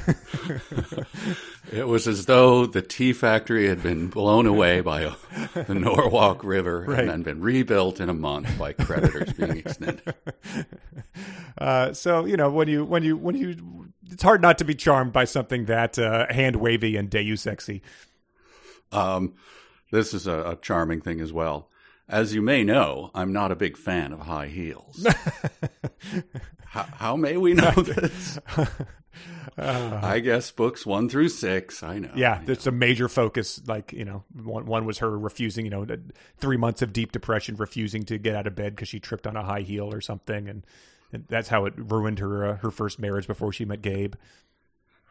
it 1.72 1.86
was 1.86 2.07
as 2.07 2.26
though 2.26 2.66
the 2.66 2.82
tea 2.82 3.12
factory 3.12 3.68
had 3.68 3.82
been 3.82 4.09
blown 4.09 4.47
away 4.47 4.80
by 4.80 5.12
the 5.55 5.74
Norwalk 5.74 6.44
River 6.44 6.84
right. 6.86 7.01
and 7.01 7.09
then 7.09 7.22
been 7.22 7.40
rebuilt 7.40 8.01
in 8.01 8.09
a 8.09 8.14
month 8.14 8.59
by 8.59 8.72
creditors 8.72 9.32
being 9.32 9.59
extended. 9.59 10.14
Uh, 11.59 11.90
so 11.90 12.26
you 12.26 12.36
know 12.36 12.51
when 12.51 12.68
you 12.68 12.84
when 12.84 13.03
you 13.03 13.16
when 13.16 13.34
you, 13.34 13.88
it's 14.11 14.22
hard 14.22 14.42
not 14.42 14.59
to 14.59 14.64
be 14.64 14.74
charmed 14.74 15.11
by 15.11 15.24
something 15.24 15.64
that 15.64 15.99
uh, 15.99 16.26
hand 16.28 16.57
wavy 16.57 16.97
and 16.99 17.09
deus 17.09 17.40
sexy. 17.40 17.80
Um, 18.92 19.32
this 19.90 20.12
is 20.12 20.26
a, 20.26 20.51
a 20.51 20.57
charming 20.57 21.01
thing 21.01 21.22
as 21.22 21.32
well. 21.32 21.70
As 22.09 22.35
you 22.35 22.43
may 22.43 22.63
know, 22.63 23.11
I'm 23.15 23.33
not 23.33 23.51
a 23.51 23.57
big 23.57 23.77
fan 23.77 24.13
of 24.13 24.21
high 24.21 24.47
heels. 24.47 25.05
how, 26.67 26.83
how, 26.83 27.17
may 27.17 27.37
we 27.37 27.53
know 27.53 27.71
this? 27.77 28.39
Uh, 29.59 30.01
I 30.03 30.21
guess 30.21 30.51
books 30.51 30.85
one 30.85 31.09
through 31.09 31.31
six. 31.31 31.83
I 31.83 31.99
know. 31.99 32.13
Yeah, 32.15 32.43
it's 32.47 32.67
a 32.67 32.71
major 32.71 33.09
focus. 33.09 33.61
Like 33.67 33.93
you 33.93 34.05
know, 34.05 34.25
one 34.35 34.67
one 34.67 34.85
was 34.85 34.99
her 34.99 35.19
refusing. 35.19 35.65
You 35.65 35.71
know, 35.71 35.87
three 36.39 36.57
months 36.57 36.83
of 36.83 36.93
deep 36.93 37.11
depression, 37.11 37.57
refusing 37.57 38.05
to 38.05 38.19
get 38.19 38.37
out 38.37 38.47
of 38.47 38.55
bed 38.55 38.77
because 38.77 38.89
she 38.89 39.01
tripped 39.01 39.27
on 39.27 39.37
a 39.37 39.43
high 39.43 39.63
heel 39.63 39.93
or 39.93 40.01
something, 40.01 40.49
and, 40.49 40.67
and 41.13 41.25
that's 41.29 41.49
how 41.49 41.65
it 41.65 41.75
ruined 41.77 42.19
her 42.19 42.45
uh, 42.45 42.57
her 42.59 42.71
first 42.71 42.99
marriage 42.99 43.27
before 43.27 43.53
she 43.53 43.65
met 43.65 43.83
Gabe. 43.83 44.15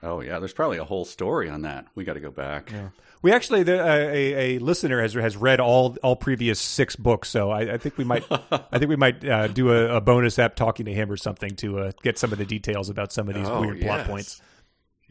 Oh 0.03 0.21
yeah, 0.21 0.39
there's 0.39 0.53
probably 0.53 0.77
a 0.77 0.83
whole 0.83 1.05
story 1.05 1.49
on 1.49 1.61
that. 1.63 1.87
We 1.95 2.03
got 2.03 2.13
to 2.13 2.19
go 2.19 2.31
back. 2.31 2.71
Yeah. 2.71 2.89
We 3.21 3.31
actually, 3.31 3.63
the, 3.63 3.81
uh, 3.81 3.87
a, 3.87 4.55
a 4.55 4.59
listener 4.59 5.01
has 5.01 5.13
has 5.13 5.35
read 5.35 5.59
all 5.59 5.97
all 6.03 6.15
previous 6.15 6.59
six 6.59 6.95
books, 6.95 7.27
so 7.27 7.49
I, 7.49 7.73
I 7.73 7.77
think 7.77 7.97
we 7.97 8.03
might 8.03 8.23
I 8.31 8.77
think 8.77 8.87
we 8.89 8.95
might 8.95 9.27
uh, 9.27 9.47
do 9.47 9.71
a, 9.71 9.97
a, 9.97 10.01
bonus 10.01 10.37
app 10.37 10.55
talking 10.55 10.85
to 10.85 10.93
him 10.93 11.11
or 11.11 11.17
something 11.17 11.55
to 11.55 11.79
uh, 11.79 11.91
get 12.03 12.19
some 12.19 12.31
of 12.31 12.37
the 12.37 12.45
details 12.45 12.87
about 12.89 13.11
some 13.11 13.27
of 13.27 13.33
these 13.33 13.47
oh, 13.47 13.61
weird 13.61 13.79
yes. 13.79 13.85
plot 13.85 14.05
points. 14.07 14.41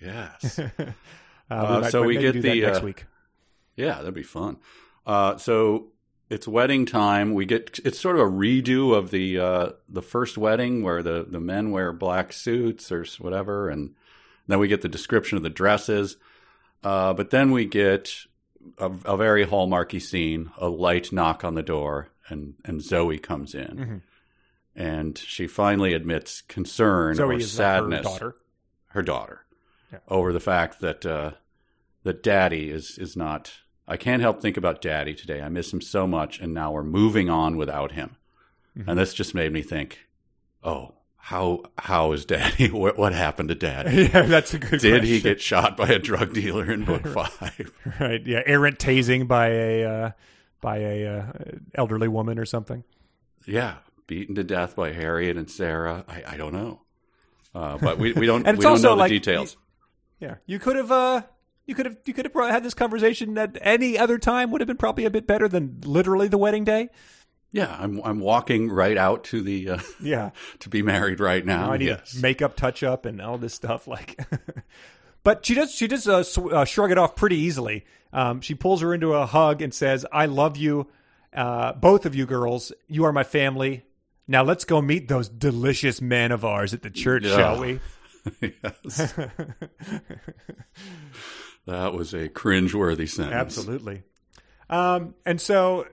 Yes. 0.01 0.61
Uh, 1.51 1.67
we 1.77 1.81
might, 1.83 1.93
so 1.93 2.03
we 2.03 2.17
get 2.17 2.41
the 2.41 2.63
next 2.63 2.79
uh, 2.79 2.85
week. 2.85 3.05
Yeah, 3.77 3.99
that'd 3.99 4.15
be 4.15 4.23
fun. 4.23 4.57
Uh, 5.07 5.37
so 5.37 5.89
it's 6.31 6.49
wedding 6.49 6.87
time. 6.87 7.35
We 7.35 7.45
get 7.45 7.81
it's 7.85 8.01
sort 8.01 8.17
of 8.17 8.23
a 8.23 8.31
redo 8.31 8.97
of 8.97 9.11
the 9.11 9.75
the 9.87 10.01
first 10.01 10.39
wedding 10.39 10.83
where 10.83 11.03
the 11.03 11.27
the 11.29 11.41
men 11.41 11.71
wear 11.71 11.93
black 11.93 12.33
suits 12.33 12.91
or 12.91 13.05
whatever, 13.19 13.69
and 13.69 13.95
then 14.47 14.59
we 14.59 14.69
get 14.69 14.83
the 14.83 14.89
description 14.89 15.37
of 15.37 15.43
the 15.43 15.51
dresses. 15.51 16.17
Uh, 16.83 17.15
but 17.15 17.31
then 17.31 17.51
we 17.51 17.65
get 17.65 18.15
a, 18.79 18.91
a, 19.05 19.17
very 19.17 19.47
hallmarky 19.47 20.01
scene, 20.01 20.51
a 20.59 20.69
light 20.69 21.13
knock 21.13 21.45
on 21.45 21.55
the 21.55 21.63
door, 21.63 22.09
and, 22.29 22.55
and 22.65 22.83
Zoe 22.83 23.19
comes 23.19 23.55
in. 23.55 23.77
Mm-hmm. 23.77 23.97
And 24.77 25.17
she 25.17 25.47
finally 25.47 25.95
admits 25.95 26.43
concern 26.43 27.15
Zoe 27.15 27.37
or 27.37 27.41
sadness. 27.41 28.07
Her 28.07 28.13
daughter. 28.13 28.35
Her 28.89 29.03
daughter. 29.03 29.45
Yeah. 29.93 29.99
Over 30.09 30.33
the 30.33 30.41
fact 30.41 30.81
that 30.81 31.07
uh, 31.07 31.33
that 32.03 32.23
daddy 32.23 32.71
is, 32.71 32.99
is 32.99 33.17
not. 33.17 33.53
I 33.87 33.97
can't 33.97 34.23
help 34.23 34.41
think 34.41 34.57
about 34.57 34.83
daddy 34.83 35.15
today. 35.15 35.41
I 35.41 35.49
miss 35.49 35.73
him 35.73 35.81
so 35.81 36.07
much, 36.07 36.41
and 36.41 36.53
now 36.53 36.73
we're 36.73 36.83
moving 36.83 37.31
on 37.31 37.57
without 37.57 37.93
him. 37.93 38.17
Mm-hmm. 38.77 38.91
And 38.91 38.99
this 38.99 39.15
just 39.15 39.35
made 39.35 39.53
me 39.53 39.63
think, 39.63 40.01
oh, 40.63 40.95
how 41.25 41.63
how 41.79 42.13
is 42.13 42.27
daddy 42.27 42.71
what, 42.71 42.99
what 42.99 43.15
happened 43.15 43.49
to 43.49 43.55
daddy 43.55 44.03
yeah 44.13 44.23
that's 44.23 44.53
a 44.53 44.59
good 44.59 44.79
did 44.81 44.91
question. 44.91 45.07
he 45.07 45.21
get 45.23 45.41
shot 45.41 45.75
by 45.75 45.89
a 45.89 45.99
drug 45.99 46.35
dealer 46.35 46.71
in 46.71 46.85
book 46.85 47.07
five? 47.07 47.73
Right 47.99 48.25
yeah 48.27 48.43
errant 48.45 48.79
tasing 48.79 49.27
by 49.27 49.49
a 49.49 49.85
uh, 49.85 50.11
by 50.61 50.79
a 50.79 51.07
uh, 51.07 51.33
elderly 51.75 52.09
woman 52.09 52.39
or 52.39 52.45
something. 52.45 52.85
Yeah 53.47 53.77
beaten 54.07 54.35
to 54.35 54.45
death 54.45 54.77
by 54.77 54.93
harriet 54.93 55.39
and 55.39 55.51
sarah. 55.51 56.05
I, 56.07 56.25
I 56.27 56.37
don't 56.37 56.53
know. 56.53 56.83
Uh, 57.55 57.79
but 57.79 57.97
we, 57.99 58.13
we 58.13 58.27
don't 58.27 58.47
we 58.47 58.57
don't 58.59 58.83
know 58.83 58.95
like, 58.95 59.09
the 59.09 59.19
details. 59.19 59.57
you, 60.21 60.29
yeah 60.29 60.35
you 60.45 60.59
could 60.59 60.77
have 60.77 60.93
uh 60.93 61.23
you 61.65 61.75
could 61.75 61.87
have 61.87 61.97
you 62.05 62.13
could 62.13 62.27
have 62.27 62.51
had 62.51 62.63
this 62.63 62.75
conversation 62.75 63.39
at 63.39 63.57
any 63.63 63.97
other 63.97 64.19
time 64.19 64.51
would 64.51 64.61
have 64.61 64.69
been 64.69 64.77
probably 64.77 65.07
a 65.07 65.11
bit 65.11 65.27
better 65.27 65.49
than 65.49 65.81
literally 65.87 66.29
the 66.29 66.37
wedding 66.37 66.65
day 66.65 66.91
yeah, 67.55 67.77
I'm 67.79 68.01
I'm 68.05 68.19
walking 68.19 68.69
right 68.69 68.99
out 68.99 69.23
to 69.25 69.41
the 69.41 69.71
uh, 69.71 69.79
yeah 70.01 70.31
to 70.59 70.69
be 70.69 70.83
married 70.83 71.21
right 71.21 71.47
now. 71.47 71.71
I 71.71 71.77
need 71.77 71.87
yes. 71.87 72.17
makeup 72.17 72.57
touch 72.57 72.83
up 72.83 73.07
and 73.07 73.23
all 73.23 73.39
this 73.39 73.55
stuff 73.55 73.87
like. 73.87 74.19
but 75.23 75.47
she 75.47 75.55
does 75.55 75.73
she 75.73 75.87
does 75.87 76.09
uh, 76.09 76.25
sw- 76.25 76.51
uh, 76.53 76.65
shrug 76.65 76.91
it 76.91 76.99
off 76.99 77.15
pretty 77.15 77.37
easily. 77.37 77.87
Um, 78.13 78.41
she 78.41 78.57
pulls 78.57 78.81
her 78.81 78.93
into 78.93 79.15
a 79.15 79.25
hug 79.25 79.63
and 79.63 79.73
says, 79.73 80.05
"I 80.11 80.27
love 80.27 80.57
you, 80.57 80.89
uh, 81.33 81.75
both 81.75 82.07
of 82.07 82.17
you 82.17 82.27
girls. 82.27 82.73
You 82.89 83.05
are 83.05 83.13
my 83.13 83.23
family. 83.23 83.85
Now 84.27 84.43
let's 84.43 84.65
go 84.65 84.83
meet 84.83 85.07
those 85.07 85.29
delicious 85.29 86.01
men 86.01 86.33
of 86.33 86.45
ours 86.45 86.75
at 86.75 86.83
the 86.83 86.91
church, 86.91 87.23
yeah. 87.23 87.37
shall 87.37 87.61
we?" 87.61 87.79
yes. 88.41 89.15
that 91.67 91.95
was 91.95 92.15
a 92.15 92.29
cringeworthy 92.29 93.09
sentence. 93.09 93.33
Absolutely. 93.33 94.03
Um, 94.69 95.15
and 95.25 95.41
so 95.41 95.87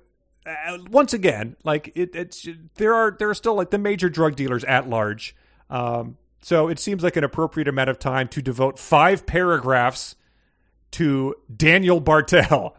uh, 0.46 0.78
once 0.89 1.14
again, 1.14 1.56
like 1.64 1.92
it, 1.96 2.16
it's 2.16 2.48
there 2.76 2.94
are 2.94 3.16
there 3.18 3.30
are 3.30 3.34
still 3.34 3.56
like 3.56 3.70
the 3.70 3.78
major 3.78 4.10
drug 4.10 4.36
dealers 4.36 4.64
at 4.64 4.89
large. 4.89 5.36
Um, 5.70 6.18
so 6.42 6.68
it 6.68 6.80
seems 6.80 7.04
like 7.04 7.16
an 7.16 7.24
appropriate 7.24 7.68
amount 7.68 7.89
of 7.89 8.00
time 8.00 8.28
to 8.30 8.42
devote 8.42 8.80
five 8.80 9.26
paragraphs 9.26 10.16
to 10.92 11.36
Daniel 11.56 12.00
Bartel. 12.00 12.76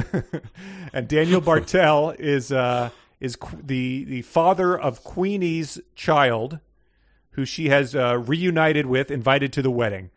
and 0.93 1.08
Daniel 1.08 1.41
Bartel 1.41 2.12
is 2.20 2.52
uh, 2.52 2.91
is 3.20 3.38
the 3.64 4.04
the 4.04 4.22
father 4.22 4.78
of 4.78 5.04
Queenie's 5.04 5.80
child, 5.95 6.60
who 7.32 7.45
she 7.45 7.70
has 7.70 7.95
uh, 7.95 8.20
reunited 8.20 8.86
with, 8.86 9.10
invited 9.10 9.52
to 9.54 9.62
the 9.62 9.72
wedding 9.72 10.12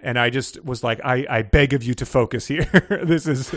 and 0.00 0.18
I 0.18 0.30
just 0.30 0.62
was 0.64 0.84
like, 0.84 1.00
I, 1.04 1.26
I 1.28 1.42
beg 1.42 1.72
of 1.72 1.82
you 1.82 1.94
to 1.94 2.06
focus 2.06 2.46
here. 2.46 2.64
this 3.02 3.26
is, 3.26 3.54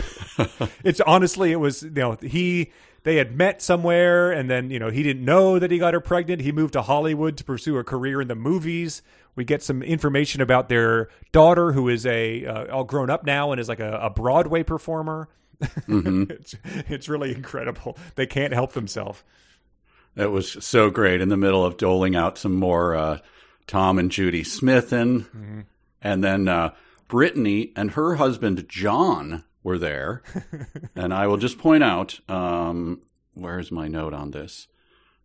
it's 0.84 1.00
honestly, 1.02 1.52
it 1.52 1.60
was, 1.60 1.82
you 1.82 1.90
know, 1.90 2.16
he, 2.20 2.72
they 3.02 3.16
had 3.16 3.36
met 3.36 3.60
somewhere 3.60 4.32
and 4.32 4.48
then, 4.48 4.70
you 4.70 4.78
know, 4.78 4.90
he 4.90 5.02
didn't 5.02 5.24
know 5.24 5.58
that 5.58 5.70
he 5.70 5.78
got 5.78 5.94
her 5.94 6.00
pregnant. 6.00 6.40
He 6.40 6.52
moved 6.52 6.72
to 6.74 6.82
Hollywood 6.82 7.36
to 7.38 7.44
pursue 7.44 7.76
a 7.78 7.84
career 7.84 8.20
in 8.20 8.28
the 8.28 8.34
movies. 8.34 9.02
We 9.36 9.44
get 9.44 9.62
some 9.62 9.82
information 9.82 10.40
about 10.40 10.68
their 10.68 11.08
daughter, 11.30 11.72
who 11.72 11.88
is 11.88 12.06
a, 12.06 12.46
uh, 12.46 12.66
all 12.72 12.84
grown 12.84 13.10
up 13.10 13.24
now 13.24 13.52
and 13.52 13.60
is 13.60 13.68
like 13.68 13.80
a, 13.80 13.98
a 14.02 14.10
Broadway 14.10 14.62
performer. 14.62 15.28
Mm-hmm. 15.62 16.24
it's, 16.30 16.54
it's 16.64 17.08
really 17.08 17.34
incredible. 17.34 17.98
They 18.14 18.26
can't 18.26 18.54
help 18.54 18.72
themselves. 18.72 19.22
It 20.16 20.30
was 20.30 20.64
so 20.64 20.90
great 20.90 21.20
in 21.20 21.28
the 21.28 21.36
middle 21.36 21.64
of 21.64 21.76
doling 21.76 22.16
out 22.16 22.38
some 22.38 22.54
more, 22.54 22.94
uh, 22.94 23.18
Tom 23.66 23.98
and 23.98 24.10
Judy 24.10 24.42
Smythen. 24.42 25.26
Mm-hmm 25.26 25.60
and 26.02 26.22
then 26.22 26.48
uh, 26.48 26.74
Brittany 27.08 27.72
and 27.76 27.92
her 27.92 28.16
husband 28.16 28.66
John 28.68 29.44
were 29.62 29.78
there. 29.78 30.22
and 30.94 31.12
I 31.12 31.26
will 31.26 31.36
just 31.36 31.58
point 31.58 31.82
out 31.84 32.20
um, 32.28 33.02
where's 33.34 33.70
my 33.70 33.88
note 33.88 34.14
on 34.14 34.30
this? 34.30 34.68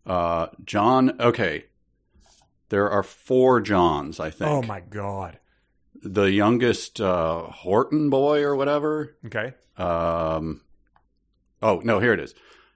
Uh, 0.05 0.47
John, 0.63 1.19
okay. 1.19 1.65
There 2.69 2.89
are 2.89 3.03
four 3.03 3.61
Johns, 3.61 4.19
I 4.19 4.30
think. 4.30 4.49
Oh 4.49 4.61
my 4.61 4.80
God. 4.80 5.39
The 6.01 6.32
youngest 6.32 6.99
uh, 6.99 7.43
Horton 7.43 8.09
boy 8.09 8.41
or 8.41 8.55
whatever. 8.55 9.15
Okay. 9.26 9.53
Um, 9.78 10.61
oh, 11.61 11.82
no, 11.84 11.99
here 11.99 12.13
it 12.13 12.19
is. 12.19 12.34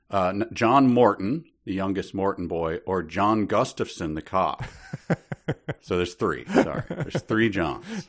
Uh, 0.10 0.46
John 0.54 0.92
Morton, 0.94 1.46
the 1.70 1.76
youngest 1.76 2.16
Morton 2.16 2.48
boy, 2.48 2.78
or 2.88 3.04
John 3.04 3.46
Gustafson, 3.46 4.16
the 4.16 4.24
cop. 4.24 4.64
so 5.82 5.98
there's 5.98 6.16
three. 6.16 6.44
Sorry, 6.46 6.82
there's 6.90 7.22
three 7.22 7.48
Johns. 7.48 8.08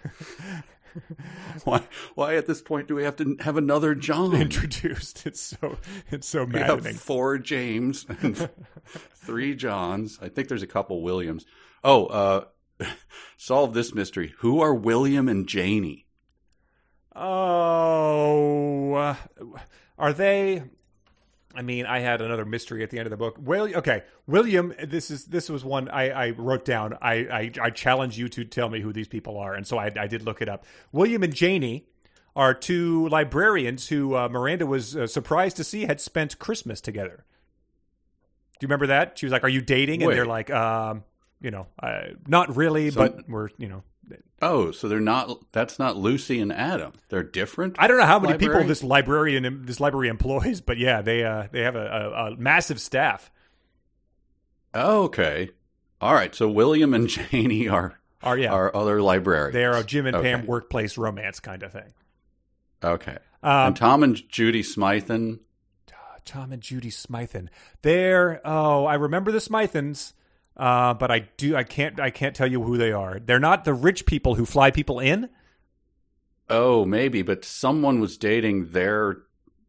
Why? 1.64 1.82
Why 2.14 2.36
at 2.36 2.46
this 2.46 2.62
point 2.62 2.88
do 2.88 2.94
we 2.94 3.04
have 3.04 3.16
to 3.16 3.36
have 3.40 3.58
another 3.58 3.94
John 3.94 4.34
introduced? 4.34 5.26
It's 5.26 5.42
so 5.42 5.76
it's 6.10 6.26
so 6.26 6.46
maddening. 6.46 6.84
We 6.84 6.92
have 6.92 7.00
four 7.00 7.36
James 7.36 8.06
and 8.08 8.48
three 9.14 9.54
Johns. 9.54 10.18
I 10.22 10.30
think 10.30 10.48
there's 10.48 10.62
a 10.62 10.66
couple 10.66 11.02
Williams. 11.02 11.44
Oh, 11.84 12.06
uh, 12.06 12.44
solve 13.36 13.74
this 13.74 13.94
mystery. 13.94 14.32
Who 14.38 14.62
are 14.62 14.74
William 14.74 15.28
and 15.28 15.46
Janie? 15.46 16.06
Oh, 17.14 18.94
uh, 18.94 19.16
are 19.98 20.14
they? 20.14 20.62
I 21.54 21.62
mean, 21.62 21.86
I 21.86 21.98
had 21.98 22.20
another 22.20 22.44
mystery 22.44 22.82
at 22.82 22.90
the 22.90 22.98
end 22.98 23.06
of 23.06 23.10
the 23.10 23.16
book. 23.16 23.36
Well, 23.40 23.74
okay, 23.76 24.04
William. 24.26 24.72
This 24.82 25.10
is 25.10 25.26
this 25.26 25.48
was 25.48 25.64
one 25.64 25.88
I, 25.88 26.10
I 26.10 26.30
wrote 26.30 26.64
down. 26.64 26.96
I, 27.02 27.14
I, 27.14 27.50
I 27.60 27.70
challenge 27.70 28.18
you 28.18 28.28
to 28.28 28.44
tell 28.44 28.68
me 28.68 28.80
who 28.80 28.92
these 28.92 29.08
people 29.08 29.36
are, 29.36 29.54
and 29.54 29.66
so 29.66 29.76
I, 29.76 29.90
I 29.98 30.06
did 30.06 30.22
look 30.22 30.40
it 30.40 30.48
up. 30.48 30.64
William 30.92 31.22
and 31.22 31.34
Janie 31.34 31.86
are 32.36 32.54
two 32.54 33.08
librarians 33.08 33.88
who 33.88 34.14
uh, 34.14 34.28
Miranda 34.28 34.66
was 34.66 34.96
uh, 34.96 35.06
surprised 35.06 35.56
to 35.56 35.64
see 35.64 35.82
had 35.82 36.00
spent 36.00 36.38
Christmas 36.38 36.80
together. 36.80 37.24
Do 38.58 38.64
you 38.64 38.68
remember 38.68 38.86
that? 38.88 39.18
She 39.18 39.26
was 39.26 39.32
like, 39.32 39.42
"Are 39.42 39.48
you 39.48 39.60
dating?" 39.60 40.02
And 40.02 40.08
Wait. 40.08 40.14
they're 40.14 40.26
like, 40.26 40.50
um, 40.50 41.02
you 41.40 41.50
know, 41.50 41.66
uh, 41.82 42.02
not 42.28 42.54
really, 42.56 42.90
but 42.90 43.28
we're 43.28 43.48
you 43.58 43.68
know, 43.68 43.82
Oh, 44.42 44.70
so 44.70 44.88
they're 44.88 45.00
not. 45.00 45.52
That's 45.52 45.78
not 45.78 45.96
Lucy 45.96 46.40
and 46.40 46.52
Adam. 46.52 46.92
They're 47.08 47.22
different. 47.22 47.76
I 47.78 47.86
don't 47.86 47.98
know 47.98 48.06
how 48.06 48.18
many 48.18 48.38
people 48.38 48.64
this 48.64 48.82
librarian 48.82 49.64
this 49.66 49.80
library 49.80 50.08
employs, 50.08 50.60
but 50.60 50.78
yeah, 50.78 51.02
they 51.02 51.24
uh, 51.24 51.48
they 51.52 51.60
have 51.62 51.76
a, 51.76 51.86
a, 51.86 52.32
a 52.32 52.36
massive 52.36 52.80
staff. 52.80 53.30
Oh, 54.74 55.04
okay. 55.04 55.50
All 56.00 56.14
right. 56.14 56.34
So 56.34 56.48
William 56.48 56.94
and 56.94 57.08
Janie 57.30 57.68
are 57.68 57.98
Are 58.22 58.38
yeah, 58.38 58.52
are 58.52 58.74
other 58.74 59.02
librarians. 59.02 59.54
they 59.54 59.64
are 59.64 59.76
a 59.76 59.84
Jim 59.84 60.06
and 60.06 60.22
Pam 60.22 60.46
workplace 60.46 60.96
romance 60.96 61.40
kind 61.40 61.62
of 61.62 61.72
thing. 61.72 61.92
Okay. 62.82 63.18
Um, 63.42 63.68
and 63.68 63.76
Tom 63.76 64.02
and 64.02 64.28
Judy 64.28 64.62
Smythen. 64.62 65.40
Tom 66.24 66.52
and 66.52 66.62
Judy 66.62 66.90
Smythen. 66.90 67.48
They're 67.82 68.40
oh, 68.44 68.84
I 68.84 68.94
remember 68.94 69.32
the 69.32 69.38
Smythens, 69.38 70.12
uh, 70.60 70.94
but 70.94 71.10
I 71.10 71.28
do 71.36 71.56
I 71.56 71.64
can't 71.64 71.98
I 71.98 72.10
can't 72.10 72.36
tell 72.36 72.46
you 72.46 72.62
who 72.62 72.76
they 72.76 72.92
are. 72.92 73.18
They're 73.18 73.40
not 73.40 73.64
the 73.64 73.74
rich 73.74 74.06
people 74.06 74.34
who 74.36 74.44
fly 74.46 74.70
people 74.70 75.00
in. 75.00 75.28
Oh, 76.48 76.84
maybe, 76.84 77.22
but 77.22 77.44
someone 77.44 78.00
was 78.00 78.16
dating 78.18 78.72
their 78.72 79.18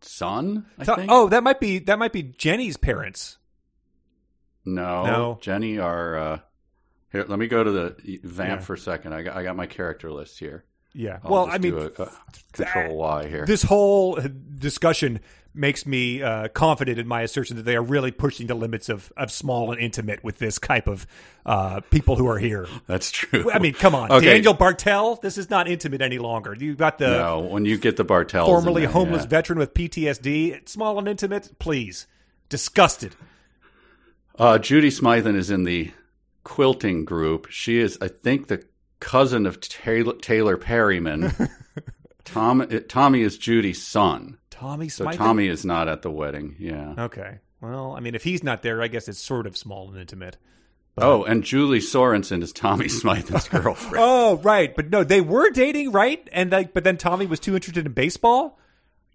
son. 0.02 0.66
Think. 0.84 1.08
oh, 1.10 1.30
that 1.30 1.44
might 1.44 1.60
be 1.60 1.80
that 1.80 1.98
might 1.98 2.12
be 2.14 2.24
Jenny's 2.24 2.76
parents. 2.78 3.38
no, 4.66 5.06
No. 5.06 5.38
Jenny 5.42 5.80
are. 5.80 6.18
Uh, 6.18 6.40
here, 7.12 7.26
let 7.28 7.40
me 7.40 7.48
go 7.48 7.64
to 7.64 7.72
the 7.72 8.20
vamp 8.24 8.62
Yeah. 8.62 8.66
for 8.66 8.74
a 8.74 8.78
second. 8.78 9.14
I 9.14 9.22
got, 9.22 9.36
I 9.36 9.44
got 9.44 9.56
my 9.56 9.66
character 9.68 10.12
list 10.12 10.40
here. 10.40 10.64
Yeah. 10.94 11.20
I'll 11.24 11.32
well, 11.32 11.48
I 11.50 11.58
mean, 11.58 11.74
a, 11.74 11.86
a 12.02 12.10
control 12.54 12.98
Y 12.98 13.28
here. 13.28 13.46
this 13.46 13.64
whole 13.64 14.18
discussion 14.58 15.20
makes 15.54 15.86
me 15.86 16.22
uh, 16.22 16.48
confident 16.50 16.98
in 16.98 17.08
my 17.08 17.22
assertion 17.22 17.58
that 17.58 17.64
they 17.64 17.76
are 17.76 17.84
really 17.84 18.12
pushing 18.12 18.48
the 18.48 18.56
limits 18.56 18.90
of, 18.90 19.12
of 19.18 19.32
small 19.32 19.72
and 19.72 19.82
intimate 19.82 20.24
with 20.24 20.38
this 20.38 20.58
type 20.60 20.88
of 20.88 21.06
uh, 21.46 21.82
people 21.90 22.16
who 22.16 22.28
are 22.28 22.38
here. 22.38 22.68
That's 22.88 23.12
true. 23.12 23.52
I 23.52 23.60
mean, 23.60 23.74
come 23.74 23.94
on, 23.96 24.12
Okay. 24.12 24.26
Daniel 24.26 24.54
Bartel. 24.54 25.16
This 25.16 25.38
is 25.38 25.50
not 25.50 25.68
intimate 25.68 26.02
any 26.02 26.20
longer. 26.20 26.56
You 26.56 26.76
got 26.76 26.98
the 26.98 27.10
no, 27.10 27.40
when 27.40 27.66
you 27.66 27.78
get 27.78 27.98
the 27.98 28.04
Bartels, 28.04 28.48
in 28.48 28.54
formerly 28.54 28.82
there, 28.84 28.92
homeless 28.92 29.24
yeah. 29.24 29.30
veteran 29.30 29.60
with 29.60 29.74
PTSD. 29.74 30.68
Small 30.68 30.98
and 31.00 31.08
intimate, 31.08 31.58
please. 31.60 32.08
Disgusted. 32.50 33.16
Uh, 34.38 34.58
Judy 34.58 34.90
Smythen 34.90 35.36
is 35.36 35.52
in 35.52 35.64
the 35.64 35.92
quilting 36.44 37.06
group. 37.06 37.48
She 37.50 37.80
is, 37.80 37.98
I 38.02 38.08
think, 38.08 38.48
the 38.48 38.64
cousin 39.00 39.46
of 39.46 39.60
Taylor, 39.60 40.14
Taylor 40.16 40.58
Perryman. 40.58 41.34
Tom, 42.24 42.68
Tommy 42.88 43.22
is 43.22 43.38
Judy's 43.38 43.86
son. 43.86 44.38
Tommy 44.62 44.90
So 44.90 45.04
Smythe. 45.06 45.18
Tommy 45.18 45.48
is 45.48 45.66
not 45.66 45.88
at 45.88 46.04
the 46.04 46.12
wedding. 46.12 46.56
Yeah. 46.60 46.94
Okay. 46.98 47.40
Well, 47.62 47.94
I 47.96 48.00
mean, 48.00 48.16
if 48.16 48.24
he's 48.24 48.44
not 48.44 48.62
there, 48.62 48.82
I 48.82 48.88
guess 48.88 49.08
it's 49.08 49.20
sort 49.20 49.48
of 49.48 49.58
small 49.58 49.90
and 49.90 50.00
intimate. 50.00 50.38
Oh, 50.98 51.24
and 51.24 51.44
Julie 51.44 51.80
Sorensen 51.80 52.44
is 52.44 52.52
Tommy 52.54 52.88
Smythen's 52.90 53.48
girlfriend. 53.48 53.96
Oh, 54.00 54.38
right. 54.38 54.76
But 54.76 54.90
no, 54.90 55.04
they 55.04 55.22
were 55.22 55.50
dating, 55.50 55.92
right? 55.92 56.28
And 56.32 56.52
like, 56.52 56.74
but 56.74 56.84
then 56.84 56.98
Tommy 56.98 57.26
was 57.26 57.40
too 57.40 57.56
interested 57.56 57.86
in 57.86 57.94
baseball. 57.94 58.60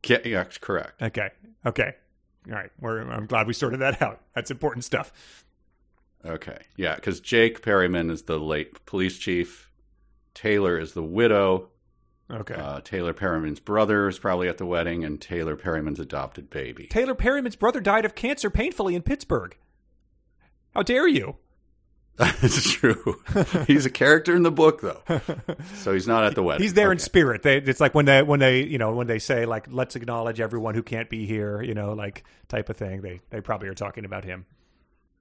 yeah, 0.07 0.19
yeah, 0.25 0.45
correct. 0.61 1.01
Okay. 1.03 1.31
Okay. 1.65 1.95
All 2.49 2.55
right. 2.55 2.71
We're, 2.81 3.01
I'm 3.11 3.27
glad 3.27 3.47
we 3.47 3.53
sorted 3.53 3.81
that 3.81 4.01
out. 4.03 4.21
That's 4.35 4.51
important 4.51 4.85
stuff. 4.85 5.13
Okay. 6.25 6.59
Yeah, 6.77 6.95
because 6.97 7.21
Jake 7.21 7.63
Perryman 7.63 8.11
is 8.11 8.23
the 8.23 8.39
late 8.39 8.85
police 8.87 9.17
chief. 9.19 9.71
Taylor 10.35 10.79
is 10.79 10.93
the 10.93 11.03
widow. 11.03 11.69
Okay. 12.31 12.55
Uh, 12.55 12.81
Taylor 12.81 13.13
Perryman's 13.13 13.61
brother 13.61 14.09
is 14.09 14.19
probably 14.19 14.49
at 14.49 14.59
the 14.59 14.67
wedding, 14.67 15.05
and 15.05 15.21
Taylor 15.21 15.57
Perryman's 15.57 16.01
adopted 16.01 16.51
baby. 16.51 16.87
Taylor 16.89 17.15
Perryman's 17.15 17.57
brother 17.57 17.81
died 17.81 18.05
of 18.05 18.15
cancer 18.15 18.51
painfully 18.51 18.95
in 18.95 19.03
Pittsburgh. 19.03 19.57
How 20.75 20.83
dare 20.83 21.07
you? 21.07 21.37
That's 22.17 22.73
true. 22.73 23.21
he's 23.67 23.85
a 23.85 23.91
character 23.91 24.35
in 24.35 24.43
the 24.43 24.51
book, 24.51 24.81
though, 24.81 25.03
so 25.75 25.93
he's 25.93 26.07
not 26.07 26.25
at 26.25 26.35
the 26.35 26.43
wedding. 26.43 26.63
He's 26.63 26.73
there 26.73 26.91
in 26.91 26.99
spirit. 26.99 27.43
They, 27.43 27.59
it's 27.59 27.79
like 27.79 27.95
when 27.95 28.07
they 28.07 28.23
when 28.23 28.41
they 28.41 28.63
you 28.63 28.79
know 28.79 28.93
when 28.93 29.07
they 29.07 29.19
say 29.19 29.45
like 29.45 29.67
let's 29.71 29.97
acknowledge 29.97 30.41
everyone 30.41 30.75
who 30.75 30.83
can't 30.83 31.11
be 31.11 31.27
here, 31.27 31.61
you 31.61 31.75
know, 31.75 31.93
like 31.93 32.25
type 32.49 32.71
of 32.71 32.77
thing. 32.79 33.03
They 33.03 33.21
they 33.29 33.43
probably 33.43 33.69
are 33.69 33.75
talking 33.75 34.07
about 34.07 34.25
him. 34.25 34.47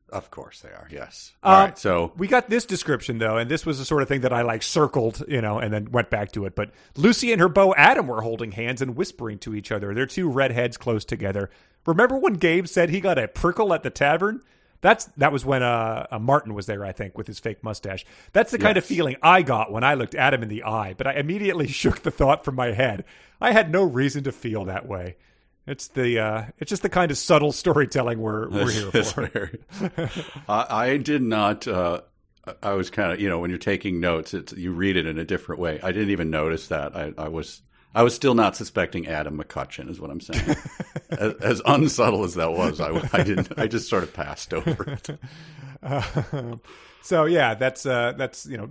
Of 0.09 0.29
course 0.29 0.61
they 0.61 0.69
are. 0.69 0.87
Yes. 0.91 1.33
Uh, 1.43 1.47
All 1.47 1.59
right. 1.65 1.77
So 1.77 2.13
We 2.15 2.27
got 2.27 2.49
this 2.49 2.65
description 2.65 3.17
though, 3.17 3.37
and 3.37 3.49
this 3.49 3.65
was 3.65 3.79
the 3.79 3.85
sort 3.85 4.01
of 4.01 4.07
thing 4.07 4.21
that 4.21 4.31
I 4.31 4.43
like 4.43 4.61
circled, 4.63 5.23
you 5.27 5.41
know, 5.41 5.59
and 5.59 5.73
then 5.73 5.91
went 5.91 6.09
back 6.09 6.31
to 6.33 6.45
it. 6.45 6.55
But 6.55 6.71
Lucy 6.95 7.31
and 7.31 7.41
her 7.41 7.49
beau 7.49 7.73
Adam 7.75 8.07
were 8.07 8.21
holding 8.21 8.51
hands 8.51 8.81
and 8.81 8.95
whispering 8.95 9.39
to 9.39 9.55
each 9.55 9.71
other. 9.71 9.93
They're 9.93 10.05
two 10.05 10.29
redheads 10.29 10.77
close 10.77 11.05
together. 11.05 11.49
Remember 11.85 12.17
when 12.17 12.33
Gabe 12.33 12.67
said 12.67 12.89
he 12.89 12.99
got 12.99 13.17
a 13.17 13.27
prickle 13.27 13.73
at 13.73 13.83
the 13.83 13.89
tavern? 13.89 14.41
That's 14.81 15.05
that 15.17 15.31
was 15.31 15.43
when 15.43 15.63
uh, 15.63 16.05
uh, 16.11 16.19
Martin 16.19 16.53
was 16.53 16.67
there, 16.67 16.85
I 16.85 16.91
think, 16.91 17.17
with 17.17 17.25
his 17.25 17.39
fake 17.39 17.63
mustache. 17.63 18.05
That's 18.33 18.51
the 18.51 18.59
kind 18.59 18.77
of 18.77 18.85
feeling 18.85 19.15
I 19.23 19.41
got 19.41 19.71
when 19.71 19.83
I 19.83 19.95
looked 19.95 20.13
Adam 20.13 20.43
in 20.43 20.49
the 20.49 20.63
eye. 20.63 20.93
But 20.95 21.07
I 21.07 21.13
immediately 21.13 21.67
shook 21.81 22.01
the 22.03 22.11
thought 22.11 22.45
from 22.45 22.53
my 22.53 22.71
head. 22.71 23.03
I 23.41 23.51
had 23.51 23.71
no 23.71 23.83
reason 23.83 24.23
to 24.25 24.31
feel 24.31 24.65
that 24.65 24.87
way. 24.87 25.15
It's 25.67 25.87
the 25.89 26.19
uh, 26.19 26.43
it's 26.59 26.69
just 26.69 26.83
the 26.83 26.89
kind 26.89 27.11
of 27.11 27.17
subtle 27.17 27.51
storytelling 27.51 28.19
we're 28.19 28.49
we're 28.49 28.71
here 28.71 29.03
for. 29.03 29.51
I, 30.49 30.65
I 30.69 30.97
did 30.97 31.21
not. 31.21 31.67
Uh, 31.67 32.01
I 32.61 32.73
was 32.73 32.89
kind 32.91 33.11
of, 33.11 33.19
you 33.19 33.27
know, 33.27 33.39
when 33.39 33.49
you're 33.49 33.57
taking 33.57 33.99
notes, 33.99 34.33
it's 34.33 34.53
you 34.53 34.71
read 34.71 34.97
it 34.97 35.07
in 35.07 35.17
a 35.17 35.25
different 35.25 35.59
way. 35.59 35.79
I 35.81 35.91
didn't 35.91 36.11
even 36.11 36.29
notice 36.29 36.67
that. 36.67 36.95
I, 36.95 37.11
I 37.17 37.27
was, 37.27 37.63
I 37.95 38.03
was 38.03 38.13
still 38.13 38.35
not 38.35 38.55
suspecting 38.55 39.07
Adam 39.07 39.39
McCutcheon, 39.39 39.89
is 39.89 39.99
what 39.99 40.11
I'm 40.11 40.21
saying. 40.21 40.55
as, 41.09 41.33
as 41.41 41.61
unsubtle 41.65 42.23
as 42.23 42.35
that 42.35 42.51
was, 42.51 42.79
I, 42.79 42.91
I 43.13 43.23
didn't. 43.23 43.57
I 43.57 43.65
just 43.65 43.89
sort 43.89 44.03
of 44.03 44.13
passed 44.13 44.53
over 44.53 44.99
it. 45.81 46.61
so 47.01 47.25
yeah, 47.25 47.55
that's 47.55 47.87
uh, 47.87 48.13
that's 48.15 48.45
you 48.45 48.57
know, 48.57 48.69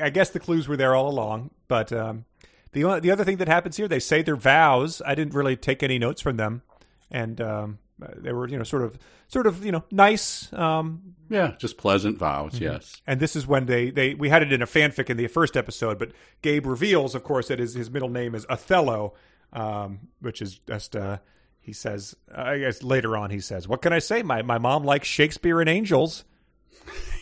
I 0.00 0.10
guess 0.10 0.30
the 0.30 0.40
clues 0.40 0.68
were 0.68 0.76
there 0.76 0.94
all 0.94 1.08
along. 1.08 1.50
But 1.66 1.92
um, 1.92 2.26
the 2.74 3.00
the 3.00 3.10
other 3.10 3.24
thing 3.24 3.38
that 3.38 3.48
happens 3.48 3.76
here, 3.76 3.88
they 3.88 4.00
say 4.00 4.20
their 4.22 4.36
vows. 4.36 5.00
I 5.06 5.14
didn't 5.14 5.34
really 5.34 5.56
take 5.56 5.82
any 5.82 5.98
notes 5.98 6.20
from 6.20 6.36
them, 6.36 6.62
and 7.10 7.40
um, 7.40 7.78
they 7.98 8.32
were 8.32 8.46
you 8.48 8.58
know 8.58 8.64
sort 8.64 8.82
of 8.82 8.98
sort 9.28 9.46
of 9.46 9.64
you 9.64 9.72
know 9.72 9.84
nice. 9.90 10.52
Um, 10.52 11.14
Yeah, 11.30 11.54
just 11.58 11.78
pleasant 11.78 12.18
vows. 12.18 12.60
Yes. 12.60 13.00
and 13.06 13.18
this 13.20 13.34
is 13.34 13.46
when 13.46 13.66
they, 13.66 13.90
they 13.90 14.14
we 14.14 14.28
had 14.28 14.42
it 14.42 14.52
in 14.52 14.60
a 14.60 14.66
fanfic 14.66 15.08
in 15.08 15.16
the 15.16 15.26
first 15.28 15.56
episode, 15.56 15.98
but 15.98 16.12
Gabe 16.42 16.66
reveals, 16.66 17.14
of 17.14 17.24
course, 17.24 17.48
that 17.48 17.58
his 17.58 17.74
his 17.74 17.90
middle 17.90 18.10
name 18.10 18.34
is 18.34 18.44
Othello, 18.50 19.14
um, 19.52 20.00
which 20.20 20.42
is 20.42 20.58
just 20.66 20.94
uh, 20.94 21.18
he 21.60 21.72
says 21.72 22.14
I 22.34 22.58
guess 22.58 22.82
later 22.82 23.16
on 23.16 23.30
he 23.30 23.40
says, 23.40 23.66
"What 23.66 23.80
can 23.80 23.92
I 23.92 24.00
say? 24.00 24.22
My 24.22 24.42
my 24.42 24.58
mom 24.58 24.84
likes 24.84 25.08
Shakespeare 25.08 25.60
and 25.60 25.68
angels." 25.70 26.24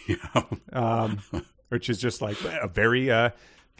Yeah. 0.08 0.42
um, 0.72 1.20
which 1.68 1.88
is 1.88 1.98
just 1.98 2.20
like 2.20 2.36
a 2.44 2.66
very, 2.66 3.08
uh, 3.08 3.30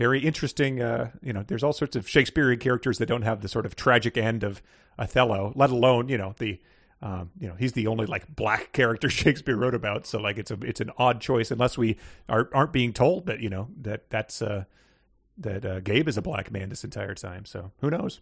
very 0.03 0.18
interesting. 0.18 0.82
Uh, 0.82 1.11
you 1.22 1.32
know, 1.32 1.44
there's 1.46 1.62
all 1.62 1.72
sorts 1.72 1.94
of 1.94 2.09
Shakespearean 2.09 2.59
characters 2.59 2.98
that 2.98 3.07
don't 3.07 3.22
have 3.22 3.40
the 3.40 3.46
sort 3.46 3.66
of 3.66 3.76
tragic 3.76 4.16
end 4.16 4.42
of 4.42 4.61
Othello, 4.98 5.53
let 5.55 5.70
alone 5.70 6.09
you 6.09 6.18
know 6.18 6.34
the. 6.38 6.61
Um, 7.00 7.30
you 7.40 7.48
know, 7.48 7.57
he's 7.57 7.72
the 7.72 7.88
only 7.88 8.07
like 8.07 8.32
black 8.34 8.72
character 8.72 9.11
Shakespeare 9.22 9.57
wrote 9.57 9.74
about, 9.74 10.07
so 10.07 10.20
like 10.20 10.38
it's 10.38 10.50
a 10.50 10.59
it's 10.62 10.80
an 10.80 10.90
odd 10.98 11.20
choice 11.20 11.50
unless 11.50 11.78
we 11.78 11.98
are, 12.28 12.48
aren't 12.53 12.72
being 12.72 12.92
told 12.92 13.26
that 13.26 13.40
you 13.40 13.48
know 13.48 13.68
that 13.80 14.09
that's 14.11 14.42
uh, 14.42 14.64
that 15.38 15.64
uh, 15.64 15.80
Gabe 15.80 16.09
is 16.09 16.16
a 16.16 16.22
black 16.22 16.50
man 16.50 16.68
this 16.68 16.84
entire 16.84 17.14
time. 17.14 17.44
So 17.44 17.70
who 17.80 17.90
knows? 17.90 18.20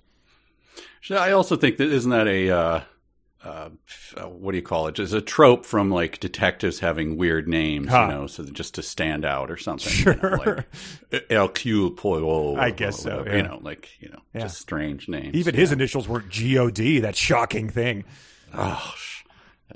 I 1.10 1.32
also 1.32 1.56
think 1.56 1.78
that 1.78 1.88
isn't 1.90 2.10
that 2.10 2.26
a 2.26 2.86
uh, 3.44 3.70
uh, 4.16 4.28
what 4.28 4.52
do 4.52 4.58
you 4.58 4.62
call 4.62 4.86
it? 4.88 4.94
Just 4.94 5.14
a 5.14 5.20
trope 5.20 5.64
from 5.64 5.90
like 5.90 6.20
detectives 6.20 6.80
having 6.80 7.16
weird 7.16 7.48
names, 7.48 7.88
Huh. 7.88 8.08
you 8.10 8.14
know, 8.14 8.26
so 8.26 8.44
just 8.44 8.74
to 8.74 8.82
stand 8.82 9.24
out 9.24 9.50
or 9.50 9.56
something. 9.56 9.90
Sure. 9.92 10.14
You 10.14 10.20
know, 10.20 10.62
like 11.12 11.30
Hercule 11.30 11.90
Poirot. 11.92 12.58
I 12.58 12.70
guess 12.70 13.00
so, 13.00 13.24
yeah. 13.26 13.36
You 13.36 13.42
know, 13.42 13.58
like 13.62 13.88
you 14.00 14.08
know, 14.10 14.20
Yeah. 14.34 14.42
just 14.42 14.58
strange 14.60 15.08
names. 15.08 15.34
Even 15.34 15.54
yeah. 15.54 15.60
his 15.60 15.72
initials 15.72 16.08
weren't 16.08 16.28
G 16.28 16.58
O 16.58 16.70
D. 16.70 17.00
That 17.00 17.16
shocking 17.16 17.68
thing. 17.70 18.04
Oh, 18.54 18.92
sh- 18.96 19.22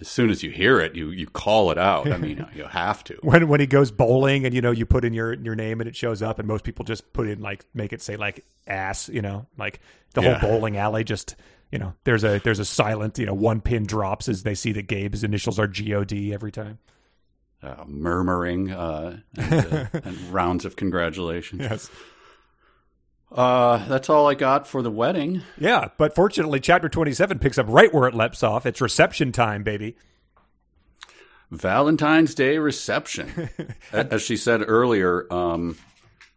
as 0.01 0.09
soon 0.09 0.29
as 0.29 0.43
you 0.43 0.51
hear 0.51 0.81
it, 0.81 0.95
you 0.97 1.11
you 1.11 1.27
call 1.27 1.71
it 1.71 1.79
out. 1.79 2.11
I 2.11 2.19
mean, 2.19 2.45
you 2.55 2.65
have 2.65 3.03
to. 3.05 3.15
when 3.23 3.47
when 3.49 3.61
he 3.61 3.67
goes 3.67 3.91
bowling 3.93 4.45
and 4.45 4.53
you 4.55 4.61
know 4.61 4.73
you 4.73 4.85
put 4.87 5.05
in 5.05 5.15
your 5.15 5.33
your 5.35 5.55
name 5.55 5.81
and 5.81 5.89
it 5.89 5.97
shows 5.97 6.21
up 6.21 6.39
and 6.39 6.49
most 6.49 6.65
people 6.65 6.85
just 6.85 7.13
put 7.13 7.29
in 7.29 7.41
like 7.41 7.65
make 7.75 7.93
it 7.93 8.03
say 8.03 8.17
like 8.17 8.45
ass 8.67 9.09
you 9.09 9.23
know 9.23 9.47
like 9.57 9.81
the 10.15 10.23
whole 10.23 10.39
bowling 10.41 10.77
alley 10.77 11.05
just 11.05 11.37
you 11.71 11.79
know 11.79 11.95
there's 12.05 12.25
a 12.25 12.41
there's 12.41 12.59
a 12.59 12.65
silent 12.65 13.19
you 13.19 13.27
know 13.27 13.35
one 13.35 13.61
pin 13.61 13.87
drops 13.87 14.29
as 14.29 14.43
they 14.43 14.55
see 14.55 14.73
that 14.73 14.87
Gabe's 14.87 15.25
initials 15.25 15.59
are 15.59 15.67
G 15.67 15.95
O 15.95 16.05
D 16.05 16.33
every 16.33 16.53
time. 16.53 16.79
Uh, 17.63 17.85
murmuring 17.87 18.71
uh, 18.71 19.19
and, 19.39 19.73
uh, 19.73 19.87
and 20.05 20.19
rounds 20.33 20.67
of 20.67 20.77
congratulations. 20.77 21.63
Yes. 21.63 21.91
Uh, 23.33 23.85
that's 23.89 24.11
all 24.11 24.29
I 24.29 24.35
got 24.35 24.69
for 24.69 24.83
the 24.83 24.91
wedding. 24.91 25.43
Yeah, 25.59 25.89
but 25.97 26.15
fortunately, 26.15 26.61
chapter 26.61 26.89
twenty 26.89 27.13
seven 27.13 27.39
picks 27.39 27.59
up 27.59 27.67
right 27.69 27.93
where 27.93 28.07
it 28.07 28.15
leaps 28.15 28.43
off. 28.43 28.67
It's 28.67 28.81
reception 28.81 29.33
time, 29.33 29.63
baby. 29.63 29.97
Valentine's 31.51 32.35
Day 32.35 32.59
reception. 32.59 33.51
As 33.93 34.23
she 34.23 34.37
said 34.37 34.63
earlier, 34.67 35.27
um, 35.33 35.77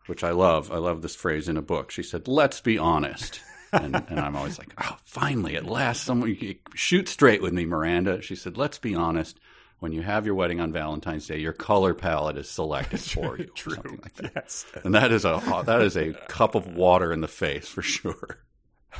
which 0.08 0.24
I 0.24 0.32
love, 0.32 0.72
I 0.72 0.78
love 0.78 1.02
this 1.02 1.16
phrase 1.16 1.50
in 1.50 1.58
a 1.58 1.62
book. 1.62 1.92
She 1.92 2.04
said, 2.04 2.28
"Let's 2.28 2.62
be 2.62 2.78
honest," 2.78 3.42
and, 3.74 3.96
and 4.10 4.20
I'm 4.20 4.36
always 4.36 4.58
like, 4.58 4.74
"Oh, 4.82 4.98
finally, 5.04 5.56
at 5.56 5.66
last, 5.66 6.04
someone 6.04 6.38
shoot 6.74 7.08
straight 7.10 7.42
with 7.42 7.54
me, 7.54 7.66
Miranda." 7.66 8.22
She 8.22 8.36
said, 8.36 8.58
"Let's 8.58 8.78
be 8.80 8.96
honest. 8.96 9.40
when 9.80 9.92
you 9.92 10.02
have 10.02 10.26
your 10.26 10.34
wedding 10.34 10.60
on 10.60 10.72
Valentine's 10.72 11.28
Day, 11.28 11.38
your 11.38 11.54
color 11.54 11.94
palette 11.94 12.38
is 12.38 12.50
selected 12.50 13.00
for 13.14 13.38
you. 13.38 13.46
True. 13.56 13.76
something 13.76 14.00
like 14.02 14.16
that. 14.16 14.32
Yes. 14.36 14.66
And 14.84 14.96
that 14.96 15.12
is 15.12 15.24
a 15.26 15.64
that 15.66 15.82
is 15.82 15.96
a 15.96 16.14
cup 16.28 16.56
of 16.56 16.76
water 16.76 17.14
in 17.14 17.22
the 17.22 17.28
face 17.28 17.68
for 17.68 17.82
sure. 17.82 18.40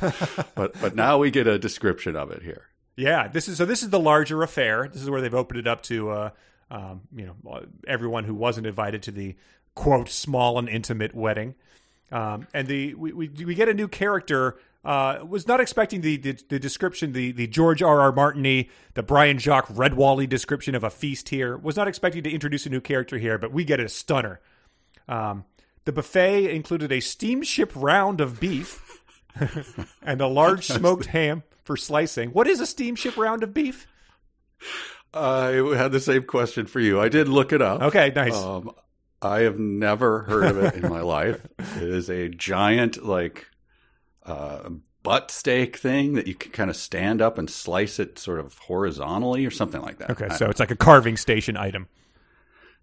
but 0.54 0.80
but 0.80 0.94
now 0.94 1.18
we 1.18 1.30
get 1.30 1.46
a 1.46 1.58
description 1.58 2.14
of 2.16 2.30
it 2.30 2.42
here. 2.42 2.66
Yeah, 2.96 3.28
this 3.28 3.48
is 3.48 3.58
so. 3.58 3.64
This 3.64 3.82
is 3.82 3.90
the 3.90 4.00
larger 4.00 4.42
affair. 4.42 4.88
This 4.92 5.02
is 5.02 5.10
where 5.10 5.20
they've 5.20 5.34
opened 5.34 5.60
it 5.60 5.66
up 5.68 5.82
to, 5.84 6.10
uh, 6.10 6.30
um, 6.70 7.02
you 7.14 7.26
know, 7.26 7.64
everyone 7.86 8.24
who 8.24 8.34
wasn't 8.34 8.66
invited 8.66 9.04
to 9.04 9.12
the 9.12 9.36
quote 9.74 10.08
small 10.08 10.58
and 10.58 10.68
intimate 10.68 11.14
wedding. 11.14 11.54
Um, 12.10 12.46
and 12.54 12.66
the 12.66 12.94
we, 12.94 13.12
we 13.12 13.28
we 13.28 13.54
get 13.54 13.68
a 13.68 13.74
new 13.74 13.88
character. 13.88 14.58
Uh, 14.84 15.18
was 15.28 15.46
not 15.46 15.60
expecting 15.60 16.00
the, 16.00 16.16
the 16.16 16.40
the 16.48 16.58
description, 16.58 17.12
the 17.12 17.32
the 17.32 17.46
George 17.46 17.82
R. 17.82 18.00
R. 18.00 18.12
Martini, 18.12 18.70
the 18.94 19.02
Brian 19.02 19.38
Jacques 19.38 19.68
Redwally 19.70 20.26
description 20.26 20.74
of 20.74 20.84
a 20.84 20.90
feast 20.90 21.28
here. 21.28 21.56
Was 21.56 21.76
not 21.76 21.88
expecting 21.88 22.22
to 22.22 22.30
introduce 22.30 22.64
a 22.64 22.70
new 22.70 22.80
character 22.80 23.18
here, 23.18 23.38
but 23.38 23.52
we 23.52 23.64
get 23.64 23.80
a 23.80 23.88
stunner. 23.88 24.40
Um, 25.08 25.44
the 25.84 25.92
buffet 25.92 26.54
included 26.54 26.92
a 26.92 27.00
steamship 27.00 27.72
round 27.74 28.20
of 28.20 28.38
beef 28.40 29.02
and 30.02 30.20
a 30.20 30.26
large 30.26 30.66
smoked 30.66 31.06
ham 31.06 31.42
for 31.64 31.76
slicing. 31.76 32.30
What 32.30 32.46
is 32.46 32.60
a 32.60 32.66
steamship 32.66 33.16
round 33.16 33.42
of 33.42 33.52
beef? 33.52 33.86
I 35.14 35.50
had 35.76 35.92
the 35.92 36.00
same 36.00 36.24
question 36.24 36.66
for 36.66 36.80
you. 36.80 37.00
I 37.00 37.08
did 37.08 37.28
look 37.28 37.52
it 37.52 37.62
up. 37.62 37.82
Okay, 37.82 38.12
nice. 38.14 38.34
Um, 38.34 38.72
I 39.20 39.40
have 39.40 39.58
never 39.58 40.22
heard 40.22 40.44
of 40.44 40.58
it 40.58 40.74
in 40.76 40.88
my 40.88 41.00
life. 41.00 41.46
It 41.76 41.82
is 41.82 42.08
a 42.08 42.28
giant 42.28 43.04
like 43.04 43.46
uh, 44.24 44.68
butt 45.02 45.30
steak 45.30 45.76
thing 45.76 46.12
that 46.14 46.26
you 46.26 46.34
can 46.34 46.52
kind 46.52 46.70
of 46.70 46.76
stand 46.76 47.20
up 47.22 47.38
and 47.38 47.48
slice 47.50 47.98
it 47.98 48.18
sort 48.18 48.40
of 48.40 48.56
horizontally 48.58 49.44
or 49.46 49.50
something 49.50 49.80
like 49.82 49.98
that. 49.98 50.10
okay, 50.10 50.26
I- 50.30 50.36
so 50.36 50.48
it's 50.48 50.60
like 50.60 50.70
a 50.70 50.76
carving 50.76 51.16
station 51.16 51.56
item. 51.56 51.88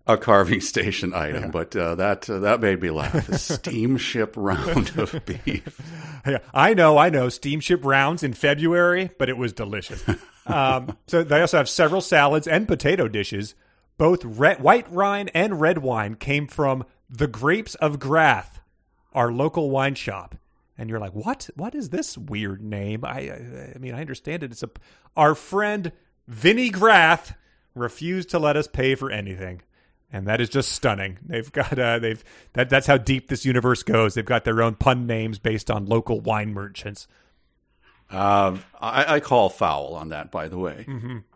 a 0.08 0.18
carving 0.18 0.62
station 0.62 1.14
item, 1.14 1.50
but 1.52 1.76
uh, 1.76 1.96
that 1.96 2.30
uh, 2.30 2.40
that 2.40 2.60
made 2.62 2.82
me 2.82 2.92
laugh. 2.92 3.28
A 3.30 3.38
steamship 3.40 4.34
round 4.38 4.92
of 4.98 5.20
beef. 5.26 5.80
Yeah, 6.28 6.40
I 6.56 6.74
know, 6.74 6.98
I 6.98 7.12
know. 7.12 7.30
Steamship 7.30 7.86
rounds 7.86 8.24
in 8.24 8.34
February, 8.34 9.12
but 9.20 9.30
it 9.30 9.38
was 9.38 9.54
delicious. 9.54 10.04
Um, 10.48 10.96
so 11.08 11.24
they 11.24 11.42
also 11.42 11.58
have 11.58 11.68
several 11.68 12.02
salads 12.02 12.48
and 12.48 12.68
potato 12.68 13.08
dishes. 13.08 13.56
Both 13.98 14.26
red, 14.26 14.62
white 14.62 14.92
wine 14.92 15.30
and 15.34 15.60
red 15.60 15.80
wine 15.80 16.16
came 16.16 16.48
from 16.48 16.86
the 17.10 17.28
Grapes 17.28 17.76
of 17.76 18.00
Grath, 18.00 18.60
our 19.14 19.32
local 19.32 19.70
wine 19.70 19.96
shop. 19.96 20.36
And 20.78 20.90
you're 20.90 21.00
like, 21.00 21.14
what? 21.14 21.50
What 21.56 21.74
is 21.74 21.90
this 21.90 22.18
weird 22.18 22.62
name? 22.62 23.06
I, 23.06 23.30
I, 23.30 23.72
I 23.76 23.78
mean, 23.78 23.94
I 23.94 24.02
understand 24.02 24.44
it. 24.44 24.52
It's 24.52 24.64
a 24.64 24.70
our 25.16 25.34
friend 25.34 25.94
Vinny 26.28 26.70
Grath 26.70 27.36
refused 27.74 28.30
to 28.32 28.40
let 28.40 28.58
us 28.58 28.68
pay 28.68 28.96
for 28.96 29.10
anything. 29.10 29.62
And 30.12 30.28
that 30.28 30.40
is 30.40 30.50
just 30.50 30.72
stunning. 30.72 31.18
They've 31.26 31.52
got 31.52 31.78
uh, 31.80 32.00
they've 32.00 32.24
that 32.54 32.70
that's 32.70 32.88
how 32.88 32.98
deep 32.98 33.28
this 33.30 33.46
universe 33.46 33.84
goes. 33.84 34.14
They've 34.14 34.26
got 34.26 34.44
their 34.44 34.62
own 34.62 34.76
pun 34.76 35.08
names 35.08 35.40
based 35.40 35.72
on 35.72 35.86
local 35.86 36.20
wine 36.20 36.54
merchants. 36.54 37.08
Um, 38.12 38.64
I, 38.80 39.16
I 39.16 39.20
call 39.20 39.50
foul 39.50 39.96
on 39.96 40.10
that. 40.10 40.30
By 40.30 40.48
the 40.48 40.58
way, 40.58 40.86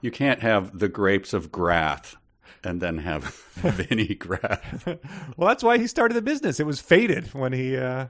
you 0.01 0.11
can't 0.11 0.41
have 0.41 0.77
the 0.77 0.87
grapes 0.87 1.33
of 1.33 1.51
Grath 1.51 2.15
and 2.63 2.81
then 2.81 2.97
have 2.99 3.23
Vinny 3.55 4.15
Grath. 4.15 4.85
Well, 5.37 5.47
that's 5.47 5.63
why 5.63 5.77
he 5.77 5.87
started 5.87 6.15
the 6.15 6.21
business. 6.21 6.59
It 6.59 6.65
was 6.65 6.79
fated 6.81 7.33
when 7.33 7.53
he, 7.53 7.77
uh, 7.77 8.07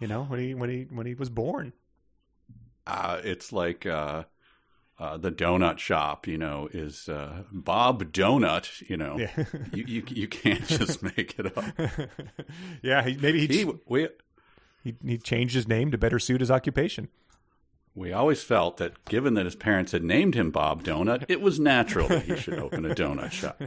you 0.00 0.06
know, 0.08 0.24
when 0.24 0.40
he 0.40 0.54
when 0.54 0.68
he 0.70 0.86
when 0.90 1.06
he 1.06 1.14
was 1.14 1.30
born. 1.30 1.72
Uh, 2.86 3.20
it's 3.24 3.52
like 3.52 3.84
uh, 3.86 4.24
uh, 4.98 5.16
the 5.16 5.32
donut 5.32 5.78
shop, 5.78 6.26
you 6.26 6.38
know, 6.38 6.68
is 6.72 7.08
uh, 7.08 7.42
Bob 7.50 8.12
Donut. 8.12 8.88
You 8.88 8.96
know, 8.96 9.18
Yeah, 9.18 9.44
you, 9.72 9.84
you 9.86 10.02
you 10.08 10.28
can't 10.28 10.66
just 10.66 11.02
make 11.02 11.38
it 11.38 11.56
up. 11.56 11.64
yeah. 12.82 13.02
He, 13.02 13.16
maybe 13.16 13.46
he, 13.46 13.64
He, 13.64 13.72
we 13.86 14.08
he 14.84 14.94
he 15.04 15.18
changed 15.18 15.54
his 15.54 15.66
name 15.66 15.90
to 15.90 15.98
better 15.98 16.18
suit 16.18 16.40
his 16.40 16.50
occupation. 16.50 17.08
We 17.96 18.12
always 18.12 18.42
felt 18.42 18.76
that 18.76 19.04
given 19.06 19.34
that 19.34 19.46
his 19.46 19.56
parents 19.56 19.92
had 19.92 20.04
named 20.04 20.34
him 20.34 20.50
Bob 20.50 20.84
Donut, 20.84 21.24
it 21.28 21.40
was 21.40 21.58
natural 21.58 22.06
that 22.08 22.24
he 22.24 22.36
should 22.36 22.58
open 22.58 22.84
a 22.84 22.94
donut 22.94 23.32
shop. 23.32 23.60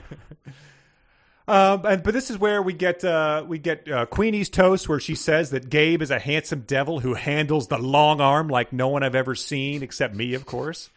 Um, 1.48 1.84
and, 1.84 2.04
but 2.04 2.14
this 2.14 2.30
is 2.30 2.38
where 2.38 2.62
we 2.62 2.74
get 2.74 3.04
uh, 3.04 3.44
we 3.48 3.58
get 3.58 3.92
uh, 3.92 4.06
Queenie's 4.06 4.50
toast, 4.50 4.88
where 4.88 5.00
she 5.00 5.16
says 5.16 5.50
that 5.50 5.68
Gabe 5.68 6.04
is 6.04 6.12
a 6.12 6.20
handsome 6.20 6.62
devil 6.62 7.00
who 7.00 7.16
handles 7.16 7.70
the 7.70 7.80
long 7.80 8.22
arm 8.22 8.50
like 8.50 8.72
no 8.72 8.88
one 8.88 9.02
I've 9.02 9.16
ever 9.16 9.34
seen, 9.34 9.82
except 9.82 10.14
me, 10.14 10.36
of 10.36 10.46
course. 10.46 10.92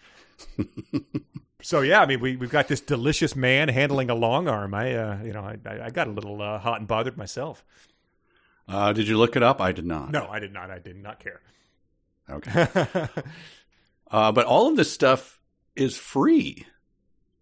so 1.63 1.81
yeah, 1.81 2.03
I 2.03 2.07
mean, 2.07 2.21
we 2.21 2.37
we've 2.37 2.51
got 2.51 2.69
this 2.69 2.83
delicious 2.83 3.35
man 3.35 3.71
handling 3.71 4.11
a 4.11 4.15
long 4.15 4.47
arm. 4.47 4.75
I 4.75 4.95
uh, 4.95 5.23
you 5.25 5.33
know 5.33 5.41
I, 5.41 5.57
I 5.65 5.85
I 5.87 5.91
got 5.91 6.07
a 6.07 6.11
little 6.11 6.43
uh, 6.43 6.59
hot 6.59 6.81
and 6.81 6.87
bothered 6.87 7.17
myself. 7.17 7.65
Uh, 8.69 8.93
did 8.93 9.09
you 9.09 9.17
look 9.17 9.37
it 9.37 9.43
up? 9.43 9.59
I 9.63 9.73
did 9.73 9.87
not. 9.87 10.11
No, 10.11 10.29
I 10.29 10.39
did 10.39 10.53
not. 10.53 10.71
I 10.71 10.79
did 10.81 11.03
not 11.03 11.19
care. 11.19 11.41
Okay. 12.33 12.67
Uh, 14.11 14.31
but 14.31 14.45
all 14.45 14.69
of 14.69 14.77
this 14.77 14.93
stuff 14.93 15.41
is 15.75 15.97
free. 15.97 16.67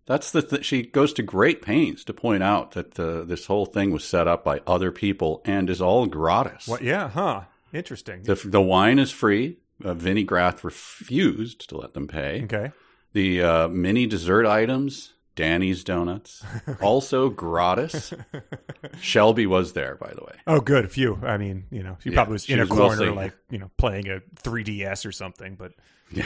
That's 0.06 0.30
the 0.30 0.40
th- 0.40 0.64
she 0.64 0.82
goes 0.82 1.12
to 1.14 1.22
great 1.24 1.62
pains 1.62 2.04
to 2.04 2.12
point 2.14 2.44
out 2.44 2.70
that 2.72 2.96
uh, 2.98 3.22
this 3.24 3.46
whole 3.46 3.66
thing 3.66 3.90
was 3.90 4.04
set 4.04 4.28
up 4.28 4.44
by 4.44 4.60
other 4.68 4.92
people 4.92 5.42
and 5.44 5.68
is 5.68 5.82
all 5.82 6.06
gratis. 6.06 6.68
what? 6.68 6.82
Yeah, 6.82 7.08
huh? 7.08 7.42
Interesting. 7.72 8.22
The, 8.22 8.36
the 8.36 8.60
wine 8.60 9.00
is 9.00 9.10
free. 9.10 9.58
Uh, 9.84 9.94
Vinnie 9.94 10.22
Grath 10.24 10.62
refused 10.62 11.68
to 11.70 11.76
let 11.76 11.94
them 11.94 12.06
pay. 12.06 12.42
okay. 12.44 12.70
The 13.14 13.42
uh, 13.42 13.68
mini 13.68 14.06
dessert 14.06 14.46
items, 14.46 15.12
Danny's 15.40 15.84
Donuts, 15.84 16.44
also 16.82 17.30
gratis. 17.30 18.12
Shelby 19.00 19.46
was 19.46 19.72
there, 19.72 19.96
by 19.96 20.12
the 20.14 20.22
way. 20.22 20.34
Oh, 20.46 20.60
good. 20.60 20.84
A 20.84 20.88
few. 20.88 21.18
I 21.22 21.38
mean, 21.38 21.64
you 21.70 21.82
know, 21.82 21.96
she 22.02 22.10
Yeah, 22.10 22.16
probably 22.16 22.32
was 22.32 22.44
she 22.44 22.52
in 22.52 22.60
a 22.60 22.66
corner, 22.66 22.88
mostly- 22.96 23.08
like 23.10 23.32
you 23.48 23.58
know, 23.58 23.70
playing 23.78 24.08
a 24.08 24.20
3ds 24.42 25.06
or 25.06 25.12
something. 25.12 25.56
But 25.56 25.72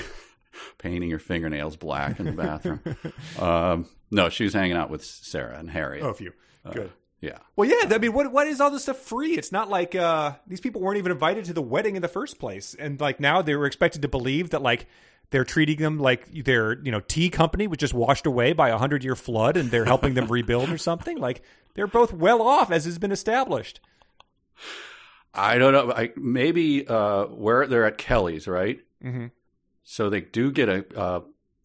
Painting 0.79 1.11
her 1.12 1.21
fingernails 1.21 1.77
black 1.77 2.19
in 2.19 2.27
the 2.27 2.33
bathroom. 2.33 2.81
um, 3.39 3.87
no, 4.11 4.31
she 4.31 4.43
was 4.43 4.53
hanging 4.53 4.77
out 4.77 4.91
with 4.91 5.05
Sarah 5.05 5.59
and 5.59 5.71
Harry. 5.71 6.01
oh, 6.03 6.09
a 6.09 6.15
few. 6.15 6.33
Good. 6.73 6.91
Yeah. 7.21 7.39
Well, 7.55 7.69
yeah. 7.69 7.95
I 7.95 7.99
mean, 7.99 8.12
what 8.15 8.33
what 8.33 8.49
is 8.49 8.61
all 8.61 8.71
this 8.73 8.83
stuff 8.83 8.99
free? 8.99 9.33
It's 9.39 9.53
not 9.53 9.71
like 9.71 9.95
uh, 9.95 10.33
these 10.49 10.61
people 10.61 10.81
weren't 10.81 10.99
even 10.99 11.12
invited 11.12 11.45
to 11.47 11.53
the 11.53 11.62
wedding 11.62 11.95
in 11.97 12.03
the 12.03 12.09
first 12.09 12.39
place, 12.41 12.75
and 12.79 13.01
like 13.01 13.21
now 13.21 13.43
they 13.43 13.55
were 13.55 13.67
expected 13.67 14.03
to 14.03 14.09
believe 14.09 14.51
that 14.51 14.61
like 14.62 14.87
they're 15.31 15.45
treating 15.45 15.79
them 15.79 15.99
like 15.99 16.45
their 16.45 16.81
you 16.83 16.93
know 16.93 17.01
tea 17.01 17.31
company 17.31 17.66
was 17.66 17.79
just 17.79 17.95
washed 17.95 18.27
away 18.27 18.53
by 18.53 18.68
a 18.70 18.79
hundred 18.79 19.05
year 19.05 19.16
flood, 19.16 19.57
and 19.57 19.70
they're 19.70 19.85
helping 19.85 20.14
them 20.14 20.27
rebuild 20.29 20.70
or 20.70 20.79
something. 20.79 21.18
Like 21.18 21.43
they're 21.75 21.87
both 21.87 22.12
well 22.12 22.43
off, 22.43 22.70
as 22.70 22.85
has 22.85 22.99
been 22.99 23.12
established. 23.12 23.81
I 25.33 25.59
don't 25.59 25.72
know. 25.72 25.93
I, 25.93 26.11
maybe 26.16 26.87
uh, 26.87 27.25
where 27.25 27.66
they're 27.66 27.87
at 27.87 27.99
Kelly's, 27.99 28.47
right? 28.47 28.79
Mhm. 29.03 29.33
So 29.83 30.09
they 30.09 30.20
do 30.20 30.51
get 30.53 30.68
a, 30.68 30.99
uh 30.99 31.20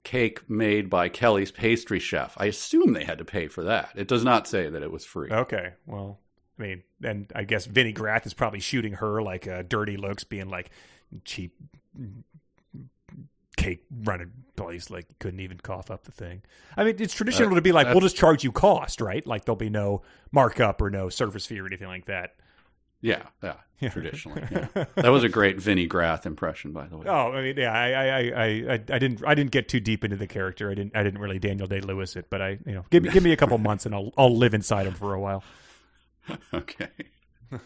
cake 0.05 0.49
made 0.49 0.89
by 0.89 1.09
Kelly's 1.09 1.51
pastry 1.51 1.99
chef. 1.99 2.33
I 2.37 2.45
assume 2.45 2.93
they 2.93 3.03
had 3.03 3.17
to 3.19 3.25
pay 3.25 3.47
for 3.49 3.65
that. 3.65 3.91
It 3.95 4.07
does 4.07 4.23
not 4.23 4.47
say 4.47 4.69
that 4.69 4.81
it 4.81 4.91
was 4.91 5.05
free. 5.05 5.29
Okay, 5.29 5.73
well, 5.85 6.19
I 6.57 6.61
mean, 6.63 6.83
and 7.03 7.31
I 7.35 7.43
guess 7.43 7.65
Vinnie 7.65 7.91
Grath 7.91 8.25
is 8.25 8.33
probably 8.33 8.61
shooting 8.61 8.93
her 8.93 9.21
like 9.21 9.45
uh, 9.45 9.61
dirty 9.67 9.97
looks, 9.97 10.23
being 10.23 10.49
like 10.49 10.71
cheap 11.25 11.53
cake 13.59 13.83
running 14.03 14.31
place, 14.55 14.89
like 14.89 15.05
couldn't 15.19 15.41
even 15.41 15.57
cough 15.57 15.91
up 15.91 16.05
the 16.05 16.11
thing. 16.11 16.41
I 16.77 16.83
mean, 16.83 16.95
it's 16.99 17.13
traditional 17.13 17.51
Uh, 17.51 17.55
to 17.55 17.61
be 17.61 17.71
like, 17.71 17.87
we'll 17.87 17.99
just 17.99 18.15
charge 18.15 18.43
you 18.43 18.51
cost, 18.51 19.01
right? 19.01 19.25
Like 19.27 19.45
there'll 19.45 19.57
be 19.57 19.69
no 19.69 20.01
markup 20.31 20.81
or 20.81 20.89
no 20.89 21.09
service 21.09 21.45
fee 21.45 21.59
or 21.59 21.65
anything 21.65 21.87
like 21.87 22.05
that. 22.05 22.35
Yeah, 23.01 23.23
yeah, 23.41 23.89
traditionally. 23.89 24.43
Yeah. 24.51 24.85
That 24.95 25.09
was 25.09 25.23
a 25.23 25.29
great 25.29 25.57
Vinnie 25.57 25.87
Grath 25.87 26.25
impression, 26.25 26.73
by 26.73 26.87
the 26.87 26.97
way. 26.97 27.05
Oh, 27.07 27.31
I 27.31 27.41
mean, 27.41 27.55
yeah, 27.57 27.71
I, 27.71 27.91
I, 27.91 28.05
I, 28.07 28.45
I, 28.45 28.73
I 28.73 28.99
didn't, 28.99 29.23
I 29.25 29.35
didn't 29.35 29.51
get 29.51 29.69
too 29.69 29.79
deep 29.79 30.03
into 30.03 30.17
the 30.17 30.27
character. 30.27 30.69
I 30.69 30.73
didn't, 30.73 30.95
I 30.97 31.03
didn't 31.03 31.21
really 31.21 31.39
Daniel 31.39 31.65
Day 31.65 31.79
Lewis 31.79 32.17
it, 32.17 32.29
but 32.29 32.41
I, 32.41 32.59
you 32.65 32.73
know, 32.73 32.85
give 32.89 33.03
me, 33.03 33.09
give 33.09 33.23
me 33.23 33.31
a 33.31 33.37
couple 33.37 33.57
months 33.69 33.85
and 33.85 33.95
I'll, 33.95 34.11
I'll 34.17 34.35
live 34.35 34.53
inside 34.53 34.85
him 34.85 34.95
for 34.95 35.13
a 35.13 35.19
while. 35.19 35.43
Okay. 36.53 36.89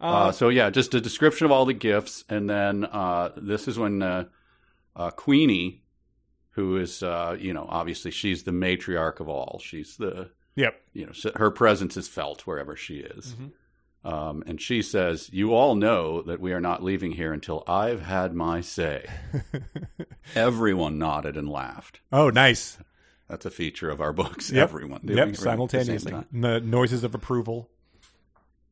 Uh, 0.00 0.04
Uh, 0.04 0.32
so 0.32 0.48
yeah, 0.48 0.70
just 0.70 0.94
a 0.94 1.00
description 1.00 1.44
of 1.44 1.50
all 1.52 1.64
the 1.64 1.72
gifts, 1.74 2.24
and 2.28 2.48
then 2.48 2.84
uh, 2.84 3.30
this 3.36 3.66
is 3.68 3.78
when 3.78 4.00
uh, 4.02 4.24
uh, 4.94 5.10
Queenie, 5.10 5.82
who 6.50 6.76
is 6.76 7.02
uh, 7.02 7.36
you 7.38 7.52
know 7.52 7.66
obviously 7.68 8.10
she's 8.10 8.42
the 8.44 8.52
matriarch 8.52 9.18
of 9.20 9.28
all. 9.28 9.60
She's 9.62 9.96
the 9.96 10.30
yep. 10.54 10.80
you 10.92 11.06
know 11.06 11.12
her 11.36 11.50
presence 11.50 11.96
is 11.96 12.06
felt 12.08 12.46
wherever 12.46 12.76
she 12.76 12.98
is, 12.98 13.34
Mhm. 13.34 13.50
um, 14.12 14.44
and 14.46 14.60
she 14.60 14.82
says, 14.82 15.30
"You 15.32 15.52
all 15.54 15.74
know 15.74 16.22
that 16.22 16.40
we 16.40 16.52
are 16.52 16.60
not 16.60 16.82
leaving 16.84 17.12
here 17.12 17.32
until 17.32 17.64
I've 17.66 18.02
had 18.02 18.34
my 18.34 18.60
say." 18.60 19.04
Everyone 20.34 20.98
nodded 20.98 21.36
and 21.36 21.48
laughed. 21.48 22.00
Oh, 22.12 22.30
nice. 22.30 22.78
That's 23.28 23.44
a 23.46 23.50
feature 23.50 23.90
of 23.90 24.00
our 24.00 24.12
books. 24.12 24.50
Yep. 24.50 24.62
Everyone, 24.62 25.00
doing 25.04 25.18
Yep, 25.18 25.28
at 25.28 25.34
the 25.34 25.40
simultaneously. 25.40 26.14
The 26.32 26.60
noises 26.60 27.04
of 27.04 27.14
approval. 27.14 27.70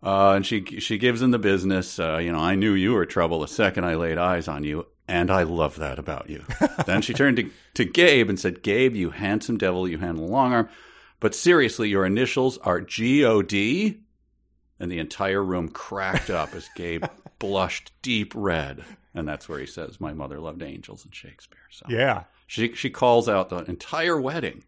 Uh, 0.06 0.34
and 0.34 0.46
she 0.46 0.64
she 0.78 0.98
gives 0.98 1.20
him 1.20 1.32
the 1.32 1.38
business. 1.38 1.98
Uh, 1.98 2.18
you 2.18 2.30
know, 2.30 2.38
I 2.38 2.54
knew 2.54 2.74
you 2.74 2.92
were 2.92 3.06
trouble 3.06 3.40
the 3.40 3.48
second 3.48 3.84
I 3.84 3.96
laid 3.96 4.18
eyes 4.18 4.46
on 4.46 4.62
you. 4.62 4.86
And 5.08 5.30
I 5.30 5.42
love 5.44 5.76
that 5.76 5.98
about 5.98 6.30
you. 6.30 6.44
then 6.86 7.00
she 7.02 7.12
turned 7.14 7.36
to, 7.36 7.50
to 7.74 7.84
Gabe 7.84 8.28
and 8.28 8.38
said, 8.40 8.62
Gabe, 8.62 8.94
you 8.96 9.10
handsome 9.10 9.56
devil, 9.56 9.86
you 9.88 9.98
handle 9.98 10.24
a 10.24 10.26
long 10.26 10.52
arm. 10.52 10.68
But 11.20 11.34
seriously, 11.34 11.88
your 11.88 12.04
initials 12.06 12.58
are 12.58 12.80
G 12.80 13.24
O 13.24 13.42
D? 13.42 14.00
And 14.78 14.90
the 14.92 14.98
entire 14.98 15.42
room 15.42 15.68
cracked 15.70 16.28
up 16.30 16.54
as 16.54 16.68
Gabe 16.76 17.04
blushed 17.38 17.92
deep 18.02 18.32
red. 18.36 18.84
And 19.14 19.26
that's 19.26 19.48
where 19.48 19.58
he 19.58 19.66
says, 19.66 20.00
My 20.00 20.12
mother 20.12 20.38
loved 20.38 20.62
angels 20.62 21.04
and 21.04 21.14
Shakespeare. 21.14 21.58
So 21.70 21.86
Yeah. 21.88 22.24
she, 22.46 22.74
she 22.74 22.90
calls 22.90 23.28
out 23.28 23.48
the 23.48 23.58
entire 23.64 24.20
wedding. 24.20 24.62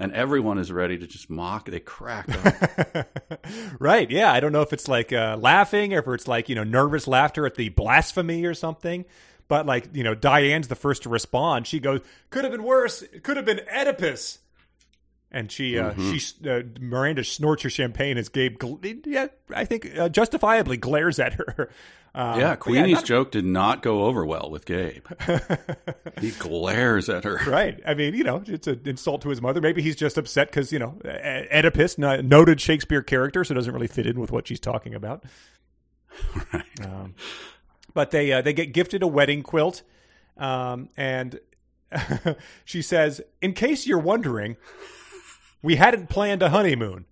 And 0.00 0.12
everyone 0.12 0.58
is 0.58 0.70
ready 0.70 0.96
to 0.96 1.06
just 1.08 1.28
mock. 1.28 1.68
They 1.68 1.80
crack 1.80 2.28
up. 2.30 3.08
right. 3.80 4.08
Yeah. 4.08 4.32
I 4.32 4.38
don't 4.38 4.52
know 4.52 4.62
if 4.62 4.72
it's 4.72 4.86
like 4.86 5.12
uh, 5.12 5.36
laughing 5.40 5.92
or 5.92 5.98
if 5.98 6.06
it's 6.06 6.28
like, 6.28 6.48
you 6.48 6.54
know, 6.54 6.62
nervous 6.62 7.08
laughter 7.08 7.44
at 7.46 7.56
the 7.56 7.70
blasphemy 7.70 8.44
or 8.44 8.54
something. 8.54 9.04
But 9.48 9.66
like, 9.66 9.88
you 9.94 10.04
know, 10.04 10.14
Diane's 10.14 10.68
the 10.68 10.76
first 10.76 11.02
to 11.02 11.08
respond. 11.08 11.66
She 11.66 11.80
goes, 11.80 12.00
could 12.30 12.44
have 12.44 12.52
been 12.52 12.62
worse. 12.62 13.02
Could 13.22 13.36
have 13.36 13.46
been 13.46 13.60
Oedipus. 13.74 14.38
And 15.30 15.52
she, 15.52 15.78
uh, 15.78 15.92
she, 15.94 16.20
uh, 16.48 16.62
Miranda 16.80 17.22
snorts 17.22 17.62
her 17.62 17.68
champagne 17.70 18.16
as 18.16 18.30
Gabe, 18.30 18.58
gl- 18.58 19.02
yeah, 19.06 19.26
I 19.54 19.66
think 19.66 19.90
uh, 19.98 20.08
justifiably 20.08 20.78
glares 20.78 21.18
at 21.18 21.34
her. 21.34 21.70
Um, 22.14 22.40
yeah, 22.40 22.56
Queenie's 22.56 22.94
not- 22.94 23.04
joke 23.04 23.30
did 23.30 23.44
not 23.44 23.82
go 23.82 24.04
over 24.06 24.24
well 24.24 24.50
with 24.50 24.64
Gabe. 24.64 25.06
he 26.20 26.30
glares 26.30 27.10
at 27.10 27.24
her. 27.24 27.38
Right. 27.46 27.78
I 27.86 27.92
mean, 27.92 28.14
you 28.14 28.24
know, 28.24 28.42
it's 28.46 28.66
an 28.66 28.80
insult 28.86 29.20
to 29.22 29.28
his 29.28 29.42
mother. 29.42 29.60
Maybe 29.60 29.82
he's 29.82 29.96
just 29.96 30.16
upset 30.16 30.48
because, 30.48 30.72
you 30.72 30.78
know, 30.78 30.98
Oedipus, 31.04 31.98
noted 31.98 32.58
Shakespeare 32.60 33.02
character, 33.02 33.44
so 33.44 33.52
it 33.52 33.56
doesn't 33.56 33.74
really 33.74 33.86
fit 33.86 34.06
in 34.06 34.18
with 34.18 34.32
what 34.32 34.48
she's 34.48 34.60
talking 34.60 34.94
about. 34.94 35.24
Um, 36.84 37.14
but 37.94 38.10
they 38.10 38.32
uh, 38.32 38.40
they 38.42 38.52
get 38.52 38.72
gifted 38.72 39.02
a 39.02 39.06
wedding 39.06 39.42
quilt, 39.42 39.82
um, 40.36 40.88
and 40.96 41.38
she 42.64 42.82
says, 42.82 43.20
"In 43.42 43.52
case 43.52 43.86
you're 43.86 43.98
wondering, 43.98 44.56
we 45.62 45.76
hadn't 45.76 46.08
planned 46.08 46.42
a 46.42 46.50
honeymoon." 46.50 47.06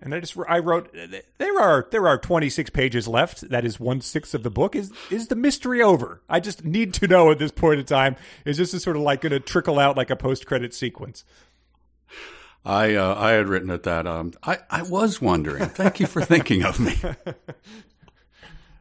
And 0.00 0.14
I 0.14 0.20
just 0.20 0.36
I 0.48 0.60
wrote 0.60 0.94
there 1.38 1.60
are 1.60 1.88
there 1.90 2.06
are 2.06 2.18
26 2.18 2.70
pages 2.70 3.08
left. 3.08 3.48
That 3.48 3.64
is 3.64 3.80
one 3.80 4.00
sixth 4.00 4.34
of 4.34 4.44
the 4.44 4.50
book. 4.50 4.76
Is 4.76 4.92
is 5.10 5.28
the 5.28 5.34
mystery 5.34 5.82
over? 5.82 6.22
I 6.28 6.40
just 6.40 6.64
need 6.64 6.94
to 6.94 7.08
know 7.08 7.30
at 7.32 7.38
this 7.38 7.50
point 7.50 7.80
in 7.80 7.86
time. 7.86 8.16
Is 8.44 8.58
this 8.58 8.74
is 8.74 8.82
sort 8.82 8.96
of 8.96 9.02
like 9.02 9.22
going 9.22 9.32
to 9.32 9.40
trickle 9.40 9.78
out 9.78 9.96
like 9.96 10.10
a 10.10 10.16
post 10.16 10.46
credit 10.46 10.72
sequence? 10.72 11.24
I 12.64 12.94
uh, 12.94 13.14
I 13.16 13.32
had 13.32 13.48
written 13.48 13.70
at 13.70 13.82
that 13.84 14.06
um 14.06 14.34
I, 14.42 14.58
I 14.70 14.82
was 14.82 15.20
wondering. 15.20 15.68
Thank 15.68 15.98
you 15.98 16.06
for 16.06 16.22
thinking 16.22 16.64
of 16.64 16.78
me. 16.78 16.94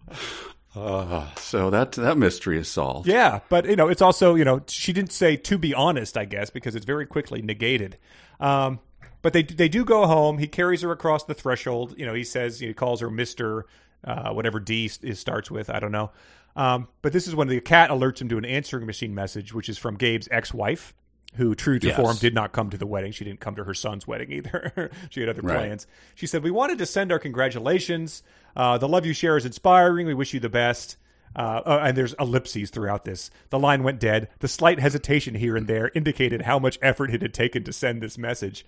Uh, 0.78 1.26
so 1.38 1.70
that 1.70 1.92
that 1.94 2.18
mystery 2.18 2.58
is 2.58 2.68
solved. 2.68 3.08
Yeah, 3.08 3.40
but 3.50 3.66
you 3.66 3.76
know, 3.76 3.88
it's 3.88 4.02
also 4.02 4.36
you 4.36 4.46
know 4.46 4.62
she 4.68 4.94
didn't 4.94 5.12
say 5.12 5.36
to 5.38 5.58
be 5.58 5.74
honest, 5.74 6.18
I 6.18 6.26
guess, 6.26 6.50
because 6.50 6.76
it's 6.76 6.86
very 6.86 7.06
quickly 7.06 7.42
negated. 7.42 7.98
Um, 8.40 8.80
but 9.22 9.34
they 9.34 9.44
they 9.44 9.68
do 9.70 9.84
go 9.84 10.06
home. 10.08 10.38
He 10.38 10.48
carries 10.48 10.82
her 10.84 10.92
across 10.92 11.24
the 11.24 11.34
threshold. 11.34 11.96
You 11.98 12.06
know, 12.06 12.14
he 12.14 12.24
says 12.24 12.60
he 12.60 12.74
calls 12.74 13.02
her 13.02 13.10
Mister 13.10 13.66
uh, 14.04 14.32
whatever 14.32 14.60
D 14.60 14.90
is, 15.02 15.20
starts 15.20 15.50
with. 15.50 15.70
I 15.70 15.80
don't 15.80 15.92
know. 15.92 16.12
Um, 16.56 16.88
but 17.02 17.14
this 17.14 17.28
is 17.28 17.36
when 17.36 17.48
the 17.48 17.60
cat 17.62 17.90
alerts 17.90 18.22
him 18.22 18.30
to 18.30 18.38
an 18.38 18.46
answering 18.46 18.86
machine 18.86 19.14
message, 19.14 19.54
which 19.54 19.70
is 19.70 19.78
from 19.78 19.96
Gabe's 19.96 20.28
ex-wife, 20.32 20.94
who, 21.36 21.54
true 21.54 21.78
to 21.78 21.88
Yes. 21.88 21.96
form, 21.96 22.18
did 22.18 22.34
not 22.34 22.52
come 22.52 22.72
to 22.72 22.78
the 22.78 22.88
wedding. 22.88 23.12
She 23.12 23.26
didn't 23.26 23.40
come 23.42 23.56
to 23.58 23.64
her 23.64 23.76
son's 23.76 24.08
wedding 24.08 24.32
either. 24.32 24.90
she 25.12 25.20
had 25.20 25.30
other 25.30 25.42
Right. 25.44 25.58
plans. 25.58 25.86
She 26.16 26.26
said, 26.26 26.44
"We 26.44 26.50
wanted 26.52 26.78
to 26.80 26.86
send 26.88 27.12
our 27.12 27.20
congratulations. 27.20 28.24
Uh, 28.58 28.78
the 28.78 28.90
love 28.90 29.06
you 29.06 29.14
share 29.14 29.38
is 29.38 29.46
inspiring. 29.46 30.08
We 30.08 30.14
wish 30.14 30.34
you 30.34 30.42
the 30.42 30.50
best." 30.50 30.98
Uh, 31.36 31.62
uh, 31.66 31.82
and 31.84 31.96
there's 31.96 32.16
ellipses 32.20 32.72
throughout 32.72 33.06
this. 33.06 33.30
The 33.52 33.60
line 33.60 33.84
went 33.84 34.00
dead. 34.00 34.30
The 34.40 34.48
slight 34.48 34.80
hesitation 34.80 35.36
here 35.36 35.56
and 35.56 35.68
there 35.68 35.92
indicated 35.94 36.42
how 36.42 36.58
much 36.58 36.80
effort 36.82 37.14
it 37.14 37.22
had 37.22 37.34
taken 37.34 37.64
to 37.66 37.74
send 37.74 38.02
this 38.02 38.18
message. 38.18 38.66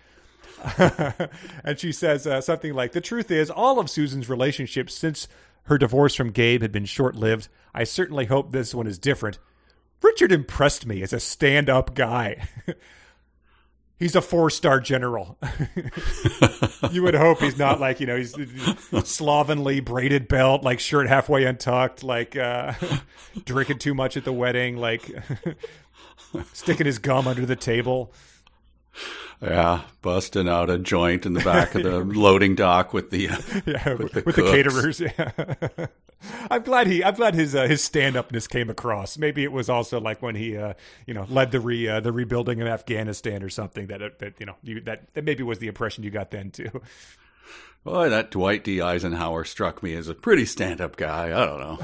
and 0.78 1.78
she 1.78 1.92
says 1.92 2.28
uh, 2.28 2.42
something 2.42 2.74
like, 2.74 2.92
"The 2.92 3.02
truth 3.02 3.32
is, 3.32 3.50
all 3.50 3.80
of 3.80 3.90
Susan's 3.90 4.30
relationships 4.30 4.94
since 4.94 5.28
her 5.64 5.80
divorce 5.80 6.14
from 6.16 6.32
Gabe 6.32 6.62
had 6.62 6.72
been 6.72 6.86
short-lived. 6.86 7.48
I 7.74 7.84
certainly 7.84 8.26
hope 8.26 8.52
this 8.52 8.76
one 8.76 8.88
is 8.88 9.00
different. 9.00 9.40
Richard 10.02 10.32
impressed 10.32 10.86
me 10.86 11.02
as 11.02 11.12
a 11.12 11.20
stand-up 11.20 11.96
guy." 11.96 12.48
He's 14.00 14.16
a 14.16 14.22
four-star 14.22 14.80
general. 14.80 15.38
you 16.92 17.04
would 17.04 17.16
hope 17.16 17.42
he's 17.42 17.58
not 17.58 17.82
like 17.82 18.00
you 18.00 18.08
know 18.08 18.16
he's 18.16 18.34
slovenly 19.04 19.82
braided 19.82 20.30
belt, 20.30 20.64
like 20.64 20.80
shirt 20.80 21.10
halfway 21.10 21.44
untucked, 21.44 22.02
like 22.02 22.38
uh, 22.38 22.74
drinking 23.46 23.80
too 23.80 23.94
much 23.94 24.16
at 24.16 24.24
the 24.24 24.32
wedding, 24.32 24.78
like 24.78 25.12
sticking 26.54 26.86
his 26.86 26.98
gum 26.98 27.28
under 27.28 27.46
the 27.46 27.58
table. 27.58 28.14
Yeah, 29.42 29.84
busting 30.02 30.50
out 30.50 30.70
a 30.70 30.78
joint 30.78 31.26
in 31.26 31.32
the 31.32 31.40
back 31.40 31.74
of 31.74 31.84
the 31.84 32.00
loading 32.04 32.56
dock 32.56 32.94
with 32.94 33.10
the. 33.10 33.22
yeah, 33.66 33.94
with, 33.94 34.12
the 34.12 34.22
the, 34.22 34.34
cooks. 34.34 34.52
caterers. 34.52 35.00
Yeah. 35.00 35.88
I'm 36.52 36.64
glad 36.64 36.88
he. 36.88 37.02
I'm 37.02 37.16
glad 37.16 37.36
his 37.36 37.56
uh, 37.56 37.66
his 37.66 37.82
stand 37.82 38.18
upness 38.18 38.50
came 38.50 38.70
across. 38.70 39.18
Maybe 39.18 39.46
it 39.46 39.54
was 39.54 39.70
also 39.70 40.02
like 40.02 40.22
when 40.22 40.36
he, 40.36 40.58
uh, 40.58 40.74
you 41.06 41.14
know, 41.14 41.26
led 41.30 41.52
the 41.52 41.62
re 41.62 41.88
uh, 41.88 42.02
the 42.02 42.12
rebuilding 42.12 42.62
of 42.62 42.68
Afghanistan 42.68 43.42
or 43.42 43.50
something. 43.50 43.88
That 43.88 44.02
uh, 44.02 44.10
that 44.20 44.34
you 44.42 44.46
know 44.46 44.56
you, 44.62 44.82
that 44.82 45.14
that 45.14 45.24
maybe 45.24 45.44
was 45.44 45.60
the 45.60 45.68
impression 45.68 46.04
you 46.04 46.12
got 46.12 46.32
then 46.32 46.52
too. 46.52 46.82
Boy, 47.86 48.10
that 48.10 48.32
Dwight 48.32 48.66
D. 48.66 48.82
Eisenhower 48.82 49.46
struck 49.46 49.82
me 49.82 49.96
as 49.96 50.10
a 50.10 50.14
pretty 50.14 50.46
stand-up 50.46 50.98
guy. 50.98 51.28
I 51.28 51.46
don't 51.46 51.60
know. 51.62 51.80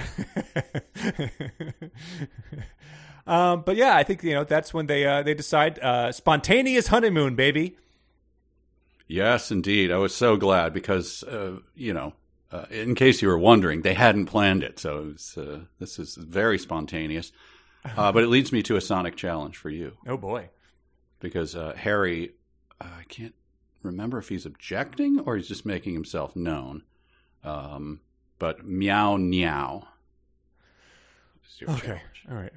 Um, 3.27 3.63
but 3.65 3.75
yeah, 3.75 3.95
I 3.95 4.03
think 4.03 4.23
you 4.23 4.33
know 4.33 4.43
that's 4.43 4.73
when 4.73 4.85
they 4.87 5.05
uh, 5.05 5.23
they 5.23 5.33
decide 5.33 5.79
uh, 5.79 6.11
spontaneous 6.11 6.87
honeymoon, 6.87 7.35
baby. 7.35 7.75
Yes, 9.07 9.51
indeed. 9.51 9.91
I 9.91 9.97
was 9.97 10.15
so 10.15 10.35
glad 10.35 10.73
because, 10.73 11.21
uh, 11.23 11.59
you 11.75 11.93
know, 11.93 12.13
uh, 12.51 12.65
in 12.71 12.95
case 12.95 13.21
you 13.21 13.27
were 13.27 13.37
wondering, 13.37 13.83
they 13.83 13.93
hadn't 13.93 14.25
planned 14.25 14.63
it. 14.63 14.79
So 14.79 14.97
it 14.97 15.05
was, 15.13 15.37
uh, 15.37 15.59
this 15.77 15.99
is 15.99 16.15
very 16.15 16.57
spontaneous. 16.59 17.31
Uh, 17.95 18.11
but 18.11 18.23
it 18.23 18.29
leads 18.29 18.51
me 18.51 18.63
to 18.63 18.75
a 18.75 18.81
sonic 18.81 19.15
challenge 19.15 19.57
for 19.57 19.69
you 19.69 19.95
Oh 20.07 20.17
boy. 20.17 20.49
because 21.19 21.55
uh, 21.55 21.75
Harry, 21.77 22.31
I 22.81 23.03
can't 23.09 23.35
remember 23.83 24.17
if 24.17 24.29
he's 24.29 24.47
objecting 24.47 25.19
or 25.19 25.37
he's 25.37 25.47
just 25.47 25.67
making 25.67 25.93
himself 25.93 26.35
known. 26.35 26.81
Um, 27.43 27.99
but 28.39 28.65
meow 28.65 29.17
meow. 29.17 29.87
Okay. 31.61 31.79
challenge. 31.85 32.01
All 32.27 32.35
right. 32.35 32.53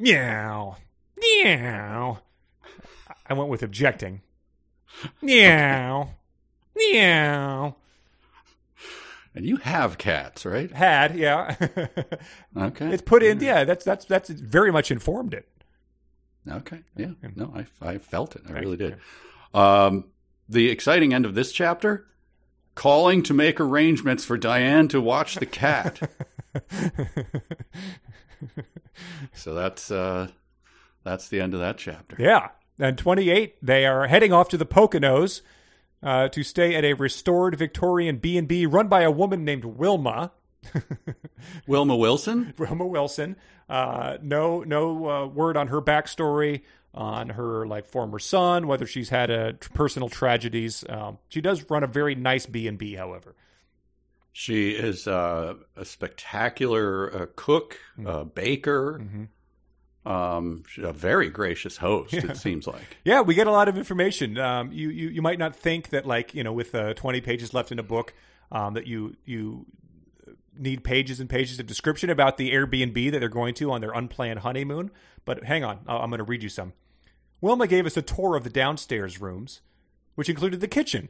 Meow. 0.00 0.76
Meow. 1.16 2.18
I 3.28 3.34
went 3.34 3.50
with 3.50 3.62
objecting. 3.62 4.22
Meow. 5.22 6.10
Meow. 6.74 7.76
And 9.34 9.44
you 9.46 9.56
have 9.58 9.98
cats, 9.98 10.44
right? 10.44 10.72
Had, 10.72 11.14
yeah. 11.16 11.54
Okay. 12.56 12.88
it's 12.92 13.02
put 13.02 13.22
in, 13.22 13.38
yeah, 13.40 13.62
that's 13.64 13.84
that's 13.84 14.04
that's 14.06 14.28
very 14.30 14.72
much 14.72 14.90
informed 14.90 15.34
it. 15.34 15.46
Okay. 16.50 16.80
Yeah. 16.96 17.10
No, 17.36 17.54
I, 17.54 17.66
I 17.86 17.98
felt 17.98 18.34
it. 18.34 18.42
I 18.48 18.52
Right. 18.54 18.62
really 18.64 18.76
did. 18.78 18.96
Um, 19.54 20.06
the 20.48 20.68
exciting 20.70 21.14
end 21.14 21.26
of 21.26 21.34
this 21.34 21.52
chapter 21.52 22.06
calling 22.74 23.22
to 23.24 23.34
make 23.34 23.60
arrangements 23.60 24.24
for 24.24 24.36
Diane 24.38 24.88
to 24.88 25.00
watch 25.00 25.36
the 25.36 25.46
cat. 25.46 26.10
so 29.32 29.54
that's 29.54 29.90
uh, 29.90 30.28
that's 31.04 31.28
the 31.28 31.40
end 31.40 31.54
of 31.54 31.60
that 31.60 31.78
chapter. 31.78 32.16
Yeah. 32.18 32.48
And 32.78 32.96
28, 32.96 33.56
they 33.62 33.84
are 33.84 34.06
heading 34.06 34.32
off 34.32 34.48
to 34.50 34.56
the 34.56 34.64
Poconos 34.64 35.42
uh, 36.02 36.28
to 36.28 36.42
stay 36.42 36.74
at 36.74 36.84
a 36.84 36.94
restored 36.94 37.54
Victorian 37.56 38.16
B&B 38.16 38.64
run 38.66 38.88
by 38.88 39.02
a 39.02 39.10
woman 39.10 39.44
named 39.44 39.64
Wilma. 39.64 40.32
Wilma 41.66 41.96
Wilson. 41.96 42.54
Wilma 42.58 42.86
Wilson. 42.86 43.36
Uh, 43.68 44.16
no, 44.22 44.62
no 44.62 45.08
uh, 45.08 45.26
word 45.26 45.56
on 45.56 45.68
her 45.68 45.82
backstory, 45.82 46.62
on 46.94 47.30
her 47.30 47.66
like 47.66 47.86
former 47.86 48.18
son, 48.18 48.66
whether 48.66 48.86
she's 48.86 49.10
had 49.10 49.30
a 49.30 49.52
t- 49.52 49.68
personal 49.74 50.08
tragedies. 50.08 50.84
Um, 50.88 51.18
she 51.28 51.40
does 51.40 51.68
run 51.70 51.84
a 51.84 51.86
very 51.86 52.14
nice 52.14 52.46
B 52.46 52.66
and 52.66 52.78
B, 52.78 52.94
however. 52.94 53.34
She 54.32 54.70
is 54.70 55.06
uh, 55.08 55.54
a 55.76 55.84
spectacular 55.84 57.22
uh, 57.22 57.26
cook, 57.36 57.78
uh, 58.06 58.24
baker, 58.24 59.00
Mm-hmm. 59.02 60.10
um, 60.10 60.62
a 60.78 60.92
very 60.92 61.28
gracious 61.30 61.76
host. 61.78 62.14
It 62.14 62.36
seems 62.38 62.66
like. 62.66 62.98
Yeah, 63.04 63.20
we 63.22 63.34
get 63.34 63.46
a 63.46 63.50
lot 63.52 63.68
of 63.68 63.76
information. 63.76 64.38
Um, 64.38 64.72
you, 64.72 64.88
you 64.90 65.08
you 65.08 65.22
might 65.22 65.38
not 65.38 65.54
think 65.56 65.88
that 65.90 66.06
like 66.06 66.34
you 66.34 66.44
know 66.44 66.52
with 66.52 66.74
uh, 66.74 66.94
20 66.94 67.20
pages 67.20 67.52
left 67.52 67.72
in 67.72 67.78
a 67.78 67.82
book 67.82 68.14
um, 68.52 68.74
that 68.74 68.86
you 68.86 69.16
you 69.24 69.66
need 70.56 70.84
pages 70.84 71.20
and 71.20 71.28
pages 71.28 71.58
of 71.58 71.66
description 71.66 72.10
about 72.10 72.36
the 72.36 72.50
Airbnb 72.52 73.10
that 73.12 73.18
they're 73.20 73.28
going 73.28 73.54
to 73.54 73.70
on 73.72 73.80
their 73.80 73.92
unplanned 73.92 74.40
honeymoon. 74.40 74.90
But 75.24 75.44
hang 75.44 75.64
on, 75.64 75.80
I'm 75.86 76.10
going 76.10 76.18
to 76.18 76.24
read 76.24 76.42
you 76.42 76.48
some. 76.48 76.72
Wilma 77.40 77.66
gave 77.66 77.86
us 77.86 77.96
a 77.96 78.02
tour 78.02 78.36
of 78.36 78.44
the 78.44 78.50
downstairs 78.50 79.20
rooms, 79.20 79.60
which 80.14 80.28
included 80.28 80.60
the 80.60 80.68
kitchen, 80.68 81.08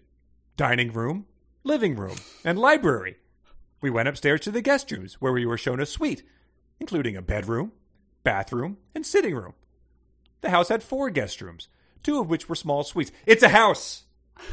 dining 0.56 0.92
room, 0.92 1.26
living 1.64 1.96
room, 1.96 2.16
and 2.44 2.58
library. 2.58 3.16
We 3.80 3.90
went 3.90 4.08
upstairs 4.08 4.40
to 4.42 4.50
the 4.50 4.62
guest 4.62 4.90
rooms, 4.90 5.14
where 5.14 5.32
we 5.32 5.46
were 5.46 5.58
shown 5.58 5.80
a 5.80 5.86
suite, 5.86 6.22
including 6.78 7.16
a 7.16 7.22
bedroom, 7.22 7.72
bathroom, 8.22 8.78
and 8.94 9.04
sitting 9.04 9.34
room. 9.34 9.54
The 10.40 10.50
house 10.50 10.68
had 10.68 10.82
four 10.82 11.10
guest 11.10 11.40
rooms, 11.40 11.68
two 12.02 12.20
of 12.20 12.28
which 12.28 12.48
were 12.48 12.54
small 12.54 12.82
suites. 12.82 13.12
It's 13.26 13.42
a 13.42 13.48
house. 13.48 14.04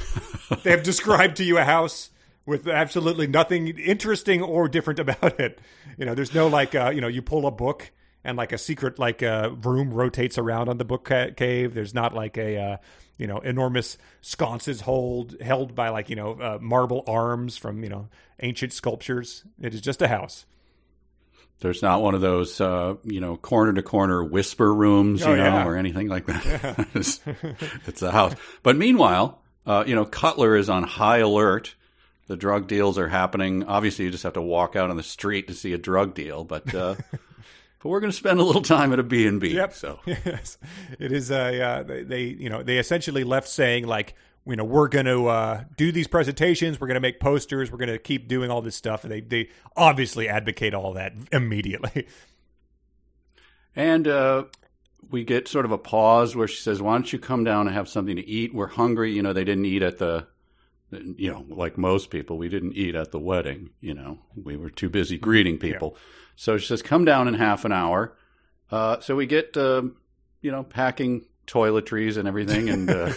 they 0.64 0.72
have 0.72 0.84
described 0.84 1.38
to 1.38 1.44
you 1.44 1.58
a 1.58 1.64
house 1.64 2.10
with 2.46 2.68
absolutely 2.68 3.28
nothing 3.28 3.68
interesting 3.78 4.42
or 4.42 4.68
different 4.68 5.00
about 5.00 5.40
it. 5.40 5.60
You 5.98 6.06
know, 6.06 6.16
there's 6.16 6.34
no 6.34 6.48
like, 6.48 6.76
uh, 6.76 6.92
you 6.94 7.02
know, 7.02 7.08
you 7.08 7.22
pull 7.22 7.46
a 7.46 7.52
book 7.52 7.92
and 8.28 8.38
like 8.38 8.52
a 8.52 8.58
secret 8.60 9.00
like 9.00 9.24
uh, 9.24 9.50
room 9.64 9.92
rotates 9.92 10.38
around 10.38 10.70
on 10.70 10.78
the 10.78 10.86
book 10.86 11.06
ca- 11.06 11.32
cave. 11.32 11.74
There's 11.74 11.94
not 11.96 12.14
like 12.14 12.38
a 12.38 12.58
uh, 12.60 12.78
you 13.18 13.26
know 13.26 13.40
enormous 13.40 13.98
sconces 14.22 14.82
hold 14.82 15.42
held 15.42 15.74
by 15.74 15.90
like 15.90 16.10
you 16.12 16.16
know 16.16 16.34
uh, 16.34 16.58
marble 16.62 17.04
arms 17.08 17.58
from 17.58 17.84
you 17.84 17.90
know 17.90 18.10
ancient 18.42 18.74
sculptures. 18.74 19.44
It 19.60 19.74
is 19.74 19.82
just 19.82 20.02
a 20.04 20.08
house. 20.08 20.46
There's 21.60 21.82
not 21.82 22.04
one 22.04 22.14
of 22.14 22.22
those, 22.22 22.62
uh, 22.62 22.98
you 23.04 23.20
know, 23.20 23.36
corner 23.36 23.74
to 23.74 23.82
corner 23.82 24.24
whisper 24.24 24.72
rooms, 24.72 25.22
you 25.22 25.28
Oh, 25.28 25.36
know, 25.36 25.44
yeah. 25.44 25.66
or 25.66 25.76
anything 25.76 26.08
like 26.08 26.28
that. 26.28 26.88
it's, 26.94 27.20
it's 27.88 28.04
a 28.04 28.12
house. 28.12 28.36
But 28.62 28.76
meanwhile, 28.78 29.42
uh, 29.66 29.84
you 29.88 29.96
know, 29.96 30.06
Cutler 30.06 30.56
is 30.56 30.70
on 30.70 30.84
high 30.84 31.18
alert. 31.18 31.74
The 32.28 32.38
drug 32.38 32.68
deals 32.68 33.00
are 33.00 33.08
happening. 33.08 33.64
Obviously, 33.64 34.06
you 34.06 34.12
just 34.12 34.22
have 34.24 34.34
to 34.34 34.42
walk 34.42 34.76
out 34.76 34.92
on 34.92 34.98
the 34.98 35.02
street 35.04 35.48
to 35.48 35.56
see 35.56 35.74
a 35.74 35.80
drug 35.80 36.14
deal, 36.14 36.44
but 36.44 36.76
uh, 36.76 36.94
but 37.88 37.92
we're 37.92 38.00
going 38.02 38.12
to 38.12 38.18
spend 38.18 38.38
a 38.42 38.44
little 38.44 38.62
time 38.62 38.92
at 38.92 39.00
a 39.00 39.04
B 39.04 39.26
and 39.26 39.40
B. 39.40 39.54
Yep. 39.54 39.74
So 39.74 39.98
yes, 40.06 40.58
it 41.00 41.14
is. 41.14 41.32
a, 41.32 41.62
uh, 41.62 41.84
they, 41.84 42.04
they, 42.04 42.24
you 42.24 42.50
know, 42.50 42.62
they 42.62 42.80
essentially 42.80 43.24
left 43.24 43.48
saying 43.48 43.88
like, 43.88 44.14
you 44.46 44.58
know, 44.58 44.66
we're 44.66 44.90
going 44.90 45.06
to 45.06 45.28
uh, 45.28 45.64
do 45.78 45.94
these 45.94 46.06
presentations. 46.06 46.82
We're 46.82 46.88
going 46.88 46.96
to 46.96 47.02
make 47.02 47.22
posters. 47.22 47.72
We're 47.72 47.78
going 47.78 47.88
to 47.88 47.98
keep 47.98 48.28
doing 48.28 48.52
all 48.52 48.62
this 48.62 48.76
stuff. 48.76 49.06
And 49.06 49.14
they, 49.14 49.22
they 49.22 49.52
obviously 49.78 50.28
advocate 50.28 50.74
all 50.74 50.96
that 50.96 51.14
immediately. 51.32 52.08
And 53.74 54.06
uh, 54.06 54.46
we 55.10 55.24
get 55.24 55.48
sort 55.48 55.64
of 55.64 55.72
a 55.72 55.78
pause 55.78 56.36
where 56.36 56.48
she 56.50 56.62
says, 56.62 56.82
"Why 56.82 56.94
don't 56.94 57.14
you 57.14 57.20
come 57.20 57.46
down 57.46 57.68
and 57.68 57.76
have 57.76 57.88
something 57.88 58.18
to 58.18 58.28
eat? 58.28 58.54
We're 58.54 58.68
hungry." 58.68 59.14
You 59.14 59.22
know, 59.22 59.32
they 59.32 59.46
didn't 59.46 59.66
eat 59.66 59.84
at 59.84 60.00
the, 60.00 60.28
you 60.92 61.32
know, 61.32 61.46
like 61.48 61.78
most 61.78 62.10
people, 62.10 62.38
we 62.38 62.50
didn't 62.50 62.74
eat 62.74 62.96
at 62.96 63.12
the 63.12 63.20
wedding. 63.20 63.70
You 63.80 63.94
know, 63.94 64.18
we 64.36 64.58
were 64.58 64.72
too 64.72 64.90
busy 64.90 65.18
greeting 65.18 65.58
people. 65.60 65.96
So 66.40 66.58
she 66.58 66.68
says, 66.68 66.82
"Come 66.82 67.04
down 67.04 67.28
in 67.28 67.34
half 67.34 67.66
an 67.66 67.72
hour." 67.74 68.16
Uh, 68.72 69.00
so 69.02 69.16
we 69.16 69.26
get, 69.26 69.58
uh, 69.58 69.82
you 70.42 70.52
know, 70.52 70.64
packing 70.64 71.26
toiletries 71.48 72.16
and 72.18 72.28
everything, 72.28 72.70
and 72.70 72.90
uh, 72.90 73.14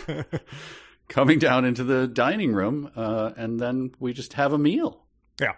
coming 1.08 1.38
down 1.38 1.64
into 1.64 1.84
the 1.84 2.06
dining 2.08 2.52
room, 2.54 2.90
uh, 2.96 3.30
and 3.36 3.60
then 3.60 3.92
we 4.00 4.12
just 4.12 4.32
have 4.34 4.52
a 4.52 4.58
meal. 4.58 5.04
yeah. 5.40 5.52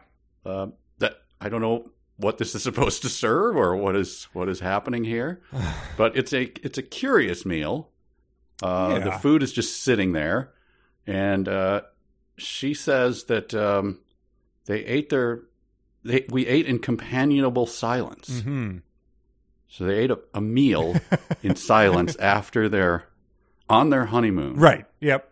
Uh, 0.44 0.66
that 0.98 1.18
I 1.40 1.48
don't 1.48 1.60
know 1.60 1.90
what 2.16 2.38
this 2.38 2.54
is 2.54 2.62
supposed 2.64 3.02
to 3.02 3.08
serve 3.08 3.56
or 3.56 3.76
what 3.76 3.94
is 3.96 4.24
what 4.32 4.48
is 4.48 4.58
happening 4.60 5.04
here, 5.04 5.40
but 5.96 6.16
it's 6.16 6.32
a 6.32 6.42
it's 6.66 6.78
a 6.78 6.82
curious 6.82 7.46
meal. 7.46 7.90
Uh, 8.62 8.98
The 8.98 9.12
food 9.12 9.42
is 9.42 9.52
just 9.52 9.82
sitting 9.82 10.12
there, 10.12 10.52
and 11.06 11.48
uh, 11.48 11.82
she 12.38 12.74
says 12.74 13.24
that 13.24 13.54
um, 13.54 14.00
they 14.66 14.84
ate 14.84 15.10
their 15.10 15.42
they 16.04 16.24
we 16.28 16.46
ate 16.46 16.66
in 16.66 16.78
companionable 16.78 17.66
silence. 17.66 18.40
hmm 18.42 18.78
So 19.68 19.84
they 19.84 19.98
ate 19.98 20.10
a, 20.10 20.18
a 20.34 20.40
meal 20.40 20.96
in 21.42 21.56
silence 21.56 22.16
after 22.16 22.68
their 22.68 23.08
on 23.68 23.90
their 23.90 24.06
honeymoon. 24.06 24.56
Right. 24.56 24.84
Yep. 25.00 25.28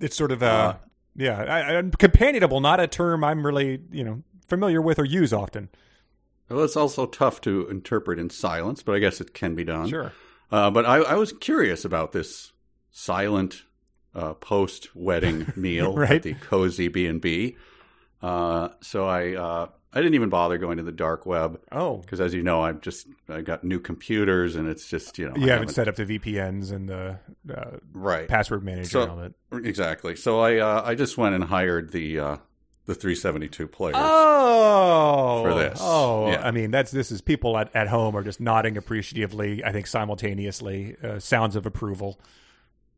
It's 0.00 0.16
sort 0.16 0.32
of 0.32 0.42
uh, 0.42 0.46
Uh, 0.46 0.76
yeah, 1.16 1.42
I, 1.42 1.78
I, 1.78 1.82
companionable, 1.98 2.60
not 2.60 2.80
a 2.80 2.86
term 2.86 3.22
I'm 3.24 3.44
really 3.46 3.80
you 3.90 4.04
know 4.04 4.22
familiar 4.48 4.80
with 4.82 4.98
or 4.98 5.04
use 5.04 5.32
often. 5.32 5.68
Well, 6.50 6.62
it's 6.64 6.76
also 6.76 7.06
tough 7.06 7.40
to 7.42 7.66
interpret 7.68 8.18
in 8.18 8.28
silence, 8.30 8.82
but 8.82 8.94
I 8.94 8.98
guess 8.98 9.20
it 9.20 9.32
can 9.32 9.54
be 9.54 9.64
done. 9.64 9.88
Sure. 9.88 10.12
Uh, 10.52 10.70
but 10.70 10.84
I, 10.84 10.96
I 10.98 11.14
was 11.14 11.32
curious 11.32 11.84
about 11.86 12.12
this 12.12 12.52
silent 12.90 13.62
uh, 14.14 14.34
post 14.34 14.94
wedding 14.94 15.50
meal 15.56 15.94
Right. 15.96 16.10
at 16.12 16.22
the 16.22 16.34
cozy 16.34 16.88
B 16.88 17.06
and 17.06 17.20
B. 17.20 17.56
Uh, 18.22 18.68
So 18.82 19.06
I 19.08 19.34
uh, 19.34 19.68
I 19.94 19.98
didn't 19.98 20.14
even 20.14 20.28
bother 20.28 20.58
going 20.58 20.76
to 20.78 20.82
the 20.82 20.90
dark 20.92 21.24
web 21.24 21.60
Oh, 21.70 21.98
because, 21.98 22.20
as 22.20 22.34
you 22.34 22.42
know, 22.42 22.60
I've 22.62 22.80
just 22.80 23.06
I 23.28 23.40
got 23.42 23.62
new 23.62 23.78
computers 23.78 24.56
and 24.56 24.68
it's 24.68 24.88
just 24.88 25.16
you 25.18 25.26
know 25.28 25.34
you 25.36 25.42
haven't 25.42 25.68
haven't- 25.70 25.74
set 25.74 25.88
up 25.88 25.94
the 25.96 26.04
VPNs 26.04 26.72
and 26.72 26.88
the 26.88 27.18
uh, 27.54 27.76
right 27.92 28.26
password 28.28 28.64
manager 28.64 28.88
So- 28.90 29.02
and 29.02 29.10
all 29.10 29.16
that. 29.18 29.32
exactly. 29.64 30.16
So 30.16 30.40
I 30.40 30.58
uh, 30.58 30.82
I 30.84 30.94
just 30.94 31.16
went 31.16 31.34
and 31.36 31.44
hired 31.44 31.92
the 31.92 32.18
uh, 32.18 32.36
the 32.86 32.94
372 32.94 33.66
players. 33.68 33.96
Oh, 33.98 35.42
for 35.44 35.54
this. 35.54 35.78
Oh, 35.80 36.28
Yeah. 36.30 36.46
I 36.46 36.50
mean, 36.50 36.70
that's 36.70 36.90
this 36.90 37.10
is 37.10 37.20
people 37.22 37.56
at, 37.56 37.74
at 37.74 37.88
home 37.88 38.14
are 38.16 38.22
just 38.22 38.40
nodding 38.40 38.76
appreciatively. 38.76 39.64
I 39.64 39.72
think 39.72 39.86
simultaneously, 39.86 40.96
uh, 41.02 41.18
sounds 41.18 41.56
of 41.56 41.64
approval. 41.66 42.18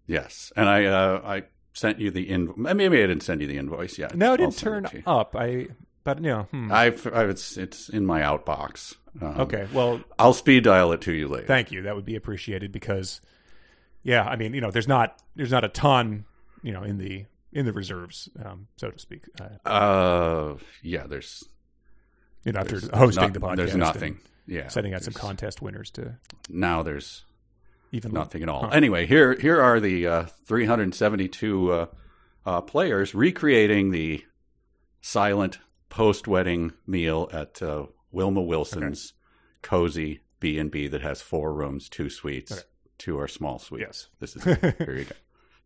Yes, 0.06 0.52
and 0.56 0.68
I 0.68 0.84
uh, 0.86 1.20
I 1.24 1.42
sent 1.72 1.98
you 2.00 2.10
the 2.10 2.22
invoice. 2.30 2.56
Maybe 2.56 2.98
I 2.98 3.06
didn't 3.06 3.22
send 3.22 3.40
you 3.42 3.46
the 3.48 3.58
invoice 3.58 3.98
yet. 3.98 4.14
No, 4.16 4.34
it 4.34 4.38
didn't 4.38 4.56
turn 4.56 4.86
it 4.86 5.02
up. 5.06 5.34
I, 5.36 5.66
but 6.06 6.18
you 6.22 6.30
know, 6.30 6.42
hmm. 6.44 6.70
I've, 6.72 7.04
I've 7.12 7.28
it's 7.30 7.56
it's 7.56 7.88
in 7.88 8.06
my 8.06 8.20
outbox. 8.20 8.94
Um, 9.20 9.40
okay. 9.40 9.66
Well, 9.72 10.00
I'll 10.18 10.32
speed 10.32 10.62
dial 10.64 10.92
it 10.92 11.00
to 11.02 11.12
you 11.12 11.26
later. 11.26 11.46
thank 11.46 11.72
you. 11.72 11.82
That 11.82 11.96
would 11.96 12.04
be 12.04 12.14
appreciated 12.16 12.70
because, 12.70 13.20
yeah, 14.02 14.22
I 14.24 14.36
mean, 14.36 14.54
you 14.54 14.60
know, 14.60 14.70
there's 14.70 14.86
not 14.86 15.20
there's 15.34 15.50
not 15.50 15.64
a 15.64 15.68
ton, 15.68 16.24
you 16.62 16.72
know, 16.72 16.84
in 16.84 16.98
the 16.98 17.24
in 17.52 17.66
the 17.66 17.72
reserves, 17.72 18.28
um, 18.44 18.68
so 18.76 18.90
to 18.90 18.98
speak. 18.98 19.24
Uh, 19.40 19.68
Uh, 19.68 20.56
yeah. 20.82 21.06
There's 21.06 21.42
you 22.44 22.52
know, 22.52 22.60
after 22.60 22.78
there's, 22.78 22.94
hosting 22.94 23.22
not- 23.24 23.32
the 23.32 23.40
podcast, 23.40 23.56
There's 23.56 23.76
nothing. 23.76 24.18
Yeah. 24.48 24.68
setting 24.68 24.94
out 24.94 25.02
some 25.02 25.12
contest 25.12 25.60
winners 25.60 25.90
to 25.92 26.18
Now 26.48 26.84
there's 26.84 27.24
even 27.90 28.12
nothing 28.12 28.44
at 28.44 28.48
all. 28.48 28.60
Huh. 28.66 28.68
Anyway, 28.72 29.04
here 29.06 29.34
here 29.34 29.60
are 29.60 29.80
the 29.80 30.06
uh, 30.06 30.22
372 30.44 31.72
uh, 31.72 31.86
uh, 32.44 32.60
players 32.60 33.12
recreating 33.12 33.90
the 33.90 34.24
silent 35.00 35.58
post 35.88 36.26
wedding 36.28 36.72
meal 36.86 37.28
at 37.32 37.62
uh, 37.62 37.86
Wilma 38.12 38.42
Wilson's 38.42 39.12
cozy 39.62 40.20
B 40.40 40.58
and 40.58 40.70
B 40.70 40.88
that 40.88 41.02
has 41.02 41.22
four 41.22 41.52
rooms, 41.54 41.88
two 41.88 42.10
suites. 42.10 42.52
Okay. 42.52 42.62
Two 42.98 43.18
are 43.18 43.28
small 43.28 43.58
suites. 43.58 44.08
Yes. 44.20 44.34
This 44.34 44.36
is 44.36 44.44
here 44.44 44.74
you 44.96 45.04
go. 45.04 45.14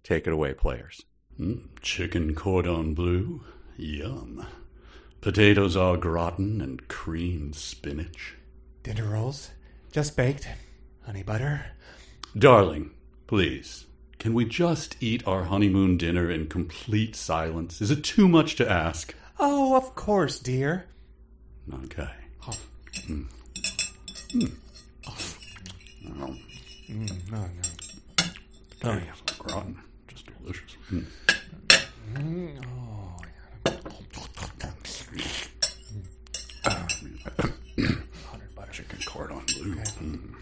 Take 0.02 0.26
it 0.26 0.32
away, 0.32 0.54
players. 0.54 1.02
Mm, 1.38 1.68
chicken 1.80 2.34
cordon 2.34 2.94
bleu, 2.94 3.42
yum. 3.76 4.46
Potatoes 5.20 5.76
au 5.76 5.96
gratin 5.96 6.60
and 6.60 6.88
creamed 6.88 7.54
spinach. 7.54 8.36
dinner 8.82 9.04
rolls, 9.10 9.50
just 9.92 10.16
baked, 10.16 10.48
honey 11.04 11.22
butter. 11.22 11.66
Darling, 12.36 12.90
please, 13.26 13.86
can 14.18 14.32
we 14.34 14.44
just 14.44 14.96
eat 15.00 15.26
our 15.26 15.44
honeymoon 15.44 15.96
dinner 15.98 16.30
in 16.30 16.46
complete 16.48 17.14
silence? 17.14 17.80
Is 17.80 17.90
it 17.90 18.02
too 18.02 18.28
much 18.28 18.56
to 18.56 18.70
ask? 18.70 19.14
Oh, 19.42 19.74
of 19.76 19.94
course, 19.94 20.38
dear. 20.38 20.84
Okay. 21.84 22.08
Oh. 22.46 22.52
Mm. 23.08 23.26
Mm. 24.34 24.52
Oh, 25.08 25.16
No, 26.02 26.34
no. 27.30 27.44
okay. 28.84 29.10
Gratin. 29.38 29.76
Just 30.08 30.26
delicious. 30.42 30.76
Mm. 30.92 31.06
Honey 38.30 38.44
butter. 38.54 38.72
Chicken 38.72 38.98
cordon 39.06 39.40
bleu. 39.46 39.74
Mm. 39.74 40.34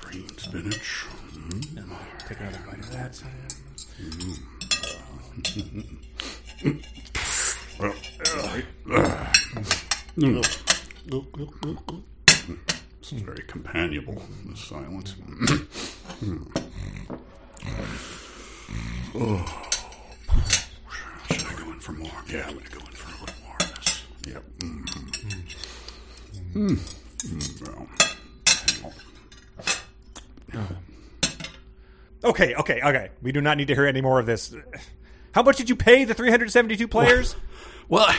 Creamed 0.00 0.40
spinach. 0.40 1.06
Mm. 1.34 1.96
Take 2.28 2.40
another 2.40 2.58
bite 2.66 2.78
of 2.78 2.92
that. 2.92 3.22
This 13.00 13.12
is 13.12 13.22
very 13.22 13.42
companionable, 13.46 14.20
the 14.44 14.56
silence. 14.56 15.14
oh. 19.14 19.62
Should 21.30 21.46
I 21.46 21.54
go 21.54 21.72
in 21.72 21.80
for 21.80 21.92
more? 21.92 22.10
Yeah, 22.28 22.44
I'm 22.48 22.54
going 22.54 22.66
to 22.66 22.72
go 22.72 22.80
in 22.80 22.92
for 22.92 23.08
a 23.08 23.20
little 23.20 23.34
more 23.46 23.56
of 23.60 23.74
this. 23.76 24.02
Yep. 24.26 24.42
Mm. 24.58 24.84
Mm. 26.54 26.78
Well, 30.52 30.68
Okay, 32.24 32.54
okay, 32.54 32.80
okay. 32.82 33.10
We 33.22 33.32
do 33.32 33.40
not 33.40 33.56
need 33.56 33.68
to 33.68 33.74
hear 33.74 33.86
any 33.86 34.00
more 34.00 34.18
of 34.18 34.26
this. 34.26 34.54
How 35.32 35.42
much 35.42 35.56
did 35.56 35.68
you 35.68 35.76
pay 35.76 36.04
the 36.04 36.14
372 36.14 36.88
players? 36.88 37.36
Well, 37.88 38.12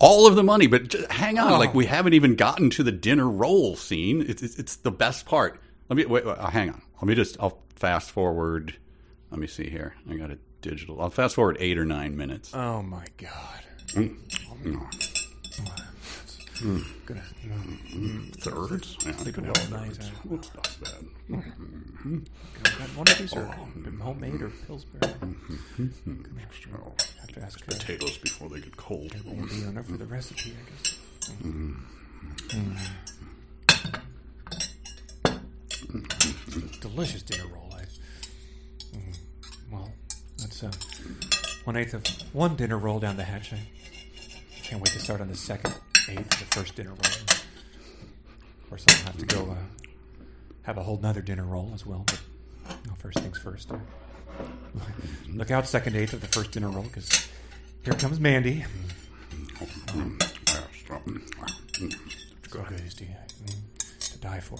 all 0.00 0.26
of 0.26 0.34
the 0.34 0.42
money, 0.42 0.66
but 0.66 0.88
just 0.88 1.08
hang 1.08 1.38
on. 1.38 1.52
Oh. 1.52 1.58
Like 1.60 1.72
we 1.72 1.86
haven't 1.86 2.14
even 2.14 2.34
gotten 2.34 2.68
to 2.70 2.82
the 2.82 2.90
dinner 2.90 3.28
roll 3.30 3.76
scene. 3.76 4.24
It's, 4.26 4.42
it's 4.42 4.58
it's 4.58 4.74
the 4.74 4.90
best 4.90 5.24
part. 5.24 5.60
Let 5.88 5.96
me 5.96 6.04
wait, 6.04 6.24
wait. 6.26 6.36
uh, 6.36 6.50
Hang 6.50 6.70
on. 6.70 6.82
Let 7.00 7.04
me 7.06 7.14
just. 7.14 7.36
I'll 7.38 7.62
fast 7.76 8.10
forward. 8.10 8.74
Let 9.30 9.38
me 9.38 9.46
see 9.46 9.70
here. 9.70 9.94
I 10.10 10.14
got 10.16 10.32
a 10.32 10.38
digital. 10.62 11.00
I'll 11.00 11.10
fast 11.10 11.36
forward 11.36 11.56
eight 11.60 11.78
or 11.78 11.84
nine 11.84 12.16
minutes. 12.16 12.52
Oh 12.54 12.82
my 12.82 13.04
god. 13.18 13.60
Mm. 13.92 14.16
Gonna, 16.62 17.20
Thirds? 18.38 18.96
Yeah, 19.04 19.12
Sleep 19.16 19.36
yeah, 19.36 19.42
well 19.42 19.50
at 19.56 19.70
night, 19.70 19.96
thirds. 19.96 20.10
uh. 20.30 20.36
That's 20.36 20.50
not 20.54 21.00
bad. 21.28 21.50
got 22.78 22.88
one 22.96 23.08
of 23.08 23.18
these 23.18 23.32
are 23.34 23.44
homemade 24.00 24.40
or 24.40 24.50
Pillsbury. 24.66 25.14
Oh, 26.76 26.92
Have 27.20 27.32
to 27.32 27.40
ask 27.42 27.60
uh, 27.62 27.72
potatoes 27.74 28.18
before 28.18 28.48
they 28.50 28.60
get 28.60 28.76
cold. 28.76 29.10
the 29.10 29.66
owner 29.66 29.82
for 29.82 29.96
the 29.96 30.06
recipe, 30.06 30.52
I 30.52 30.70
guess. 30.70 30.98
Mm. 31.42 31.76
Delicious 36.80 37.22
dinner 37.22 37.46
roll. 37.52 37.72
I, 37.74 37.82
mm, 38.96 39.18
well, 39.72 39.90
that's 40.38 40.62
uh, 40.62 40.70
one 41.64 41.76
eighth 41.76 41.94
of 41.94 42.04
one 42.32 42.56
dinner 42.56 42.78
roll 42.78 43.00
down 43.00 43.16
the 43.16 43.24
hatch. 43.24 43.52
I 43.52 43.58
can't 44.62 44.80
wait 44.80 44.92
to 44.92 44.98
start 45.00 45.20
on 45.20 45.28
the 45.28 45.36
second 45.36 45.74
eighth 46.08 46.32
of 46.34 46.38
the 46.40 46.56
first 46.56 46.74
dinner 46.74 46.90
roll. 46.90 46.98
Of 47.00 48.68
course, 48.68 48.84
I'll 48.88 49.04
have 49.04 49.18
to 49.18 49.26
go 49.26 49.50
uh, 49.50 49.56
have 50.62 50.78
a 50.78 50.82
whole 50.82 50.98
nother 50.98 51.20
dinner 51.22 51.44
roll 51.44 51.70
as 51.74 51.84
well. 51.86 52.04
But 52.06 52.20
first 52.98 53.18
things 53.18 53.38
first. 53.38 53.70
Look 55.28 55.50
out, 55.50 55.66
second 55.66 55.96
eighth 55.96 56.12
of 56.12 56.20
the 56.20 56.26
first 56.26 56.52
dinner 56.52 56.68
roll, 56.70 56.84
because 56.84 57.28
here 57.82 57.94
comes 57.94 58.18
Mandy. 58.18 58.64
So 62.50 62.62
good 62.62 62.92
to 64.00 64.18
die 64.18 64.40
for. 64.40 64.56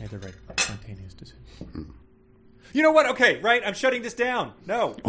Made 0.00 0.10
the 0.10 0.18
right 0.18 0.34
spontaneous 0.58 1.14
decision. 1.14 1.94
You 2.72 2.82
know 2.82 2.90
what? 2.92 3.06
Okay, 3.10 3.40
right. 3.40 3.62
I'm 3.64 3.74
shutting 3.74 4.02
this 4.02 4.14
down. 4.14 4.52
No. 4.66 4.96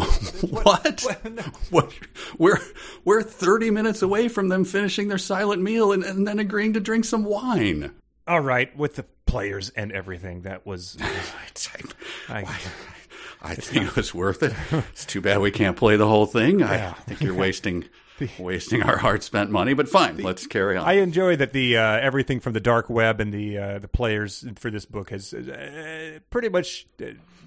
What? 0.50 1.02
what- 1.02 1.32
no. 1.32 1.42
What? 1.70 1.92
We're 2.38 2.58
we're 3.04 3.22
thirty 3.22 3.70
minutes 3.70 4.02
away 4.02 4.28
from 4.28 4.48
them 4.48 4.64
finishing 4.66 5.08
their 5.08 5.16
silent 5.18 5.62
meal 5.62 5.92
and, 5.92 6.04
and 6.04 6.28
then 6.28 6.38
agreeing 6.38 6.74
to 6.74 6.80
drink 6.80 7.06
some 7.06 7.24
wine. 7.24 7.94
All 8.28 8.40
right, 8.40 8.76
with 8.76 8.96
the 8.96 9.04
players 9.24 9.70
and 9.70 9.92
everything, 9.92 10.42
that 10.42 10.66
was. 10.66 10.98
I, 12.28 12.44
I 13.40 13.54
think 13.54 13.86
it 13.86 13.96
was 13.96 14.12
worth 14.14 14.42
it. 14.42 14.52
It's 14.90 15.06
too 15.06 15.20
bad 15.22 15.40
we 15.40 15.50
can't 15.50 15.76
play 15.76 15.96
the 15.96 16.06
whole 16.06 16.26
thing. 16.26 16.60
Yeah. 16.60 16.94
I 16.96 17.00
think 17.02 17.22
you're 17.22 17.34
wasting 17.34 17.86
wasting 18.38 18.82
our 18.82 18.96
hard 18.98 19.22
spent 19.22 19.50
money. 19.50 19.74
But 19.74 19.88
fine, 19.88 20.16
let's 20.18 20.46
carry 20.46 20.76
on. 20.76 20.86
I 20.86 20.94
enjoy 20.94 21.36
that 21.36 21.52
the 21.52 21.76
uh, 21.76 21.82
everything 21.98 22.40
from 22.40 22.52
the 22.52 22.60
dark 22.60 22.88
web 22.88 23.20
and 23.20 23.32
the 23.32 23.58
uh, 23.58 23.78
the 23.78 23.88
players 23.88 24.44
for 24.56 24.70
this 24.70 24.84
book 24.84 25.10
has 25.10 25.32
uh, 25.34 26.18
pretty 26.30 26.48
much 26.48 26.86
uh, 27.02 27.06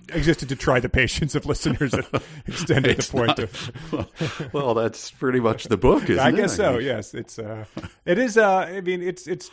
existed 0.10 0.50
to 0.50 0.56
try 0.56 0.80
the 0.80 0.90
patience 0.90 1.36
of 1.36 1.46
listeners 1.46 1.94
and 1.94 2.06
extended 2.48 2.98
the 2.98 3.12
point 3.12 3.28
not- 3.28 3.40
of. 3.40 4.50
well, 4.54 4.74
that's 4.74 5.12
pretty 5.12 5.40
much 5.40 5.66
the 5.66 5.78
book, 5.78 6.04
isn't 6.04 6.16
it? 6.16 6.20
I 6.20 6.30
it? 6.30 6.36
guess 6.36 6.56
so. 6.56 6.74
mean, 6.78 6.86
Yes, 6.86 7.14
it's 7.14 7.40
uh, 7.40 7.66
it 8.06 8.18
is. 8.18 8.38
Uh, 8.38 8.58
I 8.58 8.82
mean, 8.82 9.02
it's 9.02 9.28
it's 9.28 9.50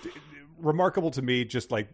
remarkable 0.59 1.11
to 1.13 1.23
me. 1.23 1.45
Just 1.45 1.71
like 1.71 1.89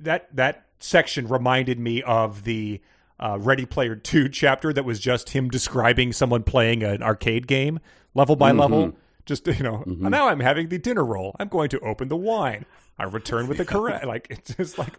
that 0.00 0.34
that 0.36 0.66
section 0.80 1.28
reminded 1.28 1.78
me 1.78 2.02
of 2.02 2.44
the 2.44 2.80
uh, 3.20 3.38
Ready 3.40 3.66
Player 3.66 3.96
Two 3.96 4.28
chapter 4.28 4.72
that 4.72 4.84
was 4.84 5.00
just 5.00 5.30
him 5.30 5.48
describing 5.48 6.12
someone 6.12 6.42
playing 6.42 6.82
an 6.82 7.02
arcade 7.02 7.46
game 7.46 7.80
level 8.14 8.36
by 8.36 8.52
level. 8.52 8.94
Just 9.26 9.46
you 9.46 9.62
know, 9.62 9.82
now 9.86 10.28
I'm 10.28 10.40
having 10.40 10.68
the 10.68 10.78
dinner 10.78 11.04
roll. 11.04 11.36
I'm 11.38 11.48
going 11.48 11.68
to 11.70 11.80
open 11.80 12.08
the 12.08 12.16
wine. 12.16 12.64
I 12.98 13.04
return 13.04 13.46
with 13.46 13.58
the 13.58 13.64
correct. 13.66 14.06
Like 14.06 14.26
it's 14.30 14.54
just 14.54 14.78
like 14.78 14.98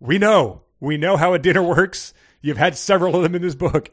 we 0.00 0.18
know, 0.18 0.62
we 0.80 0.96
know 0.96 1.16
how 1.16 1.34
a 1.34 1.38
dinner 1.38 1.62
works. 1.62 2.14
You've 2.40 2.58
had 2.58 2.76
several 2.76 3.16
of 3.16 3.22
them 3.22 3.34
in 3.34 3.42
this 3.42 3.54
book. 3.54 3.90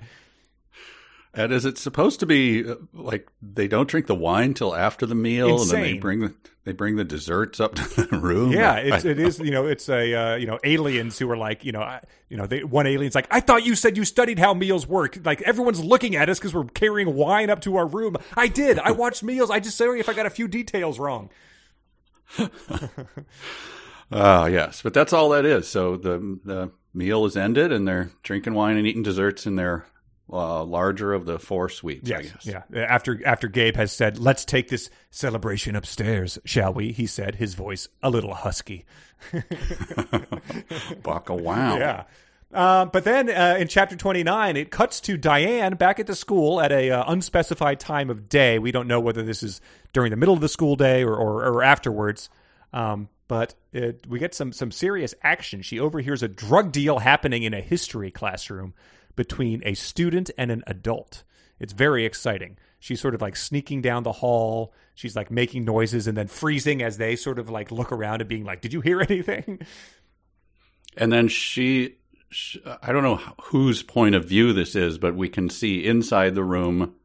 And 1.33 1.53
is 1.53 1.63
it 1.63 1.77
supposed 1.77 2.19
to 2.19 2.25
be 2.25 2.69
uh, 2.69 2.75
like 2.93 3.29
they 3.41 3.69
don't 3.69 3.87
drink 3.87 4.07
the 4.07 4.15
wine 4.15 4.53
till 4.53 4.75
after 4.75 5.05
the 5.05 5.15
meal, 5.15 5.61
and 5.61 5.69
then 5.69 5.81
they 5.81 5.93
bring 5.93 6.19
the 6.19 6.33
they 6.65 6.73
bring 6.73 6.97
the 6.97 7.05
desserts 7.05 7.61
up 7.61 7.75
to 7.75 8.01
the 8.03 8.17
room? 8.17 8.51
Yeah, 8.51 8.75
it's 8.75 9.05
it 9.05 9.17
is 9.17 9.39
you 9.39 9.51
know 9.51 9.65
it's 9.65 9.87
a 9.87 10.13
uh, 10.13 10.35
you 10.35 10.45
know 10.45 10.59
aliens 10.65 11.17
who 11.17 11.31
are 11.31 11.37
like 11.37 11.63
you 11.63 11.71
know 11.71 11.81
I, 11.81 12.01
you 12.27 12.35
know 12.35 12.47
they, 12.47 12.65
one 12.65 12.85
alien's 12.85 13.15
like 13.15 13.27
I 13.31 13.39
thought 13.39 13.65
you 13.65 13.75
said 13.75 13.95
you 13.95 14.03
studied 14.03 14.39
how 14.39 14.53
meals 14.53 14.85
work 14.85 15.19
like 15.23 15.41
everyone's 15.43 15.81
looking 15.81 16.17
at 16.17 16.27
us 16.27 16.37
because 16.37 16.53
we're 16.53 16.65
carrying 16.65 17.15
wine 17.15 17.49
up 17.49 17.61
to 17.61 17.77
our 17.77 17.87
room. 17.87 18.17
I 18.35 18.49
did. 18.49 18.77
I 18.77 18.91
watched 18.91 19.23
meals. 19.23 19.49
I 19.49 19.61
just 19.61 19.77
sorry 19.77 20.01
if 20.01 20.09
I 20.09 20.13
got 20.13 20.25
a 20.25 20.29
few 20.29 20.49
details 20.49 20.99
wrong. 20.99 21.29
Ah, 24.11 24.45
yes, 24.47 24.81
but 24.81 24.93
that's 24.93 25.13
all 25.13 25.29
that 25.29 25.45
is. 25.45 25.67
So 25.67 25.95
the 25.95 26.37
the 26.43 26.71
meal 26.93 27.25
is 27.25 27.37
ended, 27.37 27.71
and 27.71 27.87
they're 27.87 28.11
drinking 28.23 28.53
wine 28.53 28.75
and 28.75 28.85
eating 28.85 29.03
desserts 29.03 29.45
in 29.45 29.55
their 29.55 29.85
uh, 30.31 30.63
larger 30.63 31.13
of 31.13 31.25
the 31.25 31.37
four 31.39 31.67
suites. 31.69 32.09
I 32.09 32.19
Yes, 32.21 32.31
guess. 32.31 32.63
yeah. 32.73 32.85
After 32.85 33.19
after 33.27 33.47
Gabe 33.47 33.75
has 33.75 33.91
said, 33.91 34.17
"Let's 34.17 34.45
take 34.45 34.69
this 34.69 34.89
celebration 35.09 35.75
upstairs, 35.75 36.39
shall 36.45 36.73
we?" 36.73 36.91
He 36.93 37.05
said, 37.07 37.35
his 37.35 37.53
voice 37.53 37.87
a 38.01 38.09
little 38.09 38.33
husky. 38.33 38.85
Baka 41.03 41.35
wow. 41.35 41.77
Yeah. 41.77 42.03
Um, 42.53 42.89
but 42.91 43.05
then 43.05 43.29
uh, 43.29 43.55
in 43.59 43.69
chapter 43.69 43.95
29, 43.95 44.57
it 44.57 44.71
cuts 44.71 44.99
to 45.01 45.15
Diane 45.15 45.75
back 45.75 45.99
at 46.01 46.07
the 46.07 46.15
school 46.15 46.59
at 46.59 46.71
a 46.73 46.91
uh, 46.91 47.03
unspecified 47.07 47.79
time 47.79 48.09
of 48.09 48.27
day. 48.27 48.59
We 48.59 48.73
don't 48.73 48.87
know 48.87 48.99
whether 48.99 49.23
this 49.23 49.41
is 49.41 49.61
during 49.93 50.09
the 50.11 50.17
middle 50.17 50.33
of 50.33 50.41
the 50.41 50.49
school 50.49 50.75
day 50.75 51.03
or, 51.03 51.15
or, 51.15 51.45
or 51.45 51.63
afterwards. 51.63 52.29
Um, 52.73 53.07
but 53.29 53.55
it, 53.71 54.05
we 54.05 54.19
get 54.19 54.33
some, 54.35 54.51
some 54.51 54.69
serious 54.71 55.15
action. 55.23 55.61
She 55.61 55.79
overhears 55.79 56.23
a 56.23 56.27
drug 56.27 56.73
deal 56.73 56.99
happening 56.99 57.43
in 57.43 57.53
a 57.53 57.61
history 57.61 58.11
classroom 58.11 58.73
between 59.15 59.61
a 59.65 59.73
student 59.73 60.31
and 60.37 60.51
an 60.51 60.63
adult. 60.67 61.23
It's 61.59 61.73
very 61.73 62.05
exciting. 62.05 62.57
She's 62.79 62.99
sort 62.99 63.13
of 63.13 63.21
like 63.21 63.35
sneaking 63.35 63.81
down 63.81 64.03
the 64.03 64.11
hall. 64.11 64.73
She's 64.95 65.15
like 65.15 65.29
making 65.29 65.65
noises 65.65 66.07
and 66.07 66.17
then 66.17 66.27
freezing 66.27 66.81
as 66.81 66.97
they 66.97 67.15
sort 67.15 67.37
of 67.37 67.49
like 67.49 67.71
look 67.71 67.91
around 67.91 68.21
and 68.21 68.27
being 68.27 68.43
like, 68.43 68.61
Did 68.61 68.73
you 68.73 68.81
hear 68.81 69.01
anything? 69.01 69.59
And 70.97 71.11
then 71.11 71.27
she, 71.27 71.97
sh 72.29 72.57
I 72.81 72.91
don't 72.91 73.03
know 73.03 73.21
whose 73.43 73.83
point 73.83 74.15
of 74.15 74.25
view 74.25 74.53
this 74.53 74.75
is, 74.75 74.97
but 74.97 75.15
we 75.15 75.29
can 75.29 75.49
see 75.49 75.85
inside 75.85 76.35
the 76.35 76.43
room. 76.43 76.95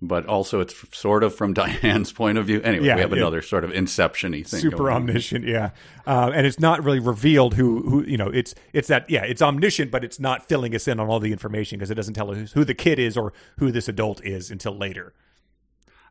But 0.00 0.26
also, 0.26 0.60
it's 0.60 0.76
sort 0.96 1.24
of 1.24 1.34
from 1.34 1.52
Diane's 1.60 2.12
point 2.12 2.38
of 2.38 2.46
view. 2.46 2.60
Anyway, 2.62 2.86
Yeah, 2.86 2.94
we 2.94 3.00
have 3.00 3.12
another 3.12 3.42
sort 3.42 3.64
of 3.64 3.72
inception-y 3.72 4.42
thing. 4.44 4.60
super 4.60 4.76
going 4.76 4.90
on. 4.92 4.96
omniscient 5.02 5.44
yeah 5.44 5.70
uh, 6.06 6.30
and 6.32 6.46
it's 6.46 6.60
not 6.60 6.84
really 6.84 7.00
revealed 7.00 7.54
who 7.54 7.82
who 7.82 8.04
you 8.04 8.16
know 8.16 8.28
it's 8.28 8.54
it's 8.72 8.86
that 8.88 9.10
yeah 9.10 9.24
it's 9.24 9.42
omniscient 9.42 9.90
but 9.90 10.04
it's 10.04 10.20
not 10.20 10.48
filling 10.48 10.72
us 10.74 10.86
in 10.86 11.00
on 11.00 11.08
all 11.08 11.18
the 11.18 11.32
information 11.32 11.78
because 11.78 11.90
it 11.90 11.96
doesn't 11.96 12.14
tell 12.14 12.30
us 12.30 12.52
who 12.52 12.64
the 12.64 12.74
kid 12.74 12.98
is 13.00 13.16
or 13.16 13.32
who 13.58 13.72
this 13.72 13.88
adult 13.88 14.24
is 14.24 14.50
until 14.52 14.76
later 14.76 15.14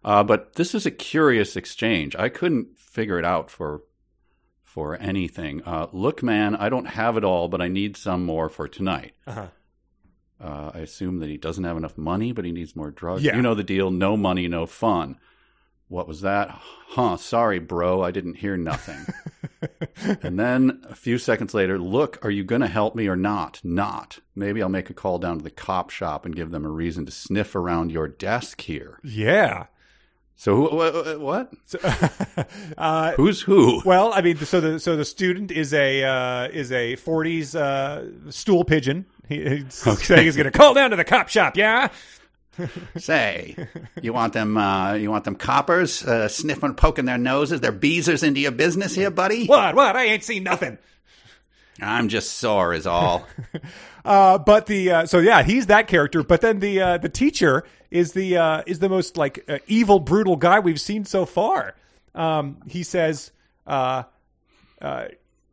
Uh, 0.03 0.23
but 0.23 0.53
this 0.55 0.75
is 0.75 0.85
a 0.85 0.91
curious 0.91 1.55
exchange. 1.55 2.13
I 2.15 2.29
couldn't 2.29 2.77
figure 2.77 3.17
it 3.19 3.25
out 3.25 3.49
for 3.49 3.81
for 4.63 4.95
anything. 5.01 5.61
Uh, 5.65 5.87
Look, 5.93 6.21
man, 6.21 6.55
I 6.55 6.69
don't 6.69 6.87
have 6.87 7.17
it 7.17 7.23
all, 7.23 7.47
but 7.47 7.61
I 7.61 7.67
need 7.69 7.97
some 7.97 8.23
more 8.25 8.47
for 8.49 8.67
tonight. 8.67 9.13
uh-huh. 9.25 9.47
Uh, 10.39 10.71
I 10.73 10.79
assume 10.79 11.19
that 11.19 11.29
he 11.29 11.37
doesn't 11.37 11.63
have 11.63 11.77
enough 11.77 11.97
money, 11.97 12.31
but 12.31 12.45
he 12.45 12.51
needs 12.51 12.75
more 12.75 12.91
drugs. 12.91 13.23
Yeah. 13.23 13.35
You 13.35 13.41
know 13.41 13.55
the 13.55 13.63
deal. 13.63 13.89
No 13.91 14.15
money, 14.15 14.47
no 14.47 14.65
fun. 14.65 15.17
What 15.89 16.07
was 16.07 16.21
that? 16.21 16.49
Huh, 16.89 17.15
sorry, 17.17 17.59
bro. 17.59 18.03
I 18.03 18.11
didn't 18.11 18.35
hear 18.35 18.57
nothing. 18.57 19.05
and 20.21 20.37
then 20.37 20.81
a 20.89 20.93
few 20.95 21.17
seconds 21.17 21.53
later, 21.53 21.79
look, 21.79 22.23
are 22.25 22.29
you 22.29 22.43
going 22.43 22.61
to 22.61 22.67
help 22.67 22.93
me 22.93 23.07
or 23.07 23.15
not? 23.15 23.61
Not. 23.63 24.19
Maybe 24.35 24.61
I'll 24.61 24.69
make 24.69 24.89
a 24.89 24.93
call 24.93 25.17
down 25.17 25.37
to 25.37 25.43
the 25.43 25.49
cop 25.49 25.89
shop 25.89 26.25
and 26.25 26.35
give 26.35 26.51
them 26.51 26.65
a 26.65 26.69
reason 26.69 27.05
to 27.05 27.11
sniff 27.11 27.55
around 27.55 27.91
your 27.91 28.07
desk 28.07 28.61
here. 28.61 28.99
yeah 29.03 29.67
So, 30.35 30.55
who, 30.67 30.75
wha- 30.75 31.17
what? 31.17 31.51
so, 31.65 31.79
uh, 32.77 33.13
Who's 33.13 33.41
who? 33.41 33.81
well 33.85 34.13
i 34.13 34.21
mean 34.21 34.37
so 34.37 34.59
the 34.61 34.79
so 34.79 34.95
the 34.95 35.05
student 35.05 35.51
is 35.51 35.73
a 35.73 36.03
uh, 36.03 36.47
is 36.49 36.71
a 36.71 36.95
40s 36.97 37.55
uh, 37.55 38.29
stool 38.31 38.63
pigeon 38.63 39.05
he, 39.29 39.49
he's 39.49 39.73
saying 39.73 40.23
he's 40.23 40.35
going 40.35 40.51
to 40.51 40.57
call 40.57 40.73
down 40.73 40.91
to 40.91 40.95
the 40.95 41.03
cop 41.03 41.29
shop 41.29 41.57
yeah 41.57 41.89
Say, 42.97 43.55
you 44.01 44.13
want 44.13 44.33
them? 44.33 44.57
Uh, 44.57 44.93
you 44.93 45.11
want 45.11 45.25
them 45.25 45.35
coppers 45.35 46.03
uh, 46.03 46.27
sniffing, 46.27 46.73
poking 46.73 47.05
their 47.05 47.19
noses, 47.19 47.61
their 47.61 47.71
beezers 47.71 48.23
into 48.27 48.39
your 48.39 48.49
business 48.49 48.95
here, 48.95 49.11
buddy? 49.11 49.45
what 49.45 49.75
what 49.75 49.95
i 49.95 50.05
ain't 50.05 50.23
seen 50.23 50.41
nothing 50.41 50.79
I'm 51.79 52.09
just 52.09 52.31
sore, 52.37 52.73
is 52.73 52.87
all. 52.87 53.27
Uh, 54.05 54.37
but 54.37 54.67
the 54.67 54.89
uh, 54.89 55.05
so 55.05 55.19
yeah, 55.19 55.43
he's 55.43 55.65
that 55.65 55.89
character. 55.89 56.23
But 56.23 56.39
then 56.39 56.59
the 56.59 56.79
uh, 56.79 56.97
the 56.97 57.09
teacher 57.09 57.65
is 57.91 58.13
the 58.13 58.37
uh, 58.37 58.63
is 58.65 58.79
the 58.79 58.87
most 58.87 59.17
like 59.17 59.43
uh, 59.49 59.57
evil, 59.67 59.99
brutal 59.99 60.37
guy 60.37 60.59
we've 60.59 60.79
seen 60.79 61.03
so 61.03 61.25
far. 61.25 61.75
Um, 62.15 62.61
he 62.67 62.83
says 62.83 63.33
uh, 63.65 64.03
uh, 64.81 65.07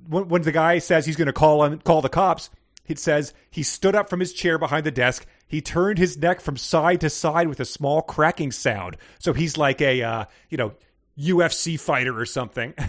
when, 0.07 0.29
when 0.29 0.43
the 0.43 0.53
guy 0.53 0.79
says 0.79 1.05
he's 1.05 1.17
going 1.17 1.27
to 1.27 1.33
call 1.33 1.63
on, 1.63 1.81
call 1.81 2.01
the 2.01 2.09
cops, 2.09 2.49
it 2.87 2.99
says 2.99 3.33
he 3.51 3.63
stood 3.63 3.95
up 3.95 4.11
from 4.11 4.21
his 4.21 4.33
chair 4.33 4.59
behind 4.59 4.85
the 4.85 4.91
desk. 4.91 5.27
He 5.47 5.61
turned 5.61 5.99
his 5.99 6.17
neck 6.19 6.41
from 6.41 6.57
side 6.57 7.01
to 7.03 7.11
side 7.11 7.49
with 7.49 7.61
a 7.61 7.65
small 7.65 8.03
cracking 8.03 8.53
sound. 8.53 8.97
So 9.19 9.33
he's 9.33 9.57
like 9.57 9.81
a 9.81 10.03
uh, 10.03 10.25
you 10.51 10.57
know 10.59 10.73
UFC 11.19 11.79
fighter 11.79 12.19
or 12.19 12.27
something. 12.27 12.75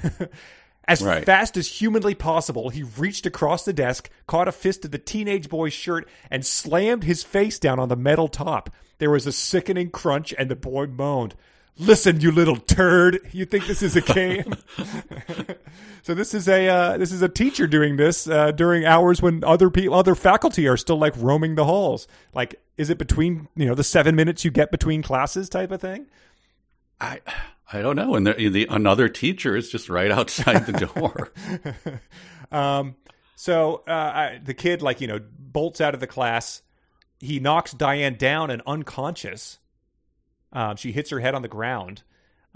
As 0.88 1.02
Right. 1.02 1.26
fast 1.26 1.58
as 1.58 1.68
humanly 1.68 2.14
possible, 2.14 2.70
he 2.70 2.84
reached 2.84 3.26
across 3.26 3.66
the 3.66 3.74
desk, 3.74 4.08
caught 4.28 4.48
a 4.48 4.52
fist 4.52 4.86
of 4.86 4.92
the 4.92 5.00
teenage 5.00 5.50
boy's 5.50 5.74
shirt, 5.74 6.08
and 6.30 6.46
slammed 6.46 7.04
his 7.04 7.24
face 7.24 7.58
down 7.58 7.80
on 7.80 7.90
the 7.90 7.96
metal 7.96 8.28
top. 8.28 8.70
There 9.00 9.10
was 9.10 9.26
a 9.26 9.32
sickening 9.32 9.90
crunch, 9.90 10.32
and 10.38 10.48
the 10.48 10.56
boy 10.56 10.86
moaned. 10.86 11.34
Listen, 11.78 12.22
you 12.22 12.32
little 12.32 12.56
turd. 12.56 13.20
You 13.34 13.46
think 13.46 13.68
this 13.68 13.82
is 13.82 13.98
a 13.98 14.02
game? 14.02 14.54
so 16.04 16.14
this 16.14 16.34
is 16.34 16.48
a 16.48 16.68
uh, 16.70 16.98
this 16.98 17.12
is 17.12 17.22
a 17.22 17.28
teacher 17.28 17.68
doing 17.68 17.98
this 17.98 18.28
uh, 18.28 18.52
during 18.52 18.86
hours 18.86 19.22
when 19.22 19.44
other 19.44 19.70
people, 19.70 19.94
other 19.94 20.16
faculty 20.16 20.68
are 20.68 20.78
still 20.78 20.98
like 20.98 21.14
roaming 21.18 21.56
the 21.56 21.66
halls. 21.66 22.08
Like, 22.34 22.56
is 22.78 22.90
it 22.90 22.98
between 22.98 23.50
you 23.56 23.66
know 23.66 23.76
the 23.76 23.84
seven 23.84 24.16
minutes 24.16 24.46
you 24.46 24.52
get 24.52 24.72
between 24.72 25.02
classes 25.02 25.50
type 25.50 25.72
of 25.72 25.82
thing? 25.82 26.06
I 27.02 27.20
I 27.74 27.82
don't 27.82 27.98
know. 27.98 28.16
And 28.16 28.26
the, 28.26 28.50
the 28.50 28.68
another 28.70 29.10
teacher 29.10 29.56
is 29.56 29.70
just 29.70 29.90
right 29.90 30.12
outside 30.12 30.66
the 30.66 30.88
door. 30.94 31.34
um, 32.58 32.96
so 33.36 33.84
uh, 33.86 33.92
I, 33.92 34.42
the 34.42 34.54
kid, 34.54 34.82
like 34.82 35.02
you 35.02 35.08
know, 35.08 35.20
bolts 35.38 35.82
out 35.82 35.94
of 35.94 36.00
the 36.00 36.08
class. 36.08 36.62
He 37.20 37.40
knocks 37.40 37.72
Diane 37.72 38.16
down 38.16 38.52
and 38.52 38.62
unconscious. 38.68 39.60
Um, 40.56 40.78
she 40.78 40.92
hits 40.94 41.10
her 41.10 41.20
head 41.20 41.36
on 41.36 41.42
the 41.42 41.50
ground, 41.50 42.04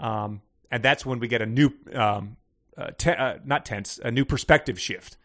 um, 0.00 0.40
and 0.70 0.82
that's 0.82 1.04
when 1.04 1.20
we 1.20 1.28
get 1.28 1.42
a 1.42 1.46
new, 1.46 1.70
um, 1.94 2.38
uh, 2.76 2.92
te- 2.96 3.10
uh, 3.10 3.38
not 3.44 3.66
tense, 3.66 4.00
a 4.02 4.10
new 4.10 4.24
perspective 4.24 4.80
shift. 4.80 5.18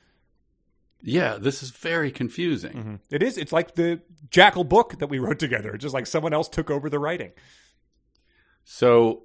Yeah, 1.01 1.37
this 1.39 1.63
is 1.63 1.69
very 1.71 2.11
confusing. 2.11 2.73
Mm-hmm. 2.73 2.95
It 3.11 3.23
is. 3.23 3.37
It's 3.37 3.53
like 3.53 3.75
the 3.75 4.01
Jackal 4.29 4.65
book 4.65 4.99
that 4.99 5.07
we 5.07 5.19
wrote 5.19 5.39
together. 5.39 5.73
It's 5.73 5.83
just 5.83 5.93
like 5.93 6.05
someone 6.05 6.33
else 6.33 6.49
took 6.49 6.69
over 6.69 6.89
the 6.89 6.99
writing. 6.99 7.31
So, 8.65 9.23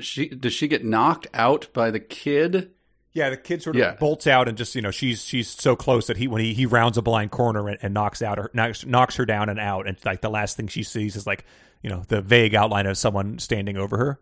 she 0.00 0.28
does 0.28 0.52
she 0.52 0.68
get 0.68 0.84
knocked 0.84 1.28
out 1.32 1.68
by 1.72 1.90
the 1.90 2.00
kid? 2.00 2.71
Yeah, 3.14 3.28
the 3.30 3.36
kid 3.36 3.62
sort 3.62 3.76
of 3.76 3.80
Yeah. 3.80 3.94
bolts 3.94 4.26
out 4.26 4.48
and 4.48 4.56
just 4.56 4.74
you 4.74 4.80
know 4.82 4.90
she's 4.90 5.22
she's 5.24 5.48
so 5.48 5.76
close 5.76 6.06
that 6.06 6.16
he 6.16 6.28
when 6.28 6.40
he, 6.42 6.54
he 6.54 6.64
rounds 6.66 6.96
a 6.96 7.02
blind 7.02 7.30
corner 7.30 7.68
and, 7.68 7.78
and 7.82 7.92
knocks 7.92 8.22
out 8.22 8.38
her 8.38 8.50
knocks, 8.54 8.86
knocks 8.86 9.16
her 9.16 9.26
down 9.26 9.48
and 9.50 9.60
out 9.60 9.86
and 9.86 9.98
like 10.04 10.22
the 10.22 10.30
last 10.30 10.56
thing 10.56 10.66
she 10.66 10.82
sees 10.82 11.14
is 11.14 11.26
like 11.26 11.44
you 11.82 11.90
know 11.90 12.02
the 12.08 12.20
vague 12.22 12.54
outline 12.54 12.86
of 12.86 12.96
someone 12.96 13.38
standing 13.38 13.76
over 13.76 13.98
her. 13.98 14.20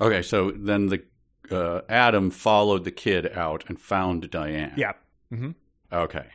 Okay, 0.00 0.22
so 0.22 0.50
then 0.50 0.88
the 0.88 1.02
uh, 1.50 1.80
Adam 1.88 2.30
followed 2.30 2.84
the 2.84 2.90
kid 2.90 3.30
out 3.36 3.64
and 3.68 3.80
found 3.80 4.30
Diane. 4.30 4.72
Yeah. 4.76 4.92
hmm 5.30 5.50
Okay, 5.92 6.26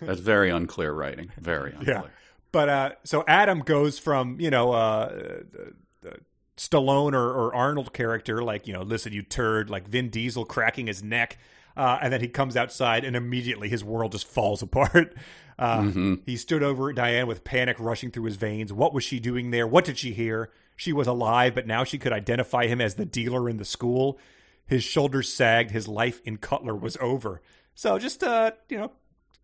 that's 0.00 0.20
very 0.20 0.50
unclear 0.50 0.92
writing. 0.92 1.30
Very 1.40 1.72
unclear. 1.76 1.96
Yeah. 2.04 2.08
But 2.52 2.68
uh, 2.68 2.90
so 3.04 3.24
Adam 3.28 3.60
goes 3.60 3.98
from 3.98 4.40
you 4.40 4.50
know 4.50 4.72
uh, 4.72 5.08
the, 5.08 5.74
the 6.00 6.16
Stallone 6.56 7.14
or, 7.14 7.30
or 7.32 7.54
Arnold 7.54 7.92
character, 7.92 8.42
like 8.42 8.66
you 8.66 8.72
know, 8.72 8.82
listen, 8.82 9.12
you 9.12 9.22
turd, 9.22 9.70
like 9.70 9.88
Vin 9.88 10.10
Diesel 10.10 10.44
cracking 10.44 10.86
his 10.86 11.02
neck, 11.02 11.38
uh, 11.76 11.98
and 12.02 12.12
then 12.12 12.20
he 12.20 12.28
comes 12.28 12.56
outside, 12.56 13.04
and 13.04 13.16
immediately 13.16 13.68
his 13.68 13.82
world 13.82 14.12
just 14.12 14.26
falls 14.26 14.62
apart. 14.62 15.14
Uh, 15.58 15.80
Mm-hmm. 15.80 16.14
He 16.26 16.36
stood 16.36 16.62
over 16.62 16.92
Diane 16.92 17.26
with 17.26 17.44
panic 17.44 17.76
rushing 17.78 18.10
through 18.10 18.24
his 18.24 18.36
veins. 18.36 18.72
What 18.72 18.94
was 18.94 19.04
she 19.04 19.20
doing 19.20 19.50
there? 19.50 19.66
What 19.66 19.84
did 19.84 19.98
she 19.98 20.12
hear? 20.12 20.50
She 20.76 20.92
was 20.92 21.06
alive, 21.06 21.54
but 21.54 21.66
now 21.66 21.84
she 21.84 21.98
could 21.98 22.12
identify 22.12 22.66
him 22.66 22.80
as 22.80 22.94
the 22.94 23.04
dealer 23.04 23.48
in 23.48 23.58
the 23.58 23.64
school. 23.64 24.18
His 24.66 24.82
shoulders 24.82 25.32
sagged. 25.32 25.70
His 25.70 25.86
life 25.86 26.20
in 26.24 26.38
Cutler 26.38 26.74
was 26.74 26.96
over. 27.00 27.42
So 27.74 27.98
just 27.98 28.24
uh, 28.24 28.52
you 28.68 28.78
know, 28.78 28.92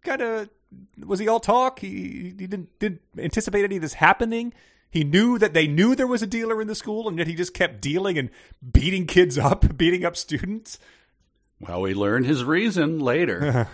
kind 0.03 0.23
of 0.23 0.49
was 1.05 1.19
he 1.19 1.29
all 1.29 1.41
talk? 1.41 1.81
He 1.81 1.89
he 2.39 2.47
didn't 2.47 2.79
didn't 2.79 3.03
anticipate 3.19 3.65
any 3.65 3.77
of 3.77 3.83
this 3.83 3.95
happening. 3.95 4.53
He 4.90 5.05
knew 5.05 5.39
that 5.39 5.52
they 5.55 5.66
knew 5.66 5.94
there 5.94 6.06
was 6.06 6.23
a 6.23 6.27
dealer 6.27 6.60
in 6.62 6.66
the 6.69 6.74
school, 6.74 7.09
and 7.09 7.19
yet 7.19 7.27
he 7.27 7.35
just 7.35 7.52
kept 7.55 7.81
dealing 7.81 8.16
and 8.19 8.31
beating 8.73 9.06
kids 9.06 9.36
up, 9.39 9.77
beating 9.77 10.05
up 10.05 10.16
students. 10.16 10.78
Well, 11.60 11.81
we 11.82 11.93
learn 11.94 12.24
his 12.24 12.44
reason 12.44 12.98
later, 13.01 13.66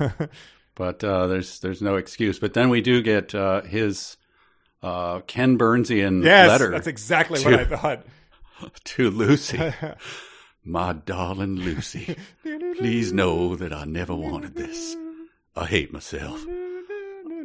but 0.75 1.05
uh, 1.05 1.27
there's 1.29 1.61
there's 1.61 1.83
no 1.83 1.97
excuse. 1.97 2.39
But 2.39 2.55
then 2.55 2.69
we 2.71 2.81
do 2.81 3.03
get 3.03 3.35
uh, 3.35 3.63
his 3.63 4.17
uh, 4.83 5.21
Ken 5.21 5.57
Burnsian 5.59 6.25
Yes, 6.25 6.49
letter 6.49 6.71
that's 6.71 6.87
exactly 6.87 7.41
to- 7.41 7.51
what 7.51 7.61
I 7.61 7.65
thought. 7.65 8.07
to 8.85 9.11
Lucy. 9.11 9.73
My 10.65 10.95
darling 10.95 11.57
Lucy, 11.57 12.17
please 12.43 13.13
know 13.13 13.55
that 13.55 13.73
I 13.73 13.85
never 13.85 14.15
wanted 14.15 14.55
this. 14.55 14.97
I 15.55 15.67
hate 15.67 15.93
myself. 15.93 16.43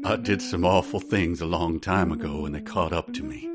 I 0.06 0.16
did 0.16 0.42
some 0.42 0.64
awful 0.64 1.02
things 1.02 1.42
a 1.42 1.46
long 1.46 1.82
time 1.82 2.14
ago 2.14 2.46
and 2.46 2.56
they 2.56 2.62
caught 2.62 2.94
up 2.94 3.12
to 3.16 3.24
me. 3.24 3.49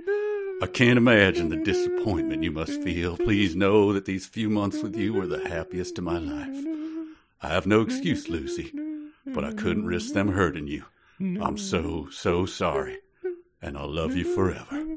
I 0.64 0.66
can't 0.66 0.96
imagine 0.96 1.50
the 1.50 1.56
disappointment 1.56 2.42
you 2.42 2.50
must 2.50 2.82
feel. 2.82 3.18
Please 3.18 3.54
know 3.54 3.92
that 3.92 4.06
these 4.06 4.24
few 4.24 4.48
months 4.48 4.82
with 4.82 4.96
you 4.96 5.12
were 5.12 5.26
the 5.26 5.46
happiest 5.46 5.98
of 5.98 6.04
my 6.04 6.16
life. 6.16 6.56
I 7.42 7.48
have 7.48 7.66
no 7.66 7.82
excuse, 7.82 8.30
Lucy, 8.30 8.72
but 9.26 9.44
I 9.44 9.52
couldn't 9.52 9.84
risk 9.84 10.14
them 10.14 10.28
hurting 10.28 10.66
you. 10.66 10.84
I'm 11.20 11.58
so, 11.58 12.08
so 12.10 12.46
sorry, 12.46 12.96
and 13.60 13.76
I'll 13.76 13.92
love 13.92 14.16
you 14.16 14.24
forever. 14.24 14.96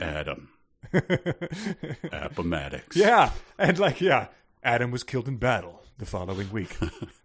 Adam. 0.00 0.48
Appomattox. 2.10 2.96
Yeah, 2.96 3.32
and 3.58 3.78
like 3.78 4.00
yeah, 4.00 4.28
Adam 4.64 4.90
was 4.90 5.04
killed 5.04 5.28
in 5.28 5.36
battle 5.36 5.82
the 5.98 6.06
following 6.06 6.50
week. 6.50 6.78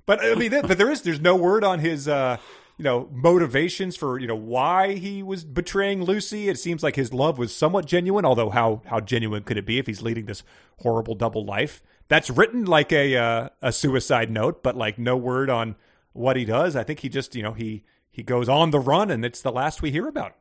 but 0.05 0.21
I 0.21 0.35
mean, 0.35 0.51
but 0.51 0.77
there 0.77 0.91
is 0.91 1.03
there's 1.03 1.21
no 1.21 1.37
word 1.37 1.63
on 1.63 1.79
his 1.79 2.09
uh, 2.09 2.35
you 2.77 2.83
know 2.83 3.09
motivations 3.11 3.95
for 3.95 4.19
you 4.19 4.27
know 4.27 4.35
why 4.35 4.93
he 4.93 5.23
was 5.23 5.43
betraying 5.43 6.03
Lucy. 6.03 6.49
It 6.49 6.59
seems 6.59 6.83
like 6.83 6.95
his 6.95 7.13
love 7.13 7.37
was 7.37 7.55
somewhat 7.55 7.85
genuine, 7.85 8.25
although 8.25 8.49
how 8.49 8.81
how 8.85 8.99
genuine 8.99 9.43
could 9.43 9.57
it 9.57 9.65
be 9.65 9.79
if 9.79 9.87
he's 9.87 10.01
leading 10.01 10.25
this 10.25 10.43
horrible 10.79 11.15
double 11.15 11.43
life? 11.45 11.83
That's 12.07 12.29
written 12.29 12.65
like 12.65 12.91
a 12.93 13.15
uh, 13.17 13.49
a 13.61 13.71
suicide 13.71 14.29
note, 14.31 14.63
but 14.63 14.75
like 14.77 14.97
no 14.97 15.17
word 15.17 15.49
on 15.49 15.75
what 16.13 16.35
he 16.35 16.45
does. 16.45 16.75
I 16.75 16.83
think 16.83 16.99
he 16.99 17.09
just 17.09 17.35
you 17.35 17.43
know 17.43 17.53
he 17.53 17.83
he 18.09 18.23
goes 18.23 18.47
on 18.49 18.71
the 18.71 18.79
run, 18.79 19.11
and 19.11 19.25
it's 19.25 19.41
the 19.41 19.51
last 19.51 19.81
we 19.81 19.91
hear 19.91 20.07
about. 20.07 20.35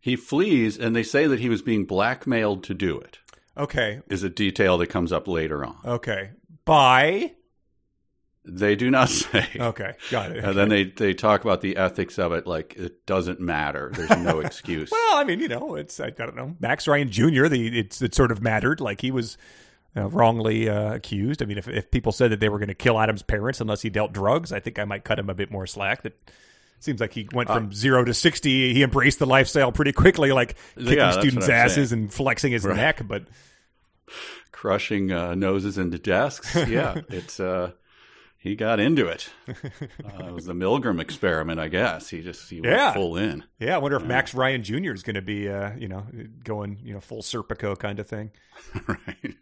He 0.00 0.16
flees, 0.16 0.76
and 0.78 0.94
they 0.94 1.02
say 1.02 1.26
that 1.26 1.40
he 1.40 1.48
was 1.48 1.62
being 1.62 1.84
blackmailed 1.84 2.64
to 2.64 2.74
do 2.74 2.98
it. 2.98 3.18
Okay, 3.56 4.00
Is 4.08 4.22
a 4.22 4.30
detail 4.30 4.78
that 4.78 4.86
comes 4.88 5.12
up 5.12 5.26
later 5.28 5.64
on. 5.64 5.76
okay, 5.84 6.30
bye. 6.64 7.32
They 8.44 8.74
do 8.74 8.90
not 8.90 9.08
say. 9.10 9.46
Okay, 9.58 9.94
got 10.10 10.32
it. 10.32 10.42
And 10.44 10.56
then 10.56 10.68
they, 10.70 10.84
they 10.84 11.12
talk 11.14 11.44
about 11.44 11.60
the 11.60 11.76
ethics 11.76 12.18
of 12.18 12.32
it, 12.32 12.46
like 12.46 12.74
it 12.76 13.04
doesn't 13.06 13.38
matter. 13.40 13.92
There's 13.94 14.18
no 14.18 14.40
excuse. 14.44 14.90
Well, 14.90 15.16
I 15.18 15.24
mean, 15.24 15.40
you 15.40 15.48
know, 15.48 15.74
it's 15.74 16.00
I, 16.00 16.06
I 16.06 16.10
don't 16.10 16.36
know 16.36 16.56
Max 16.58 16.88
Ryan 16.88 17.10
Jr. 17.10 17.46
The 17.48 17.78
it's 17.78 18.00
it 18.00 18.14
sort 18.14 18.32
of 18.32 18.42
mattered. 18.42 18.80
Like 18.80 19.00
he 19.02 19.10
was 19.10 19.36
uh, 19.96 20.08
wrongly 20.08 20.68
uh, 20.68 20.94
accused. 20.94 21.42
I 21.42 21.46
mean, 21.46 21.58
if 21.58 21.68
if 21.68 21.90
people 21.90 22.12
said 22.12 22.30
that 22.32 22.40
they 22.40 22.48
were 22.48 22.58
going 22.58 22.68
to 22.68 22.74
kill 22.74 22.98
Adam's 22.98 23.22
parents 23.22 23.60
unless 23.60 23.82
he 23.82 23.90
dealt 23.90 24.12
drugs, 24.12 24.52
I 24.52 24.60
think 24.60 24.78
I 24.78 24.84
might 24.84 25.04
cut 25.04 25.18
him 25.18 25.28
a 25.28 25.34
bit 25.34 25.50
more 25.50 25.66
slack. 25.66 26.02
That 26.02 26.16
seems 26.78 26.98
like 27.00 27.12
he 27.12 27.28
went 27.34 27.50
Uh, 27.50 27.54
from 27.54 27.72
zero 27.74 28.04
to 28.04 28.14
sixty. 28.14 28.72
He 28.72 28.82
embraced 28.82 29.18
the 29.18 29.26
lifestyle 29.26 29.70
pretty 29.70 29.92
quickly, 29.92 30.32
like 30.32 30.56
kicking 30.78 30.94
Yeah, 30.96 31.10
students' 31.12 31.48
asses 31.50 31.92
and 31.92 32.10
flexing 32.12 32.52
his 32.52 32.64
neck. 32.64 33.02
But 33.06 33.24
Crushing 34.52 35.12
uh, 35.12 35.34
noses 35.34 35.78
into 35.78 35.98
desks. 35.98 36.54
Yeah, 36.68 37.00
it's 37.08 37.38
uh, 37.40 37.72
he 38.40 38.56
got 38.56 38.80
into 38.80 39.06
it. 39.06 39.30
Uh, 40.02 40.26
it 40.28 40.32
was 40.32 40.46
the 40.46 40.52
Milgram 40.54 41.00
experiment, 41.00 41.60
I 41.60 41.68
guess. 41.68 42.08
He 42.08 42.20
just 42.22 42.48
he 42.50 42.60
went 42.60 42.74
Yeah. 42.74 42.92
full 42.94 43.16
in. 43.16 43.44
yeah, 43.58 43.74
I 43.76 43.78
wonder 43.78 43.96
if 43.96 44.02
Max 44.04 44.34
Ryan 44.34 44.62
Jr. 44.64 44.92
is 44.92 45.02
going 45.02 45.14
to 45.14 45.22
be, 45.22 45.48
uh, 45.48 45.72
you 45.76 45.86
know, 45.88 46.04
going 46.42 46.78
you 46.82 46.92
know 46.94 47.00
full 47.00 47.22
Serpico 47.22 47.78
kind 47.78 47.98
of 48.00 48.08
thing. 48.08 48.30
right. 48.88 49.34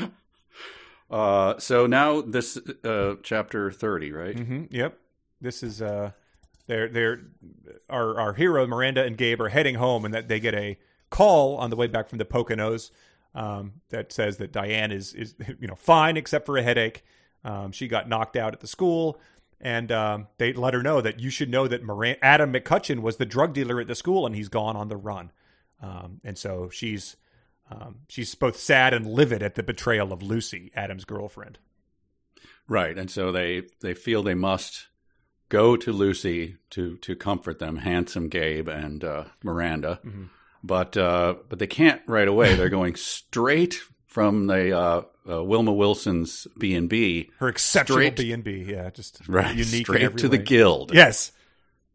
uh, 1.10 1.58
so 1.58 1.86
now 1.86 2.20
this 2.20 2.58
uh, 2.84 3.14
chapter 3.22 3.70
thirty, 3.70 4.12
right? 4.12 4.38
hmm 4.38 4.64
Yep. 4.70 4.98
This 5.40 5.62
is 5.62 5.80
uh, 5.80 6.10
they're 6.66 6.88
they're 6.88 7.20
our 7.88 8.18
our 8.20 8.32
hero 8.34 8.66
Miranda 8.66 9.04
and 9.04 9.16
Gabe 9.16 9.40
are 9.40 9.48
heading 9.48 9.76
home, 9.76 10.04
and 10.04 10.12
that 10.14 10.28
they 10.28 10.38
get 10.40 10.54
a 10.54 10.78
call 11.10 11.56
on 11.56 11.70
the 11.70 11.76
way 11.76 11.86
back 11.86 12.08
from 12.08 12.18
the 12.18 12.24
Poconos 12.24 12.90
um, 13.34 13.72
that 13.88 14.12
says 14.12 14.36
that 14.38 14.52
Diane 14.52 14.92
is 14.92 15.14
is 15.14 15.34
you 15.60 15.66
know 15.66 15.76
fine 15.76 16.16
except 16.16 16.46
for 16.46 16.56
a 16.58 16.62
headache. 16.62 17.04
Um, 17.44 17.72
she 17.72 17.88
got 17.88 18.08
knocked 18.08 18.36
out 18.36 18.52
at 18.52 18.60
the 18.60 18.66
school, 18.66 19.20
and 19.60 19.90
um, 19.92 20.26
they 20.38 20.52
let 20.52 20.74
her 20.74 20.82
know 20.82 21.00
that 21.00 21.20
you 21.20 21.30
should 21.30 21.50
know 21.50 21.66
that 21.68 21.82
Moran- 21.82 22.16
Adam 22.22 22.52
McCutcheon 22.52 23.00
was 23.00 23.16
the 23.16 23.26
drug 23.26 23.52
dealer 23.52 23.80
at 23.80 23.86
the 23.86 23.94
school, 23.94 24.26
and 24.26 24.34
he's 24.34 24.48
gone 24.48 24.76
on 24.76 24.88
the 24.88 24.96
run. 24.96 25.30
Um, 25.82 26.20
and 26.24 26.36
so 26.36 26.68
she's 26.70 27.16
um, 27.70 28.00
she's 28.08 28.34
both 28.34 28.58
sad 28.58 28.92
and 28.92 29.06
livid 29.06 29.42
at 29.42 29.54
the 29.54 29.62
betrayal 29.62 30.12
of 30.12 30.22
Lucy, 30.22 30.72
Adam's 30.74 31.04
girlfriend. 31.04 31.58
Right, 32.68 32.96
and 32.96 33.10
so 33.10 33.32
they 33.32 33.62
they 33.80 33.94
feel 33.94 34.22
they 34.22 34.34
must 34.34 34.88
go 35.48 35.76
to 35.76 35.92
Lucy 35.92 36.56
to 36.70 36.96
to 36.98 37.16
comfort 37.16 37.58
them, 37.58 37.76
handsome 37.76 38.28
Gabe 38.28 38.68
and 38.68 39.02
uh, 39.04 39.24
Miranda, 39.42 40.00
but 40.62 40.96
uh, 40.96 41.34
but 41.48 41.58
they 41.58 41.66
can't 41.66 42.02
right 42.06 42.28
away. 42.28 42.54
They're 42.54 42.68
going 42.80 42.96
straight 42.96 43.80
from 44.10 44.48
the 44.48 44.76
uh, 44.76 45.02
uh, 45.28 45.42
Wilma 45.44 45.72
Wilson's 45.72 46.48
B 46.58 46.74
and 46.74 46.88
B, 46.88 47.30
Her 47.38 47.48
exceptional 47.48 48.10
B 48.10 48.32
and 48.32 48.42
B, 48.42 48.66
yeah, 48.68 48.90
just 48.90 49.20
right, 49.28 49.54
unique 49.54 49.86
straight 49.86 50.16
to 50.18 50.28
the 50.28 50.36
guild. 50.36 50.92
Yes. 50.92 51.32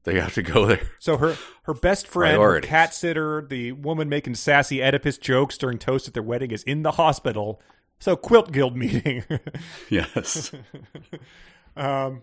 They 0.06 0.20
have 0.20 0.36
to 0.36 0.44
go 0.44 0.68
there. 0.68 0.88
So 1.00 1.18
her 1.18 1.36
her 1.64 1.74
best 1.74 2.08
friend, 2.08 2.40
her 2.40 2.62
cat 2.62 2.94
sitter, 2.94 3.46
the 3.48 3.72
woman 3.74 4.08
making 4.08 4.36
sassy 4.36 4.82
Oedipus 4.82 5.18
jokes 5.18 5.58
during 5.58 5.80
toast 5.80 6.08
at 6.08 6.14
their 6.14 6.24
wedding, 6.24 6.52
is 6.52 6.64
in 6.64 6.84
the 6.84 6.92
hospital. 6.92 7.60
So 8.00 8.16
quilt 8.16 8.52
guild 8.52 8.78
meeting, 8.78 9.24
Yes, 9.90 10.52
um, 11.76 12.22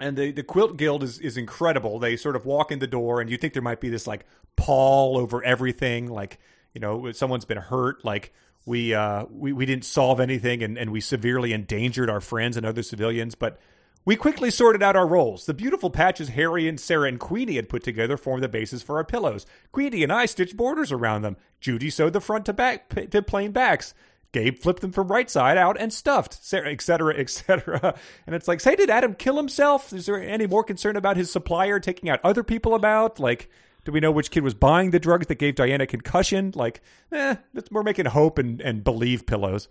and 0.00 0.18
the 0.18 0.32
the 0.32 0.42
quilt 0.42 0.76
guild 0.76 1.04
is 1.04 1.20
is 1.20 1.36
incredible. 1.36 2.00
They 2.00 2.16
sort 2.16 2.34
of 2.34 2.44
walk 2.44 2.72
in 2.72 2.80
the 2.80 2.88
door, 2.88 3.20
and 3.20 3.30
you 3.30 3.36
think 3.36 3.52
there 3.52 3.62
might 3.62 3.80
be 3.80 3.90
this 3.90 4.08
like 4.08 4.26
pall 4.56 5.16
over 5.16 5.42
everything, 5.44 6.08
like 6.08 6.38
you 6.74 6.80
know 6.80 7.12
someone's 7.12 7.44
been 7.44 7.58
hurt, 7.58 8.04
like 8.04 8.34
we 8.68 8.94
uh, 8.94 9.24
we 9.30 9.52
we 9.52 9.66
didn't 9.66 9.84
solve 9.84 10.20
anything 10.20 10.62
and, 10.62 10.78
and 10.78 10.92
we 10.92 11.00
severely 11.00 11.52
endangered 11.52 12.10
our 12.10 12.20
friends 12.20 12.56
and 12.56 12.64
other 12.64 12.82
civilians, 12.82 13.34
but 13.34 13.58
we 14.04 14.14
quickly 14.14 14.50
sorted 14.50 14.82
out 14.82 14.96
our 14.96 15.06
roles. 15.06 15.46
The 15.46 15.54
beautiful 15.54 15.90
patches 15.90 16.28
Harry 16.30 16.68
and 16.68 16.78
Sarah 16.78 17.08
and 17.08 17.18
Queenie 17.18 17.56
had 17.56 17.68
put 17.68 17.82
together 17.82 18.16
formed 18.16 18.44
the 18.44 18.48
basis 18.48 18.82
for 18.82 18.96
our 18.96 19.04
pillows. 19.04 19.44
Queenie 19.72 20.02
and 20.02 20.12
I 20.12 20.26
stitched 20.26 20.56
borders 20.56 20.92
around 20.92 21.22
them. 21.22 21.36
Judy 21.60 21.90
sewed 21.90 22.12
the 22.12 22.20
front 22.20 22.46
to 22.46 22.52
back 22.52 23.10
to 23.10 23.22
plain 23.22 23.52
backs. 23.52 23.94
Gabe 24.32 24.58
flipped 24.58 24.82
them 24.82 24.92
from 24.92 25.08
right 25.08 25.30
side 25.30 25.56
out 25.56 25.80
and 25.80 25.90
stuffed, 25.90 26.44
Sarah 26.44 26.70
etc., 26.70 27.14
etc. 27.16 27.94
And 28.26 28.34
it's 28.34 28.46
like, 28.46 28.60
say, 28.60 28.76
did 28.76 28.90
Adam 28.90 29.14
kill 29.14 29.38
himself? 29.38 29.92
Is 29.92 30.04
there 30.04 30.22
any 30.22 30.46
more 30.46 30.62
concern 30.62 30.96
about 30.96 31.16
his 31.16 31.32
supplier 31.32 31.80
taking 31.80 32.10
out 32.10 32.20
other 32.22 32.44
people 32.44 32.74
about? 32.74 33.18
Like, 33.18 33.48
do 33.84 33.92
we 33.92 34.00
know 34.00 34.10
which 34.10 34.30
kid 34.30 34.42
was 34.42 34.54
buying 34.54 34.90
the 34.90 35.00
drugs 35.00 35.26
that 35.28 35.36
gave 35.36 35.54
Diana 35.54 35.86
concussion? 35.86 36.52
Like, 36.54 36.82
eh, 37.12 37.36
we're 37.70 37.82
making 37.82 38.06
hope 38.06 38.38
and, 38.38 38.60
and 38.60 38.84
believe 38.84 39.26
pillows. 39.26 39.68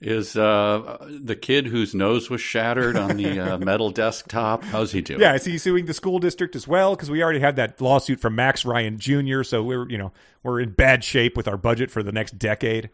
Is 0.00 0.36
uh, 0.36 1.08
the 1.08 1.34
kid 1.34 1.66
whose 1.66 1.92
nose 1.92 2.30
was 2.30 2.40
shattered 2.40 2.96
on 2.96 3.16
the 3.16 3.40
uh, 3.40 3.58
metal 3.58 3.90
desktop? 3.90 4.62
How's 4.62 4.92
he 4.92 5.00
doing? 5.00 5.20
Yeah, 5.20 5.34
is 5.34 5.44
he 5.44 5.58
suing 5.58 5.86
the 5.86 5.94
school 5.94 6.20
district 6.20 6.54
as 6.54 6.68
well? 6.68 6.94
Because 6.94 7.10
we 7.10 7.20
already 7.20 7.40
had 7.40 7.56
that 7.56 7.80
lawsuit 7.80 8.20
from 8.20 8.36
Max 8.36 8.64
Ryan 8.64 8.98
Jr. 8.98 9.42
So 9.42 9.64
we're 9.64 9.88
you 9.90 9.98
know 9.98 10.12
we're 10.44 10.60
in 10.60 10.70
bad 10.70 11.02
shape 11.02 11.36
with 11.36 11.48
our 11.48 11.56
budget 11.56 11.90
for 11.90 12.04
the 12.04 12.12
next 12.12 12.38
decade. 12.38 12.90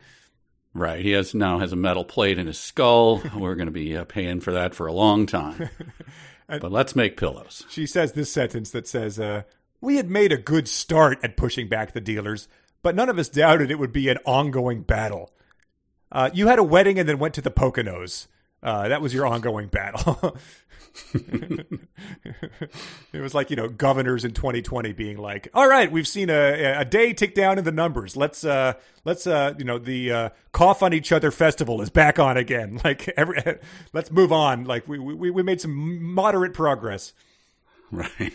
Right. 0.72 1.04
He 1.04 1.10
has 1.10 1.34
now 1.34 1.58
has 1.58 1.72
a 1.72 1.76
metal 1.76 2.04
plate 2.04 2.38
in 2.38 2.46
his 2.46 2.58
skull. 2.58 3.22
We're 3.36 3.54
going 3.54 3.66
to 3.66 3.72
be 3.72 3.96
uh, 3.96 4.04
paying 4.04 4.40
for 4.40 4.52
that 4.52 4.74
for 4.74 4.86
a 4.86 4.92
long 4.92 5.26
time. 5.26 5.68
but 6.48 6.72
let's 6.72 6.96
make 6.96 7.18
pillows. 7.18 7.64
She 7.68 7.86
says 7.86 8.12
this 8.12 8.32
sentence 8.32 8.70
that 8.70 8.88
says, 8.88 9.20
uh, 9.20 9.42
"We 9.80 9.96
had 9.96 10.10
made 10.10 10.32
a 10.32 10.38
good 10.38 10.68
start 10.68 11.18
at 11.22 11.36
pushing 11.36 11.68
back 11.68 11.92
the 11.92 12.00
dealers, 12.00 12.48
but 12.82 12.94
none 12.94 13.08
of 13.08 13.18
us 13.18 13.28
doubted 13.28 13.70
it 13.70 13.78
would 13.78 13.92
be 13.92 14.08
an 14.08 14.18
ongoing 14.24 14.82
battle." 14.82 15.30
Uh, 16.12 16.30
you 16.32 16.46
had 16.46 16.58
a 16.58 16.62
wedding 16.62 16.98
and 16.98 17.08
then 17.08 17.18
went 17.18 17.34
to 17.34 17.40
the 17.40 17.50
Poconos. 17.50 18.28
Uh, 18.62 18.88
that 18.88 19.02
was 19.02 19.12
your 19.12 19.26
ongoing 19.26 19.68
battle. 19.68 20.36
it 21.14 21.66
was 23.20 23.34
like 23.34 23.50
you 23.50 23.56
know 23.56 23.68
governors 23.68 24.24
in 24.24 24.32
2020 24.32 24.92
being 24.92 25.18
like, 25.18 25.48
"All 25.52 25.68
right, 25.68 25.90
we've 25.90 26.08
seen 26.08 26.30
a, 26.30 26.80
a 26.80 26.84
day 26.84 27.12
tick 27.12 27.34
down 27.34 27.58
in 27.58 27.64
the 27.64 27.72
numbers. 27.72 28.16
Let's 28.16 28.44
uh, 28.44 28.74
let's 29.04 29.26
uh, 29.26 29.54
you 29.58 29.64
know 29.64 29.78
the 29.78 30.12
uh, 30.12 30.28
cough 30.52 30.82
on 30.82 30.94
each 30.94 31.12
other 31.12 31.30
festival 31.30 31.82
is 31.82 31.90
back 31.90 32.18
on 32.18 32.36
again. 32.36 32.74
Like 32.84 33.08
every, 33.16 33.42
let's 33.92 34.10
move 34.10 34.32
on. 34.32 34.64
Like 34.64 34.86
we 34.86 34.98
we 34.98 35.30
we 35.30 35.42
made 35.42 35.60
some 35.60 36.14
moderate 36.14 36.54
progress." 36.54 37.12
Right. 37.92 38.32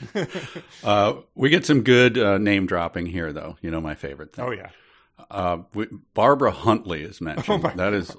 uh, 0.84 1.16
we 1.36 1.50
get 1.50 1.66
some 1.66 1.82
good 1.82 2.18
uh, 2.18 2.38
name 2.38 2.66
dropping 2.66 3.08
here, 3.08 3.34
though. 3.34 3.58
You 3.62 3.72
know 3.72 3.82
my 3.82 3.96
favorite 3.96 4.34
thing. 4.34 4.46
Oh 4.46 4.52
yeah. 4.52 4.70
Uh, 5.30 5.64
we, 5.74 5.88
Barbara 6.14 6.52
Huntley 6.52 7.02
is 7.02 7.20
mentioned. 7.20 7.66
Oh 7.66 7.72
that 7.76 7.94
is 7.94 8.16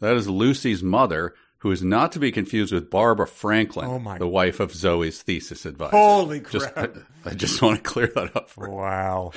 that 0.00 0.14
is 0.16 0.28
Lucy's 0.28 0.82
mother, 0.82 1.34
who 1.58 1.70
is 1.72 1.82
not 1.82 2.12
to 2.12 2.18
be 2.20 2.30
confused 2.30 2.72
with 2.72 2.88
Barbara 2.90 3.26
Franklin, 3.26 3.88
Oh, 4.06 4.16
the 4.18 4.28
wife 4.28 4.60
of 4.60 4.72
Zoe's 4.72 5.20
thesis 5.22 5.66
advisor. 5.66 5.96
Holy 5.96 6.40
Just, 6.40 6.72
crap! 6.72 6.96
I, 7.24 7.30
I 7.30 7.34
just 7.34 7.60
want 7.62 7.76
to 7.78 7.82
clear 7.82 8.06
that 8.14 8.36
up 8.36 8.48
for 8.50 8.68
you. 8.68 8.72
wow. 8.74 9.32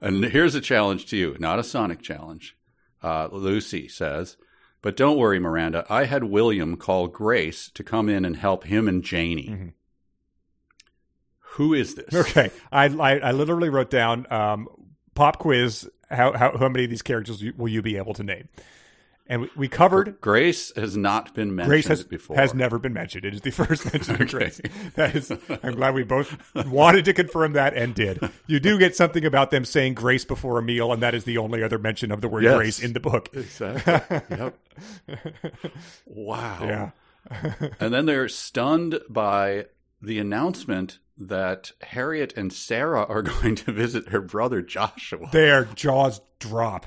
And 0.00 0.24
here's 0.24 0.54
a 0.56 0.60
challenge 0.60 1.06
to 1.06 1.16
you, 1.16 1.36
not 1.38 1.58
a 1.58 1.64
Sonic 1.64 2.02
challenge. 2.02 2.56
Uh, 3.02 3.28
Lucy 3.30 3.86
says, 3.88 4.36
but 4.82 4.96
don't 4.96 5.16
worry, 5.18 5.38
Miranda. 5.38 5.86
I 5.88 6.04
had 6.04 6.24
William 6.24 6.76
call 6.76 7.06
Grace 7.06 7.70
to 7.74 7.82
come 7.84 8.08
in 8.08 8.24
and 8.24 8.36
help 8.36 8.64
him 8.64 8.86
and 8.88 9.02
Janie. 9.04 9.48
Mm-hmm. 9.50 9.68
Who 11.54 11.74
is 11.74 11.94
this? 11.94 12.14
Okay, 12.14 12.50
I, 12.72 12.86
I 12.86 13.18
I 13.18 13.30
literally 13.32 13.68
wrote 13.68 13.90
down 13.90 14.26
um, 14.32 14.68
pop 15.14 15.38
quiz. 15.38 15.88
How, 16.10 16.32
how 16.32 16.56
how 16.56 16.68
many 16.68 16.84
of 16.84 16.90
these 16.90 17.02
characters 17.02 17.42
will 17.56 17.68
you 17.68 17.82
be 17.82 17.96
able 17.96 18.14
to 18.14 18.22
name? 18.22 18.48
And 19.26 19.40
we, 19.40 19.50
we 19.56 19.68
covered. 19.68 20.20
Grace 20.20 20.70
has 20.76 20.98
not 20.98 21.34
been 21.34 21.54
mentioned 21.54 21.70
Grace 21.70 21.86
has 21.86 22.04
before. 22.04 22.36
has 22.36 22.52
never 22.52 22.78
been 22.78 22.92
mentioned. 22.92 23.24
It 23.24 23.32
is 23.32 23.40
the 23.40 23.50
first 23.62 23.90
mention 23.90 24.20
of 24.20 24.28
Grace. 24.28 24.60
That 24.96 25.16
is, 25.16 25.32
I'm 25.62 25.76
glad 25.76 25.94
we 25.94 26.02
both 26.02 26.36
wanted 26.66 27.06
to 27.06 27.14
confirm 27.14 27.54
that 27.54 27.72
and 27.74 27.94
did. 27.94 28.20
You 28.46 28.60
do 28.60 28.78
get 28.78 28.94
something 28.94 29.24
about 29.24 29.50
them 29.50 29.64
saying 29.64 29.94
grace 29.94 30.26
before 30.26 30.58
a 30.58 30.62
meal, 30.62 30.92
and 30.92 31.02
that 31.02 31.14
is 31.14 31.24
the 31.24 31.38
only 31.38 31.62
other 31.62 31.78
mention 31.78 32.12
of 32.12 32.20
the 32.20 32.28
word 32.28 32.42
Yes. 32.44 32.54
grace 32.56 32.80
in 32.82 32.92
the 32.92 33.00
book. 33.00 33.30
Exactly. 33.32 34.20
yep. 34.36 34.58
Wow. 36.06 36.58
Yeah. 36.62 36.90
And 37.80 37.94
then 37.94 38.04
they're 38.06 38.28
stunned 38.28 39.00
by 39.08 39.66
the 40.02 40.18
announcement 40.18 40.98
that 41.16 41.72
Harriet 41.82 42.36
and 42.36 42.52
Sarah 42.52 43.04
are 43.04 43.22
going 43.40 43.54
to 43.56 43.72
visit 43.72 44.08
her 44.08 44.20
brother 44.20 44.62
Joshua. 44.62 45.28
Their 45.32 45.64
jaws 45.64 46.20
drop. 46.38 46.86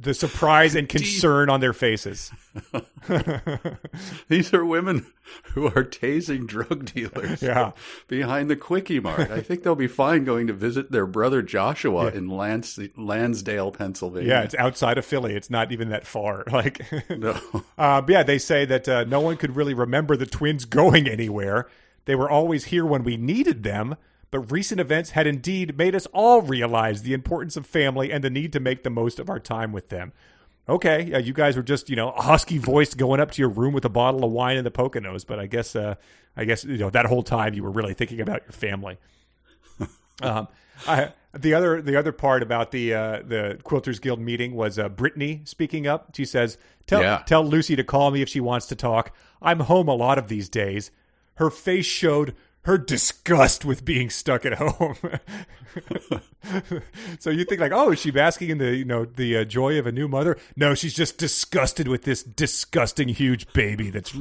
The 0.00 0.14
surprise 0.14 0.74
and 0.74 0.88
concern 0.88 1.48
on 1.48 1.60
their 1.60 1.72
faces. 1.72 2.30
These 4.28 4.52
are 4.54 4.64
women 4.64 5.06
who 5.54 5.66
are 5.66 5.84
tasing 5.84 6.46
drug 6.46 6.86
dealers 6.92 7.42
Yeah. 7.42 7.72
behind 8.06 8.50
the 8.50 8.56
Quickie 8.56 9.00
Mart. 9.00 9.30
I 9.30 9.40
think 9.40 9.62
they'll 9.62 9.74
be 9.74 9.86
fine 9.86 10.24
going 10.24 10.46
to 10.48 10.52
visit 10.52 10.90
their 10.90 11.06
brother 11.06 11.42
Joshua 11.42 12.08
in 12.08 12.28
Lans- 12.28 12.78
Lansdale, 12.96 13.70
Pennsylvania. 13.72 14.28
Yeah, 14.28 14.42
it's 14.42 14.54
outside 14.56 14.98
of 14.98 15.04
Philly. 15.04 15.34
It's 15.34 15.50
not 15.50 15.72
even 15.72 15.88
that 15.90 16.06
far. 16.06 16.44
Like, 16.50 16.84
no. 17.10 17.38
uh, 17.78 18.00
but 18.00 18.08
yeah, 18.08 18.22
they 18.24 18.38
say 18.38 18.64
that 18.64 18.88
uh, 18.88 19.04
no 19.04 19.20
one 19.20 19.36
could 19.36 19.54
really 19.56 19.74
remember 19.74 20.16
the 20.16 20.26
twins 20.26 20.64
going 20.64 21.08
anywhere. 21.08 21.68
They 22.08 22.14
were 22.14 22.30
always 22.30 22.64
here 22.64 22.86
when 22.86 23.04
we 23.04 23.18
needed 23.18 23.64
them, 23.64 23.94
but 24.30 24.50
recent 24.50 24.80
events 24.80 25.10
had 25.10 25.26
indeed 25.26 25.76
made 25.76 25.94
us 25.94 26.06
all 26.06 26.40
realize 26.40 27.02
the 27.02 27.12
importance 27.12 27.54
of 27.54 27.66
family 27.66 28.10
and 28.10 28.24
the 28.24 28.30
need 28.30 28.50
to 28.54 28.60
make 28.60 28.82
the 28.82 28.88
most 28.88 29.18
of 29.18 29.28
our 29.28 29.38
time 29.38 29.72
with 29.72 29.90
them. 29.90 30.14
Okay, 30.70 31.02
yeah, 31.02 31.18
you 31.18 31.34
guys 31.34 31.54
were 31.54 31.62
just 31.62 31.90
you 31.90 31.96
know 31.96 32.12
a 32.12 32.22
husky 32.22 32.56
voiced 32.56 32.96
going 32.96 33.20
up 33.20 33.30
to 33.32 33.42
your 33.42 33.50
room 33.50 33.74
with 33.74 33.84
a 33.84 33.90
bottle 33.90 34.24
of 34.24 34.30
wine 34.30 34.56
and 34.56 34.64
the 34.64 34.70
Poconos, 34.70 35.26
but 35.26 35.38
I 35.38 35.44
guess 35.44 35.76
uh, 35.76 35.96
I 36.34 36.46
guess 36.46 36.64
you 36.64 36.78
know 36.78 36.88
that 36.88 37.04
whole 37.04 37.22
time 37.22 37.52
you 37.52 37.62
were 37.62 37.70
really 37.70 37.92
thinking 37.92 38.22
about 38.22 38.40
your 38.44 38.52
family. 38.52 38.96
Um, 40.20 40.48
I, 40.86 41.12
the 41.32 41.52
other 41.54 41.80
the 41.82 41.96
other 41.96 42.10
part 42.10 42.42
about 42.42 42.70
the 42.72 42.94
uh, 42.94 43.22
the 43.22 43.60
Quilters 43.64 44.00
Guild 44.00 44.18
meeting 44.18 44.54
was 44.54 44.78
uh, 44.78 44.88
Brittany 44.88 45.42
speaking 45.44 45.86
up. 45.86 46.16
She 46.16 46.24
says, 46.24 46.56
"Tell 46.86 47.02
Yeah. 47.02 47.22
tell 47.26 47.44
Lucy 47.44 47.76
to 47.76 47.84
call 47.84 48.10
me 48.10 48.22
if 48.22 48.28
she 48.30 48.40
wants 48.40 48.66
to 48.66 48.74
talk. 48.74 49.14
I'm 49.42 49.60
home 49.60 49.88
a 49.88 49.94
lot 49.94 50.16
of 50.18 50.28
these 50.28 50.48
days." 50.48 50.90
Her 51.38 51.50
face 51.50 51.86
showed 51.86 52.34
her 52.62 52.76
disgust 52.76 53.64
with 53.64 53.84
being 53.84 54.10
stuck 54.10 54.44
at 54.44 54.54
home. 54.54 54.96
so 57.20 57.30
you 57.30 57.44
think 57.44 57.60
like, 57.60 57.70
oh, 57.72 57.92
is 57.92 58.00
she 58.00 58.10
basking 58.10 58.50
in 58.50 58.58
the 58.58 58.74
you 58.74 58.84
know 58.84 59.04
the 59.04 59.38
uh, 59.38 59.44
joy 59.44 59.78
of 59.78 59.86
a 59.86 59.92
new 59.92 60.08
mother? 60.08 60.36
No, 60.56 60.74
she's 60.74 60.94
just 60.94 61.16
disgusted 61.16 61.86
with 61.86 62.02
this 62.02 62.24
disgusting 62.24 63.08
huge 63.08 63.52
baby 63.52 63.90
that's 63.90 64.12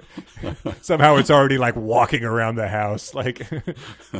somehow 0.80 1.16
it's 1.16 1.30
already 1.30 1.58
like 1.58 1.76
walking 1.76 2.24
around 2.24 2.56
the 2.56 2.68
house 2.68 3.14
like 3.14 3.48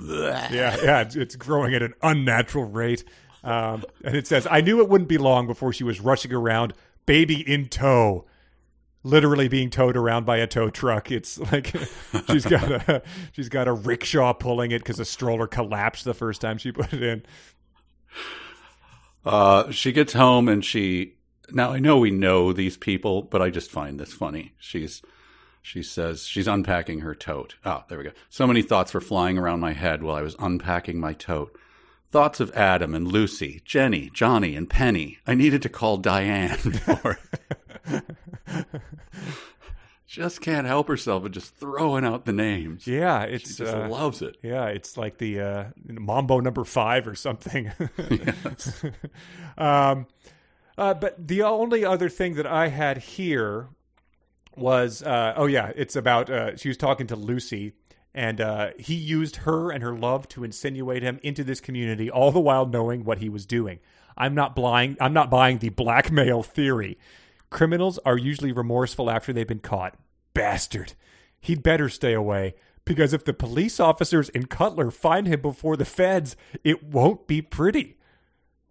yeah, 0.00 0.48
yeah, 0.50 1.04
it's, 1.14 1.36
growing 1.36 1.74
at 1.74 1.82
an 1.82 1.94
unnatural 2.02 2.64
rate. 2.64 3.04
Um, 3.42 3.84
and 4.04 4.14
it 4.14 4.28
says, 4.28 4.46
I 4.48 4.60
knew 4.60 4.80
it 4.80 4.88
wouldn't 4.88 5.08
be 5.08 5.18
long 5.18 5.48
before 5.48 5.72
she 5.72 5.82
was 5.82 6.00
rushing 6.00 6.32
around, 6.32 6.74
baby 7.04 7.40
in 7.40 7.68
tow, 7.68 8.26
literally 9.04 9.48
being 9.48 9.70
towed 9.70 9.96
around 9.96 10.26
by 10.26 10.38
a 10.38 10.46
tow 10.46 10.70
truck. 10.70 11.10
It's 11.10 11.38
like 11.38 11.74
she's 12.30 12.44
got 12.44 12.70
a 12.88 13.02
she's 13.32 13.48
got 13.48 13.68
a 13.68 13.72
rickshaw 13.72 14.32
pulling 14.32 14.70
it 14.70 14.78
because 14.78 15.00
a 15.00 15.04
stroller 15.04 15.46
collapsed 15.46 16.04
the 16.04 16.14
first 16.14 16.40
time 16.40 16.58
she 16.58 16.72
put 16.72 16.92
it 16.92 17.02
in. 17.02 17.22
Uh, 19.24 19.70
she 19.70 19.92
gets 19.92 20.12
home 20.12 20.48
and 20.48 20.64
she. 20.64 21.14
Now 21.50 21.72
I 21.72 21.78
know 21.78 21.98
we 21.98 22.10
know 22.10 22.52
these 22.52 22.76
people, 22.76 23.22
but 23.22 23.42
I 23.42 23.50
just 23.50 23.70
find 23.70 23.98
this 23.98 24.12
funny. 24.12 24.54
She's 24.58 25.02
she 25.60 25.82
says 25.82 26.26
she's 26.26 26.48
unpacking 26.48 27.00
her 27.00 27.14
tote. 27.14 27.56
Oh, 27.64 27.84
there 27.88 27.98
we 27.98 28.04
go. 28.04 28.10
So 28.30 28.46
many 28.46 28.62
thoughts 28.62 28.92
were 28.94 29.00
flying 29.00 29.38
around 29.38 29.60
my 29.60 29.72
head 29.72 30.02
while 30.02 30.16
I 30.16 30.22
was 30.22 30.36
unpacking 30.38 30.98
my 30.98 31.12
tote. 31.12 31.56
Thoughts 32.12 32.40
of 32.40 32.50
Adam 32.52 32.94
and 32.94 33.10
Lucy, 33.10 33.62
Jenny, 33.64 34.10
Johnny, 34.12 34.54
and 34.54 34.68
Penny. 34.68 35.16
I 35.26 35.34
needed 35.34 35.62
to 35.62 35.70
call 35.70 35.96
Diane 35.96 36.58
before. 36.62 37.18
just 40.06 40.42
can't 40.42 40.66
help 40.66 40.88
herself 40.88 41.24
and 41.24 41.32
just 41.32 41.56
throwing 41.56 42.04
out 42.04 42.26
the 42.26 42.34
names. 42.34 42.86
Yeah, 42.86 43.26
She 43.38 43.38
just 43.38 43.62
uh, 43.62 43.88
loves 43.88 44.20
it. 44.20 44.36
Yeah, 44.42 44.66
it's 44.66 44.98
like 44.98 45.16
the 45.16 45.40
uh, 45.40 45.64
Mambo 45.86 46.40
number 46.40 46.64
five 46.64 47.08
or 47.08 47.14
something. 47.14 47.72
um, 49.56 50.06
uh, 50.76 50.92
but 50.92 51.26
the 51.26 51.44
only 51.44 51.86
other 51.86 52.10
thing 52.10 52.34
that 52.34 52.46
I 52.46 52.68
had 52.68 52.98
here 52.98 53.70
was 54.54 55.02
uh, 55.02 55.32
oh 55.36 55.46
yeah, 55.46 55.72
it's 55.74 55.96
about 55.96 56.28
uh, 56.28 56.56
she 56.56 56.68
was 56.68 56.76
talking 56.76 57.06
to 57.06 57.16
Lucy. 57.16 57.72
And 58.14 58.40
uh, 58.40 58.70
he 58.78 58.94
used 58.94 59.36
her 59.36 59.70
and 59.70 59.82
her 59.82 59.94
love 59.94 60.28
to 60.28 60.44
insinuate 60.44 61.02
him 61.02 61.18
into 61.22 61.42
this 61.44 61.60
community, 61.60 62.10
all 62.10 62.30
the 62.30 62.40
while 62.40 62.66
knowing 62.66 63.04
what 63.04 63.18
he 63.18 63.28
was 63.28 63.46
doing. 63.46 63.78
I'm 64.16 64.34
not 64.34 64.54
blind. 64.54 64.98
I'm 65.00 65.14
not 65.14 65.30
buying 65.30 65.58
the 65.58 65.70
blackmail 65.70 66.42
theory. 66.42 66.98
Criminals 67.50 67.98
are 68.04 68.18
usually 68.18 68.52
remorseful 68.52 69.10
after 69.10 69.32
they've 69.32 69.46
been 69.46 69.60
caught. 69.60 69.96
Bastard. 70.34 70.92
He'd 71.40 71.62
better 71.62 71.88
stay 71.88 72.12
away. 72.12 72.54
because 72.84 73.12
if 73.12 73.24
the 73.24 73.32
police 73.32 73.78
officers 73.78 74.28
in 74.30 74.46
Cutler 74.46 74.90
find 74.90 75.26
him 75.26 75.40
before 75.40 75.76
the 75.76 75.84
feds, 75.84 76.36
it 76.64 76.82
won't 76.82 77.26
be 77.26 77.40
pretty. 77.40 77.96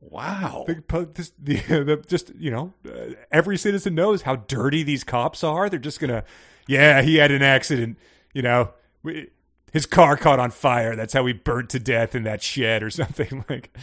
Wow. 0.01 0.65
The, 0.67 1.09
this, 1.13 1.31
the, 1.39 1.55
the, 1.83 2.03
just 2.07 2.33
you 2.35 2.51
know, 2.51 2.73
uh, 2.85 3.13
every 3.31 3.57
citizen 3.57 3.95
knows 3.95 4.23
how 4.23 4.35
dirty 4.35 4.83
these 4.83 5.03
cops 5.03 5.43
are. 5.43 5.69
They're 5.69 5.79
just 5.79 5.99
gonna, 5.99 6.23
yeah, 6.67 7.01
he 7.01 7.15
had 7.17 7.31
an 7.31 7.41
accident. 7.41 7.97
You 8.33 8.41
know, 8.41 8.71
we, 9.03 9.29
his 9.71 9.85
car 9.85 10.17
caught 10.17 10.39
on 10.39 10.51
fire. 10.51 10.95
That's 10.95 11.13
how 11.13 11.25
he 11.25 11.33
burnt 11.33 11.69
to 11.71 11.79
death 11.79 12.13
in 12.13 12.23
that 12.23 12.43
shed 12.43 12.83
or 12.83 12.89
something 12.89 13.45
like. 13.49 13.75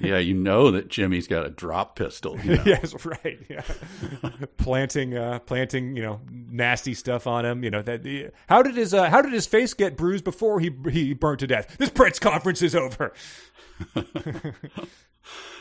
yeah, 0.00 0.18
you 0.18 0.34
know 0.34 0.70
that 0.70 0.88
Jimmy's 0.88 1.26
got 1.28 1.46
a 1.46 1.50
drop 1.50 1.96
pistol. 1.96 2.38
You 2.40 2.56
know? 2.56 2.62
yes, 2.66 2.94
right. 3.04 3.38
Yeah, 3.48 3.62
planting, 4.56 5.16
uh, 5.16 5.38
planting, 5.40 5.96
you 5.96 6.02
know, 6.02 6.20
nasty 6.30 6.94
stuff 6.94 7.26
on 7.26 7.44
him. 7.44 7.62
You 7.62 7.70
know 7.70 7.82
that. 7.82 8.02
The, 8.02 8.30
how 8.48 8.62
did 8.62 8.76
his 8.76 8.92
uh, 8.92 9.10
How 9.10 9.22
did 9.22 9.32
his 9.32 9.46
face 9.46 9.74
get 9.74 9.96
bruised 9.96 10.24
before 10.24 10.60
he 10.60 10.70
he 10.90 11.14
burnt 11.14 11.40
to 11.40 11.46
death? 11.46 11.76
This 11.78 11.90
press 11.90 12.18
conference 12.18 12.62
is 12.62 12.74
over. 12.74 13.12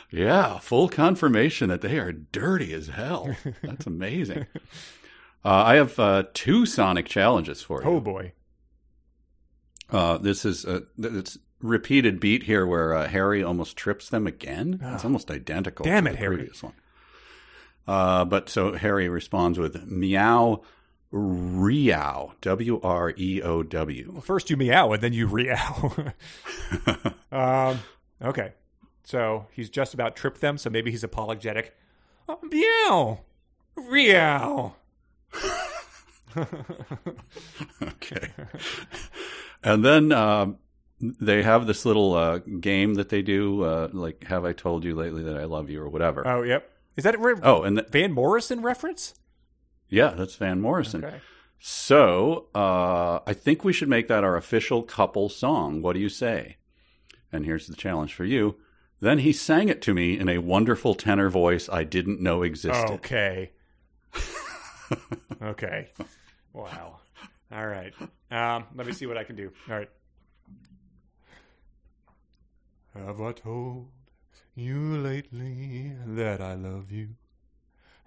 Yeah, 0.10 0.60
full 0.60 0.88
confirmation 0.88 1.68
that 1.70 1.82
they 1.82 2.00
are 2.00 2.14
dirty 2.14 2.74
as 2.74 2.88
hell. 2.88 3.36
That's 3.62 3.86
amazing. 3.86 4.48
Uh, 5.44 5.50
I 5.66 5.76
have 5.76 6.00
uh, 6.00 6.24
two 6.34 6.66
Sonic 6.66 7.08
challenges 7.08 7.62
for 7.62 7.84
you. 7.84 7.90
Oh 7.90 8.00
boy. 8.00 8.32
Uh, 9.90 10.18
this 10.18 10.46
is 10.46 10.66
a 10.66 10.84
it's 10.98 11.38
repeated 11.62 12.20
beat 12.20 12.44
here 12.44 12.66
where 12.66 12.94
uh, 12.94 13.08
Harry 13.08 13.44
almost 13.44 13.78
trips 13.78 14.10
them 14.10 14.28
again. 14.28 14.80
It's 14.82 15.06
almost 15.06 15.32
identical. 15.32 15.86
Damn 15.86 16.04
to 16.04 16.10
it, 16.10 16.14
the 16.14 16.20
Harry. 16.20 16.36
Previous 16.38 16.64
one. 16.64 16.74
Uh, 17.88 18.26
but 18.26 18.50
so 18.50 18.74
Harry 18.74 19.08
responds 19.08 19.58
with 19.58 19.86
meow 19.88 20.62
Reow. 21.14 22.34
W 22.42 22.82
R 22.84 23.14
E 23.16 23.42
O 23.42 23.64
W. 23.64 24.12
Well, 24.12 24.22
first 24.22 24.50
you 24.50 24.58
meow 24.58 24.92
and 24.92 25.02
then 25.02 25.14
you 25.14 25.28
reow. 25.28 26.14
um, 27.32 27.80
okay. 28.22 28.54
So 29.04 29.48
he's 29.52 29.70
just 29.70 29.94
about 29.94 30.18
tripped 30.18 30.42
them, 30.42 30.58
so 30.58 30.70
maybe 30.70 30.92
he's 30.92 31.04
apologetic. 31.04 31.74
Oh, 32.28 32.40
meow. 32.44 33.22
Reow. 33.78 34.74
Okay. 37.82 38.30
and 39.64 39.84
then 39.84 40.12
um, 40.12 40.58
they 41.00 41.44
have 41.44 41.68
this 41.68 41.86
little 41.86 42.14
uh, 42.14 42.38
game 42.38 42.96
that 42.96 43.10
they 43.10 43.22
do, 43.22 43.64
uh, 43.64 43.90
like 43.94 44.24
"Have 44.26 44.46
I 44.46 44.54
told 44.54 44.84
you 44.84 44.96
lately 44.96 45.24
that 45.24 45.38
I 45.38 45.46
love 45.46 45.70
you?" 45.70 45.82
or 45.82 45.90
whatever. 45.90 46.28
Oh, 46.28 46.44
yep. 46.44 46.72
Is 46.96 47.04
that 47.04 47.16
a 47.16 47.18
re- 47.18 47.36
oh, 47.44 47.64
and 47.64 47.78
th- 47.78 47.90
Van 47.90 48.12
Morrison 48.12 48.62
reference? 48.62 49.14
yeah, 49.90 50.10
that's 50.10 50.36
Van 50.36 50.60
Morrison. 50.60 51.06
Okay. 51.06 51.22
So 51.60 52.48
uh, 52.54 53.20
I 53.26 53.34
think 53.34 53.64
we 53.64 53.74
should 53.74 53.90
make 53.90 54.08
that 54.08 54.24
our 54.24 54.36
official 54.36 54.84
couple 54.84 55.30
song. 55.30 55.82
What 55.82 55.94
do 55.94 56.00
you 56.00 56.10
say? 56.10 56.58
And 57.32 57.46
here's 57.46 57.68
the 57.68 57.76
challenge 57.76 58.14
for 58.14 58.26
you. 58.26 58.56
Then 59.00 59.20
he 59.20 59.32
sang 59.32 59.70
it 59.70 59.82
to 59.84 59.94
me 59.94 60.18
in 60.18 60.30
a 60.30 60.40
wonderful 60.40 60.96
tenor 60.96 61.30
voice 61.30 61.70
I 61.70 61.84
didn't 61.84 62.22
know 62.22 62.42
existed. 62.44 62.92
Okay. 62.94 63.52
okay. 65.42 65.90
Wow. 66.54 67.00
All 67.52 67.68
right. 67.68 67.94
Um, 68.30 68.66
let 68.76 68.86
me 68.86 68.92
see 68.92 69.06
what 69.06 69.18
I 69.18 69.24
can 69.24 69.38
do. 69.38 69.54
All 69.70 69.78
right. 69.78 69.90
Have 72.94 73.22
I 73.22 73.32
told 73.32 73.88
you 74.54 74.98
lately 74.98 75.94
that 76.06 76.42
I 76.42 76.56
love 76.56 76.92
you? 76.92 77.12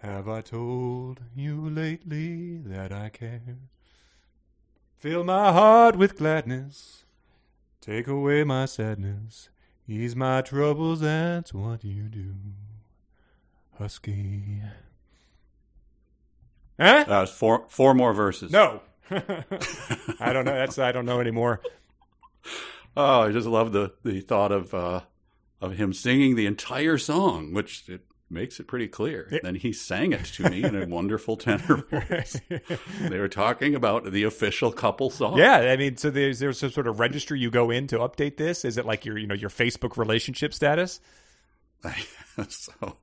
Have 0.02 0.28
I 0.28 0.42
told 0.42 1.20
you 1.34 1.70
lately 1.70 2.58
that 2.66 2.92
I 2.92 3.08
care? 3.08 3.56
Fill 4.98 5.24
my 5.24 5.52
heart 5.52 5.96
with 5.96 6.18
gladness. 6.18 7.04
Take 7.80 8.08
away 8.08 8.44
my 8.44 8.66
sadness. 8.66 9.48
Ease 9.88 10.14
my 10.14 10.42
troubles, 10.42 11.00
that's 11.00 11.54
what 11.54 11.82
you 11.82 12.02
do. 12.04 12.34
Husky. 13.78 14.60
Huh? 16.78 17.04
Uh, 17.08 17.26
four 17.26 17.64
four 17.68 17.94
more 17.94 18.12
verses. 18.12 18.52
No. 18.52 18.82
I 20.20 20.32
don't 20.32 20.44
know. 20.44 20.54
That's 20.54 20.78
I 20.78 20.92
don't 20.92 21.06
know 21.06 21.20
anymore. 21.20 21.60
Oh, 22.96 23.22
I 23.22 23.32
just 23.32 23.46
love 23.46 23.72
the 23.72 23.92
the 24.04 24.20
thought 24.20 24.52
of 24.52 24.74
uh, 24.74 25.00
of 25.60 25.76
him 25.76 25.92
singing 25.92 26.36
the 26.36 26.46
entire 26.46 26.98
song, 26.98 27.52
which 27.52 27.88
it 27.88 28.02
makes 28.30 28.60
it 28.60 28.68
pretty 28.68 28.86
clear. 28.86 29.28
Then 29.42 29.56
he 29.56 29.72
sang 29.72 30.12
it 30.12 30.24
to 30.24 30.48
me 30.48 30.62
in 30.62 30.80
a 30.80 30.86
wonderful 30.86 31.36
tenor 31.36 31.84
voice. 31.90 32.40
they 33.00 33.18
were 33.18 33.28
talking 33.28 33.74
about 33.74 34.10
the 34.12 34.22
official 34.22 34.70
couple 34.70 35.10
song. 35.10 35.38
Yeah, 35.38 35.56
I 35.56 35.76
mean, 35.76 35.96
so 35.96 36.10
there's 36.10 36.38
there's 36.38 36.58
some 36.58 36.70
sort 36.70 36.86
of 36.86 37.00
register 37.00 37.34
you 37.34 37.50
go 37.50 37.70
in 37.70 37.86
to 37.88 37.98
update 37.98 38.36
this. 38.36 38.64
Is 38.64 38.78
it 38.78 38.86
like 38.86 39.04
your 39.04 39.18
you 39.18 39.26
know 39.26 39.34
your 39.34 39.50
Facebook 39.50 39.96
relationship 39.96 40.54
status? 40.54 41.00
so, 42.48 42.96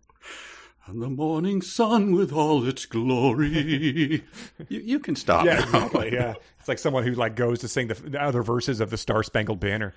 and 0.88 1.02
the 1.02 1.10
morning 1.10 1.62
sun 1.62 2.14
with 2.14 2.32
all 2.32 2.68
its 2.68 2.86
glory. 2.86 4.24
you, 4.70 4.80
you 4.80 5.00
can 5.00 5.16
stop. 5.16 5.46
Yeah, 5.46 5.62
exactly. 5.62 6.14
Yeah, 6.14 6.36
it's 6.60 6.68
like 6.68 6.80
someone 6.80 7.04
who 7.04 7.14
like 7.14 7.36
goes 7.36 7.60
to 7.60 7.68
sing 7.68 7.88
the, 7.88 7.96
the 7.96 8.22
other 8.22 8.42
verses 8.42 8.80
of 8.80 8.90
the 8.90 8.98
Star 8.98 9.24
Spangled 9.24 9.60
Banner. 9.60 9.94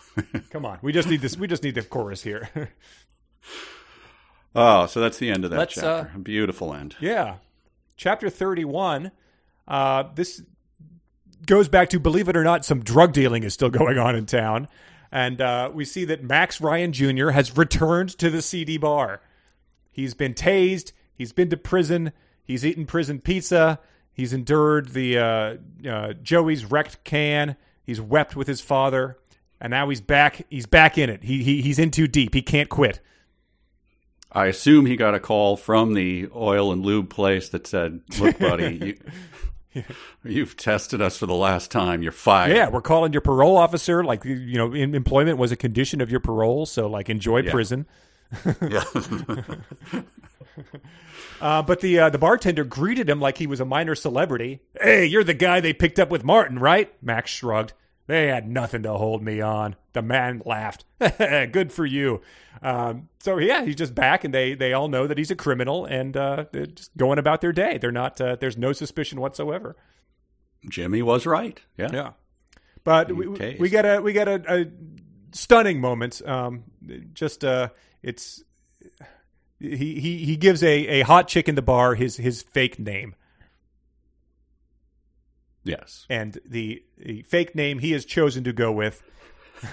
Come 0.50 0.64
on, 0.64 0.78
we 0.82 0.92
just 0.92 1.08
need 1.08 1.20
this. 1.20 1.36
We 1.36 1.46
just 1.46 1.62
need 1.62 1.74
the 1.74 1.82
chorus 1.82 2.22
here. 2.22 2.70
Oh, 4.54 4.86
so 4.86 5.00
that's 5.00 5.18
the 5.18 5.30
end 5.30 5.44
of 5.44 5.50
that 5.50 5.58
Let's, 5.58 5.78
uh, 5.78 6.02
chapter. 6.04 6.16
A 6.16 6.20
beautiful 6.20 6.74
end. 6.74 6.96
Yeah. 7.00 7.36
Chapter 7.96 8.30
31. 8.30 9.10
Uh, 9.66 10.04
this 10.14 10.42
goes 11.46 11.68
back 11.68 11.90
to, 11.90 12.00
believe 12.00 12.28
it 12.28 12.36
or 12.36 12.44
not, 12.44 12.64
some 12.64 12.82
drug 12.82 13.12
dealing 13.12 13.42
is 13.42 13.54
still 13.54 13.70
going 13.70 13.98
on 13.98 14.16
in 14.16 14.26
town. 14.26 14.68
And 15.12 15.40
uh, 15.40 15.70
we 15.72 15.84
see 15.84 16.04
that 16.06 16.22
Max 16.22 16.60
Ryan 16.60 16.92
Jr. 16.92 17.30
has 17.30 17.56
returned 17.56 18.10
to 18.18 18.30
the 18.30 18.42
CD 18.42 18.78
bar. 18.78 19.20
He's 19.90 20.14
been 20.14 20.34
tased. 20.34 20.92
He's 21.14 21.32
been 21.32 21.50
to 21.50 21.56
prison. 21.56 22.12
He's 22.44 22.64
eaten 22.64 22.86
prison 22.86 23.20
pizza. 23.20 23.80
He's 24.12 24.32
endured 24.32 24.90
the 24.90 25.18
uh, 25.18 25.56
uh, 25.88 26.12
Joey's 26.14 26.64
wrecked 26.64 27.04
can. 27.04 27.56
He's 27.84 28.00
wept 28.00 28.34
with 28.36 28.46
his 28.48 28.60
father, 28.60 29.16
and 29.60 29.70
now 29.70 29.88
he's 29.88 30.00
back. 30.00 30.44
He's 30.50 30.66
back 30.66 30.98
in 30.98 31.08
it. 31.08 31.22
He, 31.24 31.42
he 31.42 31.62
he's 31.62 31.78
in 31.78 31.90
too 31.90 32.06
deep. 32.08 32.34
He 32.34 32.42
can't 32.42 32.68
quit. 32.68 33.00
I 34.30 34.46
assume 34.46 34.86
he 34.86 34.96
got 34.96 35.14
a 35.14 35.20
call 35.20 35.56
from 35.56 35.94
the 35.94 36.28
oil 36.34 36.70
and 36.72 36.84
lube 36.84 37.10
place 37.10 37.48
that 37.50 37.66
said, 37.66 38.00
"Look, 38.18 38.38
buddy, 38.38 38.98
you, 39.74 39.84
you've 40.24 40.56
tested 40.56 41.00
us 41.00 41.16
for 41.16 41.26
the 41.26 41.34
last 41.34 41.70
time. 41.70 42.02
You're 42.02 42.12
fired." 42.12 42.54
Yeah, 42.54 42.68
we're 42.68 42.82
calling 42.82 43.12
your 43.12 43.22
parole 43.22 43.56
officer. 43.56 44.04
Like 44.04 44.24
you 44.24 44.58
know, 44.58 44.74
in, 44.74 44.94
employment 44.94 45.38
was 45.38 45.50
a 45.52 45.56
condition 45.56 46.00
of 46.00 46.10
your 46.10 46.20
parole, 46.20 46.66
so 46.66 46.88
like 46.88 47.08
enjoy 47.08 47.42
Yeah. 47.42 47.52
prison. 47.52 47.86
Yeah. 48.68 48.84
Uh, 51.40 51.62
but 51.62 51.80
the 51.80 51.98
uh, 52.00 52.10
the 52.10 52.18
bartender 52.18 52.64
greeted 52.64 53.08
him 53.08 53.20
like 53.20 53.38
he 53.38 53.46
was 53.46 53.60
a 53.60 53.64
minor 53.64 53.94
celebrity. 53.94 54.60
Hey, 54.80 55.06
you're 55.06 55.22
the 55.22 55.34
guy 55.34 55.60
they 55.60 55.72
picked 55.72 56.00
up 56.00 56.10
with 56.10 56.24
Martin, 56.24 56.58
right? 56.58 56.92
Max 57.00 57.30
shrugged. 57.30 57.74
They 58.08 58.26
had 58.26 58.48
nothing 58.48 58.82
to 58.82 58.94
hold 58.94 59.22
me 59.22 59.40
on. 59.40 59.76
The 59.92 60.02
man 60.02 60.42
laughed. 60.44 60.84
Good 60.98 61.72
for 61.72 61.86
you. 61.86 62.22
Um, 62.62 63.08
so 63.20 63.38
yeah, 63.38 63.64
he's 63.64 63.76
just 63.76 63.94
back, 63.94 64.24
and 64.24 64.34
they 64.34 64.54
they 64.54 64.72
all 64.72 64.88
know 64.88 65.06
that 65.06 65.18
he's 65.18 65.30
a 65.30 65.36
criminal, 65.36 65.84
and 65.84 66.16
uh, 66.16 66.46
they're 66.50 66.66
just 66.66 66.96
going 66.96 67.18
about 67.18 67.40
their 67.40 67.52
day. 67.52 67.78
They're 67.78 67.92
not. 67.92 68.20
Uh, 68.20 68.36
there's 68.36 68.56
no 68.56 68.72
suspicion 68.72 69.20
whatsoever. 69.20 69.76
Jimmy 70.68 71.02
was 71.02 71.26
right. 71.26 71.60
Yeah. 71.76 71.90
Yeah, 71.92 72.10
but 72.82 73.14
we, 73.14 73.26
tased. 73.26 73.60
we 73.60 73.68
get 73.68 73.84
a 73.84 74.00
we 74.00 74.12
get 74.12 74.26
a, 74.26 74.42
a 74.48 74.66
stunning 75.32 75.80
moment. 75.80 76.20
Um, 76.26 76.64
just 77.14 77.44
uh, 77.44 77.68
it's 78.02 78.42
he 79.60 79.98
he 80.00 80.24
he 80.24 80.36
gives 80.36 80.62
a, 80.62 80.68
a 80.68 81.00
hot 81.02 81.28
chick 81.28 81.48
in 81.48 81.54
the 81.54 81.62
bar 81.62 81.94
his 81.94 82.16
his 82.16 82.42
fake 82.42 82.78
name, 82.78 83.14
Yes. 85.64 86.06
and 86.08 86.38
the, 86.46 86.82
the 86.96 87.22
fake 87.22 87.54
name 87.54 87.78
he 87.80 87.92
has 87.92 88.04
chosen 88.04 88.44
to 88.44 88.52
go 88.52 88.70
with 88.72 89.02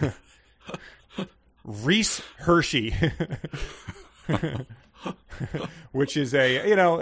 Reese 1.63 2.21
Hershey. 2.37 2.93
Which 5.91 6.17
is 6.17 6.33
a 6.33 6.67
you 6.67 6.75
know 6.75 6.99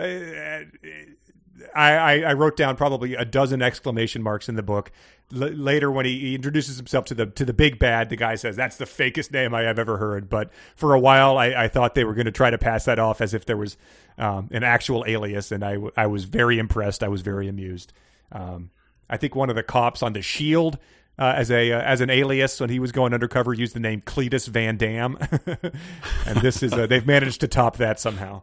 I, 1.75 2.23
I, 2.23 2.33
wrote 2.33 2.57
down 2.57 2.75
probably 2.75 3.15
a 3.15 3.25
dozen 3.25 3.61
exclamation 3.61 4.23
marks 4.23 4.49
in 4.49 4.55
the 4.55 4.63
book. 4.63 4.91
L- 5.33 5.49
later, 5.49 5.91
when 5.91 6.05
he, 6.05 6.19
he 6.19 6.35
introduces 6.35 6.77
himself 6.77 7.05
to 7.05 7.13
the 7.13 7.27
to 7.27 7.45
the 7.45 7.53
big 7.53 7.77
bad, 7.77 8.09
the 8.09 8.15
guy 8.15 8.35
says, 8.35 8.55
"That's 8.55 8.77
the 8.77 8.85
fakest 8.85 9.31
name 9.31 9.53
I 9.53 9.61
have 9.61 9.77
ever 9.77 9.97
heard." 9.97 10.29
But 10.29 10.49
for 10.75 10.93
a 10.93 10.99
while, 10.99 11.37
I, 11.37 11.47
I 11.47 11.67
thought 11.67 11.95
they 11.95 12.03
were 12.03 12.15
going 12.15 12.25
to 12.25 12.31
try 12.31 12.49
to 12.49 12.57
pass 12.57 12.85
that 12.85 12.97
off 12.97 13.21
as 13.21 13.33
if 13.33 13.45
there 13.45 13.57
was 13.57 13.77
um, 14.17 14.49
an 14.51 14.63
actual 14.63 15.05
alias, 15.07 15.51
and 15.51 15.63
I, 15.63 15.73
w- 15.73 15.91
I 15.95 16.07
was 16.07 16.23
very 16.23 16.57
impressed. 16.57 17.03
I 17.03 17.07
was 17.07 17.21
very 17.21 17.47
amused. 17.47 17.93
Um, 18.31 18.71
I 19.09 19.17
think 19.17 19.35
one 19.35 19.49
of 19.49 19.55
the 19.55 19.63
cops 19.63 20.01
on 20.01 20.13
the 20.13 20.21
Shield. 20.21 20.77
Uh, 21.19 21.31
as 21.37 21.51
a 21.51 21.71
uh, 21.71 21.79
as 21.79 22.01
an 22.01 22.09
alias 22.09 22.59
when 22.59 22.71
he 22.71 22.79
was 22.79 22.91
going 22.91 23.13
undercover, 23.13 23.53
used 23.53 23.75
the 23.75 23.79
name 23.79 24.01
Cletus 24.01 24.47
Van 24.47 24.77
Damme, 24.77 25.15
and 26.25 26.41
this 26.41 26.63
is 26.63 26.73
uh, 26.73 26.87
they've 26.87 27.05
managed 27.05 27.41
to 27.41 27.47
top 27.47 27.77
that 27.77 27.99
somehow. 27.99 28.41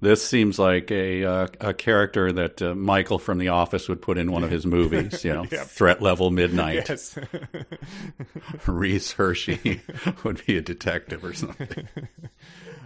This 0.00 0.24
seems 0.24 0.60
like 0.60 0.92
a 0.92 1.24
uh, 1.24 1.48
a 1.60 1.74
character 1.74 2.30
that 2.30 2.62
uh, 2.62 2.74
Michael 2.74 3.18
from 3.18 3.38
The 3.38 3.48
Office 3.48 3.88
would 3.88 4.00
put 4.00 4.16
in 4.16 4.30
one 4.30 4.44
of 4.44 4.50
his 4.50 4.64
movies. 4.78 5.24
You 5.24 5.34
know, 5.34 5.44
threat 5.44 6.00
level 6.00 6.30
midnight. 6.30 6.88
Yes. 6.88 7.18
Reese 8.66 9.12
Hershey 9.12 9.80
would 10.24 10.44
be 10.46 10.56
a 10.56 10.60
detective 10.60 11.24
or 11.24 11.34
something. 11.34 11.88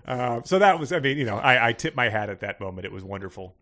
Uh, 0.07 0.41
so 0.45 0.59
that 0.59 0.81
was, 0.81 0.91
I 0.93 1.01
mean, 1.01 1.19
you 1.19 1.25
know, 1.25 1.37
I, 1.37 1.69
I 1.69 1.73
tip 1.75 1.95
my 1.95 2.09
hat 2.09 2.31
at 2.31 2.41
that 2.41 2.61
moment. 2.61 2.87
It 2.87 2.93
was 2.93 3.05
wonderful. 3.05 3.55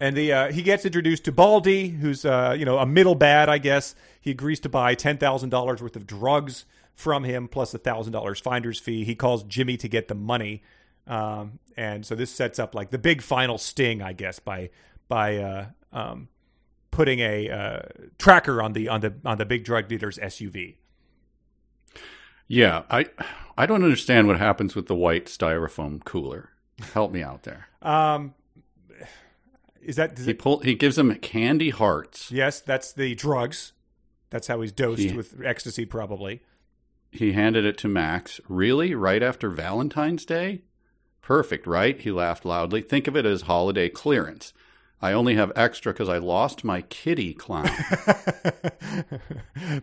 And 0.00 0.16
the 0.16 0.32
uh, 0.32 0.52
he 0.52 0.62
gets 0.62 0.86
introduced 0.86 1.24
to 1.24 1.32
Baldy, 1.32 1.88
who's 1.88 2.24
uh, 2.24 2.54
you 2.56 2.64
know 2.64 2.78
a 2.78 2.86
middle 2.86 3.16
bad, 3.16 3.48
I 3.48 3.58
guess. 3.58 3.94
He 4.20 4.30
agrees 4.30 4.60
to 4.60 4.68
buy 4.68 4.94
ten 4.94 5.18
thousand 5.18 5.50
dollars 5.50 5.82
worth 5.82 5.96
of 5.96 6.06
drugs 6.06 6.64
from 6.94 7.24
him, 7.24 7.48
plus 7.48 7.74
a 7.74 7.78
thousand 7.78 8.12
dollars 8.12 8.40
finder's 8.40 8.78
fee. 8.78 9.04
He 9.04 9.14
calls 9.14 9.42
Jimmy 9.42 9.76
to 9.76 9.88
get 9.88 10.08
the 10.08 10.14
money, 10.14 10.62
um, 11.08 11.58
and 11.76 12.04
so 12.06 12.14
this 12.14 12.30
sets 12.30 12.58
up 12.58 12.74
like 12.74 12.90
the 12.90 12.98
big 12.98 13.22
final 13.22 13.58
sting, 13.58 14.02
I 14.02 14.12
guess, 14.12 14.38
by 14.38 14.70
by 15.08 15.36
uh, 15.38 15.66
um, 15.92 16.28
putting 16.90 17.20
a 17.20 17.50
uh, 17.50 17.82
tracker 18.18 18.62
on 18.62 18.72
the 18.74 18.88
on 18.88 19.00
the 19.00 19.14
on 19.24 19.38
the 19.38 19.46
big 19.46 19.64
drug 19.64 19.88
dealer's 19.88 20.18
SUV. 20.18 20.76
Yeah, 22.46 22.82
I 22.90 23.06
I 23.56 23.66
don't 23.66 23.82
understand 23.84 24.26
what 24.26 24.38
happens 24.38 24.74
with 24.74 24.86
the 24.86 24.94
white 24.94 25.26
styrofoam 25.26 26.02
cooler. 26.04 26.50
Help 26.94 27.12
me 27.12 27.22
out 27.22 27.42
there. 27.42 27.68
Um, 27.82 28.34
is 29.82 29.96
that 29.96 30.16
does 30.16 30.24
He 30.26 30.32
it, 30.32 30.38
pull 30.38 30.58
he 30.60 30.74
gives 30.74 30.96
him 30.98 31.14
candy 31.16 31.70
hearts. 31.70 32.30
yes? 32.30 32.60
That's 32.60 32.92
the 32.92 33.14
drugs. 33.14 33.72
That's 34.30 34.46
how 34.46 34.60
he's 34.60 34.72
dosed 34.72 35.02
He- 35.02 35.12
with 35.16 35.40
ecstasy, 35.44 35.84
probably. 35.86 36.42
He 37.10 37.32
handed 37.32 37.64
it 37.64 37.78
to 37.78 37.88
Max. 37.88 38.38
Really? 38.48 38.94
Right 38.94 39.22
after 39.22 39.48
Valentine's 39.48 40.26
Day? 40.26 40.60
Perfect, 41.28 41.66
right? 41.66 42.00
He 42.00 42.10
laughed 42.10 42.46
loudly. 42.46 42.80
Think 42.80 43.06
of 43.06 43.14
it 43.14 43.26
as 43.26 43.42
holiday 43.42 43.90
clearance. 43.90 44.54
I 45.02 45.12
only 45.12 45.34
have 45.34 45.52
extra 45.54 45.92
because 45.92 46.08
I 46.08 46.16
lost 46.16 46.64
my 46.64 46.80
kitty 46.80 47.34
clown. 47.34 47.64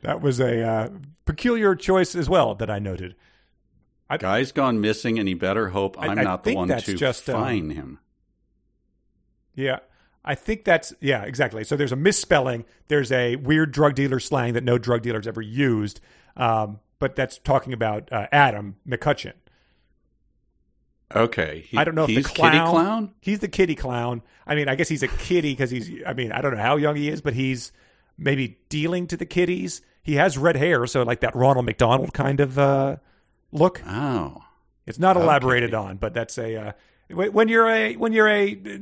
that 0.01 0.21
was 0.23 0.39
a 0.39 0.67
uh, 0.67 0.89
peculiar 1.25 1.75
choice 1.75 2.15
as 2.15 2.27
well 2.27 2.55
that 2.55 2.71
I 2.71 2.79
noted. 2.79 3.13
I, 4.09 4.17
Guy's 4.17 4.51
gone 4.51 4.81
missing, 4.81 5.19
and 5.19 5.27
he 5.27 5.35
better 5.35 5.69
hope 5.69 5.99
I- 5.99 6.07
I'm 6.07 6.17
I 6.17 6.23
not 6.23 6.45
the 6.45 6.55
one 6.55 6.67
to 6.69 6.95
just, 6.95 7.29
um, 7.29 7.39
find 7.39 7.71
him. 7.73 7.99
Yeah. 9.53 9.81
I 10.23 10.33
think 10.33 10.63
that's 10.63 10.95
yeah, 10.99 11.25
exactly. 11.25 11.63
So 11.63 11.75
there's 11.75 11.91
a 11.91 11.95
misspelling. 11.95 12.65
There's 12.87 13.11
a 13.11 13.35
weird 13.35 13.71
drug 13.71 13.93
dealer 13.93 14.19
slang 14.19 14.53
that 14.53 14.63
no 14.63 14.79
drug 14.79 15.03
dealer's 15.03 15.27
ever 15.27 15.43
used, 15.43 16.01
um, 16.37 16.79
but 16.97 17.15
that's 17.15 17.37
talking 17.37 17.71
about 17.71 18.11
uh, 18.11 18.25
Adam 18.31 18.77
McCutcheon. 18.89 19.33
Okay, 21.15 21.65
he- 21.69 21.77
I 21.77 21.83
don't 21.83 21.95
know 21.95 22.03
if 22.03 22.09
he's 22.09 22.23
the 22.27 22.29
clown, 22.33 22.51
kitty 22.51 22.65
clown. 22.71 23.13
He's 23.21 23.39
the 23.39 23.47
kitty 23.47 23.75
clown. 23.75 24.21
I 24.45 24.55
mean, 24.55 24.67
I 24.69 24.75
guess 24.75 24.89
he's 24.89 25.03
a 25.03 25.07
kitty 25.07 25.53
because 25.53 25.71
he's. 25.71 25.89
I 26.05 26.13
mean, 26.13 26.31
I 26.31 26.41
don't 26.41 26.55
know 26.55 26.61
how 26.61 26.75
young 26.77 26.95
he 26.95 27.09
is, 27.09 27.21
but 27.21 27.33
he's 27.33 27.71
maybe 28.17 28.57
dealing 28.69 29.07
to 29.07 29.17
the 29.17 29.25
kitties. 29.25 29.81
He 30.03 30.15
has 30.15 30.37
red 30.37 30.55
hair, 30.55 30.85
so 30.87 31.03
like 31.03 31.21
that 31.21 31.35
Ronald 31.35 31.65
McDonald 31.65 32.13
kind 32.13 32.39
of 32.39 32.59
uh, 32.59 32.97
look. 33.51 33.81
Oh, 33.87 34.43
It's 34.85 34.99
not 34.99 35.17
Okay. 35.17 35.25
elaborated 35.25 35.73
on, 35.73 35.97
but 35.97 36.13
that's 36.13 36.37
a 36.37 36.55
uh, 36.55 36.71
when 37.09 37.47
you're 37.47 37.67
a 37.69 37.95
when 37.95 38.13
you're 38.13 38.27
a 38.29 38.51
uh, 38.53 38.77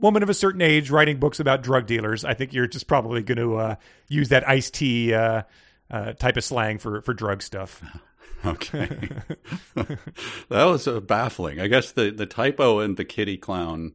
woman 0.00 0.22
of 0.22 0.28
a 0.28 0.34
certain 0.34 0.60
age 0.62 0.90
writing 0.90 1.18
books 1.18 1.40
about 1.40 1.62
drug 1.62 1.86
dealers. 1.86 2.24
I 2.24 2.34
think 2.34 2.52
you're 2.52 2.66
just 2.66 2.86
probably 2.86 3.22
going 3.22 3.38
to 3.38 3.56
uh, 3.56 3.74
use 4.08 4.28
that 4.28 4.46
iced 4.48 4.74
tea 4.74 5.12
uh, 5.14 5.42
uh, 5.90 6.12
type 6.12 6.36
of 6.36 6.44
slang 6.44 6.78
for 6.78 7.00
for 7.02 7.14
drug 7.14 7.42
stuff. 7.42 7.82
okay. 8.46 9.08
that 9.74 10.64
was 10.64 10.86
uh, 10.88 11.00
baffling. 11.00 11.60
I 11.60 11.66
guess 11.66 11.92
the, 11.92 12.10
the 12.10 12.26
typo 12.26 12.80
in 12.80 12.94
the 12.96 13.04
kitty 13.04 13.36
clown 13.36 13.94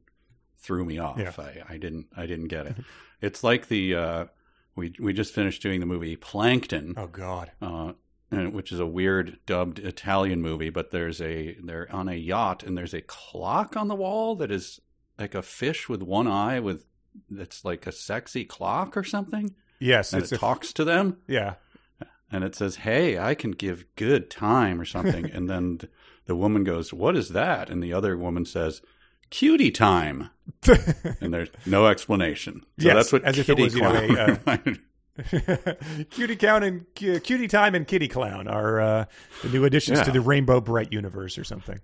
threw 0.58 0.86
me 0.86 0.98
off. 1.00 1.18
Yeah. 1.18 1.32
I, 1.38 1.64
I 1.74 1.78
didn't 1.78 2.08
I 2.16 2.26
didn't 2.26 2.48
get 2.48 2.68
it. 2.68 2.76
it's 3.22 3.44
like 3.44 3.68
the 3.68 3.96
uh, 3.96 4.26
we 4.76 4.94
we 5.00 5.14
just 5.14 5.34
finished 5.34 5.62
doing 5.62 5.80
the 5.80 5.86
movie 5.86 6.16
Plankton. 6.16 6.96
Oh 6.98 7.08
God. 7.08 7.52
uh, 7.62 7.94
and- 8.32 8.54
which 8.54 8.72
is 8.72 8.80
a 8.80 8.86
weird 8.86 9.40
dubbed 9.46 9.80
Italian 9.80 10.42
movie. 10.42 10.70
But 10.70 10.92
there's 10.92 11.22
a 11.22 11.56
they're 11.64 11.88
on 11.92 12.08
a 12.10 12.16
yacht 12.16 12.64
and 12.64 12.78
there's 12.78 12.94
a 12.94 13.02
clock 13.02 13.76
on 13.78 13.88
the 13.88 13.96
wall 13.96 14.36
that 14.36 14.52
is 14.52 14.80
like 15.18 15.36
a 15.36 15.42
fish 15.42 15.90
with 15.90 16.02
one 16.02 16.28
eye 16.28 16.60
with 16.60 16.86
that's 17.30 17.66
like 17.66 17.88
a 17.88 17.92
sexy 17.92 18.46
clock 18.46 18.96
or 18.96 19.04
something, 19.04 19.54
Yes, 19.80 20.14
and 20.14 20.24
it 20.24 20.32
a, 20.32 20.38
talks 20.38 20.72
to 20.74 20.84
them 20.86 21.18
yeah. 21.28 21.56
And 22.32 22.44
it 22.44 22.56
says, 22.56 22.78
"Hey, 22.78 23.18
I 23.18 23.34
can 23.36 23.52
give 23.52 23.86
good 23.96 24.30
time" 24.30 24.80
or 24.80 24.86
something. 24.86 25.26
and 25.34 25.50
then 25.50 25.80
the 26.26 26.36
woman 26.36 26.64
goes, 26.64 26.94
"What 26.94 27.16
is 27.16 27.30
that?" 27.30 27.70
And 27.70 27.82
the 27.82 27.94
other 27.94 28.16
woman 28.18 28.46
says, 28.46 28.82
"Cutie 29.30 29.72
time." 29.72 30.30
and 31.22 31.34
there's 31.34 31.50
no 31.66 31.88
explanation. 31.88 32.62
So 32.80 32.88
Yes, 32.88 32.96
that's 32.96 33.12
what 33.14 33.24
as 33.24 33.38
if 33.40 33.50
it 33.50 33.58
was, 33.60 33.74
you 33.76 33.82
know, 33.82 33.94
a, 34.48 34.52
uh, 34.54 34.58
cutie 36.10 36.36
clown 36.36 36.64
and 36.64 36.86
cu- 36.96 37.20
cutie 37.20 37.48
time 37.48 37.76
and 37.76 37.88
kitty 37.88 38.08
clown 38.08 38.48
are 38.48 38.80
uh, 38.80 39.06
the 39.42 39.50
new 39.50 39.66
additions 39.66 40.00
Yeah. 40.00 40.04
to 40.06 40.12
the 40.12 40.22
Rainbow 40.22 40.62
Brite 40.62 40.92
universe 40.94 41.38
or 41.38 41.44
something. 41.44 41.80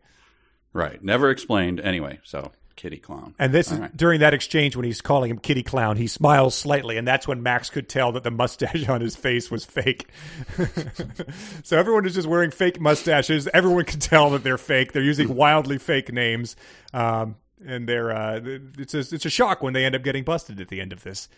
right, 0.74 1.04
never 1.04 1.30
explained. 1.30 1.80
Anyway, 1.80 2.20
so 2.24 2.52
kitty 2.76 2.98
clown. 2.98 3.36
And 3.40 3.54
this 3.54 3.72
is 3.72 3.80
right. 3.80 3.96
during 3.96 4.20
that 4.20 4.34
exchange 4.34 4.76
when 4.76 4.86
he's 4.86 5.02
calling 5.02 5.32
him 5.32 5.38
kitty 5.38 5.64
clown, 5.64 5.98
he 5.98 6.08
smiles 6.08 6.56
slightly, 6.56 6.98
and 6.98 7.08
that's 7.08 7.28
when 7.28 7.42
Max 7.44 7.70
could 7.70 7.90
tell 7.90 8.12
that 8.14 8.24
the 8.24 8.32
mustache 8.32 8.88
on 8.90 9.02
his 9.02 9.16
face 9.16 9.50
was 9.50 9.66
fake. 9.66 10.10
so 11.64 11.78
everyone 11.78 12.06
is 12.06 12.16
just 12.16 12.28
wearing 12.28 12.52
fake 12.52 12.80
mustaches. 12.80 13.48
Everyone 13.54 13.86
can 13.86 14.00
tell 14.00 14.30
that 14.32 14.44
they're 14.44 14.58
fake. 14.58 14.92
They're 14.92 15.04
using 15.04 15.34
wildly 15.36 15.78
fake 15.78 16.12
names, 16.12 16.56
um, 16.94 17.36
and 17.66 17.88
they're 17.88 18.12
uh, 18.12 18.42
it's 18.78 18.94
a, 18.94 19.00
it's 19.00 19.26
a 19.26 19.30
shock 19.30 19.62
when 19.62 19.74
they 19.74 19.86
end 19.86 19.96
up 19.96 20.04
getting 20.04 20.24
busted 20.24 20.60
at 20.60 20.70
the 20.70 20.82
end 20.82 20.94
of 20.94 21.04
this. 21.04 21.30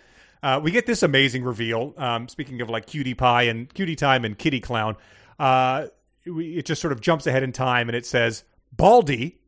Uh, 0.43 0.59
we 0.61 0.71
get 0.71 0.85
this 0.85 1.03
amazing 1.03 1.43
reveal. 1.43 1.93
Um, 1.97 2.27
speaking 2.27 2.61
of 2.61 2.69
like 2.69 2.85
cutie 2.85 3.15
pie 3.15 3.43
and 3.43 3.73
cutie 3.73 3.95
time 3.95 4.23
and 4.23 4.37
kitty 4.37 4.59
clown, 4.59 4.95
uh, 5.39 5.87
we, 6.25 6.57
it 6.57 6.65
just 6.65 6.81
sort 6.81 6.91
of 6.91 7.01
jumps 7.01 7.25
ahead 7.27 7.43
in 7.43 7.51
time 7.51 7.89
and 7.89 7.95
it 7.95 8.05
says 8.05 8.43
Baldy, 8.71 9.39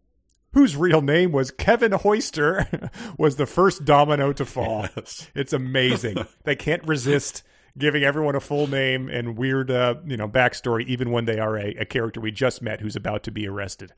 whose 0.54 0.76
real 0.76 1.02
name 1.02 1.32
was 1.32 1.52
Kevin 1.52 1.92
Hoister, 1.92 2.90
was 3.18 3.36
the 3.36 3.46
first 3.46 3.86
domino 3.86 4.34
to 4.34 4.46
fall. 4.46 4.88
It's 5.36 5.54
amazing. 5.54 6.18
they 6.44 6.56
can't 6.56 6.84
resist 6.88 7.44
giving 7.78 8.04
everyone 8.04 8.36
a 8.36 8.40
full 8.40 8.68
name 8.68 9.10
and 9.10 9.38
weird, 9.38 9.72
uh, 9.72 9.96
you 10.06 10.18
know, 10.18 10.28
backstory, 10.28 10.86
even 10.88 11.12
when 11.12 11.26
they 11.26 11.40
are 11.40 11.56
a, 11.58 11.76
a 11.76 11.86
character 11.86 12.20
we 12.20 12.32
just 12.32 12.62
met 12.62 12.82
who's 12.82 12.96
about 12.96 13.24
to 13.24 13.32
be 13.32 13.48
arrested. 13.48 13.94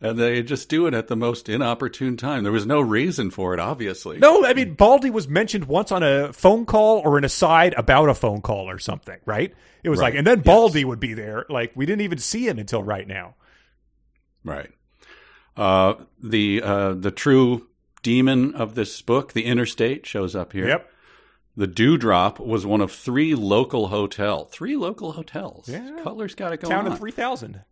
And 0.00 0.16
they 0.16 0.44
just 0.44 0.68
do 0.68 0.86
it 0.86 0.94
at 0.94 1.08
the 1.08 1.16
most 1.16 1.48
inopportune 1.48 2.16
time. 2.16 2.44
There 2.44 2.52
was 2.52 2.64
no 2.64 2.80
reason 2.80 3.30
for 3.32 3.52
it, 3.52 3.58
obviously. 3.58 4.18
No, 4.18 4.46
I 4.46 4.54
mean 4.54 4.74
Baldy 4.74 5.10
was 5.10 5.26
mentioned 5.26 5.64
once 5.64 5.90
on 5.90 6.04
a 6.04 6.32
phone 6.32 6.66
call 6.66 6.98
or 7.00 7.18
an 7.18 7.24
aside 7.24 7.74
about 7.76 8.08
a 8.08 8.14
phone 8.14 8.40
call 8.40 8.70
or 8.70 8.78
something, 8.78 9.18
right? 9.26 9.52
It 9.82 9.88
was 9.90 9.98
Right. 9.98 10.12
like, 10.12 10.14
and 10.14 10.24
then 10.26 10.40
Baldy 10.40 10.84
would 10.84 11.00
be 11.00 11.14
there. 11.14 11.44
Like 11.50 11.72
we 11.74 11.84
didn't 11.84 12.02
even 12.02 12.18
see 12.18 12.46
him 12.46 12.60
until 12.60 12.80
right 12.82 13.08
now. 13.08 13.34
Right. 14.44 14.70
Uh, 15.58 15.94
the 16.22 16.62
uh, 16.62 16.92
the 16.94 17.10
true 17.10 17.66
demon 18.02 18.54
of 18.54 18.74
this 18.74 19.02
book, 19.02 19.32
the 19.32 19.44
Interstate, 19.44 20.06
shows 20.06 20.36
up 20.36 20.52
here. 20.52 20.68
Yep. 20.68 20.90
The 21.56 21.66
Dewdrop 21.66 22.38
was 22.38 22.64
one 22.64 22.80
of 22.80 22.92
three 22.92 23.34
local 23.34 23.88
hotel. 23.88 24.44
Three 24.44 24.76
local 24.76 25.12
hotels. 25.12 25.68
Yeah. 25.68 25.98
Cutler's 26.04 26.36
got 26.36 26.52
it 26.52 26.60
going 26.60 26.70
Town 26.70 26.86
on. 26.86 26.92
of 26.92 26.98
three 26.98 27.10
thousand. 27.10 27.64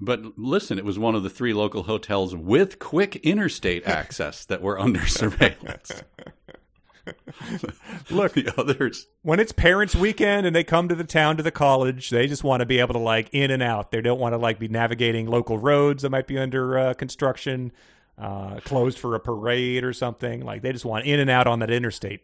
But 0.00 0.38
listen, 0.38 0.78
it 0.78 0.84
was 0.84 0.98
one 0.98 1.14
of 1.14 1.22
the 1.22 1.30
three 1.30 1.52
local 1.52 1.82
hotels 1.84 2.34
with 2.34 2.78
quick 2.78 3.16
interstate 3.16 3.86
access 3.86 4.44
that 4.46 4.62
were 4.62 4.80
under 4.80 5.06
surveillance. 5.06 6.02
Look, 8.10 8.32
the 8.34 8.52
others, 8.56 9.06
when 9.22 9.40
it's 9.40 9.52
parents' 9.52 9.94
weekend 9.94 10.46
and 10.46 10.54
they 10.54 10.64
come 10.64 10.88
to 10.88 10.94
the 10.94 11.04
town 11.04 11.36
to 11.38 11.42
the 11.42 11.50
college, 11.50 12.10
they 12.10 12.26
just 12.26 12.44
want 12.44 12.60
to 12.60 12.66
be 12.66 12.78
able 12.80 12.94
to 12.94 13.00
like 13.00 13.28
in 13.32 13.50
and 13.50 13.62
out. 13.62 13.90
They 13.90 14.00
don't 14.00 14.20
want 14.20 14.32
to 14.34 14.38
like 14.38 14.58
be 14.58 14.68
navigating 14.68 15.26
local 15.26 15.58
roads 15.58 16.02
that 16.02 16.10
might 16.10 16.26
be 16.26 16.38
under 16.38 16.78
uh, 16.78 16.94
construction, 16.94 17.72
uh, 18.18 18.60
closed 18.60 18.98
for 18.98 19.14
a 19.14 19.20
parade 19.20 19.84
or 19.84 19.92
something. 19.92 20.44
Like 20.44 20.62
they 20.62 20.72
just 20.72 20.84
want 20.84 21.06
in 21.06 21.18
and 21.20 21.30
out 21.30 21.46
on 21.46 21.58
that 21.60 21.70
interstate. 21.70 22.20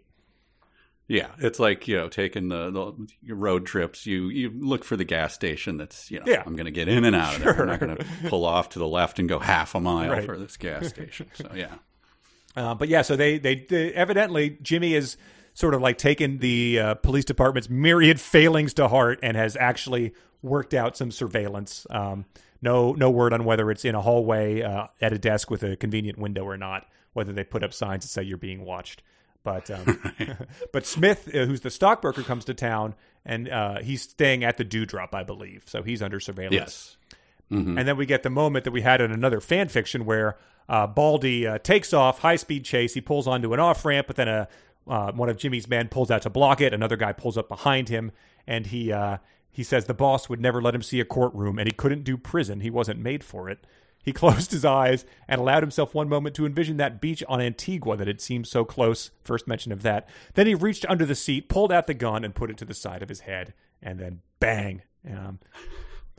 yeah, 1.08 1.28
it's 1.38 1.58
like 1.58 1.88
you 1.88 1.96
know 1.96 2.08
taking 2.08 2.48
the, 2.48 2.70
the 2.70 3.34
road 3.34 3.66
trips. 3.66 4.06
You 4.06 4.28
you 4.28 4.50
look 4.54 4.84
for 4.84 4.96
the 4.96 5.04
gas 5.04 5.32
station 5.34 5.76
that's 5.78 6.10
you 6.10 6.18
know 6.20 6.26
Yeah. 6.26 6.42
I'm 6.44 6.54
going 6.54 6.66
to 6.66 6.70
get 6.70 6.88
in 6.88 7.04
and 7.04 7.16
out 7.16 7.36
of 7.36 7.42
there. 7.42 7.60
I'm 7.62 7.66
not 7.66 7.80
going 7.80 7.96
to 7.96 8.04
pull 8.28 8.44
off 8.44 8.68
to 8.70 8.78
the 8.78 8.86
left 8.86 9.18
and 9.18 9.28
go 9.28 9.38
half 9.38 9.74
a 9.74 9.80
mile 9.80 10.10
Right. 10.10 10.24
for 10.24 10.36
this 10.38 10.56
gas 10.56 10.88
station. 10.88 11.28
So 11.34 11.50
yeah. 11.54 11.74
Uh, 12.56 12.74
but 12.74 12.88
yeah, 12.88 13.02
so 13.02 13.16
they, 13.16 13.38
they 13.38 13.66
they 13.68 13.92
evidently 13.92 14.58
Jimmy 14.62 14.94
is 14.94 15.16
sort 15.54 15.74
of 15.74 15.80
like 15.80 15.98
taken 15.98 16.38
the 16.38 16.78
uh, 16.78 16.94
police 16.94 17.24
department's 17.24 17.68
myriad 17.68 18.20
failings 18.20 18.74
to 18.74 18.88
heart 18.88 19.18
and 19.22 19.36
has 19.36 19.56
actually 19.56 20.14
worked 20.42 20.74
out 20.74 20.96
some 20.96 21.10
surveillance. 21.10 21.86
Um, 21.90 22.24
no 22.60 22.92
no 22.92 23.10
word 23.10 23.32
on 23.32 23.44
whether 23.44 23.70
it's 23.70 23.84
in 23.84 23.94
a 23.94 24.00
hallway 24.00 24.62
uh, 24.62 24.86
at 25.00 25.12
a 25.12 25.18
desk 25.18 25.50
with 25.50 25.62
a 25.62 25.76
convenient 25.76 26.18
window 26.18 26.44
or 26.44 26.56
not. 26.56 26.86
Whether 27.12 27.32
they 27.32 27.44
put 27.44 27.64
up 27.64 27.72
signs 27.72 28.04
that 28.04 28.08
say 28.08 28.22
you're 28.22 28.38
being 28.38 28.64
watched. 28.64 29.02
But 29.42 29.70
um, 29.70 30.00
but 30.72 30.86
Smith, 30.86 31.28
uh, 31.34 31.44
who's 31.46 31.60
the 31.60 31.70
stockbroker, 31.70 32.22
comes 32.22 32.44
to 32.46 32.54
town 32.54 32.94
and 33.24 33.48
uh, 33.48 33.80
he's 33.80 34.02
staying 34.02 34.44
at 34.44 34.56
the 34.56 34.64
Dewdrop, 34.64 35.14
I 35.14 35.22
believe. 35.22 35.64
So 35.66 35.82
he's 35.82 36.02
under 36.02 36.20
surveillance. 36.20 36.52
Yes. 36.52 36.96
and 37.78 37.88
then 37.88 37.96
we 37.96 38.06
get 38.06 38.22
the 38.22 38.30
moment 38.30 38.64
that 38.64 38.72
we 38.72 38.82
had 38.82 39.00
in 39.00 39.10
another 39.10 39.40
fan 39.40 39.68
fiction 39.68 40.04
where 40.04 40.36
uh, 40.68 40.86
Baldy 40.86 41.46
uh, 41.46 41.58
takes 41.58 41.92
off, 41.92 42.20
high 42.20 42.36
speed 42.36 42.64
chase. 42.64 42.94
He 42.94 43.00
pulls 43.00 43.26
onto 43.26 43.54
an 43.54 43.60
off 43.60 43.84
ramp, 43.84 44.06
but 44.06 44.16
then 44.16 44.28
a 44.28 44.48
uh, 44.88 45.12
one 45.12 45.28
of 45.28 45.36
Jimmy's 45.36 45.68
men 45.68 45.88
pulls 45.88 46.10
out 46.10 46.22
to 46.22 46.30
block 46.30 46.60
it. 46.60 46.72
Another 46.72 46.96
guy 46.96 47.12
pulls 47.12 47.36
up 47.36 47.48
behind 47.48 47.88
him, 47.88 48.10
and 48.46 48.66
he 48.66 48.92
uh, 48.92 49.18
he 49.50 49.62
says 49.62 49.84
the 49.84 49.94
boss 49.94 50.28
would 50.28 50.40
never 50.40 50.62
let 50.62 50.74
him 50.74 50.82
see 50.82 51.00
a 51.00 51.04
courtroom, 51.04 51.58
and 51.58 51.68
he 51.68 51.72
couldn't 51.72 52.04
do 52.04 52.16
prison. 52.16 52.60
He 52.60 52.70
wasn't 52.70 53.00
made 53.00 53.22
for 53.22 53.48
it. 53.48 53.66
He 54.02 54.12
closed 54.14 54.52
his 54.52 54.64
eyes 54.64 55.04
and 55.26 55.40
allowed 55.40 55.62
himself 55.62 55.94
one 55.94 56.08
moment 56.08 56.34
to 56.36 56.46
envision 56.46 56.78
that 56.78 57.00
beach 57.00 57.22
on 57.28 57.40
Antigua 57.40 57.96
that 57.96 58.06
had 58.06 58.20
seemed 58.20 58.46
so 58.46 58.64
close. 58.64 59.10
First 59.24 59.46
mention 59.46 59.72
of 59.72 59.82
that. 59.82 60.08
Then 60.34 60.46
he 60.46 60.54
reached 60.54 60.86
under 60.88 61.04
the 61.04 61.14
seat, 61.14 61.48
pulled 61.48 61.72
out 61.72 61.86
the 61.86 61.94
gun, 61.94 62.24
and 62.24 62.34
put 62.34 62.50
it 62.50 62.56
to 62.58 62.64
the 62.64 62.74
side 62.74 63.02
of 63.02 63.08
his 63.08 63.20
head, 63.20 63.52
and 63.82 63.98
then 63.98 64.20
bang. 64.40 64.82
Um, 65.08 65.38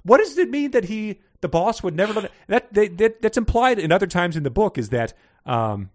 what 0.03 0.17
does 0.17 0.37
it 0.37 0.49
mean 0.49 0.71
that 0.71 0.85
he, 0.85 1.21
the 1.41 1.49
boss, 1.49 1.81
would 1.83 1.95
never 1.95 2.13
let 2.13 2.25
it, 2.25 2.31
that, 2.47 2.73
they, 2.73 2.87
that 2.87 3.21
that's 3.21 3.37
implied 3.37 3.79
in 3.79 3.91
other 3.91 4.07
times 4.07 4.35
in 4.35 4.43
the 4.43 4.49
book 4.49 4.77
is 4.77 4.89
that 4.89 5.13
um, 5.45 5.89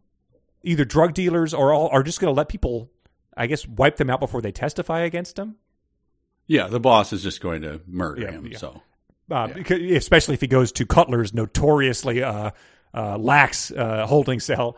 either 0.63 0.85
drug 0.85 1.15
dealers 1.15 1.53
or 1.55 1.73
all 1.73 1.89
are 1.89 2.03
just 2.03 2.21
going 2.21 2.33
to 2.33 2.37
let 2.37 2.49
people, 2.49 2.91
I 3.37 3.47
guess, 3.47 3.67
wipe 3.67 3.97
them 3.97 4.11
out 4.11 4.21
before 4.21 4.41
they 4.43 4.53
testify 4.53 5.01
against 5.01 5.37
them. 5.37 5.57
Yeah, 6.47 6.69
the 6.69 6.81
boss 6.81 7.13
is 7.13 7.23
just 7.23 7.41
going 7.41 7.63
to 7.63 7.81
murder 7.87 8.23
Yeah, 8.23 8.31
him. 8.33 8.47
yeah. 8.47 8.59
So 8.59 8.83
uh, 9.31 9.49
because, 9.49 9.81
especially 9.93 10.35
if 10.35 10.41
he 10.43 10.47
goes 10.47 10.73
to 10.73 10.85
Cutler's 10.87 11.33
notoriously 11.33 12.23
uh, 12.23 12.51
uh, 12.93 13.17
lax 13.19 13.71
uh, 13.71 14.07
holding 14.07 14.41
cell. 14.41 14.77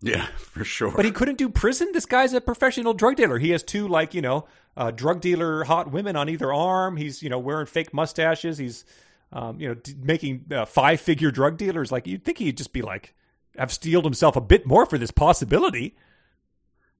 yeah, 0.00 0.26
for 0.38 0.64
sure. 0.64 0.92
But 0.94 1.04
he 1.04 1.10
couldn't 1.10 1.36
do 1.38 1.48
prison. 1.50 1.90
This 1.92 2.06
guy's 2.06 2.32
a 2.32 2.40
professional 2.40 2.94
drug 2.94 3.16
dealer. 3.16 3.38
He 3.38 3.50
has 3.50 3.62
two, 3.62 3.88
like 3.88 4.14
you 4.14 4.22
know, 4.22 4.46
uh, 4.76 4.90
drug 4.90 5.20
dealer 5.20 5.64
hot 5.64 5.92
women 5.92 6.16
on 6.16 6.28
either 6.30 6.52
arm. 6.52 6.96
He's 6.96 7.22
you 7.22 7.28
know 7.28 7.38
wearing 7.38 7.66
fake 7.66 7.92
mustaches. 7.92 8.56
He's 8.56 8.84
um, 9.32 9.60
you 9.60 9.68
know 9.68 9.74
d- 9.74 9.94
making 10.00 10.44
uh, 10.52 10.64
five 10.64 11.00
figure 11.00 11.30
drug 11.30 11.56
dealers. 11.56 11.90
Like 11.92 12.06
you'd 12.06 12.24
think 12.24 12.38
he'd 12.38 12.56
just 12.56 12.72
be 12.72 12.82
like 12.82 13.14
have 13.56 13.72
steeled 13.72 14.04
himself 14.04 14.36
a 14.36 14.40
bit 14.40 14.66
more 14.66 14.86
for 14.86 14.98
this 14.98 15.10
possibility. 15.10 15.96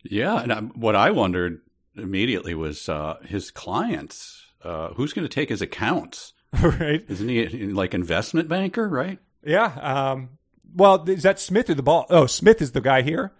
Yeah, 0.04 0.40
and 0.40 0.52
I, 0.52 0.60
what 0.60 0.96
I 0.96 1.10
wondered 1.10 1.60
immediately 1.96 2.54
was 2.54 2.88
uh, 2.88 3.18
his 3.24 3.50
clients. 3.50 4.38
Uh, 4.62 4.88
who's 4.94 5.12
going 5.12 5.26
to 5.26 5.32
take 5.34 5.48
his 5.48 5.62
accounts? 5.62 6.32
right? 6.62 7.04
Isn't 7.08 7.28
he 7.28 7.46
like 7.68 7.94
investment 7.94 8.48
banker? 8.48 8.88
Right? 8.88 9.18
Yeah. 9.44 9.64
Um, 9.66 10.30
well, 10.74 11.08
is 11.08 11.22
that 11.24 11.40
Smith 11.40 11.68
or 11.70 11.74
the 11.74 11.82
ball? 11.82 12.06
Oh, 12.10 12.26
Smith 12.26 12.62
is 12.62 12.72
the 12.72 12.80
guy 12.80 13.02
here. 13.02 13.32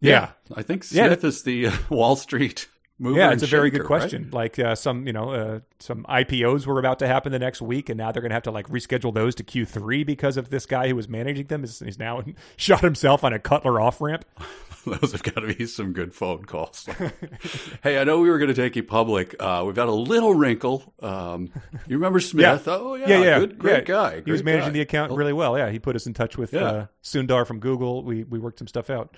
Yeah. 0.00 0.30
I 0.54 0.62
think 0.62 0.84
Yeah. 0.90 1.06
Smith 1.06 1.24
is 1.24 1.42
the 1.42 1.68
uh, 1.68 1.72
Wall 1.90 2.16
Street 2.16 2.68
mover. 2.98 3.18
Yeah, 3.18 3.32
it's 3.32 3.42
a 3.42 3.46
very 3.46 3.68
shaker, 3.68 3.78
good 3.78 3.86
question. 3.86 4.30
Like 4.32 4.58
uh, 4.58 4.74
some, 4.74 5.06
you 5.06 5.12
know, 5.12 5.30
uh, 5.30 5.60
some 5.78 6.04
IPOs 6.08 6.66
were 6.66 6.78
about 6.78 6.98
to 7.00 7.06
happen 7.06 7.32
the 7.32 7.38
next 7.38 7.60
week, 7.62 7.88
and 7.88 7.98
now 7.98 8.12
they're 8.12 8.22
going 8.22 8.30
to 8.30 8.34
have 8.34 8.44
to 8.44 8.50
like 8.50 8.68
reschedule 8.68 9.12
those 9.12 9.34
to 9.36 9.44
Q3 9.44 10.06
because 10.06 10.36
of 10.36 10.50
this 10.50 10.66
guy 10.66 10.88
who 10.88 10.96
was 10.96 11.08
managing 11.08 11.46
them. 11.46 11.64
Is 11.64 11.80
he's 11.80 11.98
now 11.98 12.22
shot 12.56 12.80
himself 12.80 13.24
on 13.24 13.32
a 13.32 13.38
Cutler 13.38 13.80
off 13.80 14.00
ramp. 14.00 14.24
Those 14.86 15.10
have 15.10 15.24
got 15.24 15.40
to 15.40 15.52
be 15.52 15.66
some 15.66 15.92
good 15.92 16.14
phone 16.14 16.44
calls. 16.44 16.88
hey, 17.82 17.98
I 17.98 18.04
know 18.04 18.20
we 18.20 18.30
were 18.30 18.38
going 18.38 18.54
to 18.54 18.54
take 18.54 18.76
you 18.76 18.84
public. 18.84 19.34
Uh, 19.40 19.64
we've 19.66 19.74
got 19.74 19.88
a 19.88 19.92
little 19.92 20.32
wrinkle. 20.32 20.94
Um, 21.02 21.50
you 21.88 21.96
remember 21.96 22.20
Smith? 22.20 22.68
Oh, 22.68 22.94
yeah, 22.94 23.08
yeah, 23.08 23.22
yeah, 23.22 23.38
good, 23.40 23.58
great 23.58 23.72
yeah. 23.78 23.80
guy. 23.80 24.22
He 24.24 24.30
was 24.30 24.44
managing 24.44 24.68
guy. 24.68 24.74
the 24.74 24.80
account 24.82 25.10
really 25.10 25.32
well. 25.32 25.58
Yeah, 25.58 25.70
he 25.70 25.80
put 25.80 25.96
us 25.96 26.06
in 26.06 26.14
touch 26.14 26.38
with 26.38 26.52
Yeah. 26.52 26.64
uh, 26.64 26.86
Sundar 27.02 27.44
from 27.44 27.58
Google. 27.58 28.04
We 28.04 28.22
we 28.22 28.38
worked 28.38 28.60
some 28.60 28.68
stuff 28.68 28.88
out. 28.88 29.16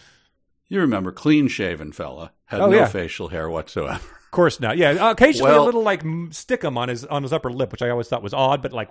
You 0.69 0.81
remember, 0.81 1.13
clean 1.13 1.49
shaven 1.49 1.93
fella, 1.93 2.33
had 2.47 2.61
Oh, 2.61 2.67
no 2.71 2.77
yeah. 2.77 2.87
facial 2.87 3.29
hair 3.29 3.49
whatsoever. 3.49 4.01
Of 4.29 4.33
course 4.33 4.61
not. 4.61 4.77
Yeah, 4.77 5.11
occasionally 5.11 5.53
a 5.55 5.63
little 5.63 5.83
like 5.83 6.03
stickum 6.03 6.77
on 6.77 6.91
his 6.91 7.03
on 7.07 7.23
his 7.23 7.33
upper 7.33 7.51
lip, 7.51 7.73
which 7.73 7.81
I 7.81 7.89
always 7.89 8.09
thought 8.09 8.23
was 8.23 8.35
odd, 8.35 8.61
but 8.61 8.75
like 8.75 8.91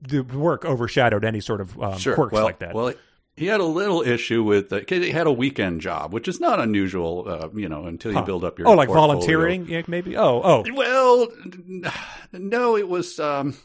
the 0.00 0.20
work 0.20 0.64
overshadowed 0.64 1.24
any 1.24 1.40
sort 1.40 1.60
of 1.60 1.76
um, 1.82 1.98
quirks 1.98 2.32
well, 2.32 2.44
like 2.44 2.60
that. 2.60 2.72
Well, 2.72 2.94
he 3.34 3.46
had 3.46 3.58
a 3.58 3.64
little 3.64 4.02
issue 4.02 4.44
with 4.44 4.68
the, 4.68 4.82
'cause 4.84 4.98
he 5.02 5.10
had 5.10 5.26
a 5.26 5.32
weekend 5.32 5.80
job, 5.80 6.12
which 6.14 6.28
is 6.28 6.38
not 6.38 6.60
unusual, 6.60 7.24
uh, 7.26 7.48
you 7.52 7.68
know, 7.68 7.86
until 7.86 8.12
you 8.12 8.22
build 8.22 8.44
up 8.44 8.60
your 8.60 8.68
oh, 8.68 8.74
like 8.74 8.86
portfolio. 8.86 9.14
volunteering, 9.14 9.68
yeah, 9.68 9.82
maybe. 9.88 10.16
Oh, 10.16 10.40
oh, 10.44 10.64
Well, 10.72 11.26
no, 12.32 12.76
it 12.76 12.88
was 12.88 13.18
um, 13.18 13.56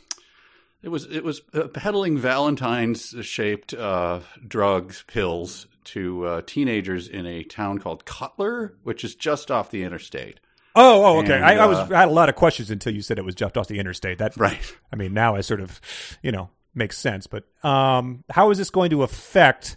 it 0.81 0.89
was 0.89 1.05
it 1.05 1.23
was 1.23 1.43
uh, 1.53 1.67
peddling 1.67 2.17
Valentine's 2.17 3.13
shaped 3.21 3.75
uh, 3.75 4.21
drugs 4.47 5.03
pills 5.05 5.67
to 5.85 6.25
uh, 6.25 6.41
teenagers 6.45 7.07
in 7.07 7.25
a 7.25 7.43
town 7.43 7.79
called 7.79 8.05
Cutler, 8.05 8.75
which 8.83 9.03
is 9.03 9.15
just 9.15 9.49
off 9.51 9.71
the 9.71 9.83
interstate. 9.83 10.39
Oh, 10.75 11.03
oh, 11.03 11.19
okay. 11.19 11.35
And, 11.35 11.43
I, 11.45 11.55
I 11.57 11.65
was 11.65 11.77
uh, 11.77 11.87
I 11.93 11.99
had 12.01 12.07
a 12.09 12.13
lot 12.13 12.29
of 12.29 12.35
questions 12.35 12.71
until 12.71 12.93
you 12.93 13.01
said 13.01 13.17
it 13.19 13.25
was 13.25 13.35
just 13.35 13.57
off 13.57 13.67
the 13.67 13.77
interstate. 13.79 14.19
That 14.19 14.37
Right. 14.37 14.75
I 14.91 14.95
mean, 14.95 15.13
now 15.13 15.35
I 15.35 15.41
sort 15.41 15.59
of, 15.59 15.81
you 16.23 16.31
know, 16.31 16.49
makes 16.73 16.97
sense. 16.97 17.27
But 17.27 17.43
um, 17.63 18.23
how 18.29 18.51
is 18.51 18.57
this 18.57 18.69
going 18.69 18.89
to 18.91 19.03
affect 19.03 19.75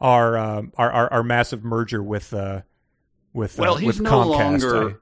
our 0.00 0.36
um, 0.36 0.72
our, 0.76 0.90
our 0.92 1.12
our 1.14 1.22
massive 1.22 1.64
merger 1.64 2.02
with 2.02 2.34
uh, 2.34 2.62
with 3.32 3.58
uh, 3.58 3.62
Well, 3.62 3.76
he's 3.76 3.86
with 3.86 4.00
no 4.02 4.10
Comcast? 4.10 4.28
longer 4.38 4.90
I- 4.90 4.94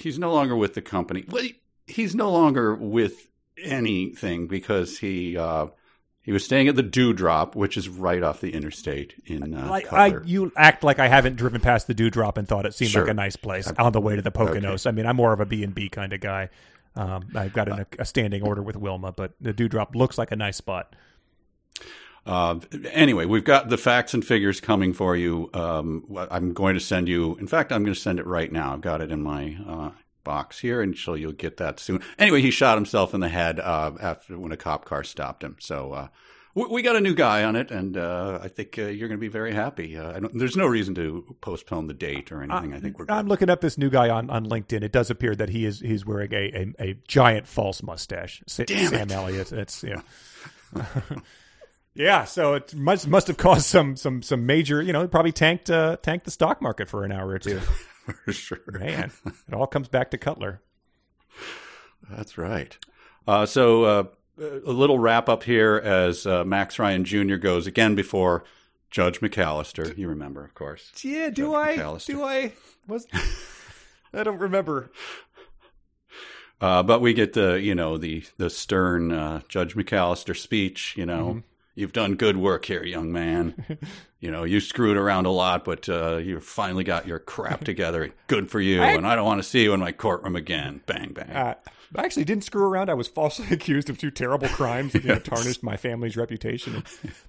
he's 0.00 0.18
no 0.18 0.32
longer 0.32 0.54
with 0.54 0.74
the 0.74 0.82
company. 0.82 1.24
Well, 1.28 1.42
he- 1.42 1.60
he's 1.88 2.14
no 2.14 2.30
longer 2.30 2.74
with 2.76 3.26
anything 3.60 4.46
because 4.46 4.98
he 4.98 5.36
uh, 5.36 5.66
he 6.28 6.32
was 6.34 6.44
staying 6.44 6.68
at 6.68 6.76
the 6.76 6.82
Dewdrop, 6.82 7.56
which 7.56 7.78
is 7.78 7.88
right 7.88 8.22
off 8.22 8.42
the 8.42 8.52
interstate 8.52 9.14
in 9.24 9.54
uh, 9.54 9.66
like 9.66 9.90
I, 9.90 10.18
you 10.26 10.52
act 10.58 10.84
like 10.84 10.98
I 10.98 11.08
haven't 11.08 11.36
driven 11.36 11.58
past 11.62 11.86
the 11.86 11.94
Dewdrop 11.94 12.36
and 12.36 12.46
thought 12.46 12.66
it 12.66 12.74
seemed 12.74 12.90
Sure. 12.90 13.04
like 13.04 13.10
a 13.12 13.14
nice 13.14 13.34
place 13.36 13.72
on 13.78 13.92
the 13.92 14.00
way 14.02 14.14
to 14.14 14.20
the 14.20 14.30
Poconos. 14.30 14.86
I 14.86 14.90
mean, 14.90 15.06
I'm 15.06 15.16
more 15.16 15.32
of 15.32 15.40
a 15.40 15.46
B 15.46 15.64
and 15.64 15.74
B 15.74 15.88
kind 15.88 16.12
of 16.12 16.20
guy. 16.20 16.50
Um, 16.96 17.30
I've 17.34 17.54
got 17.54 17.70
an, 17.70 17.86
a 17.98 18.04
standing 18.04 18.42
order 18.42 18.60
with 18.62 18.76
Wilma, 18.76 19.10
but 19.10 19.32
the 19.40 19.54
Dewdrop 19.54 19.96
looks 19.96 20.18
like 20.18 20.30
a 20.30 20.36
nice 20.36 20.58
spot. 20.58 20.94
Uh, 22.26 22.56
anyway, 22.92 23.24
we've 23.24 23.42
got 23.44 23.70
the 23.70 23.78
facts 23.78 24.12
and 24.12 24.22
figures 24.22 24.60
coming 24.60 24.92
for 24.92 25.16
you. 25.16 25.48
Um, 25.54 26.04
I'm 26.30 26.52
going 26.52 26.74
to 26.74 26.80
send 26.80 27.08
you. 27.08 27.36
In 27.36 27.46
fact, 27.46 27.72
I'm 27.72 27.84
going 27.84 27.94
to 27.94 27.98
send 27.98 28.18
it 28.18 28.26
right 28.26 28.52
now. 28.52 28.74
I've 28.74 28.82
got 28.82 29.00
it 29.00 29.10
in 29.10 29.22
my 29.22 29.56
uh, 29.66 29.90
box 30.24 30.60
here, 30.60 30.80
and 30.82 30.96
so 30.96 31.14
you'll 31.14 31.32
get 31.32 31.56
that 31.58 31.80
soon. 31.80 32.02
Anyway, 32.18 32.42
he 32.42 32.50
shot 32.50 32.76
himself 32.76 33.14
in 33.14 33.20
the 33.20 33.28
head 33.28 33.60
uh, 33.60 33.92
after 34.00 34.38
when 34.38 34.52
a 34.52 34.56
cop 34.56 34.84
car 34.84 35.04
stopped 35.04 35.42
him. 35.42 35.56
So 35.60 35.92
uh, 35.92 36.08
we, 36.54 36.66
we 36.66 36.82
got 36.82 36.96
a 36.96 37.00
new 37.00 37.14
guy 37.14 37.44
on 37.44 37.56
it, 37.56 37.70
and 37.70 37.96
uh, 37.96 38.40
I 38.42 38.48
think 38.48 38.78
uh, 38.78 38.82
you're 38.86 39.08
going 39.08 39.18
to 39.18 39.20
be 39.20 39.28
very 39.28 39.52
happy. 39.52 39.96
Uh, 39.96 40.16
I 40.16 40.20
don't, 40.20 40.38
there's 40.38 40.56
no 40.56 40.66
reason 40.66 40.94
to 40.96 41.36
postpone 41.40 41.86
the 41.86 41.94
date 41.94 42.32
or 42.32 42.42
anything. 42.42 42.74
I 42.74 42.80
think 42.80 42.98
we're. 42.98 43.06
I'm 43.08 43.28
looking 43.28 43.50
up 43.50 43.60
this 43.60 43.78
new 43.78 43.90
guy 43.90 44.10
on, 44.10 44.30
on 44.30 44.46
LinkedIn. 44.46 44.82
It 44.82 44.92
does 44.92 45.10
appear 45.10 45.34
that 45.36 45.48
he 45.48 45.64
is 45.64 45.80
he's 45.80 46.04
wearing 46.04 46.32
a 46.32 46.74
a, 46.80 46.90
a 46.90 46.94
giant 47.06 47.46
false 47.46 47.82
mustache. 47.82 48.42
Sa- 48.46 48.64
Damn 48.64 48.88
Sam 48.90 49.10
it. 49.10 49.12
Elliott. 49.12 49.52
It's 49.52 49.82
yeah. 49.84 50.00
yeah, 51.94 52.24
so 52.24 52.54
it 52.54 52.74
must 52.74 53.08
must 53.08 53.26
have 53.28 53.36
caused 53.36 53.66
some 53.66 53.96
some 53.96 54.22
some 54.22 54.46
major, 54.46 54.82
you 54.82 54.92
know, 54.92 55.02
it 55.02 55.10
probably 55.10 55.32
tanked 55.32 55.70
uh, 55.70 55.96
tanked 56.02 56.24
the 56.24 56.30
stock 56.30 56.60
market 56.62 56.88
for 56.88 57.04
an 57.04 57.12
hour 57.12 57.28
or 57.28 57.38
two. 57.38 57.60
for 58.24 58.32
sure. 58.32 58.60
Man, 58.66 59.10
it 59.48 59.54
all 59.54 59.66
comes 59.66 59.88
back 59.88 60.10
to 60.12 60.18
Cutler. 60.18 60.60
That's 62.10 62.38
right. 62.38 62.76
Uh, 63.26 63.44
so 63.46 63.84
uh, 63.84 64.04
a 64.38 64.72
little 64.72 64.98
wrap 64.98 65.28
up 65.28 65.42
here 65.42 65.76
as 65.76 66.26
uh, 66.26 66.44
Max 66.44 66.78
Ryan 66.78 67.04
Jr. 67.04 67.36
goes 67.36 67.66
again 67.66 67.94
before 67.94 68.44
Judge 68.90 69.20
McAllister. 69.20 69.96
You 69.98 70.08
remember, 70.08 70.44
of 70.44 70.54
course. 70.54 70.90
Yeah, 71.02 71.30
do 71.30 71.52
Judge 71.52 71.54
I? 71.54 71.76
McAllister. 71.76 72.06
Do 72.06 72.22
I? 72.22 72.52
Was 72.86 73.06
I 74.14 74.22
don't 74.22 74.38
remember. 74.38 74.90
Uh, 76.60 76.82
but 76.82 77.00
we 77.00 77.12
get 77.12 77.34
the 77.34 77.60
you 77.60 77.74
know 77.74 77.98
the 77.98 78.24
the 78.36 78.50
stern 78.50 79.12
uh, 79.12 79.40
Judge 79.48 79.74
McAllister 79.74 80.36
speech. 80.36 80.94
You 80.96 81.06
know, 81.06 81.26
Mm-hmm. 81.28 81.38
You've 81.78 81.92
done 81.92 82.16
good 82.16 82.36
work 82.36 82.64
here, 82.64 82.82
young 82.84 83.12
man. 83.12 83.78
you 84.20 84.30
know, 84.30 84.44
you 84.44 84.60
screwed 84.60 84.96
around 84.96 85.26
a 85.26 85.30
lot, 85.30 85.64
but 85.64 85.88
uh, 85.88 86.16
you 86.16 86.40
finally 86.40 86.84
got 86.84 87.06
your 87.06 87.18
crap 87.18 87.64
together. 87.64 88.10
Good 88.26 88.50
for 88.50 88.60
you. 88.60 88.82
I- 88.82 88.92
and 88.92 89.06
I 89.06 89.14
don't 89.14 89.24
want 89.24 89.42
to 89.42 89.48
see 89.48 89.62
you 89.62 89.72
in 89.72 89.80
my 89.80 89.92
courtroom 89.92 90.36
again. 90.36 90.80
Bang 90.86 91.12
bang. 91.12 91.30
Uh, 91.30 91.54
I 91.96 92.04
actually 92.04 92.24
didn't 92.24 92.44
screw 92.44 92.64
around. 92.64 92.90
I 92.90 92.94
was 92.94 93.08
falsely 93.08 93.46
accused 93.50 93.88
of 93.88 93.96
two 93.96 94.10
terrible 94.10 94.48
crimes 94.48 94.92
that 94.92 95.04
you 95.04 95.08
know, 95.10 95.18
tarnished 95.20 95.62
my 95.62 95.76
family's 95.76 96.16
reputation. 96.16 96.84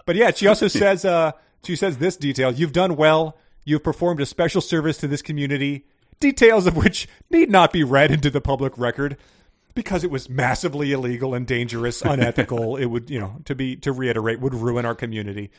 But 0.06 0.16
yeah, 0.18 0.32
she 0.32 0.48
also 0.48 0.68
says 0.68 1.06
uh, 1.06 1.32
she 1.64 1.76
says 1.76 2.00
this 2.00 2.18
detail: 2.18 2.52
"You've 2.52 2.74
done 2.74 2.96
well. 2.96 3.38
You've 3.66 3.84
performed 3.84 4.20
a 4.20 4.26
special 4.26 4.62
service 4.62 4.98
to 4.98 5.08
this 5.08 5.22
community. 5.22 5.86
Details 6.20 6.66
of 6.68 6.76
which 6.76 7.08
need 7.30 7.50
not 7.50 7.72
be 7.72 7.84
read 7.84 8.12
into 8.12 8.30
the 8.30 8.42
public 8.42 8.78
record." 8.78 9.16
Because 9.76 10.04
it 10.04 10.12
was 10.12 10.30
massively 10.30 10.91
illegal 10.91 11.34
and 11.34 11.46
dangerous, 11.46 12.02
unethical, 12.06 12.76
it 12.76 12.86
would, 12.86 13.10
you 13.10 13.20
know, 13.20 13.38
to 13.46 13.56
be 13.56 13.76
to 13.78 13.91
reiterate, 13.91 14.40
would 14.40 14.54
ruin 14.54 14.86
our 14.86 14.96
community. 14.96 15.52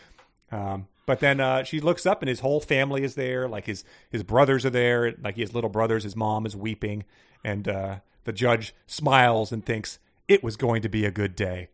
Um, 0.53 0.89
but 1.07 1.21
then 1.21 1.41
uh, 1.41 1.65
she 1.65 1.81
looks 1.81 2.07
up 2.07 2.23
and 2.23 2.29
his 2.29 2.41
whole 2.41 2.61
family 2.61 3.03
is 3.03 3.15
there. 3.15 3.49
Like 3.49 3.67
his 3.67 3.85
his 4.11 4.23
brothers 4.23 4.65
are 4.65 4.71
there. 4.71 5.15
Like 5.21 5.35
he 5.35 5.41
has 5.41 5.53
little 5.55 5.71
brothers. 5.71 6.05
His 6.05 6.15
mom 6.15 6.47
is 6.47 6.57
weeping, 6.57 7.05
and 7.43 7.67
uh, 7.67 7.97
the 8.25 8.33
judge 8.33 8.75
smiles 8.87 9.51
and 9.53 9.65
thinks 9.65 9.99
it 10.29 10.45
was 10.45 10.57
going 10.57 10.83
to 10.83 10.89
be 10.89 11.05
a 11.05 11.11
good 11.11 11.35
day. 11.35 11.69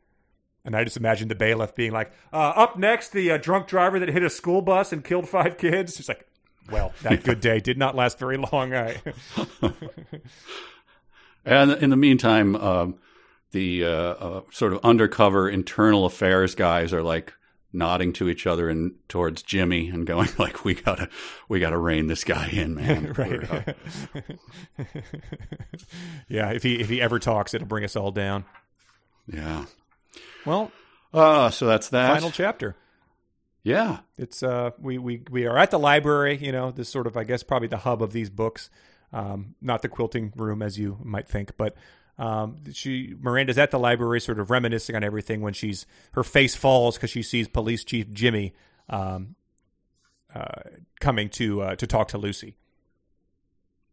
And 0.65 0.75
I 0.75 0.85
just 0.85 0.97
imagine 0.97 1.29
the 1.29 1.35
bailiff 1.35 1.75
being 1.75 1.93
like, 1.93 2.13
uh, 2.33 2.53
"Up 2.57 2.79
next, 2.79 3.13
the 3.13 3.31
uh, 3.31 3.37
drunk 3.37 3.67
driver 3.67 3.99
that 3.99 4.09
hit 4.09 4.23
a 4.23 4.31
school 4.31 4.63
bus 4.63 4.93
and 4.93 5.05
killed 5.05 5.29
five 5.29 5.59
kids." 5.59 5.97
She's 5.97 6.09
like, 6.09 6.27
"Well, 6.71 6.93
that 7.03 7.23
good 7.25 7.41
day 7.41 7.61
did 7.61 7.77
not 7.77 7.95
last 7.95 8.19
very 8.19 8.39
long." 8.39 8.75
I 8.75 8.97
And 11.47 11.71
in 11.73 11.89
the 11.91 11.97
meantime, 11.97 12.55
um, 12.57 12.97
the 13.53 13.85
uh, 13.85 13.89
uh, 13.91 14.41
sort 14.51 14.73
of 14.75 14.81
undercover 14.85 15.49
internal 15.49 16.05
affairs 16.05 16.55
guys 16.55 16.93
are 16.93 17.03
like 17.03 17.33
nodding 17.73 18.13
to 18.15 18.29
each 18.29 18.47
other 18.47 18.69
and 18.71 18.95
towards 19.09 19.43
Jimmy 19.43 19.89
and 19.89 20.07
going 20.07 20.29
like, 20.39 20.65
"We 20.65 20.75
gotta, 20.75 21.09
we 21.49 21.61
gotta 21.61 21.79
rein 21.79 22.09
this 22.09 22.25
guy 22.25 22.49
in, 22.49 22.75
man." 22.75 23.13
right. 23.17 23.51
Uh, 24.79 24.83
yeah. 26.29 26.51
If 26.51 26.63
he 26.63 26.81
if 26.81 26.89
he 26.89 27.01
ever 27.01 27.19
talks, 27.19 27.55
it'll 27.55 27.67
bring 27.67 27.85
us 27.85 27.97
all 27.97 28.11
down. 28.11 28.45
yeah. 29.27 29.67
Well, 30.45 30.71
Uh, 31.13 31.51
so 31.51 31.67
that's 31.67 31.89
that. 31.91 32.15
final 32.15 32.31
chapter. 32.31 32.77
yeah. 33.63 34.01
It's 34.19 34.43
uh 34.43 34.71
we 34.81 34.99
we 34.99 35.23
we 35.31 35.47
are 35.47 35.59
at 35.59 35.71
the 35.71 35.79
library. 35.79 36.37
You 36.39 36.53
know, 36.53 36.71
this 36.71 36.89
sort 36.89 37.07
of 37.07 37.17
I 37.17 37.25
guess 37.25 37.43
probably 37.43 37.69
the 37.69 37.79
hub 37.79 38.03
of 38.03 38.13
these 38.13 38.31
books. 38.31 38.71
Um, 39.17 39.55
not 39.63 39.81
the 39.81 39.89
quilting 39.89 40.31
room 40.37 40.61
as 40.61 40.79
you 40.79 40.99
might 41.03 41.27
think, 41.27 41.57
but 41.57 41.75
um, 42.19 42.57
she 42.71 43.15
Miranda's 43.19 43.57
at 43.57 43.71
the 43.71 43.79
library, 43.79 44.21
sort 44.21 44.39
of 44.39 44.51
reminiscing 44.51 44.95
on 44.95 45.03
everything 45.03 45.41
when 45.41 45.55
she's 45.55 45.87
her 46.13 46.23
face 46.23 46.55
falls 46.55 46.97
because 46.97 47.09
she 47.09 47.23
sees 47.23 47.49
Police 47.49 47.83
Chief 47.83 48.11
Jimmy 48.13 48.53
um, 48.91 49.35
uh, 50.35 50.61
coming 51.01 51.31
to 51.31 51.63
uh, 51.63 51.77
to 51.77 51.87
talk 51.87 52.09
to 52.09 52.19
Lucy, 52.19 52.59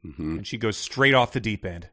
hmm 0.02 0.40
and 0.40 0.48
she 0.48 0.58
goes 0.58 0.76
straight 0.76 1.14
off 1.14 1.32
the 1.32 1.40
deep 1.40 1.64
end. 1.64 1.88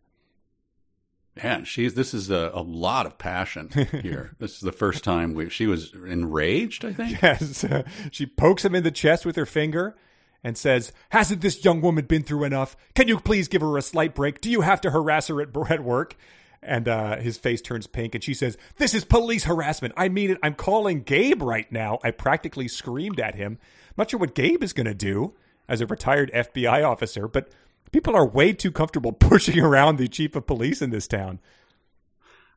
Man, 1.41 1.65
she's 1.65 1.95
this 1.95 2.13
is 2.13 2.31
a, 2.31 2.51
a 2.53 2.63
lot 2.63 3.07
of 3.07 3.17
passion 3.17 3.71
here. 4.03 4.35
this 4.41 4.55
is 4.55 4.61
the 4.61 4.73
first 4.73 5.05
time 5.05 5.35
we, 5.35 5.49
she 5.51 5.69
was 5.69 5.93
enraged. 5.95 6.85
I 6.85 6.93
think. 6.93 7.23
Yes, 7.23 7.65
she 8.11 8.27
pokes 8.27 8.65
him 8.65 8.75
in 8.75 8.83
the 8.83 8.91
chest 8.91 9.25
with 9.25 9.37
her 9.37 9.47
finger 9.47 9.95
and 10.43 10.57
says, 10.57 10.93
"Hasn't 11.11 11.41
this 11.41 11.65
young 11.65 11.81
woman 11.81 12.07
been 12.07 12.23
through 12.23 12.45
enough? 12.45 12.77
Can 12.95 13.09
you 13.09 13.19
please 13.19 13.49
give 13.49 13.63
her 13.63 13.77
a 13.77 13.83
slight 13.83 14.15
break? 14.15 14.41
Do 14.41 14.51
you 14.51 14.63
have 14.63 14.81
to 14.83 14.91
harass 14.91 15.29
her 15.29 15.41
at, 15.41 15.57
at 15.71 15.85
work?" 15.85 16.17
And 16.63 16.89
uh, 16.89 17.17
his 17.17 17.39
face 17.39 17.63
turns 17.63 17.87
pink, 17.87 18.15
and 18.15 18.23
she 18.23 18.35
says, 18.35 18.59
"This 18.77 18.95
is 18.95 19.05
police 19.05 19.45
harassment. 19.45 19.95
I 19.97 20.09
mean 20.09 20.31
it. 20.31 20.39
I'm 20.43 20.55
calling 20.55 21.03
Gabe 21.03 21.43
right 21.43 21.71
now." 21.71 21.99
I 22.03 22.11
practically 22.11 22.69
screamed 22.69 23.21
at 23.21 23.35
him. 23.35 23.59
I'm 23.89 23.95
not 23.97 24.11
sure 24.11 24.21
what 24.21 24.35
Gabe 24.35 24.63
is 24.63 24.73
going 24.73 24.87
to 24.87 24.95
do 24.95 25.35
as 25.69 25.81
a 25.81 25.87
retired 25.87 26.31
FBI 26.33 26.87
officer, 26.87 27.29
but 27.29 27.51
people 27.93 28.17
are 28.17 28.27
way 28.27 28.53
too 28.53 28.73
comfortable 28.73 29.13
pushing 29.31 29.61
around 29.61 29.97
the 29.97 30.09
chief 30.09 30.35
of 30.37 30.47
police 30.47 30.83
in 30.83 30.91
this 30.91 31.07
town. 31.07 31.41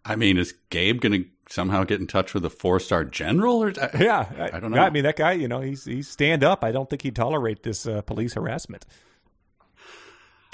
I 0.05 0.15
mean, 0.15 0.37
is 0.37 0.53
Gabe 0.69 0.99
going 0.99 1.23
to 1.23 1.29
somehow 1.49 1.83
get 1.83 1.99
in 1.99 2.07
touch 2.07 2.33
with 2.33 2.43
a 2.45 2.49
four 2.49 2.79
star 2.79 3.03
general? 3.05 3.63
Or 3.63 3.71
Yeah, 3.99 4.49
I 4.53 4.59
don't 4.59 4.71
know. 4.71 4.81
I 4.81 4.89
mean, 4.89 5.03
that 5.03 5.15
guy, 5.17 5.33
you 5.33 5.47
know, 5.47 5.61
he's 5.61 5.85
he's 5.85 6.07
stand 6.07 6.43
up. 6.43 6.63
I 6.63 6.71
don't 6.71 6.89
think 6.89 7.01
he'd 7.03 7.15
tolerate 7.15 7.63
this 7.63 7.85
uh, 7.87 8.01
police 8.01 8.33
harassment. 8.33 8.85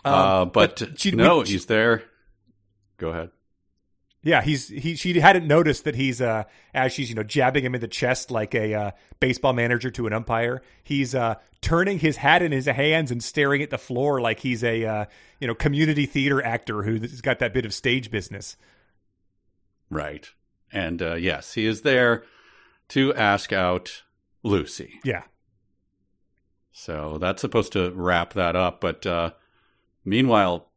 uh, 0.06 0.46
but, 0.46 0.82
Um, 0.82 0.96
she- 0.98 1.12
no, 1.12 1.40
we- 1.40 1.46
he's 1.48 1.66
there. 1.66 2.04
Go 2.98 3.10
ahead. 3.10 3.32
Yeah, 4.22 4.42
he's 4.42 4.68
he. 4.68 4.96
She 4.98 5.18
hadn't 5.22 5.48
noticed 5.48 5.86
that 5.86 5.96
he's 5.96 6.20
uh 6.20 6.44
as 6.74 6.92
she's 6.92 7.08
you 7.08 7.16
know 7.16 7.24
jabbing 7.24 7.64
him 7.64 7.74
in 7.74 7.80
the 7.80 7.88
chest 7.88 8.30
like 8.32 8.54
a 8.54 8.74
uh, 8.74 8.92
baseball 9.22 9.54
manager 9.54 9.90
to 9.92 10.08
an 10.08 10.12
umpire. 10.14 10.62
He's 10.84 11.16
uh 11.16 11.36
turning 11.62 12.00
his 12.00 12.18
hat 12.18 12.42
in 12.42 12.52
his 12.52 12.66
hands 12.66 13.12
and 13.12 13.24
staring 13.24 13.62
at 13.64 13.70
the 13.70 13.78
floor 13.78 14.20
like 14.20 14.40
he's 14.42 14.62
a 14.62 14.84
uh, 14.86 15.06
you 15.40 15.48
know 15.48 15.56
community 15.56 16.06
theater 16.06 16.44
actor 16.44 16.84
who's 16.84 17.22
got 17.22 17.40
that 17.40 17.54
bit 17.54 17.64
of 17.64 17.74
stage 17.74 18.12
business. 18.12 18.58
Right. 19.90 20.30
And 20.72 21.02
uh, 21.02 21.16
yes, 21.16 21.54
he 21.54 21.66
is 21.66 21.82
there 21.82 22.24
to 22.90 23.14
ask 23.16 23.52
out 23.54 24.04
Lucy. 24.44 25.00
Yeah, 25.04 25.24
So 26.72 27.18
that's 27.20 27.42
supposed 27.42 27.74
to 27.74 27.92
wrap 27.92 28.34
that 28.34 28.56
up. 28.56 28.80
But 28.82 29.06
uh, 29.06 29.32
meanwhile, 30.06 30.68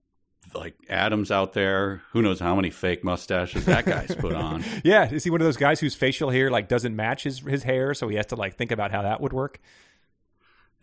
like 0.54 0.74
Adam's 0.88 1.30
out 1.30 1.52
there. 1.52 2.02
Who 2.12 2.20
knows 2.22 2.40
how 2.40 2.54
many 2.56 2.70
fake 2.70 3.04
mustaches 3.04 3.64
that 3.66 3.84
guy's 3.86 4.14
put 4.14 4.34
on? 4.34 4.64
yeah. 4.84 5.10
Is 5.10 5.24
he 5.24 5.30
one 5.30 5.40
of 5.40 5.44
those 5.46 5.56
guys 5.56 5.80
whose 5.80 5.94
facial 5.94 6.30
hair 6.30 6.50
like 6.50 6.68
doesn't 6.68 6.94
match 6.94 7.22
his 7.24 7.38
his 7.40 7.62
hair, 7.62 7.94
so 7.94 8.08
he 8.08 8.16
has 8.16 8.26
to 8.26 8.36
like 8.36 8.56
think 8.56 8.72
about 8.72 8.90
how 8.90 9.02
that 9.02 9.20
would 9.20 9.32
work? 9.32 9.60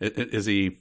I- 0.00 0.06
I- 0.06 0.28
Is 0.32 0.46
he 0.46 0.78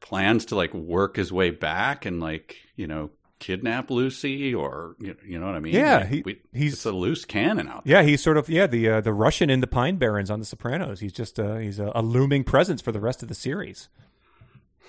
plans 0.00 0.44
to 0.46 0.54
like 0.56 0.72
work 0.74 1.16
his 1.16 1.32
way 1.32 1.50
back 1.50 2.06
and 2.06 2.20
like 2.20 2.56
you 2.76 2.86
know 2.86 3.10
kidnap 3.40 3.90
Lucy 3.90 4.54
or 4.54 4.94
you 5.00 5.16
you 5.26 5.40
know 5.40 5.46
what 5.46 5.56
I 5.56 5.58
mean? 5.60 5.74
Yeah, 5.74 5.96
Like, 5.98 6.08
he- 6.08 6.22
we, 6.24 6.32
he's- 6.52 6.74
it's 6.74 6.86
a 6.86 6.92
loose 6.92 7.24
cannon 7.24 7.66
out 7.66 7.84
there. 7.84 7.96
Yeah, 7.96 8.02
he's 8.08 8.22
sort 8.22 8.36
of 8.36 8.48
yeah 8.48 8.68
the 8.68 8.88
uh, 8.88 9.00
the 9.00 9.12
Russian 9.12 9.50
in 9.50 9.60
the 9.60 9.66
Pine 9.66 9.96
Barrens 9.96 10.30
on 10.30 10.38
The 10.38 10.44
Sopranos. 10.46 11.00
He's 11.00 11.12
just 11.12 11.40
uh, 11.40 11.56
he's 11.56 11.78
a, 11.80 11.90
a 11.94 12.02
looming 12.02 12.44
presence 12.44 12.80
for 12.80 12.92
the 12.92 13.00
rest 13.00 13.22
of 13.22 13.28
the 13.28 13.34
series. 13.34 13.88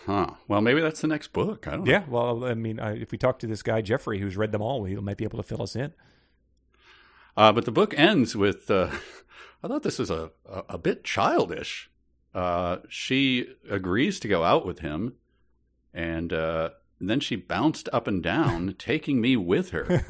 Huh. 0.06 0.32
Well, 0.48 0.62
maybe 0.62 0.82
that's 0.82 1.02
the 1.02 1.08
next 1.08 1.32
book. 1.34 1.68
I 1.68 1.72
don't 1.72 1.84
know. 1.86 1.92
Yeah, 1.92 2.04
well, 2.10 2.44
I 2.46 2.54
mean, 2.56 2.80
uh, 2.80 2.96
if 2.98 3.12
we 3.12 3.18
talk 3.18 3.40
to 3.40 3.48
this 3.48 3.62
guy 3.64 3.82
Jeffrey, 3.82 4.20
who's 4.20 4.36
read 4.38 4.52
them 4.52 4.62
all, 4.62 4.84
he 4.86 4.96
might 4.96 5.18
be 5.18 5.24
able 5.26 5.38
to 5.38 5.44
fill 5.44 5.62
us 5.62 5.76
in. 5.76 5.94
Uh, 7.38 7.52
but 7.52 7.66
the 7.66 7.72
book 7.72 7.94
ends 7.98 8.36
with 8.36 8.70
uh, 8.70 8.90
I 9.64 9.68
thought 9.68 9.84
this 9.84 10.00
was 10.00 10.10
a, 10.10 10.32
a, 10.50 10.64
a 10.70 10.78
bit 10.78 11.04
childish. 11.04 11.90
Uh, 12.34 12.78
she 12.90 13.46
agrees 13.70 14.20
to 14.22 14.28
go 14.28 14.44
out 14.44 14.66
with 14.66 14.80
him, 14.80 15.14
and, 15.94 16.32
uh, 17.02 17.10
then 17.10 17.20
she 17.20 17.36
bounced 17.36 17.90
up 17.92 18.08
and 18.08 18.22
down, 18.22 18.76
taking 18.80 19.20
me 19.22 19.36
with 19.36 19.72
her. 19.72 20.04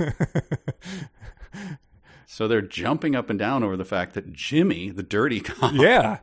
So 2.26 2.48
they're 2.48 2.62
jumping 2.62 3.14
up 3.16 3.30
and 3.30 3.38
down 3.38 3.62
over 3.62 3.76
the 3.76 3.84
fact 3.86 4.14
that 4.14 4.32
Jimmy, 4.32 4.90
the 4.90 5.04
dirty 5.04 5.40
cop, 5.42 5.74
yeah, 5.74 6.20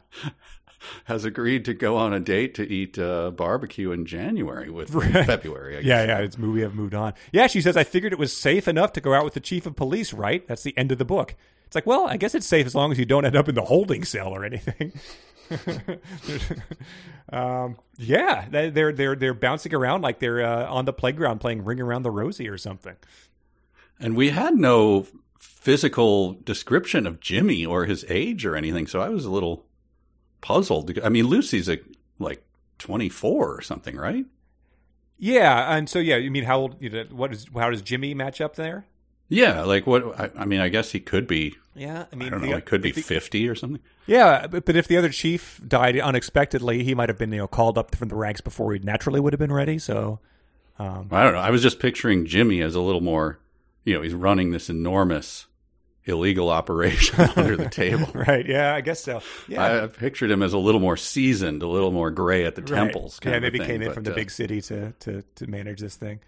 has 1.05 1.27
agreed 1.27 1.67
to 1.67 1.75
go 1.75 1.97
on 1.97 2.15
a 2.15 2.21
date 2.21 2.55
to 2.55 2.67
eat 2.67 2.99
uh, 2.99 3.31
barbecue 3.31 3.93
in 3.93 4.07
January 4.07 4.71
with 4.71 4.95
Right. 4.95 5.27
February. 5.27 5.77
I 5.77 5.81
guess. 5.83 5.87
yeah, 5.87 6.05
yeah. 6.07 6.19
It's 6.21 6.39
we 6.39 6.63
have 6.63 6.75
moved 6.75 6.95
on. 6.95 7.13
Yeah, 7.31 7.47
she 7.47 7.61
says 7.61 7.77
I 7.77 7.85
figured 7.85 8.15
it 8.15 8.19
was 8.19 8.35
safe 8.35 8.67
enough 8.67 8.93
to 8.95 9.03
go 9.03 9.13
out 9.13 9.25
with 9.25 9.35
the 9.35 9.41
chief 9.41 9.67
of 9.67 9.77
police. 9.77 10.15
Right? 10.15 10.49
That's 10.49 10.63
the 10.63 10.77
end 10.79 10.93
of 10.93 10.99
the 10.99 11.05
book. 11.05 11.35
It's 11.67 11.75
like, 11.75 11.87
well, 11.87 12.07
I 12.07 12.17
guess 12.17 12.35
it's 12.35 12.47
safe 12.47 12.65
as 12.65 12.75
long 12.75 12.91
as 12.91 12.99
you 12.99 13.05
don't 13.05 13.27
end 13.27 13.37
up 13.37 13.47
in 13.51 13.55
the 13.55 13.65
holding 13.65 14.03
cell 14.03 14.29
or 14.29 14.47
anything. 14.47 14.93
um, 17.33 17.77
yeah, 17.97 18.47
they- 18.51 18.71
they're 18.71 18.93
they're 18.93 19.17
they're 19.17 19.35
bouncing 19.35 19.75
around 19.75 20.03
like 20.03 20.19
they're 20.19 20.43
uh, 20.43 20.67
on 20.67 20.85
the 20.85 20.93
playground 20.93 21.39
playing 21.41 21.65
Ring 21.65 21.81
Around 21.81 22.03
the 22.03 22.11
Rosie 22.11 22.49
or 22.49 22.59
something. 22.59 22.97
And 24.01 24.17
we 24.17 24.31
had 24.31 24.55
no 24.55 25.07
physical 25.39 26.33
description 26.35 27.07
of 27.07 27.21
Jimmy 27.21 27.67
or 27.67 27.85
his 27.85 28.05
age 28.09 28.45
or 28.47 28.55
anything, 28.57 28.87
so 28.87 29.01
I 29.01 29.09
was 29.09 29.25
a 29.25 29.31
little 29.31 29.65
puzzled. 30.41 30.97
I 31.03 31.09
mean, 31.09 31.27
Lucy's 31.27 31.69
a, 31.69 31.79
like 32.19 32.45
24 32.79 33.55
or 33.57 33.61
something, 33.61 33.97
right? 33.97 34.25
Yeah, 35.19 35.75
and 35.77 35.89
so 35.89 35.99
yeah, 35.99 36.17
you 36.17 36.31
mean 36.31 36.45
how 36.45 36.59
old? 36.61 36.77
You 36.81 36.91
know, 36.91 37.05
what 37.11 37.33
is 37.33 37.47
how 37.55 37.71
does 37.71 37.83
Jimmy 37.83 38.15
match 38.15 38.41
up 38.41 38.55
there? 38.55 38.87
Yeah, 39.29 39.63
like 39.63 39.87
what? 39.87 40.19
I, 40.19 40.31
I 40.39 40.45
mean, 40.45 40.61
I 40.61 40.69
guess 40.69 40.91
he 40.93 41.01
could 41.01 41.27
be. 41.27 41.57
Yeah, 41.75 42.07
I 42.13 42.17
mean, 42.17 42.29
I 42.29 42.31
don't 42.31 42.41
know. 42.43 42.49
the- 42.49 42.57
He 42.57 42.63
could 42.63 42.83
be 42.83 42.93
the- 42.93 43.03
50 43.03 43.49
or 43.49 43.55
something. 43.55 43.81
Yeah, 44.07 44.47
but, 44.47 44.65
but 44.65 44.75
if 44.75 44.89
the 44.89 44.97
other 44.97 45.11
chief 45.11 45.61
died 45.67 45.99
unexpectedly, 45.99 46.83
he 46.83 46.95
might 46.95 47.11
have 47.11 47.19
been 47.19 47.31
you 47.31 47.39
know 47.39 47.47
called 47.47 47.77
up 47.77 47.95
from 47.95 48.09
the 48.09 48.15
ranks 48.17 48.41
before 48.41 48.73
he 48.73 48.79
naturally 48.79 49.21
would 49.21 49.33
have 49.35 49.41
been 49.41 49.53
ready. 49.53 49.79
So, 49.79 50.19
um, 50.79 51.09
I 51.11 51.23
don't 51.23 51.35
know. 51.35 51.41
I 51.41 51.51
was 51.51 51.63
just 51.63 51.79
picturing 51.79 52.25
Jimmy 52.27 52.63
as 52.63 52.75
a 52.75 52.81
little 52.81 53.03
more. 53.03 53.39
You 53.85 53.95
know, 53.95 54.03
he's 54.03 54.15
running 54.15 54.51
this 54.51 54.71
enormous 54.71 55.47
illegal 56.09 56.49
operation 56.49 57.21
under 57.37 57.57
the 57.57 57.69
table. 57.69 58.09
right? 58.15 58.47
Yeah, 58.47 58.75
I 58.75 58.81
guess 58.81 59.03
so. 59.03 59.21
Yeah, 59.47 59.85
I, 59.85 59.87
pictured 59.87 60.31
him 60.31 60.43
as 60.43 60.55
a 60.55 60.59
little 60.59 60.81
more 60.81 60.97
seasoned, 60.97 61.63
a 61.63 61.69
little 61.69 61.93
more 61.93 62.11
gray 62.11 62.45
at 62.45 62.55
the 62.55 62.63
right. 62.63 62.85
temples. 62.85 63.21
kind 63.21 63.35
Yeah, 63.35 63.41
maybe 63.41 63.59
thing, 63.59 63.67
came 63.69 63.83
in 63.83 63.89
but, 63.89 63.95
from 63.95 64.05
the 64.05 64.13
uh, 64.13 64.17
big 64.17 64.31
city 64.31 64.61
to 64.63 64.93
to 65.01 65.23
to 65.37 65.47
manage 65.47 65.81
this 65.81 65.97
thing. 65.97 66.21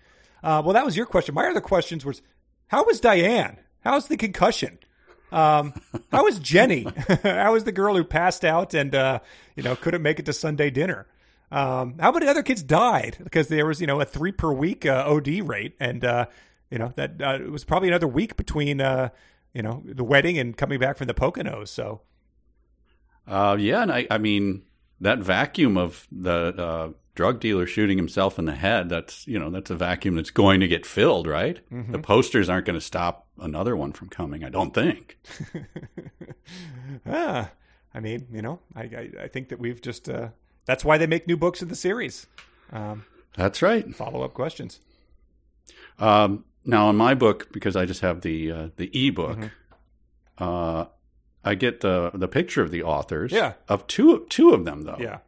Uh, 0.42 0.62
well, 0.64 0.74
that 0.74 0.84
was 0.84 0.96
your 0.96 1.06
question. 1.06 1.34
My 1.34 1.46
other 1.46 1.60
questions 1.60 2.04
was, 2.04 2.22
how 2.70 2.84
was 2.84 3.00
Diane? 3.00 3.56
How's 3.80 4.06
the 4.06 4.16
concussion? 4.16 4.78
Um, 5.32 5.74
how 6.12 6.24
was 6.24 6.38
Jenny? 6.38 6.86
how 7.22 7.52
was 7.52 7.64
the 7.64 7.72
girl 7.72 7.96
who 7.96 8.04
passed 8.04 8.44
out 8.44 8.74
and 8.74 8.94
uh, 8.94 9.18
you 9.56 9.62
know 9.64 9.74
couldn't 9.74 10.02
make 10.02 10.20
it 10.20 10.26
to 10.26 10.32
Sunday 10.32 10.70
dinner? 10.70 11.06
Um, 11.50 11.98
how 11.98 12.12
many 12.12 12.28
other 12.28 12.44
kids 12.44 12.62
died 12.62 13.18
because 13.22 13.48
there 13.48 13.66
was 13.66 13.80
you 13.80 13.88
know 13.88 14.00
a 14.00 14.04
three 14.04 14.30
per 14.30 14.52
week 14.52 14.86
uh, 14.86 15.04
OD 15.04 15.48
rate, 15.48 15.74
and 15.80 16.04
uh, 16.04 16.26
you 16.70 16.78
know 16.78 16.92
that 16.94 17.20
uh, 17.20 17.38
it 17.40 17.50
was 17.50 17.64
probably 17.64 17.88
another 17.88 18.06
week 18.06 18.36
between 18.36 18.80
uh, 18.80 19.08
you 19.52 19.62
know 19.62 19.82
the 19.84 20.04
wedding 20.04 20.38
and 20.38 20.56
coming 20.56 20.78
back 20.78 20.96
from 20.96 21.08
the 21.08 21.14
Poconos. 21.14 21.68
So 21.68 22.02
Uh, 23.26 23.56
yeah, 23.58 23.82
and 23.82 23.90
I, 23.92 24.06
I 24.10 24.18
mean 24.18 24.62
that 25.00 25.18
vacuum 25.18 25.76
of 25.76 26.06
the 26.12 26.54
uh, 26.56 26.88
drug 27.20 27.38
dealer 27.38 27.66
shooting 27.66 27.98
himself 27.98 28.38
in 28.38 28.46
the 28.46 28.54
head—that's 28.54 29.26
you 29.26 29.38
know 29.38 29.50
that's 29.50 29.68
a 29.70 29.74
vacuum 29.76 30.14
that's 30.14 30.30
going 30.30 30.58
to 30.60 30.66
get 30.66 30.86
filled, 30.86 31.26
right? 31.26 31.60
Mm-hmm. 31.70 31.92
The 31.92 31.98
posters 31.98 32.48
aren't 32.48 32.64
going 32.64 32.78
to 32.78 32.80
stop 32.80 33.26
another 33.38 33.76
one 33.76 33.92
from 33.92 34.08
coming. 34.08 34.42
I 34.42 34.48
don't 34.48 34.72
think. 34.72 35.18
ah, 37.06 37.50
I 37.94 38.00
mean, 38.00 38.26
you 38.32 38.40
know, 38.40 38.60
I, 38.74 38.82
I, 38.82 39.10
I 39.24 39.28
think 39.28 39.50
that 39.50 39.58
we've 39.58 39.82
just 39.82 40.08
uh, 40.08 40.28
that's 40.64 40.82
why 40.82 40.96
they 40.96 41.06
make 41.06 41.26
new 41.26 41.36
books 41.36 41.60
in 41.60 41.68
the 41.68 41.74
series. 41.76 42.26
Um, 42.72 43.04
That's 43.36 43.60
right. 43.60 43.94
Follow 43.94 44.22
up 44.22 44.32
questions. 44.32 44.80
Um, 45.98 46.44
now, 46.64 46.88
in 46.88 46.96
my 46.96 47.14
book, 47.14 47.52
because 47.52 47.76
I 47.76 47.84
just 47.84 48.00
have 48.00 48.22
the 48.22 48.50
uh, 48.52 48.68
the 48.76 48.90
ebook, 49.08 49.36
Mm-hmm. 49.38 50.42
uh, 50.44 50.84
I 51.44 51.54
get 51.54 51.80
the 51.80 52.10
the 52.14 52.28
picture 52.28 52.62
of 52.62 52.70
the 52.70 52.82
authors. 52.82 53.30
Yeah. 53.30 53.54
Of 53.68 53.86
two 53.86 54.26
two 54.30 54.54
of 54.54 54.64
them 54.64 54.82
though. 54.82 54.96
Yeah. 54.98 55.18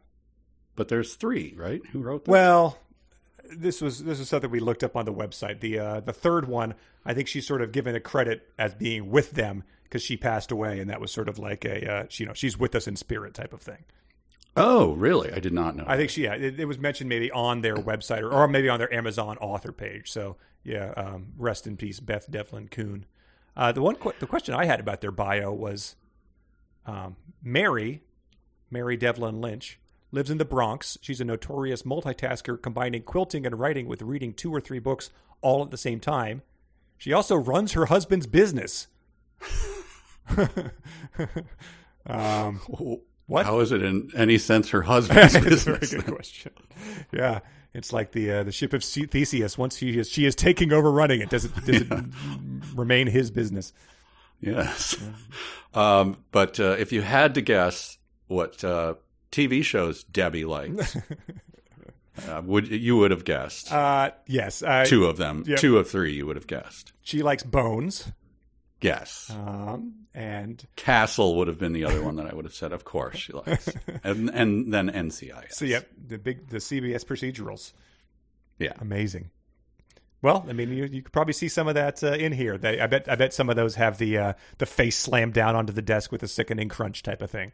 But 0.75 0.87
there's 0.87 1.15
three, 1.15 1.53
right? 1.55 1.81
Who 1.91 2.01
wrote 2.01 2.25
them? 2.25 2.31
Well, 2.31 2.79
this 3.57 3.81
was 3.81 4.03
this 4.03 4.19
was 4.19 4.29
something 4.29 4.49
we 4.49 4.59
looked 4.59 4.83
up 4.83 4.95
on 4.95 5.05
the 5.05 5.13
website. 5.13 5.59
The 5.59 5.79
uh, 5.79 5.99
the 5.99 6.13
third 6.13 6.47
one, 6.47 6.75
I 7.05 7.13
think 7.13 7.27
she's 7.27 7.45
sort 7.45 7.61
of 7.61 7.71
given 7.71 7.95
a 7.95 7.99
credit 7.99 8.49
as 8.57 8.73
being 8.73 9.09
with 9.11 9.31
them 9.31 9.63
because 9.83 10.01
she 10.01 10.17
passed 10.17 10.51
away, 10.51 10.79
and 10.79 10.89
that 10.89 10.99
was 10.99 11.11
sort 11.11 11.29
of 11.29 11.37
like 11.37 11.65
a 11.65 11.91
uh, 11.91 12.05
she, 12.09 12.23
you 12.23 12.27
know 12.27 12.33
she's 12.33 12.57
with 12.57 12.75
us 12.75 12.87
in 12.87 12.95
spirit 12.95 13.33
type 13.33 13.53
of 13.53 13.61
thing. 13.61 13.83
Oh, 14.55 14.93
really? 14.93 15.31
I 15.33 15.39
did 15.39 15.53
not 15.53 15.75
know. 15.75 15.83
I 15.87 15.97
think 15.97 16.09
she 16.09 16.23
yeah, 16.23 16.33
it, 16.33 16.59
it 16.59 16.65
was 16.65 16.79
mentioned 16.79 17.09
maybe 17.09 17.31
on 17.31 17.61
their 17.61 17.75
website 17.75 18.21
or, 18.21 18.31
or 18.31 18.47
maybe 18.47 18.69
on 18.69 18.79
their 18.79 18.93
Amazon 18.93 19.37
author 19.39 19.71
page. 19.71 20.11
So 20.11 20.37
yeah, 20.63 20.93
um, 20.95 21.33
rest 21.37 21.67
in 21.67 21.77
peace, 21.77 21.99
Beth 21.99 22.29
Devlin 22.29 22.67
Coon. 22.69 23.05
Uh, 23.55 23.71
the 23.71 23.81
one 23.81 23.95
qu- 23.95 24.13
the 24.19 24.27
question 24.27 24.55
I 24.55 24.65
had 24.65 24.79
about 24.79 25.01
their 25.01 25.11
bio 25.11 25.51
was 25.51 25.95
um, 26.85 27.15
Mary, 27.43 28.01
Mary 28.71 28.97
Devlin 28.97 29.41
Lynch 29.41 29.79
lives 30.13 30.29
in 30.29 30.37
the 30.37 30.45
Bronx. 30.45 30.97
She's 31.01 31.19
a 31.19 31.25
notorious 31.25 31.83
multitasker, 31.83 32.61
combining 32.61 33.01
quilting 33.01 33.45
and 33.45 33.59
writing 33.59 33.87
with 33.87 34.01
reading 34.01 34.33
two 34.33 34.53
or 34.53 34.61
three 34.61 34.79
books 34.79 35.09
all 35.41 35.63
at 35.63 35.71
the 35.71 35.77
same 35.77 35.99
time. 35.99 36.43
She 36.97 37.11
also 37.11 37.35
runs 37.35 37.73
her 37.73 37.87
husband's 37.87 38.27
business. 38.27 38.87
um, 42.07 42.61
what? 43.25 43.45
How 43.45 43.59
is 43.59 43.71
it 43.71 43.83
in 43.83 44.09
any 44.15 44.37
sense 44.37 44.69
her 44.69 44.83
husband's 44.83 45.33
That's 45.33 45.45
a 45.45 45.49
business? 45.49 45.91
very 45.91 46.03
good 46.03 46.15
question. 46.15 46.51
Yeah, 47.11 47.39
it's 47.73 47.91
like 47.91 48.11
the 48.11 48.31
uh, 48.31 48.43
the 48.43 48.51
ship 48.51 48.71
of 48.73 48.83
Theseus. 48.83 49.57
Once 49.57 49.77
she 49.77 49.97
is 49.97 50.09
she 50.09 50.25
is 50.25 50.35
taking 50.35 50.71
over 50.71 50.91
running 50.91 51.21
it, 51.21 51.29
does 51.29 51.45
it 51.45 51.55
does 51.65 51.81
it 51.81 51.87
remain 52.75 53.07
his 53.07 53.31
business? 53.31 53.73
Yes. 54.39 54.95
Um, 55.73 56.17
but 56.31 56.59
uh, 56.59 56.75
if 56.77 56.91
you 56.91 57.01
had 57.01 57.35
to 57.35 57.41
guess 57.41 57.97
what 58.27 58.63
uh, 58.63 58.95
TV 59.33 59.63
shows 59.63 60.03
Debbie 60.05 60.45
likes, 60.45 60.95
uh, 62.29 62.41
would 62.45 62.67
you 62.69 62.97
would 62.97 63.11
have 63.11 63.25
guessed 63.25 63.71
Uh, 63.71 64.11
yes, 64.27 64.61
uh, 64.61 64.85
two 64.85 65.05
of 65.05 65.17
them, 65.17 65.43
yep. 65.47 65.59
two 65.59 65.77
of 65.77 65.89
three 65.89 66.13
you 66.13 66.25
would 66.27 66.35
have 66.35 66.47
guessed. 66.47 66.93
she 67.01 67.21
likes 67.23 67.43
bones, 67.43 68.11
Yes. 68.81 69.29
um, 69.31 69.93
and 70.13 70.63
Castle 70.75 71.35
would 71.37 71.47
have 71.47 71.57
been 71.57 71.73
the 71.73 71.85
other 71.85 72.03
one 72.03 72.17
that 72.17 72.27
I 72.31 72.35
would 72.35 72.45
have 72.45 72.53
said. 72.53 72.71
Of 72.73 72.83
course, 72.83 73.17
she 73.17 73.33
likes, 73.33 73.67
and 74.03 74.29
and 74.29 74.73
then 74.73 74.89
NCIS. 74.89 75.53
so 75.53 75.65
yep, 75.65 75.87
the 76.07 76.17
big 76.17 76.49
the 76.49 76.57
CBS 76.57 77.03
procedurals. 77.05 77.73
Yeah. 78.59 78.73
amazing. 78.79 79.31
Well, 80.21 80.45
I 80.47 80.53
mean, 80.53 80.69
you, 80.69 80.85
you 80.85 81.01
could 81.01 81.11
probably 81.11 81.33
see 81.33 81.49
some 81.49 81.67
of 81.67 81.73
that 81.75 82.01
uh, 82.01 82.11
in 82.13 82.31
here. 82.31 82.57
They, 82.57 82.79
I 82.79 82.87
bet, 82.87 83.09
I 83.09 83.15
bet 83.15 83.33
some 83.33 83.49
of 83.49 83.57
those 83.57 83.75
have 83.75 83.97
the 83.97 84.17
uh, 84.17 84.33
the 84.57 84.65
face 84.65 84.97
slammed 84.97 85.33
down 85.33 85.55
onto 85.55 85.73
the 85.73 85.81
desk 85.81 86.11
with 86.13 86.23
a 86.23 86.27
sickening 86.29 86.69
crunch 86.69 87.03
type 87.03 87.21
of 87.21 87.29
thing. 87.31 87.51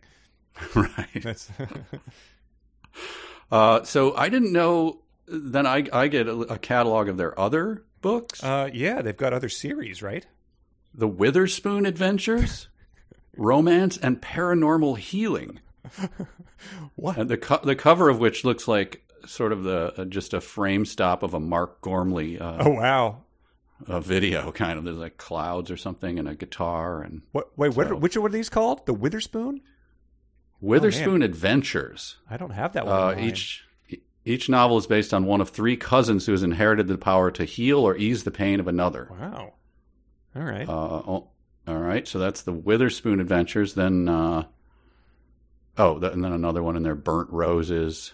right. 0.76 1.48
Uh, 3.52 3.84
so 3.84 4.16
I 4.16 4.30
didn't 4.30 4.54
know. 4.54 5.02
Then 5.28 5.66
I 5.66 5.84
I 5.92 6.08
get 6.08 6.28
a, 6.28 6.34
a 6.54 6.58
catalog 6.60 7.08
of 7.08 7.18
their 7.18 7.40
other 7.40 7.84
books, 8.02 8.44
uh, 8.44 8.70
yeah, 8.72 9.02
they've 9.02 9.18
got 9.18 9.34
other 9.34 9.50
series, 9.50 10.02
right? 10.04 10.26
The 10.94 11.08
Witherspoon 11.08 11.86
Adventures, 11.88 12.68
Romance 13.38 13.98
and 13.98 14.22
Paranormal 14.22 14.98
Healing. 15.00 15.60
What? 16.96 17.18
And 17.18 17.30
the 17.30 17.38
co- 17.38 17.62
the 17.64 17.76
cover 17.76 18.10
of 18.10 18.20
which 18.20 18.44
looks 18.46 18.68
like 18.68 19.02
sort 19.26 19.52
of 19.52 19.64
the 19.64 19.94
uh, 20.02 20.06
just 20.06 20.34
a 20.36 20.42
frame 20.42 20.86
stop 20.86 21.24
of 21.24 21.34
a 21.34 21.40
Mark 21.40 21.82
Gormley 21.82 22.40
uh, 22.40 22.58
Oh 22.68 22.70
wow! 22.72 23.24
a 23.88 24.00
video 24.02 24.52
kind 24.52 24.78
of. 24.78 24.86
There's 24.86 24.98
like 24.98 25.18
clouds 25.18 25.72
or 25.72 25.78
something 25.78 26.20
and 26.20 26.28
a 26.28 26.36
guitar 26.36 27.02
and 27.02 27.22
What? 27.32 27.58
Wait, 27.58 27.76
what? 27.76 27.88
So- 27.88 27.96
Which 27.96 28.16
one 28.18 28.28
are 28.28 28.34
these 28.34 28.50
called? 28.50 28.86
The 28.86 28.94
Witherspoon? 28.94 29.62
Witherspoon 30.62 31.22
Adventures. 31.22 32.18
I 32.30 32.38
don't 32.38 32.52
have 32.52 32.74
that 32.74 32.86
one. 32.86 32.96
Uh, 32.96 33.16
each 33.20 33.66
each 34.26 34.50
novel 34.50 34.78
is 34.78 34.86
based 34.88 35.14
on 35.14 35.26
one 35.26 35.42
of 35.42 35.50
three 35.50 35.78
cousins 35.78 36.26
who 36.26 36.34
has 36.34 36.44
inherited 36.44 36.88
the 36.88 36.98
power 36.98 37.32
to 37.32 37.46
heal 37.46 37.80
or 37.80 37.96
ease 37.96 38.24
the 38.26 38.32
pain 38.32 38.60
of 38.60 38.68
another. 38.68 39.08
Wow. 39.10 39.54
All 40.36 40.44
right. 40.44 40.68
Uh, 40.68 40.72
oh, 40.72 41.28
all 41.68 41.78
right, 41.78 42.08
so 42.08 42.20
that's 42.20 42.42
the 42.42 42.52
Witherspoon 42.52 43.20
Adventures. 43.20 43.74
Then, 43.76 44.08
uh, 44.10 44.44
oh, 45.78 46.00
th- 46.00 46.14
and 46.14 46.24
then 46.24 46.32
another 46.32 46.62
one 46.64 46.76
in 46.76 46.84
there, 46.84 46.96
Burnt 46.96 47.30
Roses, 47.32 48.14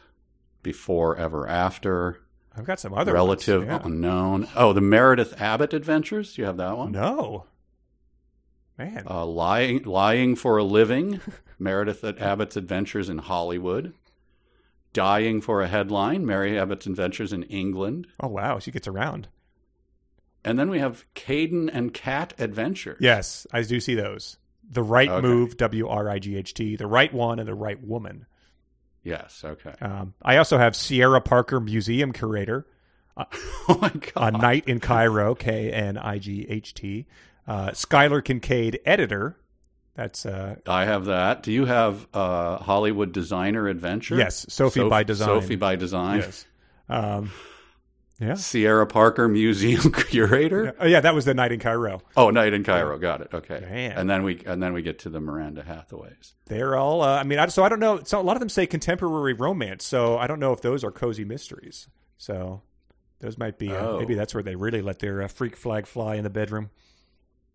Before 0.62 1.16
Ever 1.18 1.48
After, 1.48 2.22
I've 2.58 2.66
got 2.66 2.80
some 2.80 2.94
other 2.94 3.14
Relative 3.14 3.68
ones. 3.68 3.82
Yeah. 3.84 3.86
Unknown. 3.86 4.48
Oh, 4.56 4.72
the 4.74 4.82
Meredith 4.82 5.42
Abbott 5.42 5.74
Adventures. 5.74 6.34
Do 6.34 6.42
you 6.42 6.46
have 6.48 6.58
that 6.58 6.78
one? 6.78 6.92
No. 6.92 7.46
Man. 8.78 9.04
Uh, 9.10 9.26
lying, 9.26 9.84
lying 9.84 10.36
for 10.36 10.58
a 10.58 10.64
living. 10.64 11.22
Meredith 11.60 12.04
Abbott's 12.04 12.58
Adventures 12.58 13.08
in 13.10 13.20
Hollywood. 13.20 13.94
Dying 14.94 15.42
for 15.42 15.62
a 15.62 15.68
headline. 15.68 16.26
Mary 16.26 16.58
Abbott's 16.60 16.86
Adventures 16.86 17.32
in 17.34 17.44
England. 17.44 18.08
oh 18.22 18.28
wow, 18.28 18.60
she 18.60 18.72
gets 18.72 18.88
around. 18.88 19.28
And 20.44 20.60
then 20.60 20.70
we 20.70 20.80
have 20.80 21.06
Caden 21.16 21.70
and 21.74 21.94
Cat 21.94 22.34
Adventures. 22.38 22.98
Yes, 23.02 23.48
I 23.52 23.62
do 23.64 23.80
see 23.80 23.96
those. 23.96 24.38
The 24.70 24.84
right 24.84 25.10
Okay. 25.10 25.26
move, 25.28 25.58
W 25.58 25.88
R 25.88 26.10
I 26.10 26.20
G 26.20 26.38
H 26.38 26.54
T. 26.54 26.76
The 26.76 26.88
right 26.88 27.14
one 27.14 27.40
and 27.40 27.48
the 27.48 27.54
right 27.56 27.82
woman. 27.82 28.26
Yes. 29.04 29.42
Okay. 29.44 29.74
Um, 29.82 30.14
I 30.22 30.38
also 30.38 30.58
have 30.58 30.76
Sierra 30.76 31.22
Parker, 31.22 31.60
museum 31.60 32.12
curator. 32.12 32.66
oh 33.18 33.78
my 33.82 33.90
God. 33.90 34.36
A 34.36 34.38
night 34.38 34.68
in 34.68 34.80
Cairo, 34.80 35.36
K 35.36 35.72
N 35.72 35.98
I 35.98 36.20
G 36.20 36.46
H 36.50 36.74
T. 36.74 37.06
Uh, 37.48 37.70
Skylar 37.72 38.24
Kincaid, 38.24 38.80
editor. 38.86 39.38
That's 39.96 40.26
uh, 40.26 40.56
I 40.68 40.86
have 40.86 41.06
that. 41.06 41.44
Do 41.44 41.52
you 41.52 41.66
have 41.66 42.06
uh, 42.14 42.58
Hollywood 42.58 43.12
Designer 43.14 43.68
Adventure? 43.68 44.18
yes, 44.18 44.46
Sophie 44.50 44.82
Soph- 44.82 44.90
by 44.90 45.04
design. 45.04 45.28
Sophie 45.28 45.56
by 45.56 45.76
Design. 45.78 46.20
Yes. 46.20 46.46
Um, 46.90 47.32
yeah. 48.20 48.34
Sierra 48.36 48.88
Parker 48.88 49.28
Museum 49.28 49.92
Curator. 50.10 50.74
Oh, 50.80 50.86
yeah, 50.86 51.02
that 51.02 51.14
was 51.14 51.26
the 51.26 51.34
night 51.34 51.52
in 51.52 51.60
Cairo. 51.60 52.02
Oh, 52.16 52.30
Night 52.30 52.54
in 52.54 52.64
Cairo. 52.64 52.98
Got 52.98 53.22
it. 53.22 53.30
Okay. 53.34 53.60
Man. 53.62 53.92
And 53.98 54.10
then 54.10 54.24
we 54.24 54.42
and 54.46 54.62
then 54.64 54.74
we 54.74 54.82
get 54.82 55.00
to 55.00 55.10
the 55.10 55.20
Miranda 55.20 55.62
Hathaways. 55.64 56.34
They're 56.46 56.76
all. 56.78 57.02
Uh, 57.02 57.18
I 57.18 57.24
mean, 57.24 57.40
I, 57.40 57.48
so 57.48 57.64
I 57.64 57.70
don't 57.70 57.80
know. 57.82 58.02
So 58.04 58.20
a 58.20 58.24
lot 58.24 58.36
of 58.36 58.40
them 58.42 58.50
say 58.50 58.66
contemporary 58.68 59.34
romance. 59.34 59.86
So 59.86 60.18
I 60.18 60.28
don't 60.28 60.40
know 60.40 60.52
if 60.54 60.62
those 60.62 60.84
are 60.84 60.92
cozy 60.92 61.26
mysteries. 61.26 61.88
So 62.18 62.62
those 63.20 63.38
might 63.38 63.58
be. 63.58 63.70
Uh, 63.72 63.86
Oh. 63.88 64.00
maybe 64.00 64.16
that's 64.16 64.34
where 64.34 64.44
they 64.44 64.56
really 64.56 64.82
let 64.82 65.00
their 65.00 65.22
uh, 65.24 65.28
freak 65.28 65.56
flag 65.58 65.86
fly 65.86 66.16
in 66.16 66.24
the 66.24 66.30
bedroom. 66.30 66.70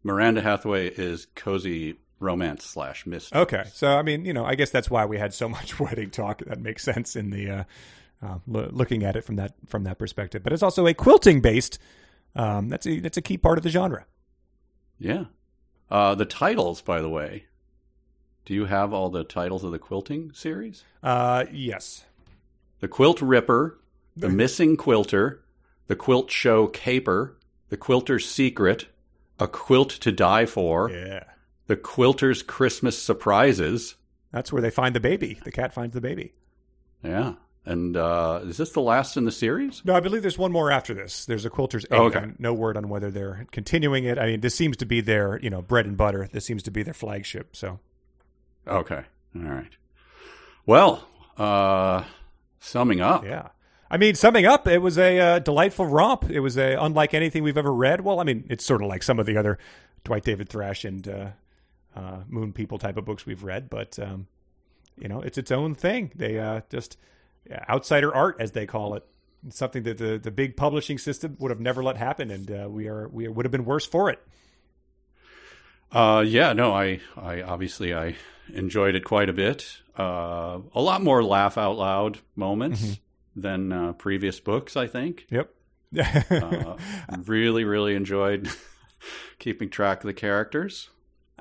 Miranda 0.03 0.41
Hathaway 0.41 0.89
is 0.89 1.27
cozy 1.35 1.97
romance 2.19 2.65
slash 2.65 3.07
mystery. 3.07 3.41
Okay, 3.41 3.65
so 3.73 3.89
I 3.89 4.03
mean, 4.03 4.25
you 4.25 4.33
know, 4.33 4.45
I 4.45 4.55
guess 4.55 4.71
that's 4.71 4.91
why 4.91 5.07
we 5.07 5.19
had 5.19 5.35
so 5.35 5.49
much 5.49 5.79
wedding 5.81 6.11
talk. 6.11 6.43
That 6.47 6.61
makes 6.61 6.83
sense 6.83 7.17
in 7.17 7.31
the 7.31 7.51
uh, 7.51 7.65
uh, 8.23 8.39
lo- 8.47 8.69
looking 8.71 9.05
at 9.05 9.17
it 9.17 9.25
from 9.25 9.37
that 9.37 9.55
from 9.67 9.85
that 9.85 9.99
perspective. 9.99 10.43
But 10.43 10.53
it's 10.53 10.63
also 10.63 10.87
a 10.87 10.95
quilting 10.95 11.41
based. 11.41 11.79
Um, 12.35 12.69
that's 12.69 12.87
a 12.87 13.01
that's 13.01 13.17
a 13.17 13.23
key 13.23 13.39
part 13.39 13.59
of 13.59 13.65
the 13.65 13.71
genre. 13.71 14.07
Yeah. 14.99 15.25
Uh, 15.91 16.15
the 16.15 16.25
titles, 16.27 16.83
by 16.83 17.01
the 17.01 17.09
way. 17.09 17.47
Do 18.45 18.55
you 18.55 18.67
have 18.67 18.93
all 18.93 19.11
the 19.11 19.25
titles 19.25 19.65
of 19.65 19.73
the 19.73 19.79
quilting 19.79 20.33
series? 20.33 20.85
Uh, 21.03 21.45
yes. 21.53 22.05
The 22.81 22.89
Quilt 22.89 23.21
Ripper, 23.21 23.79
The 24.17 24.29
Missing 24.43 24.77
Quilter, 24.77 25.43
The 25.89 25.97
Quilt 25.97 26.31
Show 26.31 26.67
Caper, 26.67 27.37
The 27.69 27.77
Quilter's 27.77 28.27
Secret, 28.29 28.87
A 29.41 29.49
Quilt 29.49 29.91
to 29.91 30.13
Die 30.13 30.47
For, 30.47 30.91
Yeah. 30.91 31.25
The 31.67 31.77
Quilter's 31.77 32.43
Christmas 32.43 33.01
Surprises. 33.01 33.95
That's 34.33 34.53
where 34.53 34.61
they 34.63 34.71
find 34.71 34.95
the 34.95 35.01
baby. 35.01 35.39
The 35.45 35.53
cat 35.53 35.73
finds 35.73 35.95
the 35.95 36.01
baby. 36.01 36.35
Yeah. 37.03 37.35
And 37.65 37.97
uh, 37.97 38.41
is 38.45 38.57
this 38.57 38.71
the 38.73 38.81
last 38.81 39.17
in 39.17 39.25
the 39.25 39.31
series? 39.33 39.83
No, 39.85 39.95
I 39.95 40.01
believe 40.01 40.23
there's 40.23 40.39
one 40.39 40.51
more 40.51 40.71
after 40.71 40.95
this. 40.95 41.27
There's 41.27 41.45
a 41.45 41.51
Quilter's 41.51 41.85
eight. 41.91 41.97
Oh, 41.97 42.05
okay. 42.07 42.27
No 42.39 42.53
word 42.55 42.77
on 42.77 42.89
whether 42.89 43.11
they're 43.11 43.47
continuing 43.53 44.05
it. 44.05 44.19
I 44.19 44.27
mean, 44.27 44.41
this 44.41 44.55
seems 44.55 44.77
to 44.79 44.87
be 44.87 45.01
their, 45.01 45.39
you 45.41 45.51
know, 45.51 45.63
bread 45.63 45.87
and 45.87 45.97
butter. 45.97 46.29
This 46.33 46.45
seems 46.45 46.63
to 46.65 46.71
be 46.71 46.83
their 46.83 46.95
flagship. 46.95 47.55
So 47.55 47.79
Okay. 48.67 49.03
All 49.37 49.43
right. 49.43 49.77
Well, 50.67 51.07
uh, 51.37 52.05
summing 52.61 53.01
up. 53.01 53.25
yeah. 53.25 53.49
I 53.91 53.97
mean, 53.97 54.15
summing 54.15 54.47
up, 54.47 54.69
it 54.69 54.79
was 54.79 54.99
a 54.99 55.19
uh, 55.19 55.39
delightful 55.41 55.85
romp. 55.87 56.31
It 56.31 56.41
was 56.41 56.57
a 56.57 56.77
unlike 56.77 57.13
anything 57.13 57.43
we've 57.43 57.59
ever 57.59 57.73
read. 57.73 58.03
Well, 58.03 58.21
I 58.21 58.25
mean, 58.25 58.47
it's 58.49 58.65
sort 58.65 58.83
of 58.83 58.89
like 58.89 59.03
some 59.03 59.19
of 59.19 59.27
the 59.27 59.37
other 59.37 59.59
Dwight 60.05 60.23
David 60.23 60.49
Thrash 60.49 60.85
and 60.85 61.09
uh, 61.09 61.27
uh, 61.97 62.19
Moon 62.29 62.53
People 62.53 62.79
type 62.79 62.97
of 62.97 63.05
books 63.05 63.27
we've 63.27 63.43
read, 63.43 63.69
but 63.69 63.99
um, 63.99 64.29
you 64.97 65.09
know, 65.09 65.21
it's 65.21 65.39
its 65.39 65.51
own 65.51 65.75
thing. 65.75 66.13
They 66.15 66.39
uh, 66.39 66.61
just 66.71 66.99
yeah, 67.49 67.65
outsider 67.69 68.15
art, 68.15 68.37
as 68.39 68.53
they 68.53 68.65
call 68.65 68.95
it. 68.95 69.05
It's 69.45 69.59
something 69.59 69.83
that 69.83 69.99
the 69.99 70.19
the 70.19 70.31
big 70.31 70.57
publishing 70.57 70.99
system 70.99 71.37
would 71.41 71.51
have 71.51 71.61
never 71.61 71.83
let 71.83 71.97
happen, 71.97 72.31
and 72.31 72.51
uh, 72.51 72.69
we 72.71 72.87
are 72.87 73.09
we 73.09 73.27
would 73.27 73.45
have 73.45 73.53
been 73.53 73.65
worse 73.65 73.87
for 73.87 74.09
it. 74.09 74.21
Uh, 75.91 76.23
yeah, 76.25 76.53
no, 76.53 76.73
I, 76.73 77.01
I 77.17 77.43
obviously 77.43 77.93
I 77.93 78.15
enjoyed 78.55 78.95
it 78.95 79.05
quite 79.05 79.29
a 79.29 79.33
bit. 79.33 79.79
Uh, 79.99 80.61
a 80.73 80.81
lot 80.81 81.03
more 81.03 81.25
laugh 81.25 81.59
out 81.59 81.77
loud 81.77 82.21
moments 82.37 83.01
than 83.37 83.73
uh, 83.73 83.93
previous 83.93 84.41
books, 84.41 84.77
I 84.77 84.87
think. 84.87 85.27
Yep. 85.31 85.51
Uh, 86.31 86.77
really, 87.27 87.65
really 87.65 87.95
enjoyed 87.95 88.49
keeping 89.39 89.69
track 89.71 89.99
of 89.99 90.07
the 90.07 90.15
characters. 90.15 90.91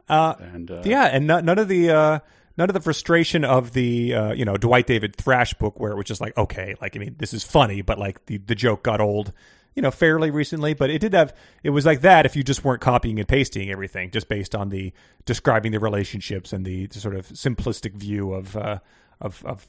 uh, 0.07 0.35
And 0.39 0.69
uh, 0.71 0.81
yeah, 0.85 1.05
and 1.05 1.27
no, 1.27 1.39
none 1.39 1.59
of 1.59 1.67
the 1.67 1.89
uh, 1.91 2.19
none 2.57 2.69
of 2.69 2.73
the 2.73 2.79
frustration 2.79 3.45
of 3.45 3.73
the 3.73 4.13
uh, 4.13 4.33
you 4.33 4.45
know 4.45 4.57
Dwight 4.57 4.87
David 4.87 5.15
Thrash 5.15 5.53
book 5.53 5.79
where 5.79 5.91
it 5.91 5.95
was 5.95 6.05
just 6.05 6.21
like 6.21 6.35
okay, 6.37 6.75
like 6.81 6.95
I 6.95 6.99
mean 6.99 7.15
this 7.19 7.33
is 7.33 7.43
funny, 7.43 7.81
but 7.81 7.99
like 7.99 8.25
the 8.25 8.37
the 8.37 8.55
joke 8.55 8.83
got 8.83 9.01
old, 9.01 9.33
you 9.75 9.81
know, 9.81 9.91
fairly 9.91 10.31
recently. 10.31 10.73
But 10.73 10.89
it 10.89 10.99
did 10.99 11.13
have 11.13 11.35
it 11.63 11.69
was 11.69 11.85
like 11.85 12.01
that 12.01 12.25
if 12.25 12.35
you 12.35 12.43
just 12.43 12.63
weren't 12.63 12.81
copying 12.81 13.19
and 13.19 13.27
pasting 13.27 13.69
everything 13.69 14.09
just 14.09 14.27
based 14.27 14.55
on 14.55 14.69
the 14.69 14.93
describing 15.25 15.71
the 15.71 15.79
relationships 15.79 16.53
and 16.53 16.65
the, 16.65 16.87
the 16.87 16.99
sort 16.99 17.15
of 17.15 17.27
simplistic 17.27 17.93
view 17.93 18.33
of 18.33 18.57
uh, 18.57 18.79
of 19.21 19.45
of 19.45 19.67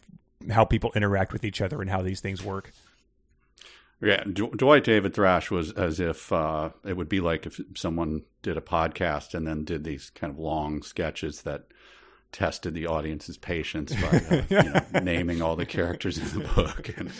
how 0.48 0.64
people 0.64 0.92
interact 0.94 1.32
with 1.32 1.44
each 1.44 1.60
other 1.60 1.80
and 1.80 1.90
how 1.90 2.02
these 2.02 2.20
things 2.20 2.42
work. 2.42 2.72
Yeah, 4.02 4.24
Dwight 4.24 4.84
David 4.84 5.12
Thrash 5.12 5.50
was 5.50 5.72
as 5.72 6.00
if 6.00 6.32
uh, 6.32 6.70
it 6.84 6.96
would 6.96 7.10
be 7.10 7.20
like 7.20 7.44
if 7.44 7.60
someone 7.76 8.22
did 8.40 8.56
a 8.56 8.62
podcast 8.62 9.34
and 9.34 9.46
then 9.46 9.64
did 9.64 9.84
these 9.84 10.08
kind 10.10 10.32
of 10.32 10.38
long 10.38 10.82
sketches 10.82 11.42
that 11.42 11.66
tested 12.32 12.74
the 12.74 12.86
audience's 12.86 13.36
patience 13.36 13.94
by 13.94 14.06
uh, 14.30 14.42
you 14.48 14.70
know, 14.70 15.00
naming 15.02 15.42
all 15.42 15.56
the 15.56 15.66
characters 15.66 16.16
in 16.18 16.38
the 16.38 16.46
book 16.48 16.90
and, 16.96 17.10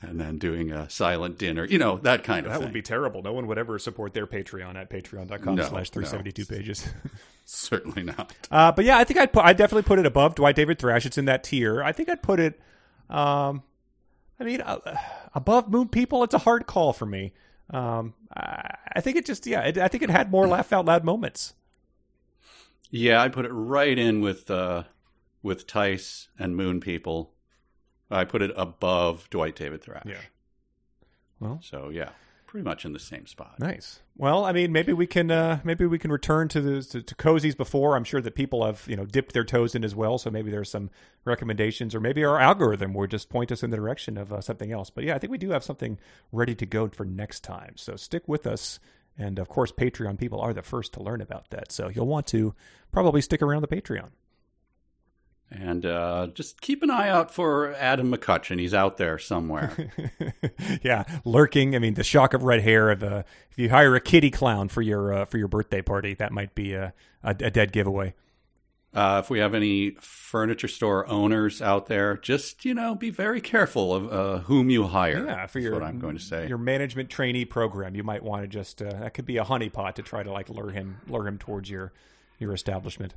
and 0.00 0.20
then 0.20 0.38
doing 0.38 0.70
a 0.70 0.88
silent 0.88 1.38
dinner, 1.38 1.64
you 1.64 1.78
know, 1.78 1.98
that 1.98 2.22
kind 2.24 2.46
of 2.46 2.52
that 2.52 2.58
thing. 2.58 2.66
would 2.68 2.72
be 2.72 2.82
terrible. 2.82 3.22
No 3.22 3.32
one 3.32 3.46
would 3.48 3.58
ever 3.58 3.78
support 3.78 4.14
their 4.14 4.26
Patreon 4.26 4.76
at 4.76 4.88
patreon.com 4.88 5.54
No, 5.56 5.64
slash 5.64 5.90
372 5.90 6.42
no. 6.48 6.58
pages. 6.58 6.88
Certainly 7.44 8.04
not. 8.04 8.32
Uh, 8.50 8.70
but 8.72 8.84
yeah, 8.84 8.98
I 8.98 9.04
think 9.04 9.18
I'd 9.18 9.32
put, 9.32 9.44
I'd 9.44 9.56
definitely 9.56 9.82
put 9.82 9.98
it 9.98 10.06
above 10.06 10.36
Dwight 10.36 10.54
David 10.56 10.78
Thrash. 10.78 11.04
It's 11.04 11.18
in 11.18 11.24
that 11.24 11.42
tier. 11.44 11.82
I 11.82 11.92
think 11.92 12.08
I'd 12.08 12.22
put 12.22 12.38
it, 12.38 12.60
um, 13.10 13.62
I 14.38 14.44
mean, 14.44 14.60
uh, 14.60 14.78
above 15.34 15.68
Moon 15.70 15.88
People. 15.88 16.22
It's 16.24 16.34
a 16.34 16.38
hard 16.38 16.66
call 16.66 16.92
for 16.92 17.06
me. 17.06 17.32
Um, 17.70 18.14
I, 18.34 18.76
I 18.96 19.00
think 19.00 19.16
it 19.16 19.26
just, 19.26 19.46
yeah, 19.46 19.62
it, 19.62 19.78
I 19.78 19.88
think 19.88 20.02
it 20.02 20.10
had 20.10 20.30
more 20.30 20.46
laugh 20.48 20.72
out 20.72 20.84
loud 20.84 21.04
moments. 21.04 21.54
Yeah, 22.92 23.22
I 23.22 23.28
put 23.30 23.46
it 23.46 23.52
right 23.52 23.98
in 23.98 24.20
with 24.20 24.50
uh, 24.50 24.84
with 25.42 25.66
Tice 25.66 26.28
and 26.38 26.54
Moon 26.54 26.78
People. 26.78 27.32
I 28.10 28.24
put 28.24 28.42
it 28.42 28.52
above 28.54 29.28
Dwight 29.30 29.56
David 29.56 29.82
Thrash. 29.82 30.04
Yeah. 30.06 30.20
Well, 31.40 31.58
So 31.62 31.88
yeah, 31.88 32.10
pretty 32.46 32.64
much 32.64 32.84
in 32.84 32.92
the 32.92 32.98
same 32.98 33.26
spot. 33.26 33.58
Nice. 33.58 34.00
Well, 34.14 34.44
I 34.44 34.52
mean, 34.52 34.72
maybe 34.72 34.92
we 34.92 35.06
can 35.06 35.30
uh, 35.30 35.60
maybe 35.64 35.86
we 35.86 35.98
can 35.98 36.12
return 36.12 36.48
to 36.48 36.60
the 36.60 36.82
to, 36.82 37.02
to 37.02 37.14
cozies 37.14 37.56
before. 37.56 37.96
I'm 37.96 38.04
sure 38.04 38.20
that 38.20 38.34
people 38.34 38.64
have 38.66 38.84
you 38.86 38.94
know 38.94 39.06
dipped 39.06 39.32
their 39.32 39.42
toes 39.42 39.74
in 39.74 39.84
as 39.84 39.94
well. 39.94 40.18
So 40.18 40.30
maybe 40.30 40.50
there's 40.50 40.70
some 40.70 40.90
recommendations, 41.24 41.94
or 41.94 42.00
maybe 42.00 42.22
our 42.24 42.38
algorithm 42.38 42.92
will 42.92 43.06
just 43.06 43.30
point 43.30 43.50
us 43.50 43.62
in 43.62 43.70
the 43.70 43.78
direction 43.78 44.18
of 44.18 44.34
uh, 44.34 44.42
something 44.42 44.70
else. 44.70 44.90
But 44.90 45.04
yeah, 45.04 45.14
I 45.14 45.18
think 45.18 45.30
we 45.30 45.38
do 45.38 45.50
have 45.50 45.64
something 45.64 45.98
ready 46.30 46.54
to 46.56 46.66
go 46.66 46.88
for 46.88 47.06
next 47.06 47.40
time. 47.40 47.72
So 47.76 47.96
stick 47.96 48.28
with 48.28 48.46
us. 48.46 48.78
And 49.18 49.38
of 49.38 49.48
course, 49.48 49.72
Patreon 49.72 50.18
people 50.18 50.40
are 50.40 50.52
the 50.52 50.62
first 50.62 50.92
to 50.94 51.02
learn 51.02 51.20
about 51.20 51.50
that. 51.50 51.70
So 51.72 51.88
you'll 51.88 52.06
want 52.06 52.26
to 52.28 52.54
probably 52.90 53.20
stick 53.20 53.42
around 53.42 53.62
the 53.62 53.68
Patreon. 53.68 54.10
And 55.50 55.84
uh, 55.84 56.28
just 56.32 56.62
keep 56.62 56.82
an 56.82 56.90
eye 56.90 57.10
out 57.10 57.32
for 57.32 57.74
Adam 57.74 58.10
McCutcheon. 58.10 58.58
He's 58.58 58.72
out 58.72 58.96
there 58.96 59.18
somewhere. 59.18 59.92
yeah, 60.82 61.04
lurking. 61.26 61.76
I 61.76 61.78
mean, 61.78 61.92
the 61.92 62.04
shock 62.04 62.32
of 62.32 62.42
red 62.42 62.62
hair. 62.62 62.90
Of, 62.90 63.02
uh, 63.02 63.22
if 63.50 63.58
you 63.58 63.68
hire 63.68 63.94
a 63.94 64.00
kitty 64.00 64.30
clown 64.30 64.68
for 64.68 64.80
your 64.80 65.12
uh, 65.12 65.24
for 65.26 65.36
your 65.36 65.48
birthday 65.48 65.82
party, 65.82 66.14
that 66.14 66.32
might 66.32 66.54
be 66.54 66.72
a, 66.72 66.94
a, 67.22 67.30
a 67.38 67.50
dead 67.50 67.72
giveaway. 67.72 68.14
Uh, 68.94 69.22
if 69.24 69.30
we 69.30 69.38
have 69.38 69.54
any 69.54 69.92
furniture 70.00 70.68
store 70.68 71.08
owners 71.08 71.62
out 71.62 71.86
there, 71.86 72.16
just 72.18 72.64
you 72.64 72.74
know, 72.74 72.94
be 72.94 73.08
very 73.08 73.40
careful 73.40 73.94
of 73.94 74.12
uh, 74.12 74.38
whom 74.40 74.68
you 74.68 74.84
hire. 74.84 75.24
Yeah, 75.26 75.46
for 75.46 75.60
your 75.60 75.72
what 75.72 75.82
I'm 75.82 75.98
going 75.98 76.16
to 76.16 76.22
say. 76.22 76.46
your 76.46 76.58
management 76.58 77.08
trainee 77.08 77.46
program, 77.46 77.94
you 77.94 78.02
might 78.02 78.22
want 78.22 78.42
to 78.42 78.48
just 78.48 78.82
uh, 78.82 78.90
that 78.90 79.14
could 79.14 79.24
be 79.24 79.38
a 79.38 79.44
honeypot 79.44 79.94
to 79.94 80.02
try 80.02 80.22
to 80.22 80.30
like 80.30 80.50
lure 80.50 80.70
him 80.70 81.00
lure 81.08 81.26
him 81.26 81.38
towards 81.38 81.70
your 81.70 81.92
your 82.38 82.52
establishment. 82.52 83.14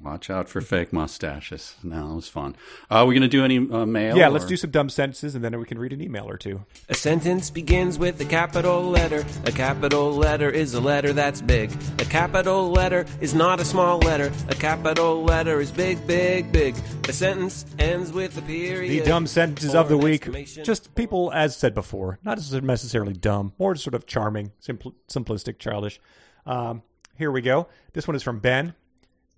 Watch 0.00 0.30
out 0.30 0.48
for 0.48 0.60
fake 0.60 0.92
mustaches. 0.92 1.74
No, 1.82 2.12
it 2.12 2.14
was 2.14 2.28
fun. 2.28 2.54
Uh, 2.88 3.02
are 3.02 3.06
we 3.06 3.14
going 3.14 3.22
to 3.22 3.28
do 3.28 3.44
any 3.44 3.58
uh, 3.58 3.84
mail? 3.84 4.16
Yeah, 4.16 4.28
let's 4.28 4.44
do 4.44 4.56
some 4.56 4.70
dumb 4.70 4.88
sentences 4.88 5.34
and 5.34 5.44
then 5.44 5.58
we 5.58 5.64
can 5.64 5.78
read 5.80 5.92
an 5.92 6.00
email 6.00 6.28
or 6.28 6.36
two. 6.36 6.64
A 6.88 6.94
sentence 6.94 7.50
begins 7.50 7.98
with 7.98 8.20
a 8.20 8.24
capital 8.24 8.82
letter. 8.82 9.24
A 9.46 9.52
capital 9.52 10.14
letter 10.14 10.48
is 10.48 10.74
a 10.74 10.80
letter 10.80 11.12
that's 11.12 11.42
big. 11.42 11.72
A 11.98 12.04
capital 12.04 12.70
letter 12.70 13.04
is 13.20 13.34
not 13.34 13.58
a 13.58 13.64
small 13.64 13.98
letter. 13.98 14.32
A 14.48 14.54
capital 14.54 15.24
letter 15.24 15.60
is 15.60 15.72
big, 15.72 16.06
big, 16.06 16.52
big. 16.52 16.76
A 17.08 17.12
sentence 17.12 17.66
ends 17.80 18.12
with 18.12 18.38
a 18.38 18.42
period. 18.42 19.04
The 19.04 19.08
dumb 19.08 19.26
sentences 19.26 19.74
of 19.74 19.88
the 19.88 19.98
week. 19.98 20.32
Just 20.62 20.94
people, 20.94 21.32
as 21.32 21.56
said 21.56 21.74
before, 21.74 22.20
not 22.22 22.38
necessarily 22.62 23.12
dumb, 23.12 23.54
more 23.58 23.74
sort 23.74 23.94
of 23.94 24.06
charming, 24.06 24.52
simpl- 24.62 24.94
simplistic, 25.08 25.58
childish. 25.58 26.00
Um, 26.46 26.82
here 27.18 27.32
we 27.32 27.42
go. 27.42 27.66
This 27.92 28.06
one 28.06 28.14
is 28.14 28.22
from 28.22 28.38
Ben. 28.38 28.74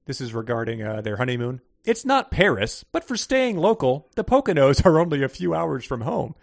This 0.05 0.21
is 0.21 0.35
regarding 0.35 0.83
uh, 0.83 1.01
their 1.01 1.17
honeymoon. 1.17 1.61
It's 1.85 2.05
not 2.05 2.31
Paris, 2.31 2.85
but 2.93 3.05
for 3.05 3.17
staying 3.17 3.57
local, 3.57 4.09
the 4.15 4.25
Poconos 4.25 4.85
are 4.87 4.99
only 4.99 5.23
a 5.23 5.29
few 5.29 5.55
hours 5.55 5.85
from 5.85 6.03
home. 6.03 6.35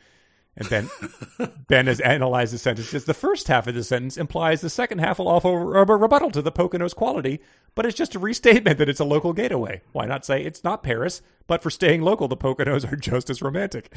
And 0.57 0.69
Ben, 0.69 0.89
Ben 1.67 1.87
has 1.87 2.01
analyzed 2.01 2.53
the 2.53 2.57
sentence. 2.57 2.91
The 2.91 3.13
first 3.13 3.47
half 3.47 3.67
of 3.67 3.75
the 3.75 3.83
sentence 3.83 4.17
implies 4.17 4.59
the 4.59 4.69
second 4.69 4.99
half 4.99 5.19
will 5.19 5.29
offer 5.29 5.77
a 5.77 5.85
rebuttal 5.85 6.31
to 6.31 6.41
the 6.41 6.51
Poconos 6.51 6.93
quality, 6.93 7.39
but 7.75 7.85
it's 7.85 7.97
just 7.97 8.15
a 8.15 8.19
restatement 8.19 8.77
that 8.77 8.89
it's 8.89 8.99
a 8.99 9.05
local 9.05 9.31
getaway. 9.31 9.81
Why 9.93 10.05
not 10.05 10.25
say 10.25 10.43
it's 10.43 10.63
not 10.63 10.83
Paris, 10.83 11.21
but 11.47 11.63
for 11.63 11.69
staying 11.69 12.01
local, 12.01 12.27
the 12.27 12.35
Poconos 12.35 12.91
are 12.91 12.95
just 12.97 13.29
as 13.29 13.41
romantic. 13.41 13.93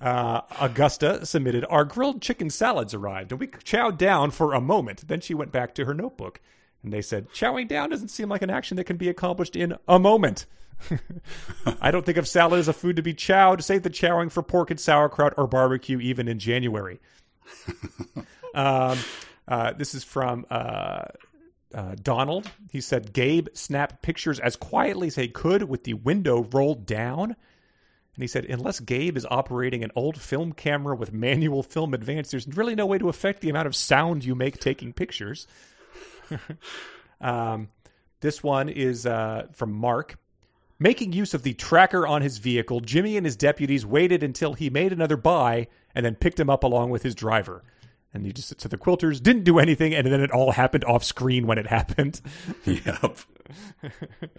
Uh, 0.00 0.42
Augusta 0.60 1.24
submitted, 1.24 1.64
Our 1.70 1.84
grilled 1.84 2.20
chicken 2.20 2.50
salads 2.50 2.92
arrived, 2.92 3.32
and 3.32 3.40
we 3.40 3.46
chowed 3.46 3.96
down 3.96 4.30
for 4.30 4.52
a 4.52 4.60
moment. 4.60 5.08
Then 5.08 5.20
she 5.20 5.32
went 5.32 5.52
back 5.52 5.74
to 5.76 5.86
her 5.86 5.94
notebook. 5.94 6.40
And 6.84 6.92
they 6.92 7.02
said, 7.02 7.30
Chowing 7.30 7.66
down 7.66 7.90
doesn't 7.90 8.08
seem 8.08 8.28
like 8.28 8.42
an 8.42 8.50
action 8.50 8.76
that 8.76 8.84
can 8.84 8.98
be 8.98 9.08
accomplished 9.08 9.56
in 9.56 9.74
a 9.88 9.98
moment. 9.98 10.46
I 11.80 11.90
don't 11.90 12.04
think 12.04 12.18
of 12.18 12.28
salad 12.28 12.60
as 12.60 12.68
a 12.68 12.72
food 12.72 12.96
to 12.96 13.02
be 13.02 13.14
chowed. 13.14 13.62
Save 13.62 13.82
the 13.82 13.90
chowing 13.90 14.30
for 14.30 14.42
pork 14.42 14.70
and 14.70 14.78
sauerkraut 14.78 15.34
or 15.36 15.46
barbecue, 15.46 15.98
even 15.98 16.28
in 16.28 16.38
January. 16.38 17.00
um, 18.54 18.98
uh, 19.48 19.72
this 19.72 19.94
is 19.94 20.04
from 20.04 20.44
uh, 20.50 21.04
uh, 21.74 21.94
Donald. 22.02 22.50
He 22.70 22.82
said, 22.82 23.14
Gabe 23.14 23.48
snapped 23.54 24.02
pictures 24.02 24.38
as 24.38 24.56
quietly 24.56 25.06
as 25.06 25.14
he 25.14 25.28
could 25.28 25.64
with 25.64 25.84
the 25.84 25.94
window 25.94 26.44
rolled 26.52 26.86
down. 26.86 27.34
And 28.14 28.22
he 28.22 28.28
said, 28.28 28.44
unless 28.44 28.78
Gabe 28.78 29.16
is 29.16 29.26
operating 29.28 29.82
an 29.82 29.90
old 29.96 30.20
film 30.20 30.52
camera 30.52 30.94
with 30.94 31.12
manual 31.12 31.62
film 31.62 31.94
advance, 31.94 32.30
there's 32.30 32.46
really 32.46 32.74
no 32.74 32.86
way 32.86 32.98
to 32.98 33.08
affect 33.08 33.40
the 33.40 33.50
amount 33.50 33.66
of 33.66 33.74
sound 33.74 34.24
you 34.24 34.34
make 34.34 34.60
taking 34.60 34.92
pictures. 34.92 35.48
um, 37.20 37.68
this 38.20 38.42
one 38.42 38.68
is 38.68 39.06
uh, 39.06 39.48
from 39.52 39.72
Mark. 39.72 40.18
Making 40.78 41.12
use 41.12 41.34
of 41.34 41.44
the 41.44 41.54
tracker 41.54 42.06
on 42.06 42.22
his 42.22 42.38
vehicle, 42.38 42.80
Jimmy 42.80 43.16
and 43.16 43.24
his 43.24 43.36
deputies 43.36 43.86
waited 43.86 44.22
until 44.22 44.54
he 44.54 44.70
made 44.70 44.92
another 44.92 45.16
buy 45.16 45.68
and 45.94 46.04
then 46.04 46.16
picked 46.16 46.40
him 46.40 46.50
up 46.50 46.64
along 46.64 46.90
with 46.90 47.02
his 47.02 47.14
driver. 47.14 47.62
And 48.12 48.24
he 48.24 48.32
just 48.32 48.48
said 48.48 48.60
so 48.60 48.68
the 48.68 48.78
quilters 48.78 49.22
didn't 49.22 49.44
do 49.44 49.58
anything, 49.58 49.92
and 49.94 50.06
then 50.06 50.20
it 50.20 50.30
all 50.30 50.52
happened 50.52 50.84
off 50.84 51.02
screen 51.04 51.46
when 51.46 51.58
it 51.58 51.66
happened. 51.66 52.20
Yep. 52.64 53.18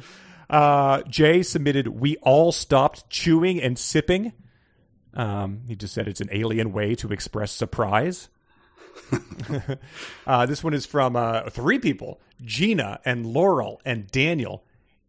Uh, 0.48 1.02
Jay 1.10 1.42
submitted, 1.42 1.88
"We 1.88 2.18
all 2.18 2.52
stopped 2.52 3.10
chewing 3.10 3.60
and 3.60 3.80
sipping." 3.80 4.32
Um, 5.16 5.62
he 5.68 5.76
just 5.76 5.92
said 5.96 6.08
it's 6.08 6.22
an 6.22 6.30
alien 6.32 6.72
way 6.72 6.94
to 6.96 7.12
express 7.12 7.52
surprise. 7.52 8.30
uh, 10.28 10.46
this 10.46 10.64
one 10.64 10.74
is 10.74 10.86
from 10.86 11.16
uh, 11.16 11.50
three 11.50 11.80
people: 11.80 12.20
Gina 12.44 13.00
and 13.06 13.26
Laurel 13.26 13.82
and 13.86 14.10
Daniel. 14.12 14.64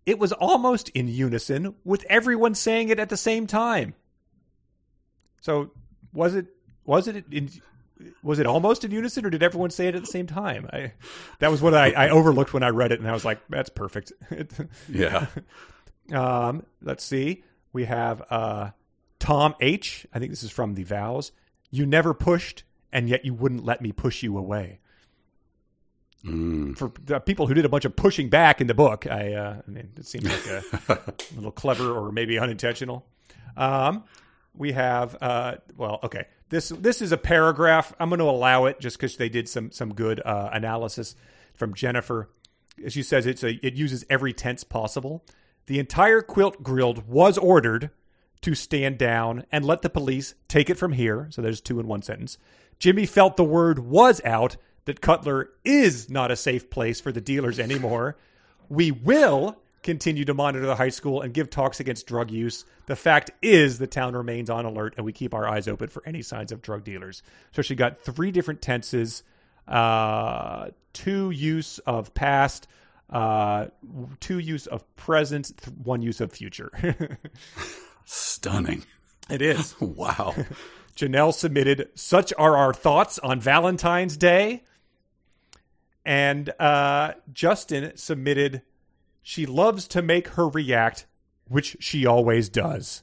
It 0.04 0.18
was 0.18 0.32
almost 0.32 0.88
in 0.90 1.08
unison, 1.08 1.74
with 1.84 2.04
everyone 2.08 2.54
saying 2.54 2.90
it 2.90 3.00
at 3.00 3.08
the 3.08 3.16
same 3.16 3.46
time. 3.46 3.94
So, 5.40 5.70
was 6.12 6.34
it? 6.34 6.46
Was 6.84 7.08
it 7.08 7.24
in? 7.30 7.50
Was 8.22 8.38
it 8.38 8.46
almost 8.46 8.84
in 8.84 8.90
unison, 8.90 9.24
or 9.24 9.30
did 9.30 9.42
everyone 9.42 9.70
say 9.70 9.88
it 9.88 9.94
at 9.94 10.02
the 10.02 10.06
same 10.06 10.26
time? 10.26 10.68
I, 10.70 10.92
that 11.38 11.50
was 11.50 11.62
what 11.62 11.74
I, 11.74 11.92
I 11.92 12.08
overlooked 12.10 12.52
when 12.52 12.62
I 12.62 12.68
read 12.68 12.92
it, 12.92 13.00
and 13.00 13.08
I 13.08 13.12
was 13.12 13.24
like, 13.24 13.40
"That's 13.48 13.70
perfect." 13.70 14.12
Yeah. 14.88 15.26
Um, 16.12 16.64
let's 16.82 17.02
see. 17.04 17.42
We 17.72 17.84
have 17.86 18.22
uh, 18.30 18.70
Tom 19.18 19.54
H. 19.60 20.06
I 20.14 20.18
think 20.18 20.30
this 20.30 20.42
is 20.42 20.50
from 20.50 20.74
The 20.74 20.84
Vows. 20.84 21.32
You 21.70 21.84
never 21.84 22.14
pushed, 22.14 22.62
and 22.96 23.10
yet 23.10 23.26
you 23.26 23.34
wouldn't 23.34 23.62
let 23.62 23.82
me 23.82 23.92
push 23.92 24.22
you 24.22 24.38
away. 24.38 24.78
For 26.74 26.90
the 27.04 27.20
people 27.20 27.46
who 27.46 27.52
did 27.52 27.66
a 27.66 27.68
bunch 27.68 27.84
of 27.84 27.94
pushing 27.94 28.30
back 28.30 28.62
in 28.62 28.68
the 28.68 28.74
book, 28.74 29.06
I, 29.06 29.34
uh, 29.34 29.60
I 29.68 29.70
mean, 29.70 29.90
it 29.98 30.06
seems 30.06 30.24
like 30.24 30.46
a, 30.46 30.62
a 30.88 31.12
little 31.36 31.52
clever 31.52 31.92
or 31.92 32.10
maybe 32.10 32.38
unintentional. 32.38 33.06
Um, 33.54 34.04
we 34.54 34.72
have, 34.72 35.14
uh, 35.20 35.56
well, 35.76 36.00
okay. 36.04 36.24
This 36.48 36.70
this 36.70 37.02
is 37.02 37.12
a 37.12 37.18
paragraph. 37.18 37.92
I'm 38.00 38.08
going 38.08 38.20
to 38.20 38.24
allow 38.24 38.64
it 38.64 38.80
just 38.80 38.96
because 38.96 39.16
they 39.18 39.28
did 39.28 39.48
some 39.48 39.72
some 39.72 39.92
good 39.92 40.22
uh, 40.24 40.48
analysis 40.52 41.16
from 41.54 41.74
Jennifer. 41.74 42.30
She 42.88 43.02
says 43.02 43.26
it's 43.26 43.42
a 43.42 43.54
it 43.66 43.74
uses 43.74 44.06
every 44.08 44.32
tense 44.32 44.64
possible. 44.64 45.24
The 45.66 45.80
entire 45.80 46.22
quilt 46.22 46.62
guild 46.64 47.08
was 47.08 47.36
ordered 47.36 47.90
to 48.42 48.54
stand 48.54 48.96
down 48.96 49.44
and 49.50 49.64
let 49.64 49.82
the 49.82 49.90
police 49.90 50.34
take 50.48 50.70
it 50.70 50.78
from 50.78 50.92
here. 50.92 51.26
So 51.30 51.42
there's 51.42 51.60
two 51.60 51.80
in 51.80 51.88
one 51.88 52.02
sentence. 52.02 52.38
Jimmy 52.78 53.06
felt 53.06 53.36
the 53.36 53.44
word 53.44 53.78
was 53.78 54.20
out 54.24 54.56
that 54.84 55.00
Cutler 55.00 55.50
is 55.64 56.08
not 56.08 56.30
a 56.30 56.36
safe 56.36 56.70
place 56.70 57.00
for 57.00 57.12
the 57.12 57.20
dealers 57.20 57.58
anymore. 57.58 58.16
We 58.68 58.90
will 58.90 59.58
continue 59.82 60.24
to 60.24 60.34
monitor 60.34 60.66
the 60.66 60.74
high 60.74 60.88
school 60.88 61.22
and 61.22 61.32
give 61.32 61.48
talks 61.48 61.78
against 61.80 62.06
drug 62.06 62.30
use. 62.30 62.64
The 62.86 62.96
fact 62.96 63.30
is, 63.40 63.78
the 63.78 63.86
town 63.86 64.14
remains 64.14 64.50
on 64.50 64.64
alert 64.64 64.94
and 64.96 65.06
we 65.06 65.12
keep 65.12 65.32
our 65.32 65.48
eyes 65.48 65.68
open 65.68 65.88
for 65.88 66.02
any 66.04 66.22
signs 66.22 66.50
of 66.52 66.60
drug 66.60 66.84
dealers. 66.84 67.22
So 67.52 67.62
she 67.62 67.74
got 67.74 68.00
three 68.00 68.32
different 68.32 68.60
tenses, 68.62 69.22
uh, 69.68 70.70
two 70.92 71.30
use 71.30 71.78
of 71.80 72.14
past, 72.14 72.66
uh, 73.10 73.66
two 74.18 74.38
use 74.40 74.66
of 74.66 74.84
present, 74.96 75.52
one 75.84 76.02
use 76.02 76.20
of 76.20 76.32
future. 76.32 76.70
Stunning. 78.04 78.84
it 79.30 79.42
is. 79.42 79.74
Wow. 79.80 80.34
Janelle 80.96 81.32
submitted, 81.34 81.90
Such 81.94 82.32
are 82.38 82.56
our 82.56 82.72
thoughts 82.72 83.18
on 83.18 83.38
Valentine's 83.40 84.16
Day. 84.16 84.62
And 86.04 86.50
uh, 86.58 87.12
Justin 87.32 87.96
submitted, 87.96 88.62
She 89.22 89.44
loves 89.46 89.86
to 89.88 90.02
make 90.02 90.28
her 90.28 90.48
react, 90.48 91.06
which 91.48 91.76
she 91.80 92.06
always 92.06 92.48
does. 92.48 93.02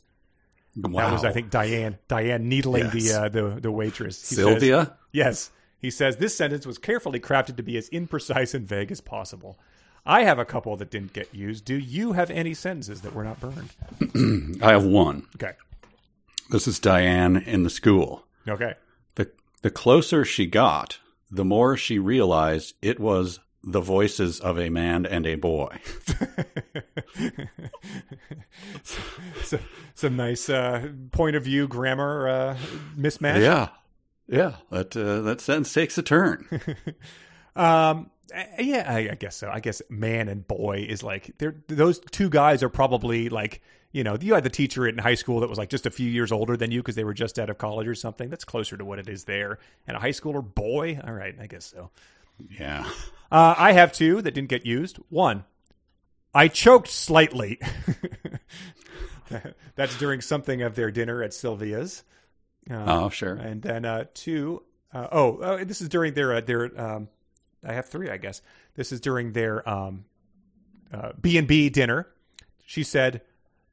Wow. 0.75 1.01
That 1.05 1.13
was, 1.13 1.23
I 1.25 1.31
think, 1.31 1.51
Diane. 1.51 1.99
Diane 2.07 2.49
needling 2.49 2.85
Yes. 2.85 2.93
the 2.93 3.13
uh, 3.21 3.29
the 3.29 3.59
the 3.61 3.71
waitress. 3.71 4.27
He 4.27 4.35
says- 4.35 4.45
Sylvia? 4.45 4.97
yes, 5.11 5.51
he 5.77 5.91
says 5.91 6.17
this 6.17 6.35
sentence 6.35 6.65
was 6.65 6.79
carefully 6.79 7.19
crafted 7.19 7.57
to 7.57 7.63
be 7.63 7.77
as 7.77 7.89
imprecise 7.91 8.55
and 8.55 8.67
vague 8.67 8.91
as 8.91 8.99
possible. 8.99 9.59
I 10.05 10.23
have 10.23 10.39
a 10.39 10.45
couple 10.45 10.75
that 10.77 10.89
didn't 10.89 11.13
get 11.13 11.33
used. 11.33 11.63
Do 11.65 11.75
you 11.77 12.13
have 12.13 12.31
any 12.31 12.53
sentences 12.55 13.01
that 13.01 13.13
were 13.13 13.23
not 13.23 13.39
burned? 13.39 14.57
I 14.63 14.71
have 14.71 14.83
one. 14.83 15.27
Okay. 15.35 15.53
This 16.53 16.67
is 16.67 16.77
Diane 16.77 17.35
in 17.35 17.63
the 17.63 17.69
school. 17.71 18.27
Okay. 18.47 18.75
The, 19.15 19.31
the 19.63 19.71
closer 19.71 20.23
she 20.23 20.45
got, 20.45 20.99
the 21.31 21.43
more 21.43 21.75
she 21.75 21.97
realized 21.97 22.75
it 22.79 22.99
was 22.99 23.39
the 23.63 23.81
voices 23.81 24.39
of 24.39 24.59
a 24.59 24.69
man 24.69 25.07
and 25.07 25.25
a 25.25 25.33
boy. 25.33 25.79
So, 29.43 29.57
some 29.95 30.15
nice 30.15 30.47
uh, 30.47 30.89
point 31.11 31.35
of 31.35 31.43
view 31.43 31.67
grammar 31.67 32.27
uh, 32.27 32.57
mismatch. 32.95 33.41
Yeah. 33.41 33.69
Yeah. 34.27 34.57
That, 34.69 34.95
uh, 34.95 35.21
that 35.21 35.41
sentence 35.41 35.73
takes 35.73 35.97
a 35.97 36.03
turn. 36.03 36.47
Um. 37.55 38.09
Yeah, 38.57 38.83
I, 38.87 39.11
I 39.11 39.15
guess 39.15 39.35
so. 39.35 39.47
I 39.47 39.59
guess 39.59 39.83
man 39.91 40.27
and 40.27 40.47
boy 40.47 40.87
is 40.89 41.03
like 41.03 41.35
they're 41.37 41.53
those 41.67 41.99
two 41.99 42.31
guys 42.31 42.63
are 42.63 42.69
probably 42.69 43.29
like 43.29 43.61
you 43.93 44.03
know 44.03 44.17
you 44.19 44.33
had 44.33 44.43
the 44.43 44.49
teacher 44.49 44.85
in 44.85 44.97
high 44.97 45.15
school 45.15 45.39
that 45.39 45.49
was 45.49 45.57
like 45.57 45.69
just 45.69 45.85
a 45.85 45.89
few 45.91 46.09
years 46.09 46.31
older 46.33 46.57
than 46.57 46.69
you 46.71 46.81
because 46.81 46.95
they 46.95 47.05
were 47.05 47.13
just 47.13 47.39
out 47.39 47.49
of 47.49 47.57
college 47.57 47.87
or 47.87 47.95
something. 47.95 48.29
That's 48.29 48.43
closer 48.43 48.75
to 48.75 48.83
what 48.83 48.99
it 48.99 49.07
is 49.07 49.23
there. 49.23 49.59
And 49.87 49.95
a 49.95 49.99
high 50.01 50.09
schooler 50.09 50.43
boy. 50.43 50.99
All 51.01 51.13
right, 51.13 51.35
I 51.39 51.47
guess 51.47 51.63
so. 51.65 51.89
yeah. 52.59 52.85
Uh, 53.31 53.55
I 53.57 53.71
have 53.71 53.93
two 53.93 54.21
that 54.21 54.33
didn't 54.33 54.49
get 54.49 54.65
used. 54.65 54.97
One, 55.09 55.45
I 56.33 56.49
choked 56.49 56.89
slightly. 56.89 57.59
That's 59.75 59.97
during 59.97 60.21
something 60.21 60.61
of 60.61 60.75
their 60.75 60.91
dinner 60.91 61.23
at 61.23 61.33
Sylvia's. 61.33 62.03
Uh, 62.69 62.83
Oh, 62.87 63.09
sure. 63.09 63.33
and 63.35 63.61
then 63.61 63.85
uh, 63.85 64.05
two, 64.13 64.63
uh, 64.93 65.07
oh, 65.11 65.37
uh, 65.37 65.63
this 65.63 65.81
is 65.81 65.89
during 65.89 66.13
their 66.13 66.33
uh, 66.35 66.41
their. 66.41 66.79
Um, 66.79 67.07
I 67.65 67.73
have 67.73 67.87
three, 67.87 68.09
I 68.09 68.17
guess. 68.17 68.41
This 68.75 68.91
is 68.91 68.99
during 69.01 69.31
their 69.31 69.67
um, 69.67 70.05
uh, 70.93 71.13
B 71.19 71.37
and 71.37 71.47
B 71.47 71.69
dinner. 71.69 72.07
She 72.65 72.83
said, 72.83 73.21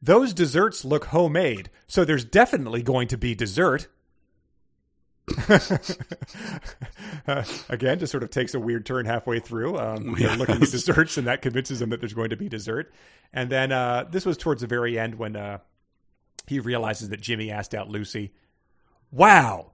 "Those 0.02 0.32
desserts 0.32 0.84
look 0.84 1.06
homemade, 1.06 1.70
so 1.86 2.04
there's 2.04 2.24
definitely 2.24 2.82
going 2.82 3.08
to 3.08 3.18
be 3.18 3.34
dessert." 3.34 3.88
Uh, 5.48 5.68
again, 7.68 7.98
just 7.98 8.10
sort 8.10 8.22
of 8.22 8.30
takes 8.30 8.54
a 8.54 8.60
weird 8.60 8.86
turn 8.86 9.06
halfway 9.06 9.40
through. 9.40 9.78
Um, 9.78 10.14
they're 10.18 10.36
looking 10.36 10.56
at 10.56 10.70
desserts, 10.70 11.16
and 11.16 11.26
that 11.26 11.42
convinces 11.42 11.78
them 11.80 11.90
that 11.90 12.00
there's 12.00 12.14
going 12.14 12.30
to 12.30 12.36
be 12.36 12.48
dessert. 12.48 12.92
And 13.32 13.50
then 13.50 13.72
uh, 13.72 14.06
this 14.10 14.26
was 14.26 14.36
towards 14.36 14.60
the 14.60 14.66
very 14.66 14.98
end 14.98 15.16
when 15.16 15.36
uh, 15.36 15.58
he 16.46 16.60
realizes 16.60 17.10
that 17.10 17.20
Jimmy 17.20 17.50
asked 17.50 17.74
out 17.74 17.88
Lucy. 17.88 18.32
Wow, 19.10 19.72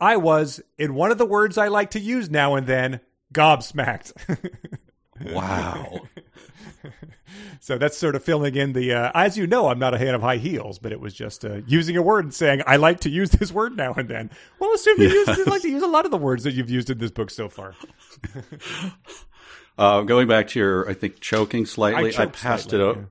I 0.00 0.16
was 0.16 0.60
in 0.78 0.94
one 0.94 1.10
of 1.10 1.18
the 1.18 1.26
words 1.26 1.58
I 1.58 1.68
like 1.68 1.90
to 1.92 2.00
use 2.00 2.30
now 2.30 2.54
and 2.54 2.66
then, 2.66 3.00
gobsmacked. 3.32 4.12
Wow. 5.30 6.00
so 7.60 7.78
that's 7.78 7.96
sort 7.96 8.14
of 8.14 8.24
filling 8.24 8.54
in 8.56 8.72
the. 8.72 8.92
Uh, 8.92 9.12
as 9.14 9.36
you 9.36 9.46
know, 9.46 9.68
I'm 9.68 9.78
not 9.78 9.94
a 9.94 9.98
fan 9.98 10.14
of 10.14 10.22
high 10.22 10.36
heels, 10.36 10.78
but 10.78 10.92
it 10.92 11.00
was 11.00 11.14
just 11.14 11.44
uh, 11.44 11.60
using 11.66 11.96
a 11.96 12.02
word 12.02 12.24
and 12.24 12.34
saying 12.34 12.62
I 12.66 12.76
like 12.76 13.00
to 13.00 13.10
use 13.10 13.30
this 13.30 13.52
word 13.52 13.76
now 13.76 13.94
and 13.94 14.08
then. 14.08 14.30
Well, 14.58 14.72
assume 14.74 15.00
you, 15.00 15.08
use, 15.08 15.28
you 15.36 15.44
like 15.44 15.62
to 15.62 15.70
use 15.70 15.82
a 15.82 15.88
lot 15.88 16.04
of 16.04 16.10
the 16.10 16.18
words 16.18 16.44
that 16.44 16.54
you've 16.54 16.70
used 16.70 16.90
in 16.90 16.98
this 16.98 17.10
book 17.10 17.30
so 17.30 17.48
far. 17.48 17.74
Uh, 19.78 20.02
going 20.02 20.28
back 20.28 20.48
to 20.48 20.58
your, 20.58 20.88
I 20.88 20.92
think, 20.92 21.18
choking 21.20 21.64
slightly, 21.64 22.08
I, 22.08 22.10
choked 22.10 22.38
passed 22.38 22.70
slightly, 22.70 22.78
it 22.78 22.90
over. 22.90 23.10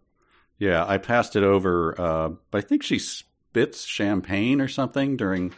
Yeah. 0.60 0.86
I 0.88 1.00
passed 1.00 1.36
it 1.36 1.44
over. 1.44 2.00
Uh, 2.00 2.30
but 2.52 2.60
I 2.60 2.62
think 2.62 2.84
she 2.84 3.00
spits 3.00 3.84
champagne 3.86 4.62
or 4.62 4.68
something 4.68 5.18
during 5.18 5.54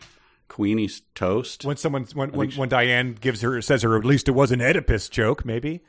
Queenie's 0.48 1.02
toast. 1.16 1.66
When 1.66 1.78
someone 1.78 2.06
when 2.14 2.32
when, 2.32 2.52
when 2.52 2.70
Diane 2.70 3.18
gives 3.20 3.42
her 3.42 3.62
says 3.62 3.82
her 3.82 3.98
at 3.98 4.06
least 4.06 4.28
it 4.28 4.32
was 4.32 4.52
an 4.52 4.62
Oedipus 4.62 5.10
joke, 5.10 5.44
maybe 5.46 5.82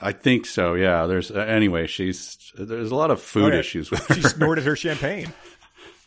I 0.00 0.12
think 0.12 0.46
so. 0.46 0.74
Yeah. 0.74 1.06
There's 1.06 1.30
uh, 1.30 1.38
anyway. 1.40 1.86
She's 1.86 2.52
there's 2.58 2.90
a 2.90 2.94
lot 2.94 3.10
of 3.10 3.20
food 3.20 3.52
Okay. 3.52 3.58
issues 3.60 3.90
with 3.90 4.06
her. 4.08 4.14
she 4.14 4.22
snorted 4.22 4.64
her 4.64 4.76
champagne. 4.76 5.32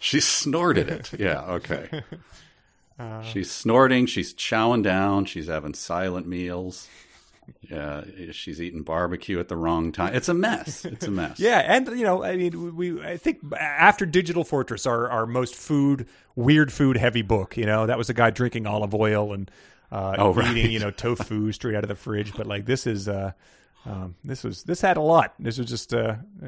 She 0.03 0.19
snorted 0.19 0.89
it. 0.89 1.11
Yeah, 1.19 1.41
okay. 1.43 2.01
she's 3.23 3.51
snorting. 3.51 4.07
She's 4.07 4.33
chowing 4.33 4.81
down. 4.81 5.25
She's 5.25 5.45
having 5.47 5.75
silent 5.75 6.27
meals. 6.27 6.87
Yeah, 7.69 8.03
she's 8.31 8.59
eating 8.59 8.81
barbecue 8.81 9.39
at 9.39 9.47
the 9.47 9.55
wrong 9.55 9.91
time. 9.91 10.15
It's 10.15 10.27
a 10.27 10.33
mess. 10.33 10.85
It's 10.85 11.05
a 11.05 11.11
mess. 11.11 11.39
Yeah, 11.39 11.59
and 11.59 11.87
you 11.89 12.03
know, 12.03 12.23
I 12.23 12.35
mean, 12.35 12.75
we 12.75 12.99
I 13.03 13.17
think 13.17 13.39
after 13.59 14.07
Digital 14.07 14.43
Fortress, 14.43 14.87
our 14.87 15.07
our 15.09 15.27
most 15.27 15.53
food 15.53 16.07
weird 16.35 16.73
food 16.73 16.97
heavy 16.97 17.21
book. 17.21 17.55
You 17.57 17.65
know, 17.67 17.85
that 17.85 17.97
was 17.99 18.09
a 18.09 18.13
guy 18.15 18.31
drinking 18.31 18.65
olive 18.65 18.95
oil 18.95 19.33
and 19.33 19.51
uh, 19.91 20.15
Oh, 20.17 20.33
right. 20.33 20.55
eating 20.57 20.71
you 20.71 20.79
know 20.79 20.89
tofu 20.91 21.51
straight 21.51 21.75
out 21.75 21.83
of 21.83 21.89
the 21.89 21.95
fridge. 21.95 22.33
But 22.33 22.47
like 22.47 22.65
this 22.65 22.87
is 22.87 23.07
uh, 23.07 23.33
um, 23.85 24.15
this 24.23 24.43
was 24.43 24.63
this 24.63 24.81
had 24.81 24.97
a 24.97 25.01
lot. 25.01 25.33
This 25.39 25.57
was 25.57 25.67
just 25.67 25.93
uh, 25.93 26.15
uh, 26.43 26.47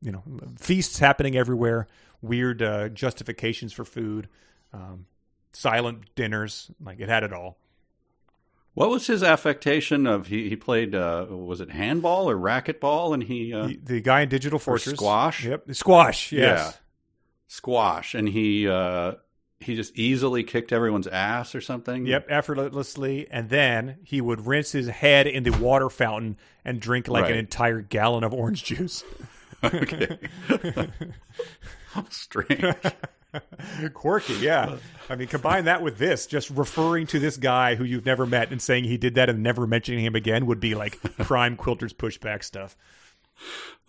you 0.00 0.12
know 0.12 0.22
feasts 0.58 0.98
happening 0.98 1.36
everywhere, 1.36 1.86
weird 2.22 2.62
uh, 2.62 2.88
justifications 2.88 3.72
for 3.72 3.84
food, 3.84 4.28
um, 4.72 5.06
silent 5.52 6.14
dinners. 6.14 6.70
Like 6.82 7.00
it 7.00 7.08
had 7.08 7.22
it 7.22 7.32
all. 7.32 7.58
What 8.74 8.90
was 8.90 9.06
his 9.06 9.22
affectation 9.22 10.04
of 10.04 10.26
he, 10.26 10.48
he 10.48 10.56
played 10.56 10.94
uh, 10.94 11.26
was 11.30 11.60
it 11.60 11.70
handball 11.70 12.28
or 12.28 12.36
racquetball 12.36 13.14
and 13.14 13.22
he 13.22 13.54
uh, 13.54 13.68
The, 13.68 13.80
the 13.84 14.00
guy 14.00 14.22
in 14.22 14.28
Digital 14.28 14.58
Fortress, 14.58 14.96
squash? 14.96 15.44
Yep, 15.44 15.74
squash. 15.74 16.32
Yes. 16.32 16.58
yeah 16.58 16.72
squash 17.46 18.14
and 18.14 18.28
he 18.28 18.68
uh, 18.68 19.12
he 19.60 19.76
just 19.76 19.96
easily 19.96 20.44
kicked 20.44 20.72
everyone's 20.72 21.06
ass 21.06 21.54
or 21.54 21.60
something. 21.60 22.06
Yep, 22.06 22.26
effortlessly. 22.28 23.26
And 23.30 23.48
then 23.48 23.96
he 24.04 24.20
would 24.20 24.46
rinse 24.46 24.72
his 24.72 24.88
head 24.88 25.26
in 25.26 25.42
the 25.42 25.50
water 25.50 25.88
fountain 25.88 26.36
and 26.64 26.80
drink 26.80 27.08
like 27.08 27.30
an 27.30 27.36
entire 27.36 27.80
gallon 27.80 28.24
of 28.24 28.34
orange 28.34 28.64
juice. 28.64 29.04
Okay. 29.62 30.18
Strange. 32.10 32.74
Quirky, 33.94 34.34
yeah. 34.34 34.76
I 35.08 35.16
mean, 35.16 35.28
combine 35.28 35.64
that 35.64 35.82
with 35.82 35.98
this, 35.98 36.26
just 36.26 36.50
referring 36.50 37.06
to 37.08 37.18
this 37.18 37.36
guy 37.36 37.74
who 37.74 37.84
you've 37.84 38.04
never 38.04 38.26
met 38.26 38.50
and 38.50 38.60
saying 38.60 38.84
he 38.84 38.96
did 38.96 39.14
that 39.14 39.28
and 39.30 39.42
never 39.42 39.66
mentioning 39.66 40.04
him 40.04 40.14
again 40.14 40.46
would 40.46 40.60
be 40.60 40.74
like 40.74 41.00
prime 41.18 41.56
quilter's 41.56 41.92
pushback 41.94 42.44
stuff. 42.44 42.76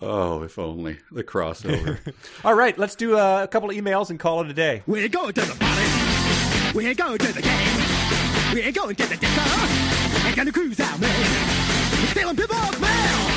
Oh, 0.01 0.43
if 0.43 0.59
only 0.59 0.97
the 1.11 1.23
crossover. 1.23 2.13
All 2.43 2.53
right, 2.53 2.77
let's 2.77 2.95
do 2.95 3.17
uh, 3.17 3.43
a 3.43 3.47
couple 3.47 3.69
of 3.69 3.75
emails 3.75 4.09
and 4.09 4.19
call 4.19 4.41
it 4.41 4.49
a 4.49 4.53
day. 4.53 4.83
We're 4.85 5.07
going 5.07 5.33
to 5.33 5.41
the 5.41 5.55
party. 5.55 6.77
We're 6.77 6.93
going 6.93 7.17
to 7.17 7.33
the 7.33 7.41
game. 7.41 8.53
We're 8.53 8.71
going 8.71 8.95
to 8.95 9.05
the 9.07 9.15
disco. 9.15 10.27
We're 10.27 10.35
gonna 10.35 10.51
cruise 10.51 10.79
out, 10.79 10.99
man. 10.99 12.07
Stealing 12.07 12.35
people's 12.35 12.79
mail. 12.79 13.29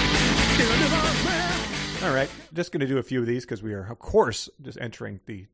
Stealing 0.54 0.80
people's 0.80 1.24
mail. 1.24 2.08
All 2.08 2.14
right, 2.14 2.30
just 2.54 2.70
going 2.70 2.80
to 2.80 2.86
do 2.86 2.98
a 2.98 3.02
few 3.02 3.20
of 3.20 3.26
these 3.26 3.44
because 3.44 3.60
we 3.60 3.74
are, 3.74 3.90
of 3.90 3.98
course, 3.98 4.48
just 4.62 4.78
entering 4.80 5.18
the 5.26 5.46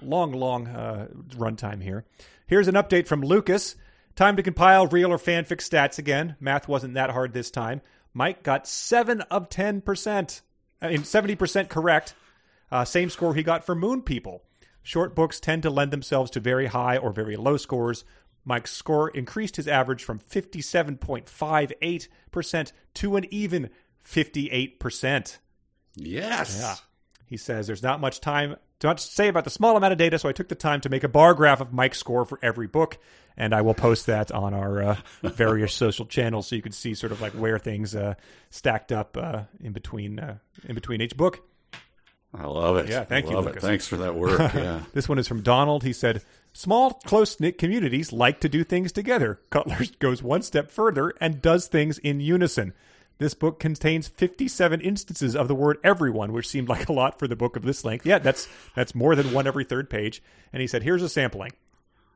long, 0.00 0.32
long 0.32 0.68
uh, 0.68 1.08
runtime 1.30 1.82
here. 1.82 2.04
Here's 2.46 2.68
an 2.68 2.74
update 2.74 3.08
from 3.08 3.22
Lucas. 3.22 3.74
Time 4.14 4.36
to 4.36 4.42
compile 4.42 4.86
real 4.86 5.10
or 5.10 5.18
fanfic 5.18 5.58
stats 5.58 5.98
again. 5.98 6.36
Math 6.38 6.68
wasn't 6.68 6.94
that 6.94 7.10
hard 7.10 7.32
this 7.32 7.50
time. 7.50 7.80
Mike 8.14 8.42
got 8.42 8.66
seven 8.66 9.20
of 9.22 9.48
ten 9.48 9.80
percent, 9.80 10.42
I 10.80 10.88
mean 10.88 11.04
seventy 11.04 11.34
percent 11.34 11.68
correct. 11.68 12.14
Uh, 12.70 12.84
same 12.84 13.10
score 13.10 13.34
he 13.34 13.42
got 13.42 13.66
for 13.66 13.74
Moon 13.74 14.02
People. 14.02 14.42
Short 14.82 15.14
books 15.14 15.40
tend 15.40 15.62
to 15.64 15.70
lend 15.70 15.90
themselves 15.90 16.30
to 16.32 16.40
very 16.40 16.66
high 16.66 16.96
or 16.96 17.12
very 17.12 17.36
low 17.36 17.56
scores. 17.56 18.04
Mike's 18.44 18.72
score 18.72 19.08
increased 19.10 19.56
his 19.56 19.66
average 19.66 20.04
from 20.04 20.18
57.58% 20.18 22.72
to 22.94 23.16
an 23.16 23.24
even 23.30 23.70
58%. 24.04 25.38
yes. 25.96 26.58
Yeah. 26.60 26.74
He 27.26 27.38
says 27.38 27.66
there's 27.66 27.82
not 27.82 28.00
much 28.00 28.20
time 28.20 28.56
too 28.80 28.88
much 28.88 29.04
to 29.04 29.12
say 29.12 29.28
about 29.28 29.44
the 29.44 29.50
small 29.50 29.76
amount 29.76 29.92
of 29.92 29.98
data, 29.98 30.18
so 30.18 30.28
I 30.28 30.32
took 30.32 30.48
the 30.48 30.54
time 30.54 30.80
to 30.82 30.88
make 30.88 31.04
a 31.04 31.08
bar 31.08 31.34
graph 31.34 31.60
of 31.60 31.72
Mike's 31.72 31.98
score 31.98 32.24
for 32.24 32.38
every 32.42 32.66
book, 32.66 32.98
and 33.36 33.54
I 33.54 33.62
will 33.62 33.74
post 33.74 34.06
that 34.06 34.32
on 34.32 34.52
our 34.54 34.82
uh, 34.82 34.96
various 35.22 35.74
social 35.74 36.06
channels 36.06 36.48
so 36.48 36.56
you 36.56 36.62
can 36.62 36.72
see 36.72 36.94
sort 36.94 37.12
of 37.12 37.20
like 37.20 37.32
where 37.32 37.58
things 37.58 37.94
uh, 37.94 38.14
stacked 38.50 38.92
up 38.92 39.16
uh, 39.16 39.42
in 39.60 39.72
between 39.72 40.18
uh, 40.18 40.38
in 40.64 40.74
between 40.74 41.00
each 41.00 41.16
book. 41.16 41.40
I 42.36 42.46
love 42.46 42.76
it. 42.78 42.88
Yeah, 42.88 43.04
thank 43.04 43.26
I 43.26 43.30
you, 43.30 43.36
love 43.36 43.44
Lucas. 43.44 43.62
It. 43.62 43.66
Thanks 43.66 43.86
for 43.86 43.96
that 43.98 44.14
work. 44.14 44.40
Yeah. 44.54 44.82
This 44.92 45.08
one 45.08 45.18
is 45.18 45.28
from 45.28 45.42
Donald. 45.42 45.84
He 45.84 45.92
said, 45.92 46.22
Small, 46.52 46.94
close 46.94 47.38
knit 47.38 47.58
communities 47.58 48.12
like 48.12 48.40
to 48.40 48.48
do 48.48 48.64
things 48.64 48.92
together. 48.92 49.40
Cutler 49.50 49.78
goes 50.00 50.22
one 50.22 50.42
step 50.42 50.70
further 50.70 51.12
and 51.20 51.40
does 51.40 51.68
things 51.68 51.98
in 51.98 52.20
unison. 52.20 52.72
This 53.18 53.34
book 53.34 53.60
contains 53.60 54.08
57 54.08 54.80
instances 54.80 55.36
of 55.36 55.46
the 55.46 55.54
word 55.54 55.78
everyone, 55.84 56.32
which 56.32 56.48
seemed 56.48 56.68
like 56.68 56.88
a 56.88 56.92
lot 56.92 57.18
for 57.18 57.28
the 57.28 57.36
book 57.36 57.56
of 57.56 57.62
this 57.62 57.84
length. 57.84 58.04
Yeah, 58.04 58.18
that's 58.18 58.48
that's 58.74 58.94
more 58.94 59.14
than 59.14 59.32
one 59.32 59.46
every 59.46 59.64
third 59.64 59.88
page. 59.88 60.22
And 60.52 60.60
he 60.60 60.66
said, 60.66 60.82
Here's 60.82 61.02
a 61.02 61.08
sampling. 61.08 61.52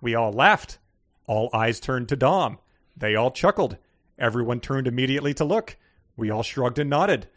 We 0.01 0.15
all 0.15 0.33
laughed. 0.33 0.79
All 1.27 1.51
eyes 1.53 1.79
turned 1.79 2.09
to 2.09 2.17
Dom. 2.17 2.59
They 2.97 3.15
all 3.15 3.31
chuckled. 3.31 3.77
Everyone 4.19 4.61
turned 4.61 4.89
immediately 4.89 5.35
to 5.35 5.45
look. 5.45 5.77
We 6.17 6.31
all 6.31 6.43
shrugged 6.43 6.79
and 6.79 6.91
nodded. 6.91 7.29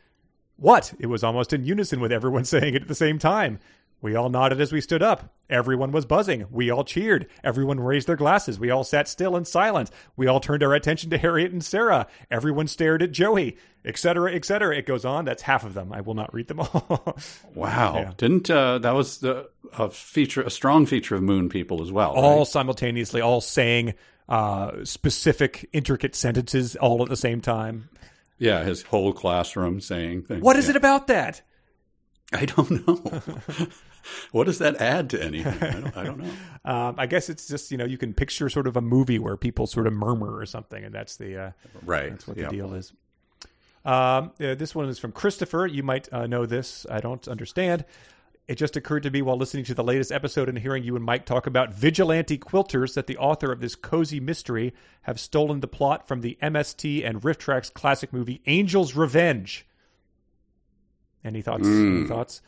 What? 0.58 0.94
It 1.00 1.08
was 1.08 1.24
almost 1.24 1.54
in 1.54 1.66
unison 1.66 2.00
with 2.00 2.12
everyone 2.12 2.46
saying 2.46 2.74
it 2.74 2.84
at 2.84 2.88
the 2.88 2.96
same 2.96 3.20
time. 3.20 3.60
We 4.02 4.16
all 4.16 4.30
nodded 4.30 4.60
as 4.60 4.72
we 4.74 4.82
stood 4.82 5.04
up. 5.04 5.32
Everyone 5.50 5.92
was 5.92 6.06
buzzing. 6.08 6.46
We 6.50 6.72
all 6.72 6.84
cheered. 6.84 7.28
Everyone 7.44 7.80
raised 7.80 8.08
their 8.08 8.16
glasses. 8.16 8.60
We 8.60 8.72
all 8.72 8.84
sat 8.84 9.08
still 9.08 9.36
and 9.36 9.48
silent. 9.48 9.92
We 10.18 10.26
all 10.26 10.40
turned 10.40 10.64
our 10.64 10.74
attention 10.74 11.12
to 11.12 11.18
Harriet 11.20 11.52
and 11.52 11.64
Sarah. 11.64 12.08
Everyone 12.32 12.68
stared 12.68 13.04
at 13.04 13.12
Joey, 13.12 13.58
etc., 13.86 14.34
etc. 14.34 14.76
It 14.76 14.88
goes 14.88 15.06
on. 15.06 15.26
That's 15.26 15.44
half 15.44 15.64
of 15.64 15.76
them. 15.76 15.94
I 15.94 16.02
will 16.02 16.16
not 16.16 16.34
read 16.34 16.48
them 16.48 16.62
all. 16.62 17.16
Wow. 17.54 17.94
Yeah. 17.96 18.12
Didn't 18.18 18.50
uh, 18.50 18.80
that 18.80 18.96
was 18.96 19.20
the 19.20 19.50
a 19.78 19.90
feature, 19.92 20.42
a 20.42 20.50
strong 20.50 20.86
feature 20.88 21.16
of 21.16 21.22
Moon 21.22 21.48
People 21.50 21.82
as 21.84 21.92
well. 21.92 22.12
all 22.14 22.38
right? 22.40 22.48
simultaneously, 22.48 23.22
all 23.22 23.40
saying 23.42 23.94
uh, 24.30 24.84
specific, 24.84 25.70
intricate 25.74 26.16
sentences 26.16 26.76
all 26.78 27.04
at 27.04 27.10
the 27.10 27.16
same 27.18 27.40
time. 27.42 27.90
Yeah, 28.40 28.64
his 28.64 28.82
whole 28.82 29.14
classroom 29.14 29.80
saying 29.80 30.24
things. 30.24 30.42
What 30.42 30.56
is 30.56 30.66
Yeah. 30.66 30.72
it 30.72 30.76
about 30.78 31.06
that? 31.08 31.42
I 32.34 32.46
don't 32.46 32.88
know. 32.88 33.22
what 34.32 34.46
does 34.46 34.60
that 34.60 34.82
add 34.82 35.10
to 35.12 35.24
anything? 35.24 35.62
I 35.62 35.72
don't, 35.80 35.98
I 35.98 36.04
don't 36.04 36.18
know. 36.20 36.32
Um, 36.64 36.94
I 37.00 37.08
guess 37.08 37.28
it's 37.28 37.48
just 37.48 37.72
you 37.72 37.78
know 37.78 37.86
you 37.86 37.98
can 37.98 38.14
picture 38.14 38.48
sort 38.48 38.68
of 38.68 38.78
a 38.78 38.82
movie 38.82 39.18
where 39.18 39.36
people 39.36 39.66
sort 39.66 39.88
of 39.88 39.94
murmur 39.94 40.38
or 40.38 40.46
something, 40.46 40.84
and 40.84 40.94
that's 40.94 41.16
the 41.16 41.46
uh, 41.46 41.52
Right. 41.84 42.12
That's 42.12 42.28
what 42.28 42.38
yeah. 42.38 42.50
the 42.50 42.52
deal 42.52 42.76
is. 42.76 42.94
Um, 43.84 44.32
uh, 44.40 44.54
this 44.54 44.76
one 44.76 44.88
is 44.88 45.00
from 45.00 45.12
Christopher. 45.12 45.66
You 45.66 45.82
might 45.82 46.12
uh, 46.14 46.28
know 46.28 46.46
this. 46.46 46.86
I 46.88 47.00
don't 47.00 47.28
understand. 47.28 47.84
It 48.48 48.56
just 48.56 48.76
occurred 48.76 49.04
to 49.04 49.10
me 49.10 49.22
while 49.22 49.38
listening 49.38 49.64
to 49.66 49.74
the 49.74 49.84
latest 49.84 50.12
episode 50.12 50.50
and 50.50 50.58
hearing 50.58 50.84
you 50.84 50.96
and 50.96 51.06
Mike 51.06 51.26
talk 51.26 51.48
about 51.48 51.74
vigilante 51.74 52.38
quilters 52.38 52.96
that 52.96 53.08
the 53.08 53.18
author 53.18 53.52
of 53.52 53.62
this 53.62 53.76
cozy 53.76 54.20
mystery 54.20 54.74
have 55.04 55.20
stolen 55.20 55.62
the 55.62 55.68
plot 55.68 56.08
from 56.08 56.22
the 56.22 56.38
MST 56.42 57.08
and 57.08 57.22
RiffTrax 57.22 57.74
classic 57.74 58.12
movie 58.12 58.42
Angel's 58.46 58.96
Revenge. 58.96 59.66
Any 61.24 61.42
thoughts? 61.42 61.68
Any 61.68 62.08
thoughts? 62.08 62.42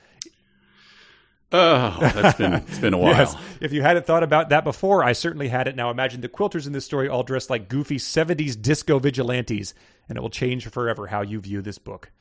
Oh, 1.54 1.98
that's 2.00 2.38
been 2.38 2.54
it's 2.54 2.80
been 2.80 2.94
a 2.94 2.98
while. 3.00 3.12
Yes. 3.14 3.36
If 3.62 3.72
you 3.74 3.82
hadn't 3.84 4.06
thought 4.06 4.24
about 4.24 4.50
that 4.50 4.64
before, 4.64 5.04
I 5.04 5.14
certainly 5.14 5.48
had 5.48 5.68
it. 5.68 5.76
Now 5.76 5.92
imagine 5.92 6.22
the 6.22 6.30
quilters 6.30 6.66
in 6.66 6.74
this 6.74 6.84
story 6.86 7.08
all 7.08 7.24
dressed 7.24 7.50
like 7.50 7.70
goofy 7.70 7.98
70s 7.98 8.60
disco 8.60 8.98
vigilantes, 9.00 9.74
and 10.10 10.18
it 10.18 10.22
will 10.22 10.30
change 10.32 10.68
forever 10.68 11.08
how 11.08 11.22
you 11.22 11.40
view 11.40 11.62
this 11.62 11.78
book. 11.78 12.12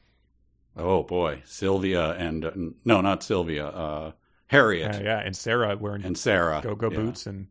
Oh 0.76 1.02
boy, 1.02 1.42
Sylvia 1.44 2.10
and 2.12 2.44
uh, 2.44 2.50
no, 2.84 3.00
not 3.00 3.22
Sylvia. 3.22 3.66
Uh, 3.66 4.12
Harriet 4.48 4.96
Uh, 4.96 5.00
yeah, 5.02 5.18
and 5.18 5.34
Sarah 5.34 5.76
wearing 5.76 6.04
and 6.04 6.16
Sarah. 6.16 6.60
go 6.62 6.74
go 6.74 6.90
Yeah. 6.90 6.96
boots, 6.98 7.26
and 7.26 7.46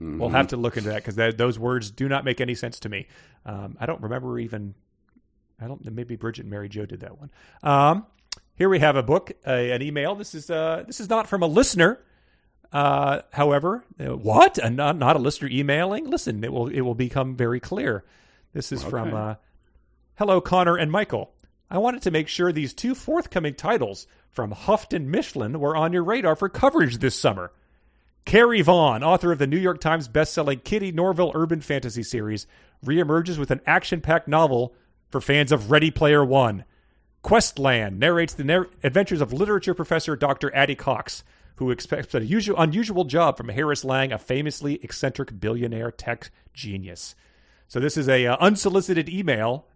Mhm. 0.00 0.18
we'll 0.20 0.28
have 0.28 0.48
to 0.48 0.56
look 0.56 0.76
into 0.76 0.90
that 0.90 1.04
because 1.04 1.16
those 1.36 1.58
words 1.58 1.90
do 1.90 2.08
not 2.08 2.24
make 2.24 2.40
any 2.40 2.54
sense 2.54 2.78
to 2.80 2.88
me. 2.88 3.08
Um, 3.44 3.76
I 3.80 3.86
don't 3.86 4.00
remember 4.02 4.38
even. 4.38 4.74
I 5.60 5.66
don't. 5.66 5.84
Maybe 5.90 6.16
Bridget 6.16 6.42
and 6.42 6.50
Mary 6.50 6.68
Jo 6.68 6.84
did 6.86 7.00
that 7.00 7.18
one. 7.18 7.30
Um, 7.62 8.06
here 8.56 8.68
we 8.68 8.80
have 8.80 8.96
a 8.96 9.02
book, 9.02 9.32
uh, 9.46 9.50
an 9.50 9.82
email. 9.82 10.14
This 10.14 10.34
is 10.34 10.50
uh, 10.50 10.84
this 10.86 11.00
is 11.00 11.08
not 11.08 11.28
from 11.28 11.42
a 11.42 11.46
listener. 11.46 12.00
Uh, 12.72 13.20
however, 13.32 13.84
uh, 14.00 14.16
what? 14.16 14.58
A, 14.58 14.68
not 14.68 14.96
not 14.96 15.16
a 15.16 15.20
listener 15.20 15.48
emailing. 15.48 16.10
Listen, 16.10 16.42
it 16.42 16.52
will 16.52 16.68
it 16.68 16.80
will 16.80 16.94
become 16.94 17.36
very 17.36 17.60
clear. 17.60 18.04
This 18.52 18.72
is 18.72 18.82
from 18.82 19.08
Okay. 19.08 19.16
uh, 19.16 19.34
Hello, 20.16 20.40
Connor 20.40 20.76
and 20.76 20.90
Michael. 20.90 21.32
I 21.70 21.78
wanted 21.78 22.02
to 22.02 22.10
make 22.10 22.28
sure 22.28 22.52
these 22.52 22.72
two 22.72 22.94
forthcoming 22.94 23.54
titles 23.54 24.06
from 24.30 24.54
and 24.92 25.10
Mifflin 25.10 25.58
were 25.58 25.76
on 25.76 25.92
your 25.92 26.04
radar 26.04 26.36
for 26.36 26.48
coverage 26.48 26.98
this 26.98 27.18
summer. 27.18 27.52
Carrie 28.24 28.62
Vaughn, 28.62 29.02
author 29.02 29.32
of 29.32 29.38
the 29.38 29.46
New 29.46 29.58
York 29.58 29.80
Times 29.80 30.08
bestselling 30.08 30.64
Kitty 30.64 30.90
Norville 30.92 31.32
urban 31.34 31.60
fantasy 31.60 32.02
series, 32.02 32.46
reemerges 32.84 33.38
with 33.38 33.50
an 33.50 33.60
action 33.66 34.00
packed 34.00 34.26
novel 34.26 34.74
for 35.10 35.20
fans 35.20 35.52
of 35.52 35.70
Ready 35.70 35.90
Player 35.90 36.24
One. 36.24 36.64
Questland 37.26 37.98
narrates 37.98 38.34
the 38.34 38.44
nar- 38.44 38.68
adventures 38.84 39.20
of 39.20 39.32
literature 39.32 39.74
professor 39.74 40.14
Dr. 40.14 40.54
Addie 40.54 40.76
Cox, 40.76 41.24
who 41.56 41.72
expects 41.72 42.14
an 42.14 42.24
usual, 42.24 42.56
unusual 42.56 43.02
job 43.02 43.36
from 43.36 43.48
Harris 43.48 43.84
Lang, 43.84 44.12
a 44.12 44.18
famously 44.18 44.74
eccentric 44.84 45.40
billionaire 45.40 45.90
tech 45.90 46.30
genius. 46.54 47.16
So 47.66 47.80
this 47.80 47.96
is 47.96 48.08
a 48.08 48.28
uh, 48.28 48.36
unsolicited 48.38 49.08
email. 49.08 49.66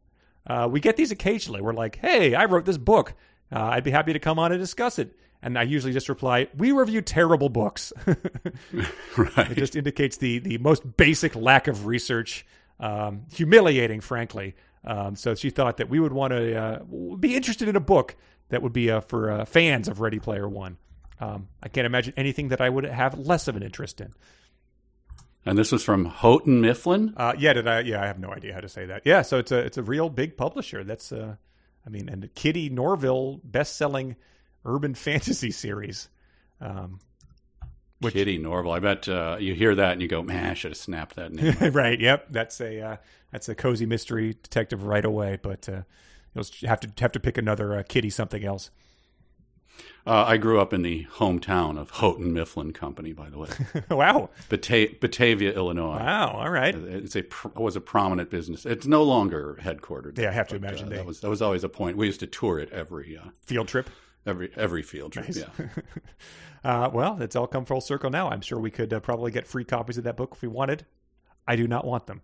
Uh, 0.46 0.68
we 0.70 0.78
get 0.78 0.96
these 0.96 1.10
occasionally. 1.10 1.60
We're 1.60 1.72
like, 1.72 1.96
"Hey, 1.96 2.36
I 2.36 2.44
wrote 2.44 2.66
this 2.66 2.78
book. 2.78 3.14
Uh, 3.50 3.64
I'd 3.64 3.82
be 3.82 3.90
happy 3.90 4.12
to 4.12 4.20
come 4.20 4.38
on 4.38 4.52
and 4.52 4.60
discuss 4.60 5.00
it." 5.00 5.18
And 5.42 5.58
I 5.58 5.64
usually 5.64 5.92
just 5.92 6.08
reply, 6.08 6.46
"We 6.56 6.70
review 6.70 7.02
terrible 7.02 7.48
books." 7.48 7.92
right. 8.06 9.50
It 9.50 9.56
just 9.56 9.74
indicates 9.74 10.18
the 10.18 10.38
the 10.38 10.58
most 10.58 10.96
basic 10.96 11.34
lack 11.34 11.66
of 11.66 11.86
research, 11.86 12.46
um, 12.78 13.22
humiliating, 13.32 14.02
frankly. 14.02 14.54
Um, 14.84 15.14
so 15.16 15.34
she 15.34 15.50
thought 15.50 15.76
that 15.76 15.88
we 15.90 16.00
would 16.00 16.12
want 16.12 16.32
to 16.32 16.56
uh, 16.56 16.78
be 17.16 17.36
interested 17.36 17.68
in 17.68 17.76
a 17.76 17.80
book 17.80 18.16
that 18.48 18.62
would 18.62 18.72
be 18.72 18.90
uh, 18.90 19.00
for 19.00 19.30
uh, 19.30 19.44
fans 19.44 19.88
of 19.88 20.00
Ready 20.00 20.18
Player 20.18 20.48
One. 20.48 20.78
Um, 21.20 21.48
I 21.62 21.68
can't 21.68 21.86
imagine 21.86 22.14
anything 22.16 22.48
that 22.48 22.60
I 22.60 22.68
would 22.68 22.84
have 22.84 23.18
less 23.18 23.46
of 23.46 23.56
an 23.56 23.62
interest 23.62 24.00
in. 24.00 24.14
And 25.44 25.56
this 25.56 25.72
was 25.72 25.82
from 25.82 26.04
Houghton 26.06 26.60
Mifflin. 26.60 27.14
Uh, 27.16 27.34
yeah, 27.38 27.52
did 27.52 27.66
I? 27.66 27.80
Yeah, 27.80 28.02
I 28.02 28.06
have 28.06 28.18
no 28.18 28.30
idea 28.30 28.52
how 28.54 28.60
to 28.60 28.68
say 28.68 28.86
that. 28.86 29.02
Yeah, 29.04 29.22
so 29.22 29.38
it's 29.38 29.52
a 29.52 29.58
it's 29.58 29.78
a 29.78 29.82
real 29.82 30.10
big 30.10 30.36
publisher. 30.36 30.84
That's 30.84 31.12
uh, 31.12 31.36
I 31.86 31.90
mean, 31.90 32.08
and 32.08 32.22
the 32.22 32.28
Kitty 32.28 32.68
Norville 32.68 33.40
best 33.42 33.76
selling 33.76 34.16
urban 34.64 34.94
fantasy 34.94 35.50
series. 35.50 36.08
Um, 36.60 37.00
Which- 38.00 38.14
Kitty 38.14 38.38
Norville. 38.38 38.72
I 38.72 38.80
bet 38.80 39.08
uh, 39.08 39.36
you 39.40 39.54
hear 39.54 39.74
that 39.74 39.92
and 39.92 40.02
you 40.02 40.08
go, 40.08 40.22
man, 40.22 40.50
I 40.50 40.54
should 40.54 40.72
have 40.72 40.78
snapped 40.78 41.16
that 41.16 41.32
name. 41.32 41.56
right. 41.72 41.98
Yep. 41.98 42.26
That's 42.30 42.60
a 42.60 42.80
uh, 42.80 42.96
that's 43.32 43.48
a 43.48 43.54
cozy 43.54 43.86
mystery 43.86 44.34
detective 44.42 44.84
right 44.84 45.04
away. 45.04 45.38
But 45.42 45.68
uh, 45.68 45.82
you'll 46.34 46.44
have 46.68 46.80
to 46.80 46.90
have 47.00 47.12
to 47.12 47.20
pick 47.20 47.38
another 47.38 47.76
uh, 47.76 47.82
kitty 47.88 48.10
something 48.10 48.44
else. 48.44 48.70
uh, 50.06 50.24
I 50.26 50.36
grew 50.36 50.60
up 50.60 50.72
in 50.72 50.82
the 50.82 51.06
hometown 51.16 51.78
of 51.78 51.90
Houghton 51.90 52.32
Mifflin 52.32 52.72
Company, 52.72 53.12
by 53.12 53.30
the 53.30 53.38
way, 53.38 53.48
wow. 53.90 54.30
Bata- 54.48 54.94
Batavia, 55.00 55.52
Illinois. 55.54 55.96
Wow. 55.98 56.28
All 56.40 56.50
right. 56.50 56.74
It's 56.74 57.16
a 57.16 57.22
pr- 57.22 57.48
was 57.56 57.76
a 57.76 57.80
prominent 57.80 58.30
business. 58.30 58.66
It's 58.66 58.86
no 58.86 59.02
longer 59.02 59.58
headquartered. 59.60 60.18
Yeah, 60.18 60.28
I 60.28 60.32
have 60.32 60.48
to 60.48 60.58
but, 60.58 60.68
imagine 60.68 60.86
uh, 60.86 60.90
they- 60.90 60.96
that 60.96 61.06
was 61.06 61.20
that 61.20 61.30
was 61.30 61.40
always 61.42 61.64
a 61.64 61.68
point. 61.68 61.96
We 61.96 62.06
used 62.06 62.20
to 62.20 62.26
tour 62.26 62.58
it 62.58 62.70
every 62.72 63.16
uh, 63.16 63.30
Field 63.46 63.68
trip. 63.68 63.88
every 64.26 64.50
every 64.56 64.82
field 64.82 65.12
trip. 65.12 65.26
Yeah. 65.34 65.46
Uh, 66.62 66.90
well, 66.92 67.22
it's 67.22 67.34
all 67.36 67.46
come 67.46 67.64
full 67.64 67.80
circle 67.80 68.10
now. 68.10 68.28
I'm 68.28 68.42
sure 68.42 68.58
we 68.58 68.70
could 68.70 68.92
uh, 68.92 69.00
probably 69.00 69.30
get 69.30 69.46
free 69.46 69.64
copies 69.64 69.96
of 69.96 70.04
that 70.04 70.18
book 70.18 70.32
if 70.34 70.42
we 70.42 70.48
wanted. 70.48 70.84
I 71.48 71.56
do 71.56 71.66
not 71.66 71.86
want 71.86 72.06
them. 72.06 72.20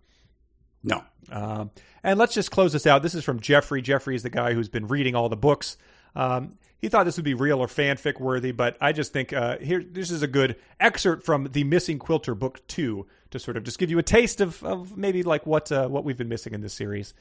No. 0.83 1.03
Um, 1.31 1.71
and 2.03 2.17
let's 2.17 2.33
just 2.33 2.51
close 2.51 2.73
this 2.73 2.87
out. 2.87 3.03
This 3.03 3.15
is 3.15 3.23
from 3.23 3.39
Jeffrey. 3.39 3.81
Jeffrey 3.81 4.15
is 4.15 4.23
the 4.23 4.29
guy 4.29 4.53
who's 4.53 4.69
been 4.69 4.87
reading 4.87 5.15
all 5.15 5.29
the 5.29 5.35
books. 5.37 5.77
Um, 6.15 6.57
he 6.79 6.89
thought 6.89 7.05
this 7.05 7.17
would 7.17 7.25
be 7.25 7.33
real 7.33 7.59
or 7.59 7.67
fanfic 7.67 8.19
worthy, 8.19 8.51
but 8.51 8.77
I 8.79 8.91
just 8.91 9.11
think 9.11 9.33
uh, 9.33 9.57
here 9.57 9.83
this 9.83 10.11
is 10.11 10.21
a 10.21 10.27
good 10.27 10.55
excerpt 10.79 11.23
from 11.25 11.49
the 11.51 11.63
Missing 11.63 11.99
Quilter 11.99 12.35
book 12.35 12.65
two 12.67 13.07
to 13.31 13.39
sort 13.39 13.57
of 13.57 13.63
just 13.63 13.79
give 13.79 13.89
you 13.89 13.97
a 13.97 14.03
taste 14.03 14.41
of, 14.41 14.63
of 14.63 14.95
maybe 14.95 15.23
like 15.23 15.45
what 15.45 15.71
uh, 15.71 15.87
what 15.87 16.03
we've 16.03 16.17
been 16.17 16.29
missing 16.29 16.53
in 16.53 16.61
this 16.61 16.73
series. 16.73 17.13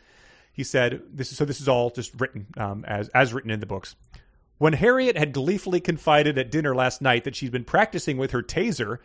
He 0.52 0.62
said 0.62 1.02
this 1.10 1.32
is 1.32 1.38
so 1.38 1.44
this 1.44 1.60
is 1.60 1.68
all 1.68 1.90
just 1.90 2.18
written 2.20 2.46
um, 2.56 2.84
as 2.86 3.08
as 3.08 3.32
written 3.32 3.50
in 3.50 3.60
the 3.60 3.66
books. 3.66 3.96
When 4.58 4.74
Harriet 4.74 5.18
had 5.18 5.32
gleefully 5.32 5.80
confided 5.80 6.38
at 6.38 6.50
dinner 6.50 6.74
last 6.74 7.02
night 7.02 7.24
that 7.24 7.36
she'd 7.36 7.52
been 7.52 7.64
practicing 7.64 8.16
with 8.16 8.30
her 8.30 8.42
taser, 8.42 8.98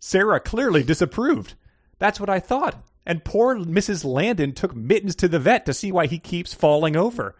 Sarah 0.00 0.40
clearly 0.40 0.82
disapproved. 0.82 1.54
That's 1.98 2.20
what 2.20 2.30
I 2.30 2.40
thought. 2.40 2.82
And 3.08 3.24
poor 3.24 3.56
Mrs. 3.56 4.04
Landon 4.04 4.52
took 4.52 4.76
Mittens 4.76 5.16
to 5.16 5.28
the 5.28 5.38
vet 5.38 5.64
to 5.64 5.72
see 5.72 5.90
why 5.90 6.06
he 6.06 6.18
keeps 6.18 6.52
falling 6.52 6.94
over. 6.94 7.34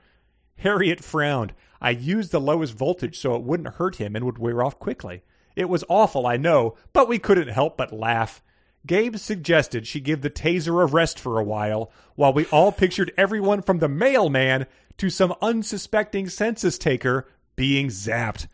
Harriet 0.57 1.05
frowned. 1.05 1.53
I 1.78 1.90
used 1.90 2.32
the 2.32 2.40
lowest 2.40 2.73
voltage 2.73 3.19
so 3.19 3.36
it 3.36 3.43
wouldn't 3.43 3.74
hurt 3.74 3.97
him 3.97 4.16
and 4.16 4.24
would 4.24 4.39
wear 4.39 4.65
off 4.65 4.78
quickly. 4.78 5.23
It 5.55 5.69
was 5.69 5.85
awful, 5.90 6.27
I 6.27 6.39
know, 6.39 6.74
but 6.95 7.07
we 7.07 7.19
couldn't 7.19 7.49
help 7.49 7.77
but 7.77 7.93
laugh. 7.93 8.43
Gabe 8.86 9.16
suggested 9.16 9.86
she 9.86 10.01
give 10.01 10.23
the 10.23 10.31
taser 10.31 10.82
a 10.82 10.86
rest 10.86 11.20
for 11.20 11.39
a 11.39 11.45
while, 11.45 11.93
while 12.15 12.32
we 12.32 12.47
all 12.47 12.73
pictured 12.73 13.12
everyone 13.19 13.61
from 13.61 13.78
the 13.78 13.89
mailman 13.89 14.66
to 14.97 15.11
some 15.11 15.35
unsuspecting 15.43 16.31
census 16.31 16.78
taker 16.78 17.28
being 17.57 17.89
zapped. 17.89 18.47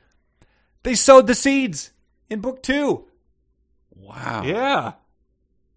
They 0.83 0.97
sowed 0.97 1.29
the 1.29 1.35
seeds 1.37 1.93
in 2.29 2.41
book 2.41 2.61
two. 2.61 3.07
Wow. 3.95 4.43
Yeah. 4.45 4.93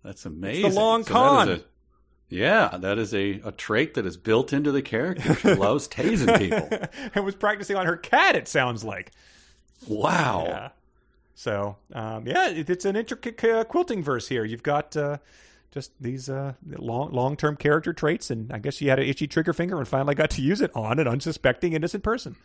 That's 0.07 0.25
amazing. 0.25 0.73
long 0.73 1.01
that 1.01 1.09
is 1.09 1.13
con. 1.13 1.49
a- 1.49 1.61
yeah, 2.29 2.77
that 2.77 2.97
is 2.97 3.13
a, 3.13 3.41
a 3.43 3.51
trait 3.51 3.93
that 3.95 4.05
is 4.05 4.15
built 4.15 4.53
into 4.53 4.71
the 4.71 4.81
character. 4.81 5.35
She 5.35 5.53
loves 5.53 5.87
tasing 5.89 6.37
people. 6.37 6.69
and 7.13 7.25
was 7.25 7.35
practicing 7.35 7.75
on 7.75 7.85
her 7.85 7.97
cat, 7.97 8.37
it 8.37 8.47
sounds 8.47 8.85
like. 8.85 9.11
Wow. 9.85 10.45
Yeah. 10.47 10.69
So, 11.35 11.75
um, 11.93 12.25
yeah, 12.25 12.49
it, 12.49 12.69
it's 12.69 12.85
an 12.85 12.95
intricate 12.95 13.43
uh, 13.43 13.65
quilting 13.65 14.01
verse 14.01 14.29
here. 14.29 14.45
You've 14.45 14.63
got 14.63 14.95
uh, 14.95 15.17
just 15.71 15.91
these 16.01 16.29
uh, 16.29 16.53
long 16.65 17.11
long 17.11 17.35
term 17.35 17.57
character 17.57 17.91
traits, 17.91 18.29
and 18.31 18.51
I 18.51 18.59
guess 18.59 18.75
she 18.75 18.87
had 18.87 18.99
an 18.99 19.05
itchy 19.05 19.27
trigger 19.27 19.51
finger 19.51 19.77
and 19.77 19.87
finally 19.87 20.15
got 20.15 20.29
to 20.31 20.41
use 20.41 20.61
it 20.61 20.71
on 20.73 20.99
an 20.99 21.07
unsuspecting 21.07 21.73
innocent 21.73 22.03
person. 22.03 22.37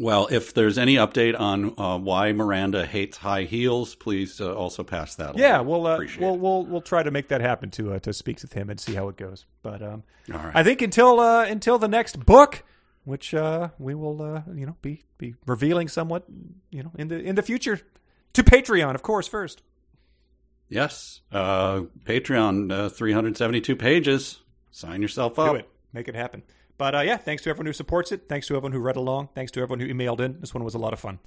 Well, 0.00 0.28
if 0.30 0.54
there's 0.54 0.78
any 0.78 0.94
update 0.94 1.38
on 1.38 1.74
uh, 1.78 1.98
why 1.98 2.32
Miranda 2.32 2.86
hates 2.86 3.18
high 3.18 3.42
heels, 3.42 3.94
please 3.94 4.40
uh, 4.40 4.54
also 4.54 4.82
pass 4.82 5.14
that. 5.16 5.34
On. 5.34 5.38
Yeah, 5.38 5.60
along. 5.60 5.66
we'll 5.66 5.86
uh, 5.86 6.00
we'll 6.18 6.38
we'll 6.38 6.64
we'll 6.64 6.80
try 6.80 7.02
to 7.02 7.10
make 7.10 7.28
that 7.28 7.42
happen 7.42 7.70
to 7.72 7.92
uh, 7.92 7.98
to 7.98 8.14
speak 8.14 8.40
with 8.40 8.54
him 8.54 8.70
and 8.70 8.80
see 8.80 8.94
how 8.94 9.10
it 9.10 9.18
goes. 9.18 9.44
But 9.62 9.82
um, 9.82 10.04
right. 10.26 10.52
I 10.54 10.62
think 10.62 10.80
until 10.80 11.20
uh, 11.20 11.44
until 11.44 11.78
the 11.78 11.86
next 11.86 12.24
book, 12.24 12.62
which 13.04 13.34
uh, 13.34 13.68
we 13.78 13.94
will 13.94 14.22
uh, 14.22 14.42
you 14.54 14.64
know 14.64 14.74
be 14.80 15.02
be 15.18 15.34
revealing 15.44 15.86
somewhat 15.86 16.24
you 16.70 16.82
know 16.82 16.92
in 16.96 17.08
the 17.08 17.20
in 17.20 17.34
the 17.34 17.42
future 17.42 17.82
to 18.32 18.42
Patreon, 18.42 18.94
of 18.94 19.02
course, 19.02 19.28
first. 19.28 19.60
Yes. 20.70 21.20
Uh, 21.30 21.82
Patreon, 22.04 22.72
uh, 22.72 22.88
372 22.88 23.76
pages. 23.76 24.40
Sign 24.70 25.02
yourself 25.02 25.38
up. 25.38 25.52
Do 25.52 25.56
it. 25.56 25.68
Make 25.92 26.08
it 26.08 26.14
happen. 26.14 26.42
But 26.80 26.94
uh, 26.94 27.00
yeah, 27.00 27.18
thanks 27.18 27.42
to 27.42 27.50
everyone 27.50 27.66
who 27.66 27.74
supports 27.74 28.10
it. 28.10 28.22
Thanks 28.26 28.46
to 28.46 28.54
everyone 28.54 28.72
who 28.72 28.78
read 28.78 28.96
along. 28.96 29.28
Thanks 29.34 29.52
to 29.52 29.60
everyone 29.60 29.80
who 29.80 29.94
emailed 29.94 30.18
in. 30.18 30.40
This 30.40 30.54
one 30.54 30.64
was 30.64 30.74
a 30.74 30.78
lot 30.78 30.94
of 30.94 30.98
fun. 30.98 31.18